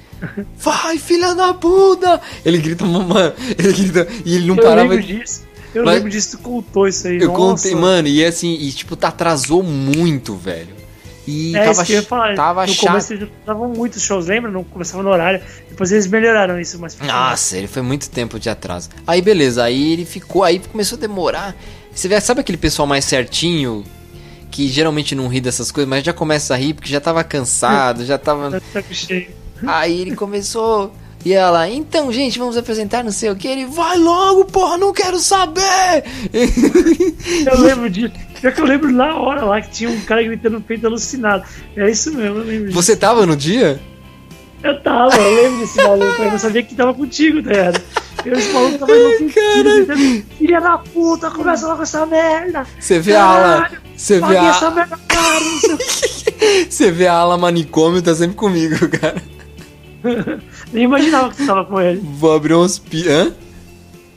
Vai, 0.57 0.97
filha 0.97 1.35
da 1.35 1.53
puta! 1.53 2.19
Ele 2.45 2.57
grita, 2.57 2.85
mano. 2.85 3.33
Ele 3.57 3.73
grita. 3.73 4.07
E 4.25 4.35
ele 4.35 4.47
não 4.47 4.55
Eu 4.55 4.63
parava. 4.63 4.87
lembro 4.89 5.03
disso. 5.05 5.43
Eu 5.75 5.83
Mas- 5.85 5.95
lembro 5.95 6.09
disso, 6.09 6.37
tu 6.37 6.43
contou 6.43 6.87
isso 6.87 7.05
aí. 7.07 7.17
Eu 7.21 7.27
Nossa. 7.33 7.37
contei, 7.67 7.75
mano, 7.75 8.07
e 8.07 8.23
assim, 8.25 8.53
e 8.53 8.71
tipo, 8.71 8.95
tá, 8.95 9.09
atrasou 9.09 9.61
muito, 9.61 10.35
velho. 10.35 10.75
E 11.27 11.53
É 11.55 11.59
tava, 11.65 11.71
isso 11.71 11.83
que 11.85 12.01
falar. 12.03 12.35
tava 12.35 12.65
no 12.65 12.73
chato. 12.73 12.87
começo 12.87 13.13
eles 13.13 13.29
davam 13.45 13.67
muitos 13.67 14.01
shows, 14.01 14.27
lembra? 14.27 14.49
Não 14.49 14.63
começava 14.63 15.03
no 15.03 15.09
horário. 15.09 15.41
Depois 15.69 15.91
eles 15.91 16.07
melhoraram 16.07 16.57
isso, 16.59 16.79
mas 16.79 16.97
Nossa, 17.05 17.57
ele 17.57 17.67
foi 17.67 17.81
muito 17.81 18.09
tempo 18.09 18.39
de 18.39 18.49
atraso. 18.49 18.89
Aí 19.05 19.21
beleza, 19.21 19.61
aí 19.65 19.91
ele 19.91 20.05
ficou, 20.05 20.43
aí 20.45 20.57
começou 20.59 20.97
a 20.97 21.01
demorar. 21.01 21.53
Você 21.93 22.07
vê, 22.07 22.19
sabe 22.21 22.39
aquele 22.39 22.57
pessoal 22.57 22.87
mais 22.87 23.03
certinho 23.03 23.83
que 24.57 24.67
geralmente 24.67 25.13
não 25.13 25.27
ri 25.27 25.39
dessas 25.39 25.71
coisas, 25.71 25.87
mas 25.87 26.03
já 26.03 26.11
começa 26.11 26.55
a 26.55 26.57
rir 26.57 26.73
porque 26.73 26.91
já 26.91 26.99
tava 26.99 27.23
cansado, 27.23 28.03
já 28.03 28.17
tava. 28.17 28.59
tá. 28.73 28.81
Aí 29.67 30.01
ele 30.01 30.15
começou. 30.15 30.91
E 31.23 31.31
ela, 31.31 31.69
então, 31.69 32.11
gente, 32.11 32.39
vamos 32.39 32.57
apresentar 32.57 33.03
não 33.03 33.11
sei 33.11 33.29
o 33.29 33.35
que. 33.35 33.47
Ele, 33.47 33.67
vai 33.67 33.99
logo, 33.99 34.45
porra, 34.45 34.75
não 34.79 34.91
quero 34.91 35.19
saber! 35.19 36.03
Eu 36.33 37.61
lembro 37.61 37.87
disso. 37.87 38.13
Pior 38.41 38.51
que 38.51 38.61
eu 38.61 38.65
lembro 38.65 38.91
na 38.91 39.15
hora 39.15 39.45
lá 39.45 39.61
que 39.61 39.69
tinha 39.69 39.91
um 39.91 40.01
cara 40.01 40.23
gritando 40.23 40.53
no 40.53 40.61
peito 40.61 40.87
alucinado. 40.87 41.43
É 41.75 41.87
isso 41.91 42.11
mesmo, 42.11 42.39
eu 42.39 42.43
lembro 42.43 42.65
disso. 42.65 42.81
Você 42.81 42.95
tava 42.95 43.27
no 43.27 43.35
dia? 43.35 43.79
Eu 44.63 44.81
tava, 44.81 45.15
eu 45.15 45.43
lembro 45.43 45.59
desse 45.59 45.77
maluco. 45.77 46.21
Eu 46.23 46.31
não 46.31 46.39
sabia 46.39 46.63
que 46.63 46.73
tava 46.73 46.95
contigo, 46.95 47.43
tá 47.43 47.51
ligado? 47.51 47.81
Eu, 48.25 48.33
esse 48.33 48.51
maluco 48.51 48.77
tava 48.79 48.91
enlouquecido, 48.95 49.63
gritando, 49.85 50.25
Filha 50.37 50.59
da 50.61 50.77
puta, 50.77 51.31
começa 51.31 51.67
logo 51.67 51.83
essa 51.83 52.05
merda! 52.05 52.65
Você 52.79 52.99
vê 52.99 53.15
a 53.15 53.23
ala. 53.23 53.71
Você 53.95 54.15
vê 54.15 54.21
Paguei 54.21 54.37
essa 54.49 54.67
a. 54.67 54.71
merda, 54.71 54.99
cara! 55.07 55.45
Você 56.69 56.91
vê 56.91 57.07
a 57.07 57.13
ala 57.13 57.37
manicômio, 57.37 58.01
tá 58.01 58.13
sempre 58.13 58.35
comigo, 58.35 58.75
cara. 58.89 59.21
Nem 60.71 60.83
imaginava 60.83 61.29
que 61.29 61.37
você 61.37 61.45
tava 61.45 61.65
com 61.65 61.81
ele. 61.81 61.99
Vou 62.03 62.33
abrir 62.33 62.53
um 62.53 62.59
hospício. 62.59 63.11
Hã? 63.11 63.31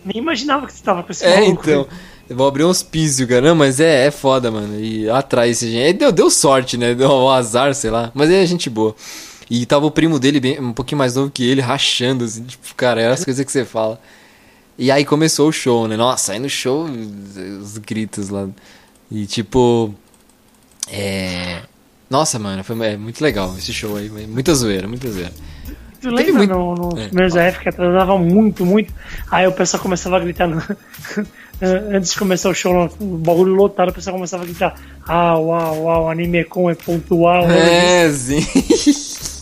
Nem 0.04 0.18
imaginava 0.22 0.66
que 0.66 0.72
você 0.72 0.82
tava 0.82 1.02
com 1.02 1.12
esse 1.12 1.24
É, 1.24 1.40
maluco. 1.40 1.62
então. 1.68 1.86
Eu 2.28 2.36
vou 2.36 2.46
abrir 2.46 2.64
um 2.64 2.68
hospício, 2.68 3.26
cara. 3.26 3.40
Não, 3.40 3.54
mas 3.56 3.80
é, 3.80 4.06
é 4.06 4.10
foda, 4.10 4.50
mano. 4.50 4.78
E 4.78 5.08
atrai 5.10 5.50
esse 5.50 5.68
gente. 5.70 5.82
Aí 5.84 5.92
Deu, 5.92 6.12
deu 6.12 6.30
sorte, 6.30 6.76
né? 6.76 6.94
Deu 6.94 7.10
um 7.10 7.28
azar, 7.28 7.74
sei 7.74 7.90
lá. 7.90 8.10
Mas 8.14 8.30
é 8.30 8.44
gente 8.46 8.68
boa. 8.70 8.94
E 9.50 9.66
tava 9.66 9.84
o 9.84 9.90
primo 9.90 10.18
dele, 10.20 10.38
bem, 10.38 10.60
um 10.60 10.72
pouquinho 10.72 10.98
mais 10.98 11.16
novo 11.16 11.28
que 11.30 11.42
ele, 11.44 11.60
rachando, 11.60 12.24
assim. 12.24 12.44
Tipo, 12.44 12.72
cara, 12.76 13.00
é 13.02 13.08
as 13.08 13.24
coisas 13.24 13.44
que 13.44 13.50
você 13.50 13.64
fala. 13.64 14.00
E 14.78 14.90
aí 14.90 15.04
começou 15.04 15.48
o 15.48 15.52
show, 15.52 15.88
né? 15.88 15.96
Nossa, 15.96 16.32
aí 16.32 16.38
no 16.38 16.48
show, 16.48 16.86
os 17.60 17.76
gritos 17.78 18.28
lá. 18.30 18.48
E 19.10 19.26
tipo. 19.26 19.92
É. 20.88 21.62
Nossa, 22.08 22.38
mano, 22.38 22.62
foi 22.64 22.76
é 22.86 22.96
muito 22.96 23.20
legal 23.22 23.54
esse 23.58 23.72
show 23.72 23.96
aí. 23.96 24.08
Muita 24.08 24.54
zoeira, 24.54 24.86
muita 24.88 25.10
zoeira. 25.10 25.32
Tu 26.00 26.08
Teve 26.14 26.32
lembra 26.32 26.56
muito- 26.56 26.82
no, 26.82 26.88
nos 26.92 26.98
É. 27.00 27.06
primeiros 27.08 27.36
época 27.36 27.62
que 27.64 27.68
atrasava 27.68 28.16
muito, 28.18 28.64
muito? 28.64 28.92
Aí 29.30 29.46
o 29.46 29.52
pessoal 29.52 29.82
começava 29.82 30.16
a 30.16 30.20
gritar. 30.20 30.46
no- 30.48 30.62
Antes 31.92 32.12
de 32.12 32.18
começar 32.18 32.48
o 32.48 32.54
show, 32.54 32.90
o 32.98 33.18
bagulho 33.18 33.52
lotado, 33.54 33.90
o 33.90 33.92
pessoal 33.92 34.14
começava 34.16 34.44
a 34.44 34.46
gritar: 34.46 34.74
Ah, 35.06 35.36
uau, 35.38 35.82
uau, 35.82 36.08
anime 36.08 36.42
com 36.44 36.70
é 36.70 36.74
pontual. 36.74 37.44
É, 37.50 38.10
sim. 38.12 38.40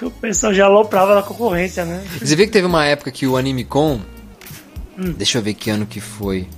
O 0.06 0.10
pessoal 0.10 0.54
já 0.54 0.64
aloprava 0.64 1.14
na 1.14 1.22
concorrência, 1.22 1.84
né? 1.84 2.04
Você 2.20 2.34
vê 2.34 2.46
que 2.46 2.52
teve 2.52 2.66
uma 2.66 2.84
época 2.84 3.10
que 3.10 3.26
o 3.26 3.36
Anime 3.36 3.64
Con. 3.64 4.00
Hum. 4.98 5.12
Deixa 5.12 5.38
eu 5.38 5.42
ver 5.42 5.54
que 5.54 5.70
ano 5.70 5.86
que 5.86 6.00
foi. 6.00 6.48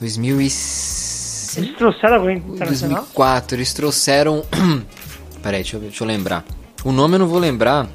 2000 0.00 0.40
e... 0.40 0.44
Eles 0.44 1.76
trouxeram 1.76 2.16
alguém 2.16 2.38
internacional? 2.38 3.02
2004. 3.02 3.56
Eles 3.56 3.74
trouxeram. 3.74 4.44
Peraí, 5.42 5.62
deixa 5.62 5.76
eu, 5.76 5.80
deixa 5.80 6.02
eu 6.02 6.08
lembrar. 6.08 6.44
O 6.84 6.92
nome 6.92 7.14
eu 7.14 7.18
não 7.20 7.28
vou 7.28 7.38
lembrar. 7.38 7.88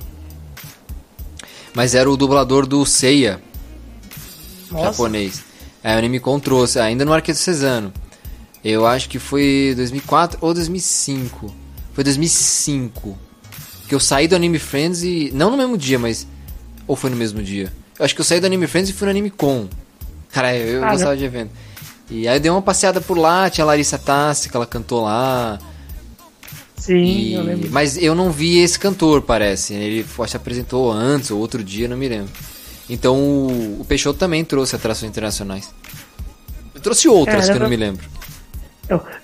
Mas 1.74 1.96
era 1.96 2.10
o 2.10 2.18
dublador 2.18 2.66
do 2.66 2.86
Seiya 2.86 3.42
Nossa, 4.72 4.86
japonês. 4.86 5.44
É, 5.84 5.96
o 5.96 5.98
Anime 5.98 6.20
Con 6.20 6.40
trouxe, 6.40 6.80
ainda 6.80 7.06
no 7.06 7.14
Arqueiro 7.14 7.40
Cesano. 7.40 7.92
Eu 8.64 8.86
acho 8.86 9.10
que 9.10 9.20
foi 9.20 9.74
2004 9.76 10.40
ou 10.42 10.54
2005. 10.54 11.54
Foi 11.94 12.04
2005. 12.04 13.27
Que 13.88 13.96
eu 13.96 14.00
saí 14.00 14.28
do 14.28 14.36
Anime 14.36 14.60
Friends 14.60 15.04
e. 15.04 15.32
Não 15.34 15.50
no 15.52 15.58
mesmo 15.58 15.78
dia, 15.78 15.98
mas. 15.98 16.28
Ou 16.86 16.96
foi 16.96 17.10
no 17.10 17.16
mesmo 17.16 17.42
dia? 17.42 17.72
Eu 17.98 18.06
acho 18.06 18.14
que 18.16 18.22
eu 18.22 18.26
saí 18.26 18.40
do 18.40 18.46
Anime 18.46 18.68
Friends 18.68 18.90
e 18.90 18.94
fui 18.94 19.06
no 19.06 19.12
Anime 19.12 19.30
Con. 19.30 19.68
Cara, 20.32 20.56
eu, 20.56 20.84
Ah, 20.84 20.92
gostava 20.92 21.12
não. 21.12 21.18
de 21.18 21.26
evento. 21.26 21.52
E 22.10 22.28
aí 22.28 22.38
eu 22.38 22.40
dei 22.40 22.52
uma 22.52 22.62
passeada 22.62 23.02
por 23.02 23.18
lá, 23.18 23.50
tinha 23.50 23.64
a 23.66 23.68
Larissa 23.68 23.98
Tassi, 23.98 24.50
que 24.50 24.56
ela 24.56 24.66
cantou 24.66 25.04
lá. 25.04 25.60
Sim, 26.78 27.04
E- 27.04 27.34
eu 27.34 27.44
lembro. 27.44 27.70
Mas 27.72 27.98
eu 27.98 28.14
não 28.16 28.32
vi 28.32 28.60
esse 28.60 28.78
cantor, 28.80 29.22
parece. 29.22 29.74
Ele 29.74 30.06
se 30.28 30.38
apresentou 30.38 30.92
antes 30.92 31.32
ou 31.32 31.40
outro 31.40 31.64
dia, 31.64 31.88
não 31.88 31.98
me 31.98 32.08
lembro. 32.08 32.32
Então 32.90 33.18
o, 33.18 33.86
Peixoto 33.88 34.18
também 34.20 34.46
trouxe 34.46 34.76
atrações 34.76 35.10
internacionais. 35.10 35.70
Eu 36.74 36.80
trouxe 36.80 37.08
outras 37.10 37.50
É, 37.50 37.52
que 37.52 37.58
eu 37.58 37.62
não 37.62 37.70
me 37.70 37.76
lembro. 37.76 38.06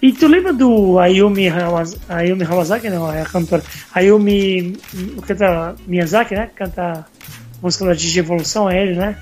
E 0.01 0.11
tu 0.11 0.27
lembra 0.27 0.51
do 0.53 0.99
Ayumi, 0.99 1.47
Hamas- 1.47 1.97
Ayumi 2.09 2.43
Hamasaki? 2.43 2.89
Não, 2.89 3.11
é 3.11 3.21
a 3.21 3.25
cantora. 3.25 3.63
Ayumi 3.93 4.77
o 5.17 5.21
canta 5.21 5.75
Miyazaki, 5.87 6.35
né? 6.35 6.49
Canta 6.55 7.05
música 7.61 7.85
da 7.85 7.93
Digievolução, 7.93 8.69
é 8.69 8.81
ele, 8.83 8.95
né? 8.95 9.17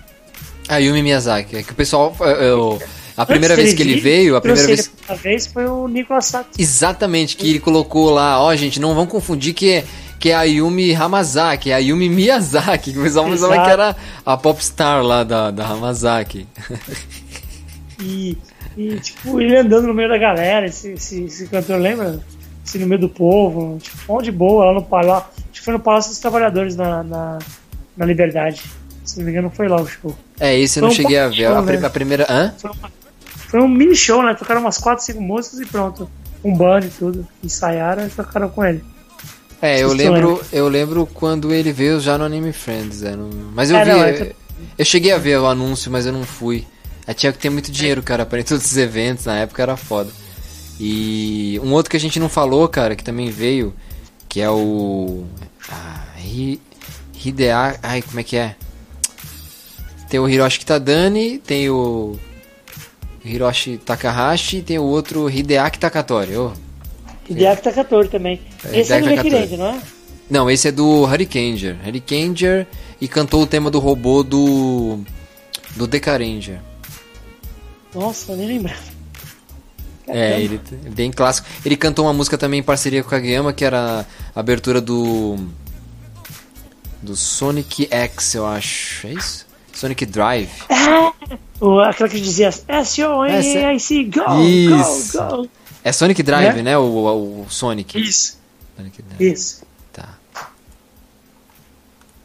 A 0.67 0.77
Yumi 0.77 1.03
Miyazaki. 1.03 1.57
É 1.57 1.63
que 1.63 1.71
o 1.71 1.75
pessoal. 1.75 2.15
é, 2.21 2.49
eu- 2.49 2.81
a 3.17 3.25
primeira 3.25 3.53
Antes 3.53 3.65
vez 3.65 3.75
que 3.75 3.83
ele 3.83 3.95
vir, 3.95 4.01
veio, 4.01 4.35
a 4.35 4.41
primeira 4.41 4.65
vez. 4.67 4.89
a 5.07 5.13
vez 5.15 5.45
foi 5.45 5.65
o 5.67 5.87
Nicolas 5.87 6.25
Sato. 6.25 6.49
Exatamente, 6.57 7.35
que 7.35 7.47
ele 7.49 7.59
colocou 7.59 8.09
lá, 8.09 8.41
ó, 8.41 8.55
gente, 8.55 8.79
não 8.79 8.95
vão 8.95 9.05
confundir 9.05 9.53
que 9.53 9.69
é, 9.69 9.83
que 10.17 10.29
é 10.29 10.33
a 10.35 10.43
Yumi 10.43 10.95
Hamazaki, 10.95 11.69
é 11.71 11.75
a 11.75 11.77
Yumi 11.77 12.09
Miyazaki, 12.09 12.93
que 12.93 12.97
o 12.99 13.03
pessoal 13.03 13.25
pensava 13.29 13.63
que 13.63 13.69
era 13.69 13.95
a 14.25 14.37
popstar 14.37 15.03
lá 15.03 15.23
da, 15.23 15.51
da 15.51 15.65
Hamazaki. 15.67 16.47
E, 18.01 18.37
e, 18.77 18.99
tipo, 18.99 19.39
ele 19.39 19.55
andando 19.57 19.87
no 19.87 19.93
meio 19.93 20.09
da 20.09 20.17
galera, 20.17 20.65
esse, 20.65 20.93
esse, 20.93 21.23
esse 21.25 21.47
cantor, 21.47 21.79
lembra? 21.79 22.19
Assim, 22.65 22.79
no 22.79 22.87
meio 22.87 23.01
do 23.01 23.09
povo, 23.09 23.77
tipo, 23.81 23.97
mó 24.07 24.21
de 24.21 24.31
boa, 24.31 24.65
lá 24.65 24.73
no 24.73 24.83
palácio. 24.83 25.29
Acho 25.51 25.59
que 25.59 25.61
foi 25.65 25.73
no 25.73 25.79
Palácio 25.79 26.09
dos 26.11 26.19
Trabalhadores, 26.19 26.75
na, 26.75 27.03
na, 27.03 27.39
na 27.97 28.05
Liberdade. 28.05 28.61
Se 29.03 29.17
não 29.17 29.25
me 29.25 29.31
engano, 29.31 29.49
foi 29.53 29.67
lá 29.67 29.81
o 29.81 29.85
show. 29.87 30.15
É, 30.39 30.57
esse 30.57 30.79
eu 30.79 30.83
não 30.83 30.89
um 30.89 30.93
cheguei 30.93 31.19
a 31.19 31.27
ver. 31.27 31.47
show, 31.47 31.55
A, 31.57 31.61
né? 31.61 31.85
a 31.85 31.89
primeira. 31.89 32.25
Hã? 32.29 32.53
Foi, 32.57 32.71
uma- 32.71 32.91
foi 33.35 33.59
um 33.61 33.67
mini 33.67 33.95
show, 33.95 34.23
né? 34.23 34.33
Tocaram 34.33 34.61
umas 34.61 34.77
4, 34.77 35.03
5 35.05 35.21
músicas 35.21 35.59
e 35.59 35.65
pronto. 35.65 36.09
Um 36.43 36.55
band 36.55 36.81
e 36.85 36.89
tudo. 36.89 37.27
Ensaiaram 37.43 38.05
e 38.05 38.09
tocaram 38.09 38.49
com 38.49 38.63
ele. 38.63 38.83
É, 39.61 39.83
eu 39.83 39.89
Vocês 39.89 40.01
lembro, 40.01 40.41
eu 40.51 40.67
lembro 40.69 41.05
quando 41.05 41.53
ele 41.53 41.71
veio 41.71 41.99
já 41.99 42.17
no 42.17 42.23
Anime 42.23 42.53
Friends. 42.53 43.03
É, 43.03 43.15
no- 43.15 43.29
Mas 43.53 43.69
eu 43.69 43.77
É, 43.77 43.83
vi. 43.83 43.89
não, 43.91 43.97
eu, 43.99 44.03
é- 44.23 44.31
eu 44.77 44.85
cheguei 44.85 45.11
a 45.11 45.17
ver 45.17 45.37
o 45.39 45.45
anúncio, 45.47 45.91
mas 45.91 46.05
eu 46.05 46.13
não 46.13 46.23
fui. 46.23 46.65
Aí 47.11 47.15
tinha 47.15 47.33
que 47.33 47.39
ter 47.39 47.49
muito 47.49 47.69
dinheiro, 47.69 48.01
cara, 48.01 48.25
para 48.25 48.37
ir 48.39 48.41
em 48.41 48.45
todos 48.45 48.63
esses 48.63 48.77
eventos, 48.77 49.25
na 49.25 49.35
época 49.39 49.61
era 49.61 49.75
foda. 49.75 50.09
E 50.79 51.59
um 51.61 51.73
outro 51.73 51.91
que 51.91 51.97
a 51.97 51.99
gente 51.99 52.17
não 52.21 52.29
falou, 52.29 52.65
cara, 52.69 52.95
que 52.95 53.03
também 53.03 53.29
veio, 53.29 53.73
que 54.29 54.39
é 54.39 54.49
o. 54.49 55.25
Ah, 55.69 56.05
Hi- 56.17 56.61
Hidea. 57.23 57.77
Ai, 57.83 58.01
como 58.01 58.21
é 58.21 58.23
que 58.23 58.37
é? 58.37 58.55
Tem 60.09 60.21
o 60.21 60.29
Hiroshi 60.29 60.59
Kitadani, 60.59 61.37
tem 61.39 61.69
o. 61.69 62.17
Hiroshi 63.25 63.77
Takahashi 63.77 64.57
e 64.57 64.61
tem 64.61 64.79
o 64.79 64.83
outro 64.83 65.29
Hideaki 65.29 65.79
Takatori. 65.79 66.37
ô. 66.37 66.53
Hideaki 67.29 67.61
Takatori 67.61 68.07
também. 68.07 68.39
É, 68.71 68.79
Esse 68.79 68.93
é 68.93 69.01
do 69.01 69.05
Hideaki 69.09 69.29
Requirente, 69.29 69.57
não 69.57 69.65
é? 69.65 69.81
Não, 70.29 70.49
esse 70.49 70.69
é 70.69 70.71
do 70.71 71.01
Hurricaneer. 71.03 71.75
Hurricaneer 71.85 72.67
e 73.01 73.07
cantou 73.09 73.41
o 73.43 73.45
tema 73.45 73.69
do 73.69 73.79
robô 73.79 74.23
do. 74.23 74.99
do 75.75 75.85
Decaranger. 75.85 76.61
Nossa, 77.93 78.35
nem 78.35 78.47
lembrava. 78.47 78.79
É, 80.07 80.41
ele 80.41 80.59
é 80.85 80.89
bem 80.89 81.11
clássico. 81.11 81.47
Ele 81.63 81.77
cantou 81.77 82.05
uma 82.05 82.13
música 82.13 82.37
também 82.37 82.59
em 82.59 82.63
parceria 82.63 83.01
com 83.01 83.07
o 83.07 83.11
Kageyama, 83.11 83.53
que 83.53 83.63
era 83.63 84.05
a 84.35 84.39
abertura 84.39 84.81
do. 84.81 85.37
do 87.01 87.15
Sonic 87.15 87.87
X, 87.89 88.35
eu 88.35 88.45
acho. 88.45 89.07
É 89.07 89.13
isso? 89.13 89.47
Sonic 89.73 90.05
Drive. 90.05 90.49
O, 91.61 91.79
aquela 91.79 92.09
que 92.09 92.19
dizia 92.19 92.47
S-O-N-A-I-C, 92.67 94.03
go, 94.05 94.41
Isso. 94.41 95.15
go, 95.19 95.43
go. 95.43 95.49
É 95.83 95.91
Sonic 95.91 96.23
Drive, 96.23 96.55
Né? 96.55 96.63
né? 96.63 96.77
O, 96.79 96.81
o, 96.81 97.41
o 97.43 97.45
Sonic. 97.49 98.01
Isso, 98.01 98.39
Sonic 98.75 98.99
Drive. 99.03 99.31
isso. 99.31 99.61
Tá. 99.93 100.17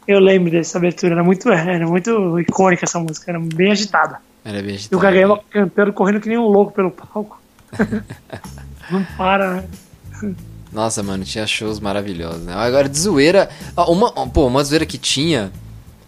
Eu 0.07 0.19
lembro 0.19 0.49
dessa 0.49 0.79
abertura, 0.79 1.13
era 1.13 1.23
muito, 1.23 1.49
era 1.53 1.85
muito 1.87 2.39
icônica 2.39 2.85
essa 2.85 2.97
música, 2.99 3.29
era 3.29 3.39
bem 3.39 3.71
agitada. 3.71 4.19
Era 4.47 4.61
bem 4.61 4.79
E 4.89 4.95
o. 4.95 4.99
Kageyama 4.99 5.41
cantando, 5.49 5.91
correndo 5.91 6.21
que 6.21 6.29
nem 6.29 6.37
um 6.37 6.47
louco 6.47 6.71
pelo 6.71 6.89
palco. 6.89 7.37
Não 8.89 9.03
para, 9.17 9.55
né? 9.55 10.33
Nossa, 10.71 11.03
mano, 11.03 11.25
tinha 11.25 11.45
shows 11.45 11.81
maravilhosos, 11.81 12.43
né? 12.43 12.53
Agora, 12.53 12.87
de 12.87 12.97
zoeira. 12.97 13.49
Uma, 13.75 14.09
pô, 14.29 14.47
uma 14.47 14.63
zoeira 14.63 14.85
que 14.85 14.97
tinha 14.97 15.51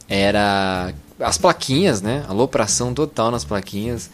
era 0.08 0.94
as 1.20 1.38
plaquinhas, 1.38 2.02
né? 2.02 2.24
Alopração 2.30 2.94
total 2.94 3.30
nas 3.30 3.44
plaquinhas. 3.44 4.10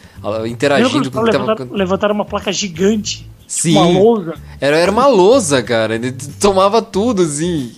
Interagindo 0.48 1.12
com 1.12 1.20
o 1.20 1.26
que 1.26 1.32
tava. 1.32 1.44
levantaram, 1.44 1.72
levantaram 1.72 2.16
uma 2.16 2.26
placa 2.26 2.52
gigante, 2.52 3.30
Sim. 3.48 3.78
uma 3.78 3.88
lousa. 3.88 4.34
Era, 4.60 4.76
era 4.78 4.92
uma 4.92 5.06
lousa, 5.06 5.62
cara. 5.62 5.94
Ele 5.94 6.12
tomava 6.40 6.82
tudo, 6.82 7.22
assim. 7.22 7.74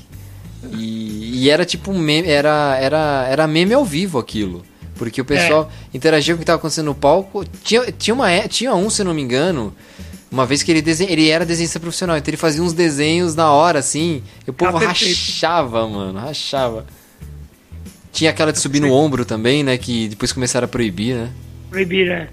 E, 0.72 1.44
e 1.44 1.50
era 1.50 1.66
tipo 1.66 1.92
um 1.92 2.00
meme. 2.00 2.30
Era, 2.30 2.78
era, 2.80 3.28
era 3.30 3.48
meme 3.48 3.74
ao 3.74 3.84
vivo 3.84 4.18
aquilo. 4.18 4.64
Porque 4.98 5.22
o 5.22 5.26
pessoal 5.26 5.72
interagia 5.94 6.34
com 6.34 6.38
o 6.38 6.40
que 6.40 6.44
estava 6.44 6.58
acontecendo 6.58 6.86
no 6.86 6.96
palco. 6.96 7.46
Tinha, 7.64 7.92
tinha, 7.92 8.14
uma, 8.14 8.32
é- 8.32 8.48
tinha 8.48 8.74
um, 8.74 8.90
se 8.90 9.02
eu 9.02 9.06
não 9.06 9.14
me 9.14 9.22
engano. 9.22 9.74
Uma 10.30 10.46
vez 10.46 10.62
que 10.62 10.72
ele, 10.72 10.82
desen... 10.82 11.10
ele 11.10 11.30
era 11.30 11.46
desenhista 11.46 11.80
profissional, 11.80 12.18
então 12.18 12.30
ele 12.30 12.38
fazia 12.38 12.62
uns 12.62 12.74
desenhos 12.74 13.34
na 13.36 13.52
hora, 13.52 13.80
assim. 13.80 14.22
E 14.46 14.50
o 14.50 14.54
povo 14.54 14.78
Ah, 14.78 14.88
rachava, 14.88 15.88
mano, 15.88 16.20
rachava. 16.20 16.86
Tinha 18.12 18.32
aquela 18.32 18.52
de 18.52 18.60
subir 18.60 18.82
no 18.82 18.92
ombro 18.92 19.24
também, 19.24 19.64
né? 19.64 19.78
Que 19.78 20.10
depois 20.10 20.34
começaram 20.34 20.66
a 20.66 20.68
proibir, 20.68 21.16
né? 21.16 21.30
Proibir, 21.70 22.08
né? 22.08 22.28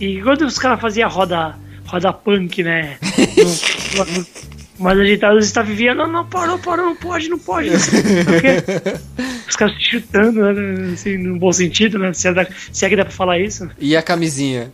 E 0.00 0.20
quando 0.20 0.42
os 0.42 0.58
caras 0.58 0.80
faziam 0.80 1.08
roda, 1.08 1.56
roda 1.86 2.12
punk, 2.12 2.62
né? 2.62 2.98
Mas 4.78 4.98
agitados 4.98 5.44
está 5.46 5.62
vivendo, 5.62 5.98
não, 5.98 6.06
não, 6.08 6.26
parou, 6.28 6.58
não 6.76 6.96
pode, 6.96 7.28
não 7.28 7.38
pode. 7.38 7.70
não 7.70 7.78
sei 7.78 8.00
o 8.00 8.40
quê. 8.40 8.98
Os 9.48 9.56
caras 9.56 9.74
se 9.76 9.80
chutando, 9.82 10.40
né? 10.52 10.92
Assim, 10.92 11.16
no 11.16 11.38
bom 11.38 11.50
sentido, 11.52 11.98
né? 11.98 12.12
Se 12.12 12.28
é, 12.28 12.34
da- 12.34 12.46
se 12.72 12.84
é 12.84 12.88
que 12.88 12.96
dá 12.96 13.04
pra 13.04 13.12
falar 13.14 13.38
isso. 13.38 13.68
E 13.78 13.96
a 13.96 14.02
camisinha? 14.02 14.70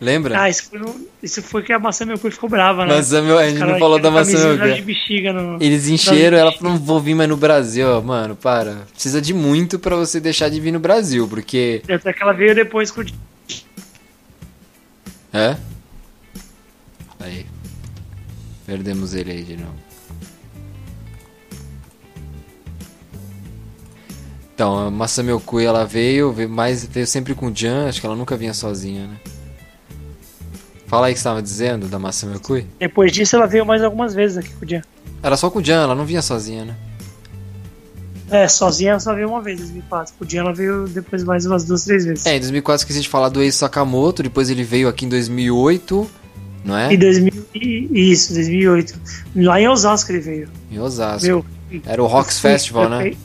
Lembra? 0.00 0.38
Ah, 0.40 0.50
isso 0.50 0.68
foi, 0.68 0.78
no- 0.78 0.94
isso 1.22 1.42
foi 1.42 1.62
que 1.62 1.72
a 1.72 1.78
maçã 1.78 2.04
meu 2.04 2.18
cu 2.18 2.30
ficou 2.30 2.48
brava, 2.48 2.84
né? 2.84 2.94
Maçã 2.96 3.22
meu- 3.22 3.38
a 3.38 3.48
gente 3.48 3.58
não 3.58 3.78
falou 3.78 3.98
da 3.98 4.10
maçã 4.10 4.56
meu 4.56 4.56
no... 5.32 5.56
Eles 5.62 5.88
encheram, 5.88 6.36
ela 6.36 6.52
falou, 6.52 6.72
não 6.74 6.78
vou 6.80 7.00
vir 7.00 7.14
mais 7.14 7.28
no 7.28 7.36
Brasil. 7.36 7.88
Ó, 7.88 8.00
Mano, 8.02 8.36
para. 8.36 8.82
Precisa 8.92 9.20
de 9.20 9.32
muito 9.32 9.78
pra 9.78 9.96
você 9.96 10.20
deixar 10.20 10.48
de 10.50 10.60
vir 10.60 10.72
no 10.72 10.78
Brasil, 10.80 11.26
porque... 11.26 11.82
Até 11.88 12.12
que 12.12 12.22
ela 12.22 12.32
veio 12.32 12.54
depois 12.54 12.90
com 12.90 13.00
o 13.00 13.04
É? 15.32 15.56
Perdemos 18.74 19.14
ele 19.14 19.30
aí 19.30 19.44
de 19.44 19.56
novo. 19.56 19.72
Então, 24.52 24.88
a 24.88 24.90
Masami 24.90 25.30
Okui, 25.30 25.64
ela 25.64 25.86
veio, 25.86 26.32
veio, 26.32 26.50
mais, 26.50 26.84
veio 26.84 27.06
sempre 27.06 27.36
com 27.36 27.46
o 27.46 27.54
Jan, 27.54 27.88
acho 27.88 28.00
que 28.00 28.06
ela 28.06 28.16
nunca 28.16 28.36
vinha 28.36 28.52
sozinha, 28.52 29.06
né? 29.06 29.16
Fala 30.88 31.06
aí 31.06 31.12
o 31.12 31.14
que 31.14 31.20
você 31.20 31.28
estava 31.28 31.40
dizendo 31.40 31.86
da 31.86 32.00
Masami 32.00 32.34
Okui. 32.34 32.66
Depois 32.80 33.12
disso, 33.12 33.36
ela 33.36 33.46
veio 33.46 33.64
mais 33.64 33.80
algumas 33.80 34.12
vezes 34.12 34.38
aqui 34.38 34.52
com 34.54 34.64
o 34.64 34.68
Jean. 34.68 34.82
Era 35.22 35.36
só 35.36 35.48
com 35.48 35.60
o 35.60 35.64
Jan, 35.64 35.84
ela 35.84 35.94
não 35.94 36.04
vinha 36.04 36.20
sozinha, 36.20 36.64
né? 36.64 36.76
É, 38.28 38.48
sozinha 38.48 38.90
ela 38.90 39.00
só 39.00 39.14
veio 39.14 39.28
uma 39.28 39.40
vez 39.40 39.60
em 39.60 39.62
2004. 39.62 40.14
Com 40.18 40.24
o 40.24 40.28
Jean 40.28 40.40
ela 40.40 40.52
veio 40.52 40.88
depois 40.88 41.22
mais 41.22 41.46
umas 41.46 41.64
duas, 41.64 41.84
três 41.84 42.04
vezes. 42.04 42.26
É, 42.26 42.36
em 42.36 42.40
2004 42.40 42.80
esqueci 42.82 43.02
de 43.02 43.08
falar 43.08 43.28
do 43.28 43.40
Eiji 43.40 43.56
Sakamoto, 43.56 44.20
depois 44.20 44.50
ele 44.50 44.64
veio 44.64 44.88
aqui 44.88 45.04
em 45.04 45.08
2008, 45.08 46.10
não 46.64 46.76
é? 46.76 46.92
Em 46.94 46.98
2000, 46.98 47.32
e- 47.54 48.10
isso, 48.10 48.32
2008. 48.34 48.94
Lá 49.36 49.60
em 49.60 49.68
Osasco 49.68 50.10
ele 50.12 50.20
veio. 50.20 50.48
Em 50.70 50.78
Osasco. 50.78 51.26
Meu, 51.26 51.44
Era 51.86 52.02
o 52.02 52.06
Rocks 52.06 52.38
fui- 52.40 52.50
Festival, 52.50 52.88
né? 52.88 52.98
peguei- 53.02 53.18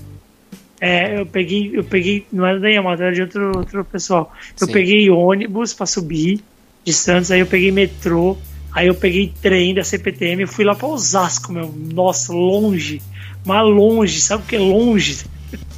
é, 0.81 1.19
eu 1.19 1.25
peguei, 1.25 1.71
eu 1.73 1.83
peguei, 1.83 2.25
não 2.31 2.45
era 2.45 2.59
da 2.59 2.67
Yamato, 2.69 3.01
era 3.03 3.13
de 3.13 3.21
outro, 3.21 3.51
outro 3.57 3.85
pessoal. 3.85 4.33
Eu 4.59 4.67
Sim. 4.67 4.73
peguei 4.73 5.09
ônibus 5.09 5.73
pra 5.73 5.85
subir 5.85 6.41
de 6.85 6.93
Santos, 6.93 7.31
aí 7.31 7.39
eu 7.41 7.45
peguei 7.45 7.71
metrô, 7.71 8.37
aí 8.73 8.87
eu 8.87 8.95
peguei 8.95 9.33
trem 9.41 9.73
da 9.75 9.83
CPTM 9.83 10.43
e 10.43 10.47
fui 10.47 10.63
lá 10.65 10.73
pra 10.75 10.87
Osasco, 10.87 11.51
meu. 11.51 11.73
Nossa, 11.93 12.31
longe. 12.33 13.01
Mas 13.45 13.63
longe, 13.65 14.19
sabe 14.21 14.43
o 14.43 14.45
que 14.45 14.55
é 14.55 14.59
longe? 14.59 15.19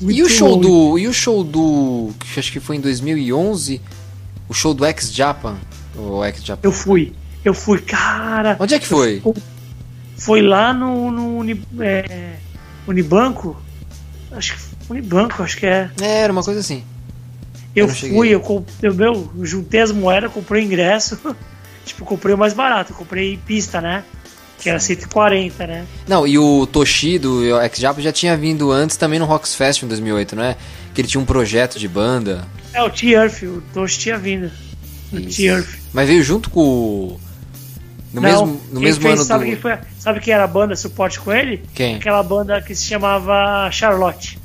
E 0.00 0.04
Muito 0.06 0.24
o 0.24 0.28
show 0.28 0.48
longe. 0.56 0.60
do. 0.68 0.98
E 0.98 1.06
o 1.08 1.12
show 1.14 1.44
do. 1.44 2.10
Que 2.18 2.40
acho 2.40 2.50
que 2.52 2.58
foi 2.60 2.76
em 2.76 2.80
2011. 2.80 3.80
O 4.48 4.52
show 4.52 4.74
do 4.74 4.84
X 4.84 5.10
Japan. 5.14 5.56
O 5.96 6.24
X. 6.24 6.42
Eu 6.62 6.72
fui, 6.72 7.12
eu 7.44 7.54
fui, 7.54 7.80
cara. 7.80 8.56
Onde 8.60 8.74
é 8.74 8.78
que 8.78 8.86
foi? 8.86 9.22
Foi 10.16 10.42
lá 10.42 10.72
no, 10.72 11.10
no 11.10 11.38
Uni- 11.38 11.62
é, 11.80 12.34
Unibanco? 12.86 13.60
Acho 14.32 14.54
que 14.56 14.62
Unibanco, 14.90 15.42
acho 15.42 15.56
que 15.56 15.66
é. 15.66 15.90
É, 16.00 16.20
era 16.22 16.32
uma 16.32 16.42
coisa 16.42 16.60
assim. 16.60 16.82
Eu, 17.74 17.86
Eu 17.86 17.94
fui, 17.94 18.28
eu, 18.28 18.40
comp- 18.40 18.68
eu, 18.82 18.94
meu, 18.94 19.30
eu 19.36 19.44
juntei 19.46 19.80
as 19.80 19.90
moedas, 19.90 20.32
comprei 20.32 20.62
o 20.62 20.64
ingresso. 20.66 21.18
tipo, 21.84 22.04
comprei 22.04 22.34
o 22.34 22.38
mais 22.38 22.52
barato, 22.52 22.92
eu 22.92 22.96
comprei 22.96 23.36
pista, 23.46 23.80
né? 23.80 24.04
Que 24.58 24.70
era 24.70 24.78
140, 24.78 25.66
né? 25.66 25.84
Não, 26.06 26.26
e 26.26 26.38
o 26.38 26.66
Toshi 26.66 27.18
do 27.18 27.42
X-Jap 27.62 28.00
já 28.00 28.12
tinha 28.12 28.36
vindo 28.36 28.70
antes 28.70 28.96
também 28.96 29.18
no 29.18 29.24
Rocks 29.26 29.54
Fest 29.54 29.82
em 29.82 29.88
2008, 29.88 30.36
não 30.36 30.44
é? 30.44 30.56
Que 30.94 31.00
ele 31.00 31.08
tinha 31.08 31.20
um 31.20 31.24
projeto 31.24 31.78
de 31.78 31.88
banda. 31.88 32.46
É, 32.72 32.82
o 32.82 32.88
T-Earth, 32.88 33.42
o 33.42 33.62
Toshi 33.74 33.98
tinha 33.98 34.16
vindo. 34.16 34.50
Mas 35.92 36.08
veio 36.08 36.22
junto 36.22 36.50
com 36.50 36.60
o... 36.60 37.20
No 38.12 38.20
Não, 38.20 38.30
mesmo, 38.46 38.60
no 38.72 38.80
mesmo 38.80 39.02
fez, 39.02 39.14
ano 39.14 39.24
sabe 39.24 39.44
do... 39.44 39.50
Quem 39.50 39.56
foi, 39.60 39.76
sabe 39.98 40.20
quem 40.20 40.32
era 40.32 40.44
a 40.44 40.46
banda 40.46 40.76
suporte 40.76 41.18
com 41.18 41.32
ele? 41.32 41.62
Quem? 41.74 41.96
Aquela 41.96 42.22
banda 42.22 42.60
que 42.62 42.74
se 42.74 42.84
chamava 42.84 43.68
Charlotte. 43.72 44.38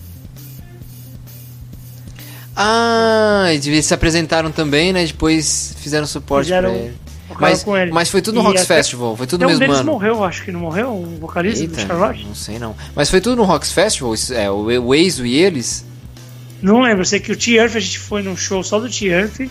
Ah, 2.56 3.46
eles 3.54 3.86
se 3.86 3.94
apresentaram 3.94 4.52
também, 4.52 4.92
né? 4.92 5.06
Depois 5.06 5.76
fizeram 5.80 6.06
suporte 6.06 6.46
Fizeram- 6.46 6.72
pra 6.72 6.80
ele. 6.80 6.98
Mas, 7.40 7.64
com 7.64 7.78
ele. 7.78 7.92
mas 7.92 8.10
foi 8.10 8.22
tudo 8.24 8.36
no 8.36 8.42
E 8.42 8.44
Rocks 8.48 8.64
até- 8.64 8.76
Festival, 8.78 9.16
foi 9.16 9.28
tudo 9.28 9.42
no 9.42 9.46
um 9.46 9.50
mesmo 9.52 9.60
deles 9.60 9.78
ano. 9.78 9.92
morreu, 9.92 10.24
acho 10.24 10.44
que 10.44 10.52
não 10.52 10.60
morreu, 10.62 10.90
o 10.90 11.06
vocalista 11.22 11.66
do 11.66 11.72
Eita, 11.74 11.88
Charlotte. 11.88 12.26
não 12.26 12.34
sei 12.36 12.58
não. 12.60 12.76
Mas 12.96 13.10
foi 13.10 13.22
tudo 13.22 13.36
no 13.36 13.44
Rocks 13.44 13.72
Festival? 13.72 14.14
É, 14.32 14.50
o 14.50 14.66
Waze 14.90 15.26
e 15.26 15.36
eles? 15.38 15.86
Não 16.62 16.82
lembro, 16.82 17.06
sei 17.06 17.20
que 17.20 17.32
o 17.32 17.38
T-Earth 17.38 17.76
a 17.76 17.80
gente 17.80 18.00
foi 18.00 18.24
num 18.24 18.36
show 18.36 18.62
só 18.64 18.80
do 18.80 18.90
T-Earth 18.90 19.42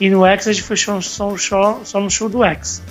e 0.00 0.08
no 0.10 0.24
X 0.26 0.48
a 0.48 0.52
gente 0.52 0.62
foi 0.64 0.76
show- 0.76 1.00
só, 1.02 1.36
só, 1.36 1.80
só 1.84 2.00
no 2.00 2.10
show 2.10 2.28
do 2.28 2.42
X. 2.44 2.82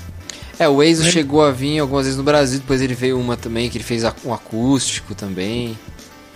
É, 0.59 0.67
o 0.67 0.75
Waze 0.77 1.03
Né? 1.03 1.11
chegou 1.11 1.41
a 1.43 1.51
vir 1.51 1.79
algumas 1.79 2.05
vezes 2.05 2.17
no 2.17 2.23
Brasil, 2.23 2.59
depois 2.59 2.81
ele 2.81 2.93
veio 2.93 3.17
uma 3.19 3.35
também, 3.37 3.69
que 3.69 3.77
ele 3.77 3.83
fez 3.83 4.03
um 4.25 4.33
acústico 4.33 5.15
também. 5.15 5.77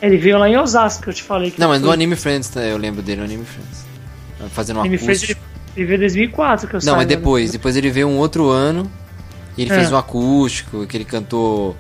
Ele 0.02 0.18
veio 0.18 0.38
lá 0.38 0.50
em 0.50 0.58
Osasco, 0.58 1.04
que 1.04 1.10
eu 1.10 1.14
te 1.14 1.24
falei. 1.24 1.52
Que 1.52 1.60
Não, 1.60 1.68
mas 1.68 1.78
ele 1.78 1.84
no 1.84 1.88
foi- 1.90 1.94
Anime 1.96 2.16
Friends, 2.16 2.52
né? 2.54 2.72
eu 2.72 2.78
lembro 2.78 3.02
dele 3.02 3.20
no 3.20 3.26
Anime 3.26 3.46
Friends. 3.46 3.86
Fazendo 4.52 4.80
um 4.82 4.86
Ele 4.86 4.98
fez 4.98 5.20
acústico. 5.24 5.42
ele, 5.76 5.82
ele 5.82 5.86
veio 5.86 5.96
em 5.98 6.00
2004, 6.02 6.68
que 6.68 6.74
eu 6.76 6.78
Não, 6.78 6.82
saiba, 6.82 6.98
mas 6.98 7.08
né? 7.08 7.16
depois. 7.16 7.52
Depois 7.52 7.76
ele 7.78 7.90
veio 7.90 8.08
um 8.10 8.18
outro 8.18 8.50
ano 8.50 8.90
e 9.58 9.62
ele 9.62 9.72
É. 9.72 9.76
fez 9.76 9.92
um 9.92 9.98
acústico, 9.98 10.86
que 10.86 10.98
ele 10.98 11.06
cantou. 11.06 11.76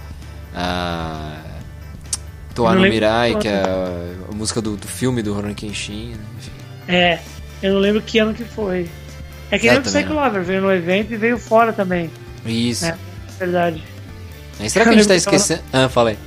Ah, 0.56 1.40
Toa 2.56 2.76
no 2.76 2.82
não 2.82 2.90
Mirai, 2.90 3.36
que 3.36 3.48
é 3.48 3.56
a, 3.64 4.32
a 4.32 4.36
música 4.36 4.62
do, 4.62 4.78
do 4.78 4.88
filme 4.88 5.22
do 5.24 5.34
Ronan 5.34 5.54
Kenshin. 5.54 6.12
né? 6.12 6.18
Enfim. 6.38 6.52
É, 6.88 7.20
eu 7.64 7.74
não 7.74 7.80
lembro 7.80 8.02
que 8.02 8.20
ano 8.20 8.34
que 8.34 8.44
foi. 8.44 8.88
É 9.50 9.58
que 9.58 9.68
É, 9.68 9.72
nem 9.72 9.80
o 9.80 9.84
Psycho 9.84 10.14
Lover, 10.14 10.44
veio 10.44 10.62
no 10.62 10.72
evento 10.72 11.14
e 11.14 11.18
veio 11.18 11.38
fora 11.38 11.72
também. 11.72 12.10
Isso. 12.46 12.86
É. 12.86 12.96
Verdade. 13.40 13.84
Será 14.68 14.86
que 14.86 14.92
a 14.92 14.94
gente 14.94 15.08
tá 15.08 15.16
esquecendo? 15.16 15.62
Ah, 15.72 15.90
falei. 15.90 16.18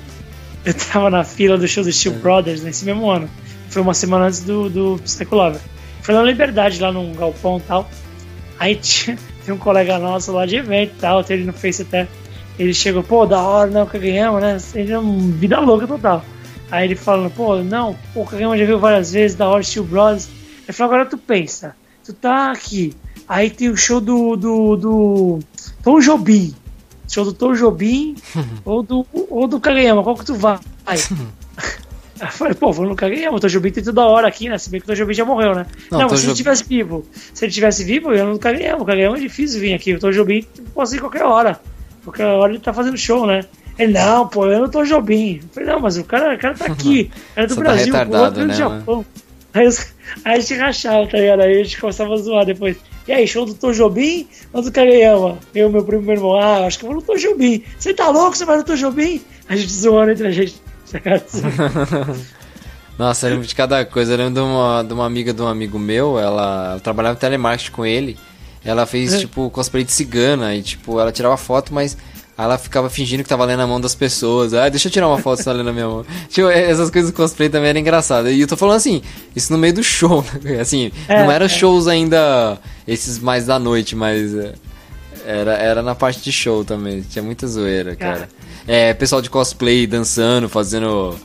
Eu 0.65 0.75
tava 0.75 1.11
na 1.11 1.23
fila 1.25 1.57
do 1.57 1.67
show 1.69 1.83
do 1.85 1.91
É. 1.91 1.93
Steel 1.93 2.15
Brothers 2.15 2.63
nesse 2.63 2.85
mesmo 2.85 3.09
ano. 3.11 3.29
Foi 3.69 3.83
uma 3.83 3.95
semana 3.95 4.27
antes 4.27 4.41
do, 4.41 4.69
do 4.69 5.01
Psycho 5.05 5.35
Lover. 5.35 5.61
Foi 6.03 6.15
na 6.15 6.23
Liberdade, 6.23 6.81
lá 6.81 6.91
num 6.93 7.13
galpão 7.15 7.59
e 7.59 7.61
tal. 7.63 7.91
Aí 8.59 8.75
tinha, 8.81 9.19
tem 9.45 9.55
um 9.55 9.59
colega 9.59 9.99
nosso 9.99 10.33
lá 10.33 10.47
de 10.47 10.57
evento 10.57 10.93
e 10.97 11.01
tal, 11.01 11.25
ele 11.29 11.45
no 11.45 11.53
Face 11.53 11.83
até. 11.83 12.09
Ele 12.59 12.73
chegou, 12.73 13.03
pô, 13.03 13.27
da 13.27 13.41
hora, 13.43 13.71
não, 13.71 13.87
que 13.87 13.99
ganhamos, 13.99 14.41
né? 14.41 14.57
Ele 14.75 14.93
é 14.93 14.99
um 14.99 15.31
vida 15.33 15.61
louca 15.61 15.87
total. 15.87 16.25
Aí 16.71 16.87
ele 16.87 16.97
falando, 16.97 17.31
pô, 17.31 17.57
não, 17.57 17.95
o 18.15 18.25
Kageyama 18.25 18.57
já 18.57 18.65
viu 18.65 18.79
várias 18.79 19.13
vezes, 19.13 19.37
da 19.37 19.47
hora, 19.47 19.63
Steel 19.63 19.85
Brothers. 19.85 20.29
Ele 20.67 20.73
falou, 20.73 20.95
agora 20.95 21.09
tu 21.09 21.17
pensa, 21.19 21.77
tu 22.05 22.13
tá 22.13 22.51
aqui, 22.51 22.93
aí 23.29 23.51
tem 23.51 23.69
o 23.69 23.77
show 23.77 24.01
do, 24.01 24.37
do, 24.37 24.77
do 24.77 25.39
Tom 25.83 26.01
Jobim, 26.01 26.55
show 27.09 27.25
do 27.25 27.33
Tom 27.33 27.55
Jobim 27.55 28.17
ou 28.65 28.83
do, 28.83 29.07
ou 29.31 29.47
do 29.47 29.61
Kageyama, 29.61 30.03
qual 30.03 30.17
que 30.17 30.25
tu 30.25 30.35
vai? 30.35 30.59
Eu 32.19 32.29
falei, 32.29 32.55
pô, 32.55 32.73
vou 32.73 32.87
no 32.87 32.97
Kageyama, 32.97 33.37
o 33.37 33.41
Tom 33.41 33.47
Jobim 33.49 33.71
tem 33.71 33.85
toda 33.85 34.03
hora 34.03 34.27
aqui, 34.27 34.49
né? 34.49 34.57
Se 34.57 34.71
bem 34.71 34.81
que 34.81 34.87
o 34.87 34.89
Tom 34.89 34.95
Jobim 34.95 35.13
já 35.13 35.23
morreu, 35.25 35.55
né? 35.55 35.67
Não, 35.91 35.99
Não, 36.01 36.09
se 36.09 36.15
ele 36.15 36.23
Jobim- 36.23 36.35
tivesse 36.35 36.65
vivo, 36.65 37.05
se 37.13 37.45
ele 37.45 37.53
tivesse 37.53 37.85
vivo, 37.85 38.11
eu 38.11 38.17
ia 38.17 38.25
no 38.25 38.39
Kageyama. 38.39 38.83
O 38.83 38.87
Kageyama 38.87 39.19
é 39.19 39.21
difícil 39.21 39.61
vir 39.61 39.75
aqui. 39.75 39.93
O 39.95 39.99
Tom 40.01 40.11
Jobim 40.11 40.47
posso 40.75 40.97
ir 40.97 40.99
qualquer 41.01 41.25
hora. 41.25 41.61
Qualquer 42.03 42.25
hora 42.25 42.53
ele 42.53 42.59
tá 42.61 42.73
fazendo 42.73 42.97
show, 42.97 43.27
né? 43.27 43.45
Ele, 43.79 43.93
não, 43.93 44.27
pô, 44.29 44.47
eu 44.47 44.61
não 44.63 44.69
tô 44.71 44.83
Jobim. 44.85 45.41
Eu 45.43 45.49
falei, 45.53 45.69
não, 45.69 45.79
mas 45.81 45.99
o 45.99 46.05
cara, 46.05 46.35
o 46.35 46.39
cara 46.39 46.55
tá 46.55 46.65
aqui. 46.73 47.11
O 47.33 47.35
cara 47.35 47.45
é 47.45 47.47
do 47.47 47.55
Você 47.55 47.61
tá 47.61 47.67
Brasil, 47.67 47.93
o 47.95 47.97
retardado, 47.99 48.25
outro 48.25 48.41
é 48.41 48.45
do 48.45 48.49
né, 48.49 48.55
Japão. 48.55 49.07
Aí, 49.53 49.67
os- 49.67 49.87
aí 50.25 50.37
a 50.37 50.41
gente 50.41 50.55
rachava, 50.55 51.07
tá 51.07 51.19
ligado? 51.19 51.41
Aí 51.43 51.61
a 51.61 51.65
gente 51.65 51.81
começava 51.81 52.15
a 52.15 52.17
zoar 52.17 52.45
depois. 52.47 52.77
E 53.09 53.13
aí, 53.13 53.27
show 53.27 53.45
do 53.47 53.55
Tom 53.55 53.73
Jobim 53.73 54.27
ou 54.53 54.63
do 54.63 54.73
Kageyama? 54.73 55.39
Eu, 55.55 55.71
meu 55.71 55.85
primo 55.85 56.03
e 56.03 56.07
meu 56.07 56.15
irmão, 56.17 56.41
ah, 56.41 56.67
acho 56.67 56.79
que 56.79 56.85
eu 56.85 56.89
vou 56.89 56.97
no 56.97 57.03
Tom 57.03 57.17
Jobim. 57.17 57.63
Você 57.79 57.95
tá 57.95 58.09
louco? 58.11 58.37
Você 58.37 58.45
vai 58.45 58.57
no 58.57 58.65
Tom 58.65 58.75
Jobim? 58.75 59.21
A 59.49 59.55
gente 59.57 59.73
zoando 59.73 60.11
entre 60.11 60.27
a 60.27 60.31
gente. 60.33 60.57
Nossa, 62.99 63.27
eu 63.27 63.33
lembro 63.33 63.47
de 63.47 63.55
cada 63.55 63.85
coisa. 63.85 64.15
Eu 64.15 64.19
lembro 64.19 64.35
de 64.35 64.41
uma, 64.41 64.83
de 64.83 64.93
uma 64.93 65.07
amiga 65.07 65.33
de 65.33 65.43
um 65.43 65.47
amigo 65.47 65.79
meu, 65.79 66.19
ela, 66.19 66.71
ela 66.73 66.81
trabalhava 66.81 67.17
em 67.17 67.21
telemarketing 67.21 67.71
com 67.73 67.85
ele. 67.85 68.17
Ela 68.65 68.87
fez, 68.87 69.15
É. 69.15 69.19
tipo, 69.19 69.49
cosplay 69.51 69.85
de 69.85 69.93
cigana 69.93 70.55
e, 70.55 70.63
tipo, 70.63 70.99
ela 70.99 71.13
tirava 71.13 71.37
foto, 71.37 71.73
mas 71.73 71.97
ela 72.39 72.59
ficava 72.59 72.91
fingindo 72.91 73.23
que 73.23 73.29
tava 73.29 73.45
lendo 73.45 73.61
a 73.63 73.67
mão 73.67 73.81
das 73.81 73.95
pessoas. 73.95 74.53
Ah, 74.55 74.69
deixa 74.69 74.89
eu 74.89 74.93
tirar 74.93 75.09
uma 75.09 75.19
foto, 75.19 75.39
você 75.39 75.45
tá 75.45 75.53
lendo 75.53 75.71
a 75.71 75.73
minha 75.73 75.87
mão. 75.87 76.05
Tipo, 76.29 76.49
essas 76.49 76.91
coisas 76.91 77.11
do 77.11 77.17
cosplay 77.17 77.49
também 77.49 77.71
eram 77.71 77.81
engraçadas. 77.81 78.33
E 78.33 78.41
eu 78.41 78.47
tô 78.47 78.57
falando 78.57 78.77
assim, 78.77 79.01
isso 79.35 79.53
no 79.53 79.59
meio 79.59 79.73
do 79.75 79.83
show, 79.83 80.25
né? 80.43 80.61
Assim, 80.61 80.91
É, 81.09 81.23
não 81.23 81.31
eram 81.33 81.47
é. 81.47 81.49
shows 81.49 81.87
ainda, 81.89 82.59
esses 82.87 83.19
mais 83.19 83.47
da 83.47 83.59
noite, 83.59 83.95
mas... 83.97 84.35
é, 84.35 84.53
Era, 85.27 85.55
era 85.55 85.83
na 85.83 85.95
parte 85.95 86.23
de 86.23 86.31
show 86.31 86.65
também, 86.65 87.01
tinha 87.03 87.23
muita 87.23 87.47
zoeira, 87.49 87.97
cara. 87.97 88.29
É, 88.69 88.93
pessoal 88.95 89.21
de 89.23 89.29
cosplay 89.31 89.87
dançando, 89.87 90.49
fazendo 90.49 91.17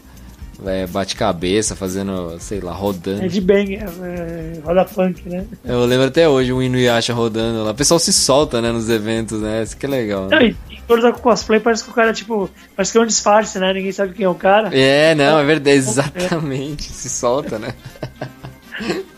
é, 0.65 0.85
bate-cabeça, 0.87 1.75
fazendo, 1.75 2.37
sei 2.39 2.59
lá, 2.59 2.71
rodando. 2.71 3.23
É 3.23 3.27
de 3.27 3.41
bang, 3.41 3.75
é, 3.75 3.79
é, 3.83 4.59
roda 4.63 4.85
punk, 4.85 5.27
né? 5.27 5.45
Eu 5.65 5.85
lembro 5.85 6.07
até 6.07 6.27
hoje 6.27 6.51
o 6.53 6.61
Inuyasha 6.61 7.13
rodando 7.13 7.63
lá. 7.63 7.71
O 7.71 7.75
pessoal 7.75 7.99
se 7.99 8.13
solta, 8.13 8.61
né, 8.61 8.71
nos 8.71 8.89
eventos, 8.89 9.41
né? 9.41 9.63
Isso 9.63 9.75
que 9.77 9.85
é 9.85 9.89
legal. 9.89 10.27
Não, 10.29 10.39
Né? 10.39 10.55
e, 10.69 10.73
e 10.75 10.81
quando 10.87 11.01
tá 11.01 11.11
com 11.11 11.19
cosplay, 11.19 11.59
parece 11.59 11.83
que 11.83 11.89
o 11.89 11.93
cara, 11.93 12.13
tipo, 12.13 12.49
parece 12.75 12.91
que 12.91 12.97
é 12.97 13.01
um 13.01 13.05
disfarce, 13.05 13.59
né? 13.59 13.73
Ninguém 13.73 13.91
sabe 13.91 14.13
quem 14.13 14.25
é 14.25 14.29
o 14.29 14.35
cara. 14.35 14.69
É, 14.75 15.15
não, 15.15 15.39
é 15.39 15.43
verdade, 15.43 15.77
exatamente. 15.77 16.83
Se 16.83 17.09
solta, 17.09 17.57
né? 17.59 17.73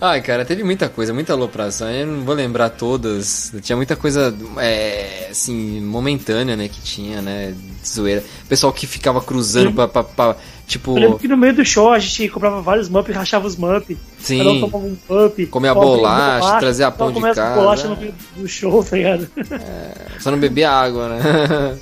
Ai, 0.00 0.22
cara, 0.22 0.44
teve 0.44 0.64
muita 0.64 0.88
coisa, 0.88 1.12
muita 1.12 1.34
alopração. 1.34 1.90
Eu 1.90 2.06
não 2.06 2.24
vou 2.24 2.34
lembrar 2.34 2.70
todas. 2.70 3.52
Tinha 3.60 3.76
muita 3.76 3.96
coisa, 3.96 4.34
é, 4.56 5.28
assim, 5.30 5.80
momentânea, 5.80 6.56
né, 6.56 6.68
que 6.68 6.80
tinha, 6.80 7.20
né? 7.20 7.54
de 7.82 7.88
Zoeira. 7.88 8.22
Pessoal 8.48 8.72
que 8.72 8.86
ficava 8.86 9.20
cruzando 9.20 9.72
pra, 9.72 9.88
pra, 9.88 10.04
pra, 10.04 10.36
tipo. 10.66 10.92
Eu 10.96 11.02
lembro 11.02 11.18
que 11.18 11.28
no 11.28 11.36
meio 11.36 11.54
do 11.54 11.64
show 11.64 11.92
a 11.92 11.98
gente 11.98 12.28
comprava 12.28 12.60
vários 12.60 12.88
mup, 12.88 13.10
rachava 13.10 13.46
os 13.46 13.56
mup. 13.56 13.96
Sim. 14.18 14.38
Cada 14.38 14.50
um 14.50 14.60
tomava 14.60 14.84
um 14.84 14.96
mup. 15.08 15.46
Comia 15.46 15.48
comia 15.48 15.74
bolacha, 15.74 16.58
trazia 16.58 16.86
só 16.86 16.90
pão 16.92 17.12
de 17.12 17.20
casa. 17.20 17.54
bolacha 17.54 17.88
no 17.88 17.96
meio 17.96 18.14
do 18.36 18.48
show, 18.48 18.84
tá 18.84 18.96
ligado? 18.96 19.28
Só 20.18 20.30
não 20.30 20.38
bebia 20.38 20.70
água, 20.70 21.08
né? 21.08 21.78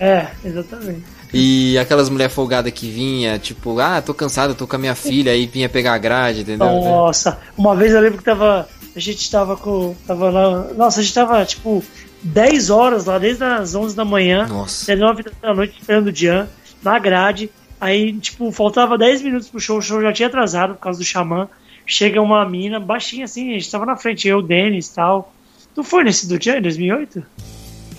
é, 0.00 0.26
exatamente. 0.44 1.11
E 1.32 1.78
aquelas 1.78 2.10
mulher 2.10 2.28
folgada 2.28 2.70
que 2.70 2.90
vinha, 2.90 3.38
tipo, 3.38 3.78
ah, 3.78 4.02
tô 4.02 4.12
cansado, 4.12 4.54
tô 4.54 4.66
com 4.66 4.76
a 4.76 4.78
minha 4.78 4.94
filha, 4.94 5.32
aí 5.32 5.46
vinha 5.46 5.68
pegar 5.68 5.94
a 5.94 5.98
grade, 5.98 6.42
entendeu? 6.42 6.66
Nossa, 6.66 7.38
uma 7.56 7.74
vez 7.74 7.92
eu 7.92 8.00
lembro 8.00 8.18
que 8.18 8.24
tava. 8.24 8.68
A 8.94 9.00
gente 9.00 9.30
tava 9.30 9.56
com. 9.56 9.94
Tava 10.06 10.28
lá. 10.28 10.68
Nossa, 10.74 11.00
a 11.00 11.02
gente 11.02 11.14
tava 11.14 11.42
tipo 11.46 11.82
10 12.22 12.68
horas 12.70 13.06
lá, 13.06 13.18
desde 13.18 13.42
as 13.42 13.74
11 13.74 13.96
da 13.96 14.04
manhã. 14.04 14.46
Nossa. 14.46 14.84
Até 14.84 15.00
9 15.00 15.24
da 15.40 15.54
noite 15.54 15.78
esperando 15.80 16.08
o 16.08 16.14
Jean, 16.14 16.48
na 16.82 16.98
grade. 16.98 17.50
Aí, 17.80 18.12
tipo, 18.12 18.52
faltava 18.52 18.96
10 18.98 19.22
minutos 19.22 19.48
pro 19.48 19.58
show, 19.58 19.78
o 19.78 19.82
show 19.82 20.00
já 20.00 20.12
tinha 20.12 20.28
atrasado 20.28 20.74
por 20.74 20.80
causa 20.80 20.98
do 20.98 21.04
xamã. 21.04 21.48
Chega 21.84 22.22
uma 22.22 22.48
mina, 22.48 22.78
baixinha 22.78 23.24
assim, 23.24 23.50
a 23.50 23.54
gente 23.54 23.70
tava 23.70 23.84
na 23.84 23.96
frente, 23.96 24.28
eu, 24.28 24.38
o 24.38 24.42
Denis 24.42 24.86
e 24.86 24.94
tal. 24.94 25.32
Tu 25.74 25.82
foi 25.82 26.04
nesse 26.04 26.28
do 26.28 26.40
Jean 26.40 26.58
em 26.58 26.62
2008? 26.62 27.22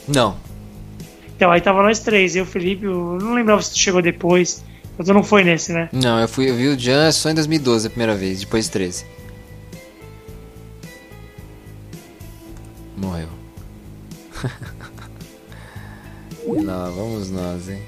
Não. 0.07 0.37
Então, 1.35 1.51
aí 1.51 1.61
tava 1.61 1.81
nós 1.81 1.99
três, 1.99 2.35
eu, 2.35 2.45
Felipe, 2.45 2.85
eu 2.85 3.17
não 3.19 3.33
lembrava 3.33 3.61
se 3.61 3.71
tu 3.71 3.79
chegou 3.79 4.01
depois. 4.01 4.63
Mas 4.97 5.07
tu 5.07 5.13
não 5.13 5.23
foi 5.23 5.43
nesse, 5.43 5.73
né? 5.73 5.89
Não, 5.91 6.19
eu 6.19 6.27
fui, 6.27 6.49
eu 6.49 6.55
vi 6.55 6.67
o 6.67 6.79
Jan 6.79 7.11
só 7.11 7.29
em 7.29 7.33
2012 7.33 7.87
a 7.87 7.89
primeira 7.89 8.15
vez, 8.15 8.41
depois 8.41 8.69
13. 8.69 9.05
Morreu. 12.95 13.27
lá 16.63 16.89
vamos 16.89 17.31
nós, 17.31 17.69
hein? 17.69 17.81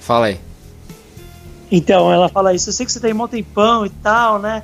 Fala 0.00 0.26
aí. 0.26 0.43
Então, 1.74 2.12
ela 2.12 2.28
fala 2.28 2.54
isso, 2.54 2.68
eu 2.68 2.72
sei 2.72 2.86
que 2.86 2.92
você 2.92 3.00
tem 3.00 3.12
mó 3.12 3.26
tempão 3.26 3.84
e 3.84 3.90
tal, 3.90 4.38
né? 4.38 4.62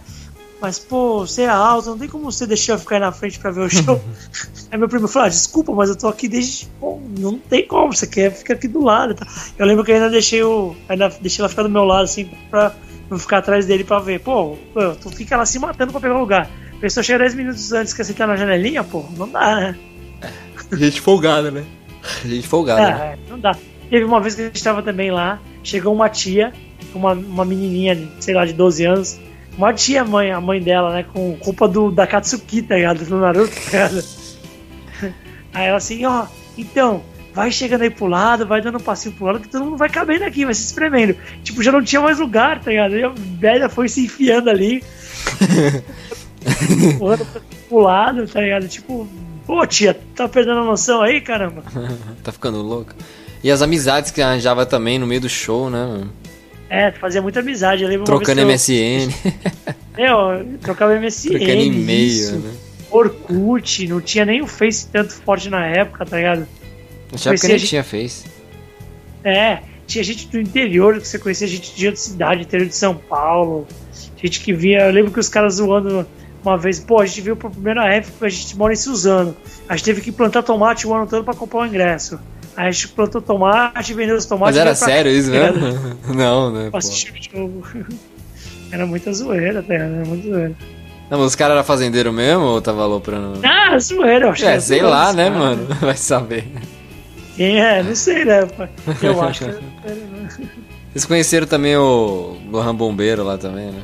Mas, 0.61 0.78
pô, 0.78 1.27
você 1.27 1.43
é 1.43 1.49
alto, 1.49 1.91
não 1.91 1.99
tem 1.99 2.09
como 2.09 2.31
você 2.31 2.47
deixar 2.47 2.74
eu 2.74 2.78
ficar 2.78 2.97
aí 2.97 3.01
na 3.01 3.11
frente 3.11 3.39
pra 3.39 3.51
ver 3.51 3.62
o 3.62 3.69
show. 3.69 4.01
aí 4.70 4.78
meu 4.78 4.89
primo 4.89 5.09
falou, 5.09 5.27
ah, 5.27 5.28
desculpa, 5.28 5.73
mas 5.73 5.89
eu 5.89 5.97
tô 5.97 6.07
aqui 6.07 6.28
desde. 6.28 6.69
Pô, 6.78 7.01
não 7.19 7.37
tem 7.39 7.66
como, 7.66 7.93
você 7.93 8.07
quer 8.07 8.31
ficar 8.31 8.55
aqui 8.55 8.69
do 8.69 8.81
lado. 8.85 9.12
e 9.12 9.15
tal. 9.16 9.27
Eu 9.59 9.66
lembro 9.66 9.85
que 9.85 9.91
eu 9.91 9.97
ainda 9.97 10.11
deixei 10.11 10.43
o. 10.43 10.77
Ainda 10.89 11.09
deixei 11.20 11.43
ela 11.43 11.49
ficar 11.49 11.62
do 11.65 11.70
meu 11.70 11.85
lado, 11.85 12.05
assim, 12.05 12.31
pra 12.49 12.73
não 13.11 13.19
ficar 13.19 13.39
atrás 13.39 13.66
dele 13.66 13.82
pra 13.82 13.99
ver. 13.99 14.20
Pô, 14.20 14.57
pô, 14.73 14.95
tu 14.95 15.11
fica 15.11 15.37
lá 15.37 15.45
se 15.47 15.59
matando 15.59 15.91
pra 15.91 16.01
pegar 16.01 16.16
o 16.16 16.20
lugar. 16.20 16.49
A 16.77 16.81
pessoa 16.81 17.03
chega 17.03 17.20
10 17.20 17.35
minutos 17.35 17.73
antes 17.73 17.93
que 17.93 18.05
você 18.05 18.12
tá 18.12 18.27
na 18.27 18.37
janelinha, 18.37 18.85
pô, 18.85 19.05
não 19.16 19.28
dá, 19.28 19.57
né? 19.57 19.78
Gente 20.73 21.01
folgada, 21.01 21.51
né? 21.51 21.65
Gente 22.24 22.47
folgada. 22.47 22.82
né? 22.82 23.15
É, 23.15 23.31
não 23.31 23.41
dá. 23.41 23.57
Teve 23.89 24.05
uma 24.05 24.20
vez 24.20 24.35
que 24.35 24.43
a 24.43 24.45
gente 24.45 24.62
tava 24.62 24.82
também 24.82 25.11
lá, 25.11 25.41
chegou 25.65 25.93
uma 25.93 26.09
tia, 26.09 26.53
uma, 26.95 27.12
uma 27.12 27.45
menininha, 27.45 28.09
sei 28.21 28.35
lá, 28.35 28.45
de 28.45 28.53
12 28.53 28.85
anos. 28.85 29.21
Uma 29.57 29.75
tia 29.75 30.05
mãe, 30.05 30.31
a 30.31 30.41
mãe 30.41 30.61
dela, 30.61 30.93
né? 30.93 31.05
Com 31.12 31.37
culpa 31.37 31.69
do, 31.69 31.91
da 31.91 32.07
Katsuki, 32.07 32.62
tá 32.62 32.77
ligado? 32.77 33.05
Do 33.05 33.19
Naruto, 33.19 33.55
tá 33.55 33.89
ligado? 33.89 34.05
Aí 35.53 35.67
ela 35.67 35.77
assim, 35.77 36.05
ó, 36.05 36.27
então, 36.57 37.03
vai 37.35 37.51
chegando 37.51 37.83
aí 37.83 37.91
pro 37.91 38.07
lado, 38.07 38.47
vai 38.47 38.61
dando 38.61 38.79
um 38.79 38.83
passinho 38.83 39.15
pro 39.15 39.27
lado, 39.27 39.41
que 39.41 39.49
todo 39.49 39.65
mundo 39.65 39.77
vai 39.77 39.89
cabendo 39.89 40.25
aqui, 40.25 40.45
vai 40.45 40.55
se 40.55 40.65
espremendo. 40.65 41.17
Tipo, 41.43 41.62
já 41.62 41.73
não 41.73 41.83
tinha 41.83 42.01
mais 42.01 42.19
lugar, 42.19 42.61
tá 42.61 42.71
ligado? 42.71 42.97
E 42.97 43.03
a 43.03 43.12
velha 43.17 43.69
foi 43.69 43.89
se 43.89 44.05
enfiando 44.05 44.51
ali. 44.51 44.83
Pro 47.69 47.79
lado, 47.79 48.27
tá 48.27 48.41
ligado? 48.41 48.67
Tipo, 48.67 49.07
pô, 49.47 49.67
tia, 49.67 49.99
tá 50.15 50.29
perdendo 50.29 50.61
a 50.61 50.65
noção 50.65 51.03
aí, 51.03 51.21
caramba? 51.21 51.62
tá 52.23 52.33
ficando 52.33 52.62
louco. 52.62 52.95
E 53.43 53.51
as 53.51 53.62
amizades 53.62 54.11
que 54.11 54.21
arranjava 54.21 54.67
também 54.67 54.99
no 54.99 55.07
meio 55.07 55.21
do 55.21 55.29
show, 55.29 55.71
né, 55.71 55.85
mano? 55.85 56.12
É, 56.71 56.93
fazia 56.93 57.21
muita 57.21 57.41
amizade. 57.41 57.83
Eu 57.83 57.89
lembro 57.89 58.05
Trocando 58.05 58.47
MSN. 58.47 59.13
Eu... 59.99 60.33
É, 60.33 60.45
trocava 60.63 60.95
MSN. 60.95 61.31
Trocando 61.31 61.63
e-mail, 61.63 62.39
né? 62.39 62.53
Orkut, 62.89 63.89
não 63.89 64.01
tinha 64.01 64.25
nem 64.25 64.41
o 64.41 64.47
Face 64.47 64.87
tanto 64.87 65.13
forte 65.13 65.51
na 65.51 65.67
época, 65.67 66.07
tá 66.07 66.17
ligado? 66.17 66.47
Na 67.13 67.33
época 67.33 67.49
nem 67.49 67.59
gente... 67.59 67.69
tinha 67.69 67.83
Face. 67.83 68.25
É, 69.25 69.59
tinha 69.87 70.05
gente 70.05 70.29
do 70.29 70.41
interior 70.41 71.01
que 71.01 71.09
você 71.09 71.19
conhecia, 71.19 71.47
gente 71.49 71.75
de 71.75 71.87
outra 71.87 72.01
cidade, 72.01 72.43
interior 72.43 72.69
de 72.69 72.77
São 72.77 72.95
Paulo. 72.95 73.67
Gente 74.17 74.41
que 74.41 74.53
via. 74.53 74.87
Eu 74.87 74.93
lembro 74.93 75.11
que 75.11 75.19
os 75.19 75.29
caras 75.29 75.55
zoando 75.55 76.07
uma 76.43 76.57
vez, 76.57 76.79
pô, 76.79 77.01
a 77.01 77.07
gente 77.07 77.21
viu 77.21 77.37
pra 77.37 77.51
primeira 77.51 77.93
época, 77.93 78.27
a 78.27 78.29
gente 78.29 78.57
mora 78.57 78.73
em 78.73 78.77
Suzano. 78.77 79.37
A 79.69 79.77
gente 79.77 79.85
teve 79.85 80.01
que 80.01 80.13
plantar 80.13 80.45
tomate 80.45 80.87
o 80.87 80.95
ano 80.95 81.07
todo 81.07 81.25
pra 81.25 81.35
comprar 81.35 81.61
o 81.61 81.67
ingresso. 81.67 82.19
A 82.57 82.71
gente 82.71 82.89
plantou 82.89 83.23
tomate, 83.23 83.95
vendeu 83.95 84.17
os 84.17 84.27
tomates. 84.27 84.57
Mas 84.57 84.67
era 84.67 84.75
sério 84.75 85.11
isso 85.11 85.31
mesmo? 85.31 85.97
Não, 86.15 86.53
né? 86.53 86.71
Pra 86.71 86.79
assistir 86.79 87.13
o 87.13 87.39
jogo. 87.39 87.63
Era 88.71 88.87
muita 88.87 89.13
zoeira, 89.13 89.63
tá? 89.63 89.75
Era 89.75 89.89
muito 90.05 90.29
zoeira. 90.29 90.55
Não, 91.11 91.19
mas 91.19 91.29
os 91.29 91.35
caras 91.35 91.55
eram 91.57 91.65
fazendeiros 91.65 92.15
mesmo 92.15 92.45
ou 92.45 92.63
tava 92.63 92.83
aloprando? 92.83 93.41
Ah, 93.45 93.77
zoeira, 93.79 94.27
eu 94.27 94.31
acho. 94.31 94.45
É, 94.45 94.61
sei 94.61 94.79
zoeira, 94.79 94.89
lá, 94.89 95.13
né, 95.13 95.29
cara. 95.29 95.39
mano? 95.39 95.67
Vai 95.81 95.97
saber. 95.97 96.47
Quem 97.37 97.61
é? 97.61 97.83
Não 97.83 97.95
sei, 97.95 98.25
né? 98.25 98.49
Eu 99.03 99.23
acho 99.23 99.45
que. 99.45 99.55
Vocês 100.93 101.05
conheceram 101.05 101.47
também 101.47 101.77
o 101.77 102.37
Gohan 102.51 102.75
Bombeiro 102.75 103.25
lá 103.25 103.39
também, 103.39 103.71
né? 103.73 103.83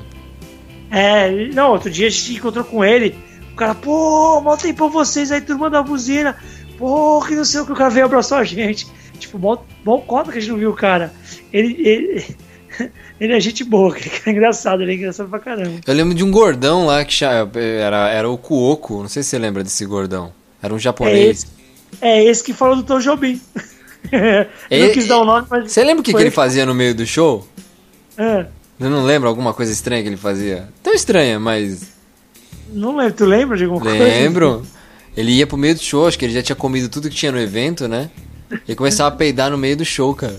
É, 0.90 1.48
não, 1.52 1.72
outro 1.72 1.90
dia 1.90 2.06
a 2.06 2.10
gente 2.10 2.34
encontrou 2.34 2.64
com 2.64 2.84
ele. 2.84 3.14
O 3.52 3.56
cara, 3.56 3.74
pô, 3.74 4.40
mal 4.40 4.56
tempo 4.56 4.88
vocês 4.88 5.32
aí, 5.32 5.40
turma 5.40 5.70
da 5.70 5.82
buzina. 5.82 6.36
Pô, 6.78 7.24
que 7.26 7.34
não 7.34 7.44
sei 7.44 7.60
o 7.60 7.66
que 7.66 7.72
o 7.72 7.76
cara 7.76 7.90
veio 7.90 8.06
abraçar 8.06 8.40
a 8.40 8.44
gente. 8.44 8.86
Tipo, 9.18 9.38
mal, 9.38 9.66
mal 9.84 10.00
cota 10.02 10.30
que 10.30 10.38
a 10.38 10.40
gente 10.40 10.50
não 10.50 10.58
viu 10.58 10.70
o 10.70 10.74
cara. 10.74 11.12
Ele, 11.52 11.76
ele, 11.86 12.36
ele 13.20 13.32
é 13.32 13.40
gente 13.40 13.64
boa, 13.64 13.94
que 13.94 14.28
é 14.28 14.32
engraçado, 14.32 14.82
ele 14.82 14.92
é 14.92 14.94
engraçado 14.94 15.28
pra 15.28 15.38
caramba. 15.38 15.80
Eu 15.86 15.94
lembro 15.94 16.14
de 16.14 16.22
um 16.22 16.30
gordão 16.30 16.86
lá 16.86 17.04
que 17.04 17.24
era, 17.24 18.08
era 18.10 18.28
o 18.28 18.36
Kuoko, 18.36 19.02
não 19.02 19.08
sei 19.08 19.22
se 19.22 19.30
você 19.30 19.38
lembra 19.38 19.64
desse 19.64 19.84
gordão. 19.86 20.32
Era 20.62 20.74
um 20.74 20.78
japonês. 20.78 21.16
É 21.18 21.30
esse, 21.30 21.46
é 22.00 22.24
esse 22.24 22.44
que 22.44 22.52
falou 22.52 22.76
do 22.76 22.82
Tom 22.82 22.98
Jobim. 22.98 23.40
não 24.70 24.92
quis 24.92 25.06
dar 25.06 25.18
o 25.18 25.24
nome, 25.24 25.46
mas. 25.48 25.72
Você 25.72 25.82
lembra 25.82 26.00
o 26.00 26.04
que, 26.04 26.12
que 26.12 26.20
ele 26.20 26.30
fazia 26.30 26.66
no 26.66 26.74
meio 26.74 26.94
do 26.94 27.06
show? 27.06 27.46
É. 28.16 28.46
Eu 28.78 28.90
não 28.90 29.04
lembro 29.04 29.28
alguma 29.28 29.54
coisa 29.54 29.72
estranha 29.72 30.02
que 30.02 30.08
ele 30.08 30.16
fazia. 30.16 30.68
Tão 30.82 30.92
estranha, 30.92 31.40
mas. 31.40 31.94
Não 32.68 32.96
lembro, 32.96 33.14
tu 33.14 33.24
lembra 33.24 33.56
de 33.56 33.64
alguma 33.64 33.82
lembro. 33.84 33.98
coisa? 33.98 34.20
Lembro. 34.20 34.66
Ele 35.16 35.32
ia 35.32 35.46
pro 35.46 35.56
meio 35.56 35.74
do 35.74 35.80
show, 35.80 36.06
acho 36.06 36.18
que 36.18 36.24
ele 36.24 36.34
já 36.34 36.42
tinha 36.42 36.56
comido 36.56 36.88
tudo 36.88 37.08
que 37.08 37.16
tinha 37.16 37.32
no 37.32 37.40
evento, 37.40 37.88
né? 37.88 38.10
E 38.68 38.74
começava 38.74 39.14
a 39.14 39.16
peidar 39.16 39.50
no 39.50 39.58
meio 39.58 39.76
do 39.76 39.84
show, 39.84 40.14
cara. 40.14 40.36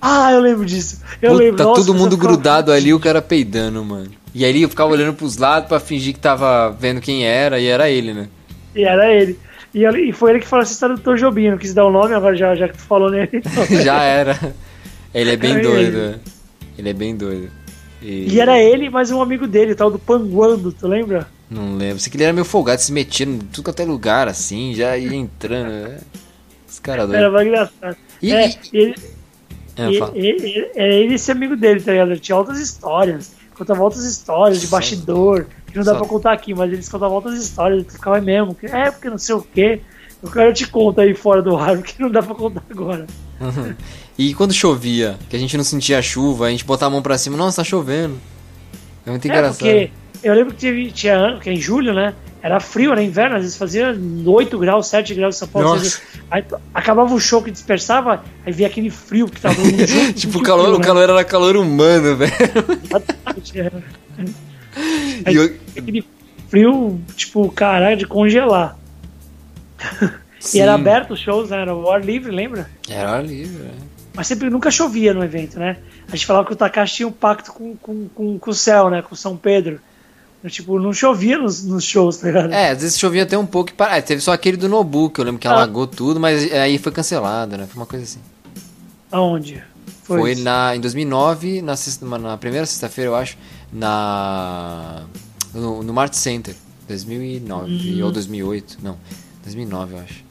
Ah, 0.00 0.32
eu 0.32 0.40
lembro 0.40 0.64
disso. 0.64 1.00
Eu 1.20 1.32
Puta, 1.32 1.42
lembro. 1.42 1.56
Tá 1.56 1.64
todo 1.72 1.94
mundo 1.94 2.16
grudado 2.16 2.72
ali, 2.72 2.92
o 2.92 3.00
cara 3.00 3.20
peidando, 3.20 3.84
mano. 3.84 4.10
E 4.34 4.44
aí 4.44 4.62
eu 4.62 4.68
ficava 4.68 4.92
olhando 4.92 5.14
pros 5.14 5.36
lados 5.36 5.68
pra 5.68 5.80
fingir 5.80 6.14
que 6.14 6.20
tava 6.20 6.70
vendo 6.70 7.00
quem 7.00 7.24
era, 7.24 7.58
e 7.58 7.66
era 7.66 7.90
ele, 7.90 8.14
né? 8.14 8.28
E 8.74 8.84
era 8.84 9.12
ele. 9.12 9.38
E, 9.74 9.84
e 9.84 10.12
foi 10.12 10.30
ele 10.30 10.40
que 10.40 10.46
falou 10.46 10.62
essa 10.62 10.72
história 10.72 10.96
do 10.96 11.16
Jobim, 11.16 11.50
não 11.50 11.58
quis 11.58 11.74
dar 11.74 11.84
o 11.84 11.90
nome, 11.90 12.14
agora 12.14 12.36
já, 12.36 12.54
já 12.54 12.68
que 12.68 12.76
tu 12.76 12.82
falou 12.82 13.10
nele. 13.10 13.28
Então. 13.32 13.66
já 13.82 14.02
era. 14.02 14.54
Ele 15.12 15.32
é 15.32 15.36
bem 15.36 15.52
era 15.52 15.62
doido. 15.62 15.98
Ele. 15.98 16.20
ele 16.78 16.88
é 16.88 16.92
bem 16.92 17.16
doido. 17.16 17.50
E... 18.00 18.34
e... 18.34 18.40
era 18.40 18.58
ele 18.58 18.88
mais 18.88 19.10
um 19.10 19.20
amigo 19.20 19.46
dele, 19.46 19.74
tal 19.74 19.90
do 19.90 19.98
Panguando, 19.98 20.72
tu 20.72 20.86
lembra? 20.86 21.26
Não 21.50 21.76
lembro. 21.76 21.98
Sei 21.98 22.10
que 22.10 22.16
ele 22.16 22.24
era 22.24 22.32
meio 22.32 22.44
folgado, 22.44 22.80
se 22.80 22.92
metia 22.92 23.26
em 23.26 23.38
tudo 23.38 23.64
quanto 23.64 23.80
é 23.80 23.84
lugar, 23.84 24.28
assim, 24.28 24.72
já 24.72 24.96
ia 24.96 25.14
entrando. 25.14 25.88
Né? 25.88 25.98
Os 26.68 26.78
caras 26.78 27.08
doidos. 27.08 27.20
Era 27.20 27.32
mais 27.32 27.46
engraçado. 27.46 27.96
E, 28.22 28.32
é, 28.32 28.54
ele, 28.72 28.94
é, 29.76 29.82
ele, 29.82 29.98
ele, 30.14 30.70
ele, 30.74 30.94
ele, 30.94 31.14
esse 31.14 31.32
amigo 31.32 31.56
dele, 31.56 31.80
tá 31.80 31.90
ligado? 31.90 32.12
Ele 32.12 32.20
tinha 32.20 32.36
outras 32.36 32.60
histórias. 32.60 33.32
Contava 33.56 33.82
outras 33.82 34.04
histórias 34.04 34.60
de 34.60 34.68
bastidor, 34.68 35.46
que 35.66 35.76
não 35.76 35.84
dá 35.84 35.92
Só. 35.92 35.98
pra 35.98 36.08
contar 36.08 36.32
aqui, 36.32 36.54
mas 36.54 36.72
eles 36.72 36.88
contavam 36.88 37.16
outras 37.16 37.38
histórias, 37.42 37.84
que 37.84 37.92
ficava 37.92 38.20
mesmo. 38.20 38.54
Que, 38.54 38.66
é, 38.66 38.90
porque 38.90 39.10
não 39.10 39.18
sei 39.18 39.34
o 39.34 39.42
quê. 39.42 39.82
O 40.22 40.30
cara 40.30 40.52
te 40.52 40.66
conta 40.66 41.02
aí 41.02 41.14
fora 41.14 41.42
do 41.42 41.56
ar, 41.56 41.76
porque 41.78 42.00
não 42.00 42.10
dá 42.10 42.22
pra 42.22 42.34
contar 42.34 42.62
agora. 42.70 43.06
e 44.16 44.34
quando 44.34 44.52
chovia, 44.52 45.18
que 45.28 45.34
a 45.34 45.38
gente 45.38 45.56
não 45.56 45.64
sentia 45.64 45.98
a 45.98 46.02
chuva, 46.02 46.46
a 46.46 46.50
gente 46.50 46.64
botava 46.64 46.90
a 46.90 46.94
mão 46.94 47.02
pra 47.02 47.18
cima, 47.18 47.36
nossa, 47.36 47.56
tá 47.56 47.64
chovendo. 47.64 48.16
É 49.04 49.10
muito 49.10 49.24
é, 49.24 49.28
engraçado. 49.28 49.58
Porque 49.58 49.90
eu 50.22 50.34
lembro 50.34 50.54
que 50.54 50.60
teve, 50.60 50.90
tinha 50.90 51.14
ano, 51.14 51.40
que 51.40 51.48
é 51.48 51.52
em 51.52 51.60
julho, 51.60 51.94
né? 51.94 52.14
Era 52.42 52.58
frio, 52.58 52.92
era 52.92 53.02
inverno, 53.02 53.36
às 53.36 53.42
vezes 53.42 53.56
fazia 53.56 53.94
8 54.24 54.58
graus, 54.58 54.86
7 54.86 55.14
graus 55.14 55.36
em 55.36 55.38
São 55.40 55.48
Paulo. 55.48 55.74
Vezes, 55.74 56.00
aí 56.30 56.42
acabava 56.72 57.12
o 57.12 57.20
show 57.20 57.42
que 57.42 57.50
dispersava, 57.50 58.24
aí 58.46 58.52
via 58.52 58.66
aquele 58.66 58.88
frio 58.88 59.28
que 59.28 59.40
tava 59.40 59.62
no 59.62 59.76
jogo, 59.86 60.12
Tipo, 60.14 60.38
o 60.38 60.42
calor, 60.42 60.64
frio, 60.64 60.76
o 60.76 60.78
né? 60.78 60.84
calor 60.84 61.10
era 61.10 61.24
calor 61.24 61.56
humano, 61.56 62.16
velho. 62.16 62.32
Aí, 65.24 65.34
eu... 65.34 65.54
Aquele 65.76 66.04
frio, 66.48 67.00
tipo, 67.16 67.50
caralho, 67.50 67.96
de 67.96 68.06
congelar. 68.06 68.78
Sim. 70.38 70.58
E 70.58 70.60
era 70.60 70.74
aberto 70.74 71.12
os 71.12 71.20
shows, 71.20 71.50
né? 71.50 71.60
Era 71.60 71.74
o 71.74 71.90
ar 71.90 72.02
livre, 72.02 72.30
lembra? 72.30 72.70
Era 72.88 73.16
ar 73.16 73.24
livre, 73.24 73.64
é. 73.64 73.70
Mas 74.14 74.26
sempre 74.26 74.48
nunca 74.48 74.70
chovia 74.70 75.12
no 75.12 75.22
evento, 75.22 75.58
né? 75.58 75.76
A 76.08 76.16
gente 76.16 76.26
falava 76.26 76.46
que 76.46 76.52
o 76.52 76.56
Takashi 76.56 76.96
tinha 76.96 77.08
um 77.08 77.12
pacto 77.12 77.52
com, 77.52 77.76
com, 77.76 78.08
com, 78.08 78.38
com 78.38 78.50
o 78.50 78.54
céu, 78.54 78.90
né? 78.90 79.02
Com 79.02 79.14
São 79.14 79.36
Pedro. 79.36 79.80
Tipo, 80.48 80.78
não 80.78 80.92
chovia 80.92 81.36
nos, 81.36 81.62
nos 81.64 81.84
shows, 81.84 82.16
tá 82.16 82.28
ligado? 82.28 82.52
É, 82.52 82.70
às 82.70 82.80
vezes 82.80 82.98
chovia 82.98 83.24
até 83.24 83.36
um 83.36 83.44
pouco 83.44 83.70
e 83.70 83.74
para... 83.74 83.96
É, 83.96 84.00
teve 84.00 84.22
só 84.22 84.32
aquele 84.32 84.56
do 84.56 84.68
Nobu, 84.70 85.10
que 85.10 85.20
eu 85.20 85.24
lembro 85.24 85.38
que 85.38 85.46
ah. 85.46 85.52
alagou 85.52 85.86
tudo, 85.86 86.18
mas 86.18 86.50
aí 86.52 86.78
foi 86.78 86.90
cancelado, 86.92 87.58
né? 87.58 87.66
Foi 87.66 87.80
uma 87.80 87.86
coisa 87.86 88.04
assim. 88.04 88.20
Aonde? 89.12 89.62
Foi, 90.02 90.18
foi 90.18 90.34
na, 90.36 90.74
em 90.74 90.80
2009, 90.80 91.62
na, 91.62 91.74
na 92.18 92.38
primeira 92.38 92.64
sexta-feira, 92.64 93.10
eu 93.10 93.14
acho, 93.14 93.36
na 93.70 95.02
no, 95.52 95.82
no 95.82 95.92
Mart 95.92 96.14
Center. 96.14 96.54
2009 96.88 98.00
hum. 98.00 98.04
ou 98.04 98.10
2008, 98.10 98.78
não, 98.82 98.96
2009 99.44 99.94
eu 99.94 99.98
acho. 100.00 100.24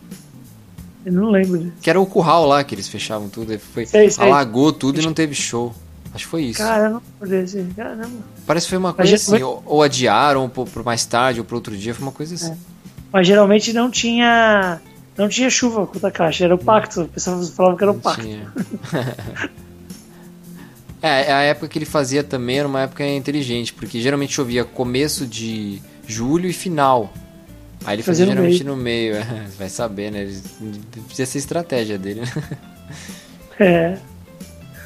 Eu 1.05 1.13
não 1.13 1.29
lembro. 1.29 1.71
Que 1.81 1.89
era 1.89 1.99
o 1.99 2.05
curral 2.05 2.45
lá 2.45 2.63
que 2.63 2.75
eles 2.75 2.87
fechavam 2.89 3.29
tudo, 3.29 3.57
foi, 3.59 3.85
sei, 3.85 4.09
sei. 4.09 4.25
alagou 4.25 4.73
tudo 4.73 4.99
e 4.99 5.03
não 5.03 5.13
teve 5.13 5.33
show. 5.33 5.73
Acho 6.13 6.25
que 6.25 6.29
foi 6.31 6.43
isso. 6.43 6.59
Caramba, 6.59 7.01
caramba. 7.75 8.09
Parece 8.49 8.65
que 8.65 8.71
foi 8.71 8.79
uma 8.79 8.93
coisa 8.93 9.11
Mas, 9.11 9.31
assim, 9.31 9.43
ou, 9.43 9.61
ou, 9.63 9.83
adiaram 9.83 10.51
ou 10.55 10.65
por 10.65 10.83
mais 10.83 11.05
tarde 11.05 11.39
ou 11.39 11.45
por 11.45 11.53
outro 11.53 11.77
dia, 11.77 11.93
foi 11.93 12.01
uma 12.01 12.11
coisa 12.11 12.33
assim. 12.33 12.51
É. 12.51 12.57
Mas 13.13 13.27
geralmente 13.27 13.71
não 13.71 13.91
tinha 13.91 14.81
não 15.15 15.29
tinha 15.29 15.51
chuva 15.51 15.85
com 15.85 16.03
a 16.03 16.09
caixa, 16.09 16.45
era 16.45 16.55
o 16.55 16.57
pacto. 16.57 17.03
O 17.03 17.07
pessoal 17.07 17.39
falava 17.43 17.77
que 17.77 17.83
era 17.83 17.91
o 17.91 17.93
não 17.93 18.01
pacto. 18.01 18.25
é, 20.99 21.31
a 21.31 21.41
época 21.43 21.67
que 21.67 21.77
ele 21.77 21.85
fazia 21.85 22.23
também 22.23 22.57
era 22.57 22.67
uma 22.67 22.81
época 22.81 23.05
inteligente, 23.05 23.71
porque 23.71 24.01
geralmente 24.01 24.33
chovia 24.33 24.65
começo 24.65 25.27
de 25.27 25.79
julho 26.07 26.49
e 26.49 26.53
final. 26.53 27.13
Aí 27.85 27.97
ele 27.97 28.01
fazia, 28.01 28.25
fazia 28.25 28.33
geralmente 28.33 28.63
no 28.63 28.75
meio, 28.75 29.13
no 29.13 29.25
meio 29.25 29.43
é, 29.43 29.47
vai 29.59 29.69
saber, 29.69 30.11
né? 30.11 30.25
Precisa 31.05 31.31
ser 31.31 31.37
estratégia 31.37 31.99
dele, 31.99 32.21
né? 32.21 32.57
É. 33.59 33.97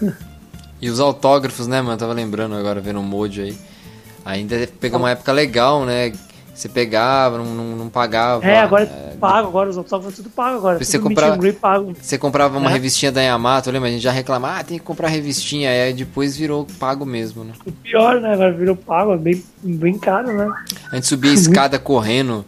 E 0.83 0.89
os 0.89 0.99
autógrafos, 0.99 1.65
né, 1.65 1.81
mano? 1.81 1.97
tava 1.97 2.11
lembrando 2.11 2.55
agora, 2.55 2.81
vendo 2.81 2.99
o 2.99 3.03
mod 3.03 3.39
aí. 3.39 3.57
Ainda 4.25 4.67
pegou 4.81 4.99
uma 4.99 5.11
época 5.11 5.31
legal, 5.31 5.85
né? 5.85 6.11
Você 6.53 6.67
pegava, 6.67 7.37
não, 7.37 7.45
não, 7.45 7.63
não 7.77 7.89
pagava. 7.89 8.45
É, 8.45 8.59
agora 8.59 8.83
é, 8.83 9.15
pago, 9.17 9.47
agora 9.47 9.69
os 9.69 9.77
autógrafos 9.77 10.17
tudo 10.17 10.29
pago 10.29 10.57
agora. 10.57 10.83
Você 10.83 10.99
comprava, 10.99 11.39
pago. 11.53 11.95
você 11.99 12.17
comprava 12.17 12.57
uma 12.57 12.69
é. 12.69 12.73
revistinha 12.73 13.13
da 13.13 13.21
Yamato, 13.21 13.71
lembra? 13.71 13.87
A 13.87 13.91
gente 13.93 14.01
já 14.01 14.11
reclamava, 14.11 14.59
ah, 14.59 14.63
tem 14.65 14.77
que 14.77 14.83
comprar 14.83 15.07
revistinha. 15.07 15.69
Aí 15.69 15.93
depois 15.93 16.35
virou 16.35 16.67
pago 16.77 17.05
mesmo, 17.05 17.45
né? 17.45 17.53
O 17.65 17.71
pior, 17.71 18.19
né? 18.19 18.33
Agora 18.33 18.51
virou 18.51 18.75
pago, 18.75 19.13
é 19.13 19.17
bem, 19.17 19.41
bem 19.63 19.97
caro, 19.97 20.33
né? 20.33 20.53
A 20.91 20.95
gente 20.95 21.07
subia 21.07 21.31
a 21.31 21.33
escada 21.33 21.79
correndo 21.79 22.43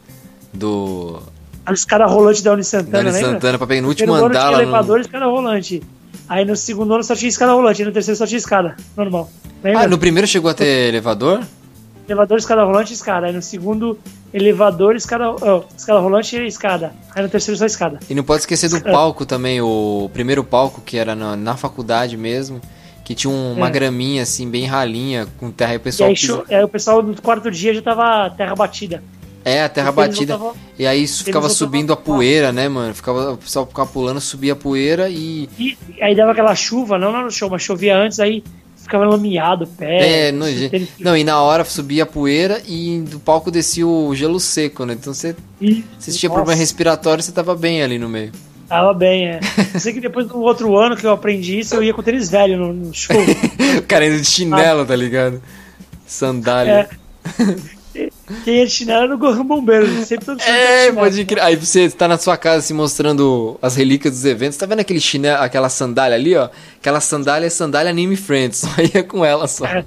do. 0.53 1.21
A 1.65 1.71
escada 1.71 2.05
rolante 2.05 2.43
da 2.43 2.51
Unisantana, 2.51 3.11
né? 3.11 3.17
Unisantana, 3.17 3.57
pra 3.57 3.65
pegar 3.65 3.81
no 3.81 3.87
último 3.87 4.13
andar 4.13 4.49
lá. 4.49 4.61
elevador 4.61 4.97
no... 4.97 5.05
escada 5.05 5.25
rolante. 5.25 5.81
Aí 6.27 6.43
no 6.45 6.55
segundo 6.55 6.93
ano 6.93 7.03
só 7.03 7.15
tinha 7.15 7.29
escada 7.29 7.51
rolante, 7.53 7.81
e 7.81 7.85
no 7.85 7.91
terceiro 7.91 8.17
só 8.17 8.25
tinha 8.25 8.37
escada, 8.37 8.75
normal. 8.97 9.29
Lembra? 9.63 9.81
Ah, 9.83 9.87
no 9.87 9.97
primeiro 9.97 10.27
chegou 10.27 10.49
a 10.49 10.53
ter 10.53 10.89
elevador? 10.89 11.43
Elevador, 12.07 12.37
escada 12.37 12.63
rolante 12.63 12.91
e 12.91 12.95
escada. 12.95 13.27
Aí 13.27 13.33
no 13.33 13.41
segundo, 13.41 13.97
elevador, 14.33 14.95
escada, 14.95 15.31
oh, 15.31 15.63
escada 15.75 15.99
rolante 15.99 16.35
e 16.37 16.45
escada. 16.47 16.93
Aí 17.15 17.23
no 17.23 17.29
terceiro 17.29 17.57
só 17.57 17.65
escada. 17.65 17.99
E 18.09 18.13
não 18.13 18.23
pode 18.23 18.41
esquecer 18.41 18.69
do 18.69 18.81
palco 18.81 19.25
também, 19.25 19.59
o 19.61 20.09
primeiro 20.13 20.43
palco 20.43 20.81
que 20.81 20.97
era 20.97 21.15
na, 21.15 21.35
na 21.35 21.55
faculdade 21.57 22.15
mesmo, 22.15 22.61
que 23.03 23.15
tinha 23.15 23.31
uma 23.33 23.67
É. 23.67 23.71
graminha 23.71 24.21
assim, 24.23 24.49
bem 24.49 24.65
ralinha, 24.65 25.27
com 25.39 25.51
terra 25.51 25.73
e 25.73 25.77
o 25.77 25.77
E 25.77 25.79
pessoal. 25.79 26.09
aí, 26.09 26.15
pisa- 26.15 26.43
aí 26.49 26.63
o 26.63 26.67
pessoal 26.67 27.01
no 27.01 27.19
quarto 27.21 27.49
dia 27.49 27.73
já 27.73 27.81
tava 27.81 28.29
terra 28.31 28.55
batida. 28.55 29.03
É, 29.45 29.61
a 29.63 29.69
terra 29.69 29.91
batida. 29.91 30.33
não 30.33 30.39
tavam- 30.39 30.55
E 30.77 30.87
aí 30.87 31.03
isso 31.03 31.23
ficava 31.23 31.47
não 31.47 31.53
subindo 31.53 31.93
a 31.93 31.95
poeira, 31.95 32.51
né, 32.51 32.67
mano? 32.67 32.93
Ficava, 32.95 33.33
o 33.33 33.37
pessoal 33.37 33.65
ficava 33.67 33.87
pulando, 33.87 34.19
subia 34.19 34.53
a 34.53 34.55
poeira 34.55 35.07
e. 35.07 35.47
E 35.59 35.77
aí 36.01 36.15
dava 36.15 36.31
aquela 36.31 36.55
chuva, 36.55 36.97
não 36.97 37.11
no 37.23 37.29
show, 37.31 37.47
mas 37.49 37.61
chovia 37.61 37.95
antes, 37.95 38.19
aí 38.19 38.43
ficava 38.75 39.05
lameado 39.05 39.65
o 39.65 39.67
pé. 39.67 40.27
É, 40.29 40.31
nojento. 40.31 40.71
teve- 40.71 40.87
Não, 40.99 41.15
e 41.15 41.23
na 41.23 41.39
hora 41.41 41.63
subia 41.63 42.03
a 42.03 42.05
poeira 42.07 42.59
e 42.67 43.01
do 43.07 43.19
palco 43.19 43.51
descia 43.51 43.85
o 43.87 44.13
gelo 44.15 44.39
seco, 44.39 44.83
né? 44.83 44.93
Então 44.93 45.13
você, 45.13 45.35
E- 45.61 45.83
se 45.99 46.17
tinha 46.17 46.27
Nossa, 46.29 46.39
problema 46.39 46.59
respiratório, 46.59 47.23
você 47.23 47.31
tava 47.31 47.55
bem 47.55 47.83
ali 47.83 47.99
no 47.99 48.09
meio. 48.09 48.31
Tava 48.67 48.95
bem, 48.95 49.27
é. 49.27 49.39
Eu 49.75 49.79
sei 49.79 49.93
que 49.93 50.01
depois 50.01 50.25
do 50.27 50.39
outro 50.41 50.75
ano 50.75 50.97
que 50.97 51.05
eu 51.05 51.11
aprendi 51.11 51.59
isso, 51.59 51.75
eu 51.75 51.83
ia 51.83 51.93
com 51.93 52.01
tênis 52.01 52.31
velho 52.31 52.57
no, 52.57 52.73
no 52.73 52.93
show. 52.95 53.15
O 53.77 53.83
cara 53.83 54.07
indo 54.07 54.19
de 54.19 54.25
chinelo, 54.25 54.83
tá 54.87 54.95
ligado? 54.95 55.39
Sandália. 56.07 56.89
Quem 58.43 58.61
é 58.61 58.65
de 58.65 58.71
chinelo 58.71 59.03
era 59.03 59.15
o 59.15 59.17
Gorrão 59.17 59.45
Bombeiro, 59.45 59.87
sempre 60.03 60.25
todo 60.25 60.41
É, 60.41 60.91
pode 60.91 61.23
crer. 61.25 61.43
Aí 61.43 61.55
você 61.55 61.89
tá 61.89 62.07
na 62.07 62.17
sua 62.17 62.35
casa 62.35 62.65
se 62.65 62.73
mostrando 62.73 63.57
as 63.61 63.75
relíquias 63.75 64.13
dos 64.15 64.25
eventos. 64.25 64.57
Tá 64.57 64.65
vendo 64.65 64.79
aquele 64.79 64.99
chinelo, 64.99 65.43
aquela 65.43 65.69
sandália 65.69 66.15
ali, 66.15 66.35
ó? 66.35 66.49
Aquela 66.79 66.99
sandália 66.99 67.45
é 67.45 67.49
sandália 67.49 67.91
Anime 67.91 68.15
Friends. 68.15 68.59
Só 68.65 68.69
ia 68.81 69.03
com 69.03 69.23
ela 69.23 69.47
só. 69.47 69.65
É. 69.65 69.85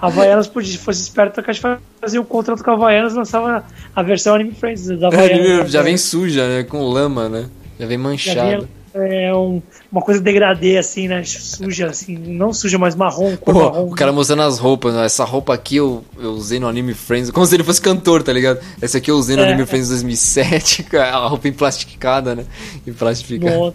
A 0.00 0.06
Havaianas, 0.08 0.48
podia, 0.48 0.72
se 0.72 0.78
fosse 0.78 1.00
esperto, 1.00 1.40
a 1.40 1.52
gente 1.52 1.62
fazia 2.00 2.20
um 2.20 2.24
contrato 2.24 2.64
com 2.64 2.70
a 2.72 2.74
Havaianas 2.74 3.12
e 3.12 3.16
lançava 3.16 3.64
a 3.94 4.02
versão 4.02 4.34
Anime 4.34 4.52
Friends 4.52 4.86
da 4.98 5.06
Havaianas. 5.06 5.60
É, 5.60 5.66
já 5.68 5.82
vem 5.82 5.96
suja, 5.96 6.48
né? 6.48 6.64
Com 6.64 6.82
lama, 6.82 7.28
né? 7.28 7.48
Já 7.78 7.86
vem 7.86 7.96
Já 7.98 8.02
manchada. 8.02 8.68
É, 8.94 9.34
um- 9.34 9.62
uma 9.90 10.00
coisa 10.02 10.20
degradê, 10.20 10.76
assim, 10.78 11.08
né? 11.08 11.22
Suja, 11.24 11.86
assim, 11.88 12.16
não 12.16 12.52
suja, 12.52 12.78
mas 12.78 12.94
marrom, 12.94 13.36
cor 13.36 13.54
Pô, 13.54 13.60
marrom. 13.64 13.86
o 13.86 13.90
cara 13.94 14.12
mostrando 14.12 14.42
as 14.42 14.58
roupas, 14.58 14.94
né? 14.94 15.04
essa 15.06 15.24
roupa 15.24 15.54
aqui 15.54 15.76
eu, 15.76 16.04
eu 16.18 16.30
usei 16.32 16.58
no 16.60 16.68
Anime 16.68 16.92
Friends, 16.94 17.30
como 17.30 17.46
se 17.46 17.54
ele 17.54 17.64
fosse 17.64 17.80
cantor, 17.80 18.22
tá 18.22 18.32
ligado? 18.32 18.60
Essa 18.80 18.98
aqui 18.98 19.10
eu 19.10 19.16
usei 19.16 19.34
no 19.36 19.42
É. 19.42 19.48
Anime 19.48 19.66
Friends 19.66 19.88
2007, 19.88 20.82
cara, 20.90 21.16
a 21.16 21.26
roupa 21.28 21.48
emplastificada, 21.48 22.34
né? 22.34 22.44
E 22.86 22.92
plastificada. 22.92 23.56
Nossa. 23.56 23.74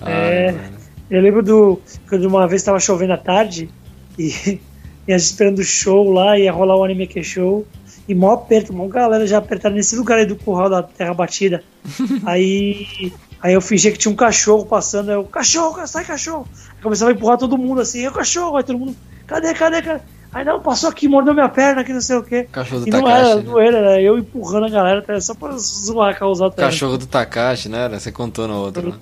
Ai, 0.00 0.12
É. 0.12 0.52
mano. 0.52 0.78
Eu 1.10 1.22
lembro 1.22 1.42
do. 1.42 1.80
Quando 2.08 2.24
uma 2.26 2.46
vez 2.46 2.62
tava 2.62 2.78
chovendo 2.78 3.14
à 3.14 3.16
tarde 3.16 3.70
e, 4.18 4.60
e 5.08 5.12
a 5.12 5.16
gente 5.18 5.26
esperando 5.26 5.58
o 5.60 5.64
show 5.64 6.10
lá, 6.12 6.38
ia 6.38 6.52
rolar 6.52 6.76
o 6.76 6.84
anime 6.84 7.06
que 7.06 7.22
show. 7.22 7.66
E 8.08 8.14
mó 8.14 8.32
aperto, 8.32 8.72
mó 8.72 8.88
galera 8.88 9.26
já 9.26 9.36
apertada 9.38 9.74
nesse 9.74 9.94
lugar 9.94 10.18
aí 10.18 10.24
do 10.24 10.34
curral 10.34 10.70
da 10.70 10.82
Terra 10.82 11.12
Batida. 11.12 11.62
aí, 12.24 13.12
aí 13.42 13.52
eu 13.52 13.60
fingia 13.60 13.92
que 13.92 13.98
tinha 13.98 14.10
um 14.10 14.16
cachorro 14.16 14.64
passando, 14.64 15.10
aí 15.10 15.16
eu, 15.16 15.24
cachorro, 15.24 15.86
sai 15.86 16.04
cachorro. 16.04 16.48
Aí 16.76 16.82
começava 16.82 17.10
a 17.10 17.14
empurrar 17.14 17.36
todo 17.36 17.58
mundo 17.58 17.82
assim, 17.82 18.02
é 18.04 18.08
o 18.08 18.12
cachorro, 18.12 18.56
aí 18.56 18.64
todo 18.64 18.78
mundo, 18.78 18.96
cadê, 19.26 19.52
cadê, 19.52 19.82
cadê? 19.82 20.00
Aí 20.32 20.44
não, 20.44 20.60
passou 20.60 20.90
aqui, 20.90 21.08
mordeu 21.08 21.32
minha 21.32 21.48
perna, 21.48 21.82
que 21.82 21.92
não 21.92 22.00
sei 22.00 22.16
o 22.16 22.22
quê. 22.22 22.46
Cachorro 22.52 22.82
do 22.82 22.88
E 22.88 22.90
não 22.90 23.02
Takashi. 23.02 23.20
era 23.20 23.36
né? 23.36 23.42
zoeira, 23.42 23.78
era 23.78 24.02
eu 24.02 24.18
empurrando 24.18 24.66
a 24.66 24.70
galera, 24.70 25.02
tá? 25.02 25.18
só 25.20 25.34
pra 25.34 25.56
zoar, 25.56 26.18
causar 26.18 26.50
também. 26.50 26.70
Cachorro 26.70 26.98
do 26.98 27.06
Takashi, 27.06 27.68
né? 27.68 27.88
Você 27.88 28.12
contou 28.12 28.46
na 28.46 28.56
outra. 28.56 28.94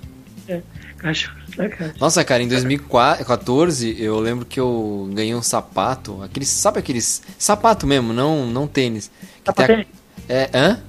Né? 0.47 0.63
Cachorro, 0.97 1.36
né, 1.57 1.69
cara? 1.69 1.93
Nossa, 1.99 2.23
cara, 2.23 2.41
em 2.43 2.47
2014 2.47 3.95
eu 3.99 4.19
lembro 4.19 4.45
que 4.45 4.59
eu 4.59 5.09
ganhei 5.13 5.33
um 5.35 5.41
sapato, 5.41 6.21
aqueles, 6.23 6.47
sabe 6.49 6.79
aqueles 6.79 7.21
sapato 7.37 7.85
mesmo, 7.87 8.13
não, 8.13 8.45
não 8.45 8.67
tênis. 8.67 9.09
Tem 9.09 9.21
a- 9.43 9.45
Sapatênis? 9.45 9.87
é, 10.29 10.49
hã? 10.53 10.79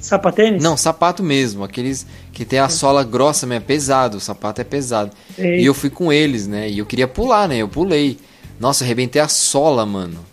Sapatênis? 0.00 0.62
Não, 0.62 0.76
sapato 0.76 1.22
mesmo, 1.22 1.62
aqueles 1.62 2.06
que 2.32 2.44
tem 2.44 2.58
a 2.58 2.68
sola 2.70 3.04
grossa 3.04 3.46
mesmo, 3.46 3.62
é 3.62 3.66
pesado, 3.66 4.16
o 4.16 4.20
sapato 4.20 4.60
é 4.60 4.64
pesado. 4.64 5.10
Sei. 5.36 5.60
E 5.60 5.66
eu 5.66 5.74
fui 5.74 5.90
com 5.90 6.10
eles, 6.12 6.46
né? 6.46 6.70
E 6.70 6.78
eu 6.78 6.86
queria 6.86 7.06
pular, 7.06 7.46
né? 7.46 7.58
Eu 7.58 7.68
pulei. 7.68 8.18
Nossa, 8.58 8.82
eu 8.82 8.86
arrebentei 8.86 9.20
a 9.20 9.28
sola, 9.28 9.84
mano. 9.84 10.24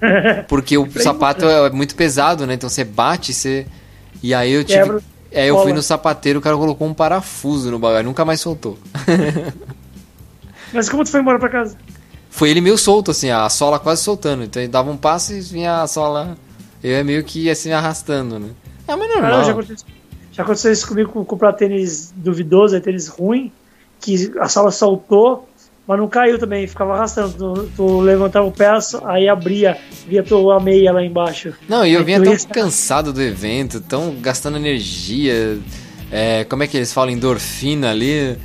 Porque 0.46 0.78
o 0.78 0.88
sapato 1.00 1.44
é 1.46 1.68
muito 1.70 1.96
pesado, 1.96 2.46
né? 2.46 2.54
Então 2.54 2.68
você 2.68 2.84
bate, 2.84 3.34
você. 3.34 3.66
E 4.22 4.32
aí 4.32 4.52
eu 4.52 4.62
tive. 4.62 4.78
Quebra, 4.84 5.02
É, 5.30 5.46
eu 5.46 5.62
fui 5.62 5.72
no 5.72 5.82
sapateiro, 5.82 6.38
o 6.38 6.42
cara 6.42 6.56
colocou 6.56 6.86
um 6.86 6.94
parafuso 6.94 7.70
no 7.70 7.78
bagulho, 7.78 8.04
nunca 8.04 8.24
mais 8.24 8.40
soltou. 8.40 8.78
Mas 10.72 10.88
como 10.88 11.04
tu 11.04 11.10
foi 11.10 11.20
embora 11.20 11.38
pra 11.38 11.48
casa? 11.48 11.76
Foi 12.30 12.50
ele 12.50 12.60
meio 12.60 12.78
solto, 12.78 13.10
assim, 13.10 13.30
a 13.30 13.48
sola 13.48 13.78
quase 13.78 14.02
soltando. 14.02 14.44
Então 14.44 14.62
ele 14.62 14.70
dava 14.70 14.90
um 14.90 14.96
passo 14.96 15.32
e 15.32 15.40
vinha 15.40 15.82
a 15.82 15.86
sola. 15.86 16.36
Eu 16.82 16.92
ia 16.92 17.04
meio 17.04 17.24
que 17.24 17.50
assim 17.50 17.72
arrastando, 17.72 18.38
né? 18.38 18.50
É, 18.86 18.94
mas 18.94 19.08
Cara, 19.08 19.20
normal. 19.20 19.44
já, 19.44 19.52
aconteceu, 19.52 19.88
já 20.32 20.42
aconteceu 20.42 20.72
isso 20.72 20.86
comigo 20.86 21.10
com 21.10 21.24
comprar 21.24 21.52
tênis 21.54 22.12
duvidoso, 22.14 22.76
é 22.76 22.80
tênis 22.80 23.08
ruim, 23.08 23.50
que 24.00 24.32
a 24.38 24.48
sola 24.48 24.70
soltou, 24.70 25.47
mas 25.88 25.98
não 25.98 26.06
caiu 26.06 26.38
também, 26.38 26.66
ficava 26.66 26.94
arrastando. 26.94 27.32
Tu, 27.32 27.70
tu 27.74 28.00
levantava 28.00 28.46
o 28.46 28.52
pé, 28.52 28.68
aí 29.06 29.26
abria, 29.28 29.78
via 30.06 30.22
tua 30.22 30.60
meia 30.60 30.92
lá 30.92 31.02
embaixo. 31.02 31.54
Não, 31.66 31.84
e 31.86 31.94
eu 31.94 32.00
Aí 32.00 32.04
vinha 32.04 32.22
tão 32.22 32.32
ia- 32.32 32.38
cansado 32.52 33.10
do 33.12 33.22
evento, 33.22 33.80
tão 33.80 34.14
gastando 34.20 34.58
energia, 34.58 35.58
é, 36.12 36.44
como 36.44 36.62
é 36.62 36.66
que 36.66 36.76
eles 36.76 36.92
falam, 36.92 37.10
endorfina 37.10 37.90
ali 37.90 38.36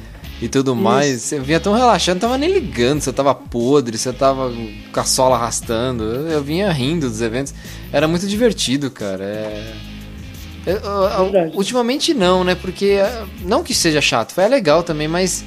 e 0.41 0.47
tudo 0.47 0.73
mais. 0.75 1.31
Eu 1.33 1.43
vinha 1.43 1.59
tão 1.59 1.73
relaxado, 1.73 2.15
não 2.15 2.21
tava 2.21 2.37
nem 2.37 2.49
ligando 2.51 3.01
se 3.01 3.09
eu 3.09 3.13
tava 3.13 3.35
podre, 3.35 3.97
se 3.97 4.07
eu 4.07 4.13
tava 4.13 4.49
com 4.93 4.99
a 4.99 5.03
sola 5.03 5.35
arrastando. 5.35 6.03
Eu, 6.05 6.27
eu 6.29 6.41
vinha 6.43 6.71
rindo 6.71 7.09
dos 7.09 7.21
eventos. 7.21 7.53
Era 7.91 8.07
muito 8.07 8.25
divertido, 8.25 8.89
cara. 8.89 9.23
É... 9.23 9.73
eu- 10.65 10.75
eu- 10.79 11.51
ultimamente 11.55 12.13
não, 12.13 12.43
né? 12.43 12.55
Porque 12.55 12.85
é, 12.85 13.23
não 13.43 13.63
que 13.63 13.73
seja 13.73 13.99
chato, 14.01 14.31
foi 14.33 14.47
legal 14.47 14.81
também, 14.81 15.07
mas 15.09 15.43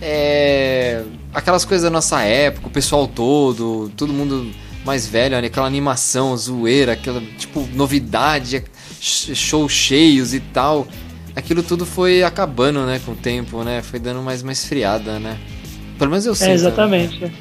é, 0.00 1.02
aquelas 1.32 1.64
coisas 1.64 1.84
da 1.84 1.90
nossa 1.90 2.20
época, 2.22 2.66
o 2.68 2.70
pessoal 2.70 3.06
todo, 3.06 3.90
todo 3.96 4.12
mundo 4.12 4.50
mais 4.84 5.06
velho, 5.06 5.40
né? 5.40 5.46
aquela 5.46 5.66
animação, 5.66 6.36
zoeira, 6.36 6.92
aquela 6.92 7.20
tipo 7.38 7.68
novidade, 7.74 8.64
sh- 9.00 9.34
shows 9.34 9.72
cheios 9.72 10.32
e 10.34 10.40
tal. 10.40 10.86
Aquilo 11.34 11.62
tudo 11.62 11.84
foi 11.84 12.22
acabando, 12.22 12.86
né, 12.86 12.98
com 13.04 13.12
o 13.12 13.14
tempo, 13.14 13.62
né? 13.62 13.82
Foi 13.82 13.98
dando 13.98 14.22
mais 14.22 14.40
uma 14.42 14.52
esfriada, 14.52 15.18
né? 15.18 15.36
Pelo 15.98 16.10
menos 16.10 16.24
eu. 16.24 16.32
É, 16.40 16.46
né? 16.48 16.54
exatamente. 16.54 17.32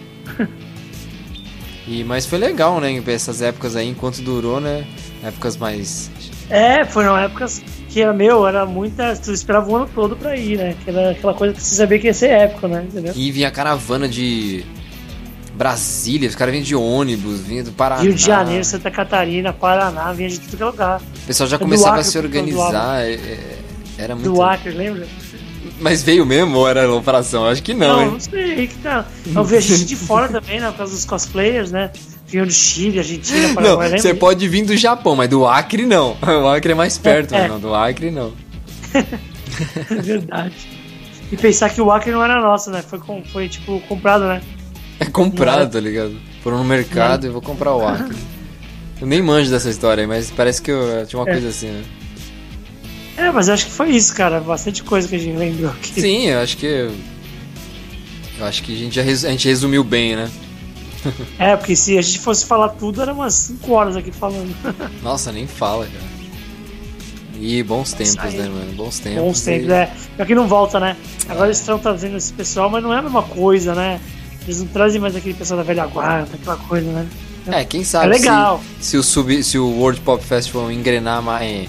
E, 1.88 2.03
mas 2.03 2.26
foi 2.26 2.40
legal, 2.40 2.80
né? 2.82 3.02
Essas 3.07 3.41
épocas 3.41 3.76
aí, 3.76 3.88
enquanto 3.88 4.22
durou, 4.22 4.60
né? 4.60 4.86
Épocas 5.23 5.56
mais. 5.56 6.10
É, 6.49 6.84
foram 6.84 7.18
épocas 7.18 7.61
que 7.96 8.02
era 8.02 8.12
meu, 8.12 8.46
era 8.46 8.66
muita. 8.66 9.16
Tu 9.16 9.32
esperava 9.32 9.72
o 9.72 9.74
ano 9.78 9.90
todo 9.96 10.18
pra 10.18 10.36
ir, 10.36 10.58
né? 10.58 10.76
Que 10.84 10.90
era 10.90 11.12
aquela 11.12 11.34
coisa 11.34 11.54
que 11.54 11.64
você 11.64 11.76
sabia 11.76 11.98
que 11.98 12.08
ia 12.08 12.14
ser 12.14 12.30
épico, 12.30 12.68
né? 12.68 12.84
Entendeu? 12.86 13.14
E 13.16 13.32
vinha 13.32 13.50
caravana 13.50 14.06
de 14.06 14.66
Brasília, 15.54 16.28
os 16.28 16.36
caras 16.36 16.52
vinham 16.52 16.66
de 16.66 16.76
ônibus, 16.76 17.40
vinha 17.40 17.64
do 17.64 17.72
Paraná. 17.72 18.02
Rio 18.02 18.14
de 18.14 18.22
Janeiro, 18.22 18.66
Santa 18.66 18.92
Catarina, 18.92 19.54
Paraná, 19.54 20.12
vinha 20.12 20.28
de 20.28 20.42
tudo 20.42 20.58
que 20.58 20.62
é 20.64 20.66
lugar. 20.66 21.00
O 21.24 21.28
pessoal 21.28 21.48
já 21.48 21.58
começava 21.58 21.92
a 21.96 22.00
Acre, 22.00 22.04
se 22.12 22.20
porque 22.22 22.38
eu 22.38 22.42
organizar. 22.42 23.06
é- 23.06 23.14
é- 23.14 23.58
Era 23.98 24.14
muito. 24.14 24.30
Do 24.30 24.42
Acre, 24.44 24.72
lembra? 24.72 25.08
Mas 25.80 26.04
veio 26.04 26.26
mesmo 26.26 26.58
ou 26.58 26.68
era 26.68 26.92
operação? 26.94 27.46
Acho 27.46 27.64
que 27.64 27.74
não, 27.74 27.88
Não, 27.88 28.02
hein? 28.02 28.12
não 28.12 28.20
sei, 28.20 28.68
que 28.68 28.76
tá. 28.80 29.06
Eu 29.34 29.44
vi 29.46 29.56
a 29.56 29.62
gente 29.62 29.86
de 29.86 29.96
fora 29.96 30.28
também, 30.28 30.60
né? 30.60 30.70
Por 30.72 30.80
causa 30.80 30.94
dos 30.94 31.06
cosplayers, 31.06 31.72
né? 31.72 31.92
Vinham 32.36 32.48
do 32.48 32.53
Chile, 32.53 32.99
Argentina, 32.99 33.48
Não, 33.48 33.56
Paraguai, 33.56 33.88
lembra? 33.88 34.02
você 34.02 34.14
pode 34.14 34.48
vir 34.48 34.66
do 34.66 34.76
Japão, 34.76 35.16
mas 35.16 35.30
do 35.30 35.48
Acre 35.48 35.86
não. 35.86 36.18
O 36.22 36.48
Acre 36.48 36.74
é 36.74 36.76
mais 36.76 36.98
perto, 36.98 37.34
É. 37.34 37.41
mas 37.44 37.52
não. 37.52 37.60
Do 37.60 37.74
Acre 37.74 38.12
não. 38.12 38.34
É 39.90 39.95
verdade. 40.02 40.53
E 41.32 41.38
pensar 41.38 41.70
que 41.70 41.80
o 41.82 41.90
Acre 41.91 42.12
não 42.12 42.22
era 42.24 42.41
nosso, 42.41 42.70
né? 42.70 42.82
Foi, 42.82 42.99
foi 43.32 43.48
tipo, 43.49 43.80
comprado, 43.88 44.26
né? 44.26 44.41
É 44.99 45.06
comprado, 45.06 45.72
tá 45.72 45.80
ligado? 45.80 46.16
Foram 46.44 46.57
no 46.57 46.64
mercado 46.66 47.26
e 47.26 47.30
vou 47.30 47.41
comprar 47.41 47.74
o 47.74 47.88
Acre. 47.88 48.16
Eu 48.99 49.07
nem 49.07 49.22
manjo 49.22 49.49
dessa 49.49 49.70
história 49.70 50.02
aí, 50.03 50.07
mas 50.07 50.30
parece 50.32 50.62
que 50.62 50.72
eu, 50.72 51.06
tinha 51.07 51.20
uma 51.22 51.30
É. 51.30 51.32
coisa 51.34 51.48
assim, 51.49 51.68
né? 51.68 51.84
É, 53.18 53.32
mas 53.32 53.48
eu 53.48 53.53
acho 53.53 53.66
que 53.66 53.72
foi 53.72 53.90
isso, 53.91 54.14
cara. 54.14 54.40
Bastante 54.41 54.84
coisa 54.84 55.07
que 55.07 55.16
a 55.16 55.20
gente 55.20 55.38
lembrou 55.38 55.72
aqui. 55.72 56.02
Sim, 56.02 56.28
eu 56.28 56.40
acho 56.40 56.57
que. 56.57 56.66
Eu 58.38 58.45
acho 58.45 58.62
que 58.64 58.74
a 58.74 58.78
gente, 58.78 58.95
já 58.95 59.02
res- 59.02 59.24
a 59.24 59.30
gente 59.32 59.48
resumiu 59.48 59.84
bem, 59.86 60.16
né? 60.18 60.30
É, 61.40 61.56
porque 61.56 61.76
se 61.76 61.98
a 61.98 62.02
gente 62.02 62.19
fosse 62.19 62.45
falar 62.45 62.69
tudo, 62.69 63.02
era 63.02 63.14
umas 63.14 63.34
5 63.34 63.72
horas 63.72 63.95
aqui 63.95 64.11
falando. 64.11 64.53
Nossa, 65.03 65.32
nem 65.32 65.45
fala, 65.48 65.86
cara. 65.86 66.15
E 67.40 67.61
bons 67.64 67.91
tempos, 67.94 68.15
né, 68.34 68.48
mano? 68.48 68.72
Bons 68.73 68.99
tempos. 68.99 69.22
Bons 69.22 69.41
tempos, 69.41 69.68
e- 69.69 69.73
é. 69.73 69.91
Pior 70.15 70.26
que 70.26 70.36
não 70.36 70.48
volta, 70.48 70.80
né? 70.80 70.95
Agora 71.27 71.48
eles 71.48 71.60
estão 71.60 71.77
trazendo 71.77 72.15
esse 72.18 72.32
pessoal, 72.34 72.69
mas 72.69 72.82
não 72.82 72.94
é 72.94 72.99
a 72.99 73.02
mesma 73.02 73.23
coisa, 73.23 73.76
né? 73.76 73.99
Eles 74.44 74.60
não 74.60 74.68
trazem 74.68 75.02
mais 75.02 75.15
aquele 75.15 75.34
pessoal 75.34 75.57
da 75.57 75.64
velha 75.64 75.86
guarda, 75.86 76.30
aquela 76.34 76.56
coisa, 76.57 76.90
né? 76.91 77.07
É, 77.48 77.64
quem 77.65 77.84
sabe 77.84 78.06
É 78.07 78.10
legal. 78.10 78.61
Se, 78.80 78.91
se 78.91 78.98
o, 78.98 79.03
sub, 79.03 79.44
se 79.44 79.60
o 79.60 79.68
World 79.68 79.99
Pop 80.02 80.23
Festival 80.23 80.72
engrenar 80.72 81.22
mais 81.22 81.68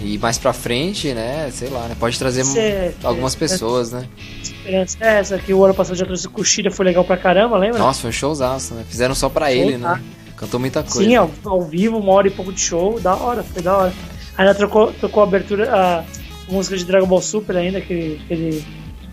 e 0.00 0.18
mais 0.18 0.38
pra 0.38 0.52
frente, 0.52 1.12
né? 1.14 1.50
Sei 1.52 1.68
lá, 1.68 1.88
né? 1.88 1.96
Pode 1.98 2.18
trazer 2.18 2.44
Cê- 2.44 2.92
algumas 3.02 3.34
é- 3.34 3.38
pessoas, 3.38 3.92
né? 3.92 4.06
Esperança 4.42 4.96
é 5.00 5.18
essa 5.18 5.38
que 5.38 5.54
o 5.54 5.64
ano 5.64 5.74
passado 5.74 5.96
já 5.96 6.04
trouxe 6.04 6.28
Kushida, 6.28 6.70
foi 6.70 6.84
legal 6.86 7.04
pra 7.04 7.16
caramba, 7.16 7.56
lembra? 7.56 7.78
Nossa, 7.78 8.00
foi 8.00 8.10
um 8.10 8.12
showzaço, 8.12 8.74
né? 8.74 8.84
Fizeram 8.88 9.14
só 9.14 9.28
pra 9.28 9.52
ele, 9.52 9.78
né? 9.78 10.02
Cantou 10.36 10.60
muita 10.60 10.82
coisa. 10.82 11.08
Sim, 11.08 11.16
ao, 11.16 11.30
ao 11.44 11.62
vivo, 11.62 11.96
uma 11.98 12.12
hora 12.12 12.28
e 12.28 12.30
pouco 12.30 12.52
de 12.52 12.60
show, 12.60 13.00
da 13.00 13.14
hora, 13.14 13.42
foi 13.42 13.62
da 13.62 13.76
hora. 13.76 13.92
Ainda 14.36 14.54
trocou, 14.54 14.92
tocou 14.92 15.22
a 15.22 15.26
abertura, 15.26 15.74
a 15.74 16.04
música 16.52 16.76
de 16.76 16.84
Dragon 16.84 17.06
Ball 17.06 17.22
Super 17.22 17.56
ainda, 17.56 17.78
aquele, 17.78 18.20
aquele 18.24 18.64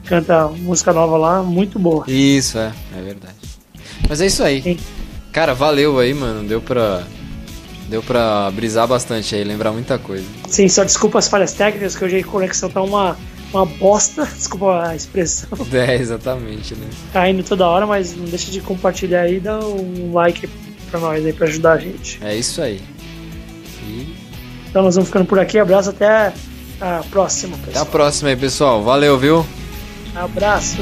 canta 0.05 0.47
música 0.49 0.91
nova 0.91 1.15
lá, 1.17 1.41
muito 1.41 1.79
boa. 1.79 2.03
Isso, 2.09 2.57
é, 2.57 2.73
é 2.97 3.01
verdade. 3.01 3.35
Mas 4.09 4.19
é 4.19 4.25
isso 4.25 4.43
aí. 4.43 4.61
Sim. 4.61 4.77
Cara, 5.31 5.53
valeu 5.53 5.97
aí, 5.97 6.13
mano. 6.13 6.47
Deu 6.47 6.61
pra. 6.61 7.03
Deu 7.93 8.01
pra 8.01 8.49
brisar 8.49 8.87
bastante 8.87 9.35
aí, 9.35 9.43
lembrar 9.43 9.71
muita 9.71 9.99
coisa. 9.99 10.25
Sim, 10.47 10.67
só 10.67 10.83
desculpa 10.83 11.19
as 11.19 11.27
falhas 11.27 11.53
técnicas, 11.53 11.95
que 11.95 12.03
hoje 12.03 12.17
a 12.17 12.23
conexão 12.23 12.67
tá 12.67 12.81
uma, 12.81 13.15
uma 13.53 13.67
bosta, 13.67 14.25
desculpa 14.35 14.87
a 14.87 14.95
expressão. 14.95 15.47
É, 15.71 15.93
exatamente, 15.93 16.73
né? 16.73 16.87
Caindo 17.13 17.43
toda 17.43 17.67
hora, 17.67 17.85
mas 17.85 18.17
não 18.17 18.25
deixa 18.25 18.49
de 18.49 18.61
compartilhar 18.61 19.21
aí, 19.21 19.39
dá 19.39 19.59
um 19.59 20.11
like 20.11 20.49
pra 20.89 20.99
nós 20.99 21.23
aí, 21.23 21.31
pra 21.33 21.45
ajudar 21.45 21.73
a 21.73 21.77
gente. 21.77 22.19
É 22.23 22.35
isso 22.35 22.63
aí. 22.63 22.81
E 23.83 24.11
Então 24.71 24.81
nós 24.81 24.95
vamos 24.95 25.07
ficando 25.09 25.25
por 25.25 25.37
aqui, 25.37 25.59
abraço, 25.59 25.91
até 25.91 26.33
a 26.81 27.03
próxima, 27.11 27.53
até 27.57 27.65
a 27.65 27.67
pessoal. 27.67 27.85
próxima 27.85 28.29
aí, 28.31 28.35
pessoal. 28.35 28.81
Valeu, 28.83 29.19
viu? 29.19 29.45
Abraço. 30.15 30.77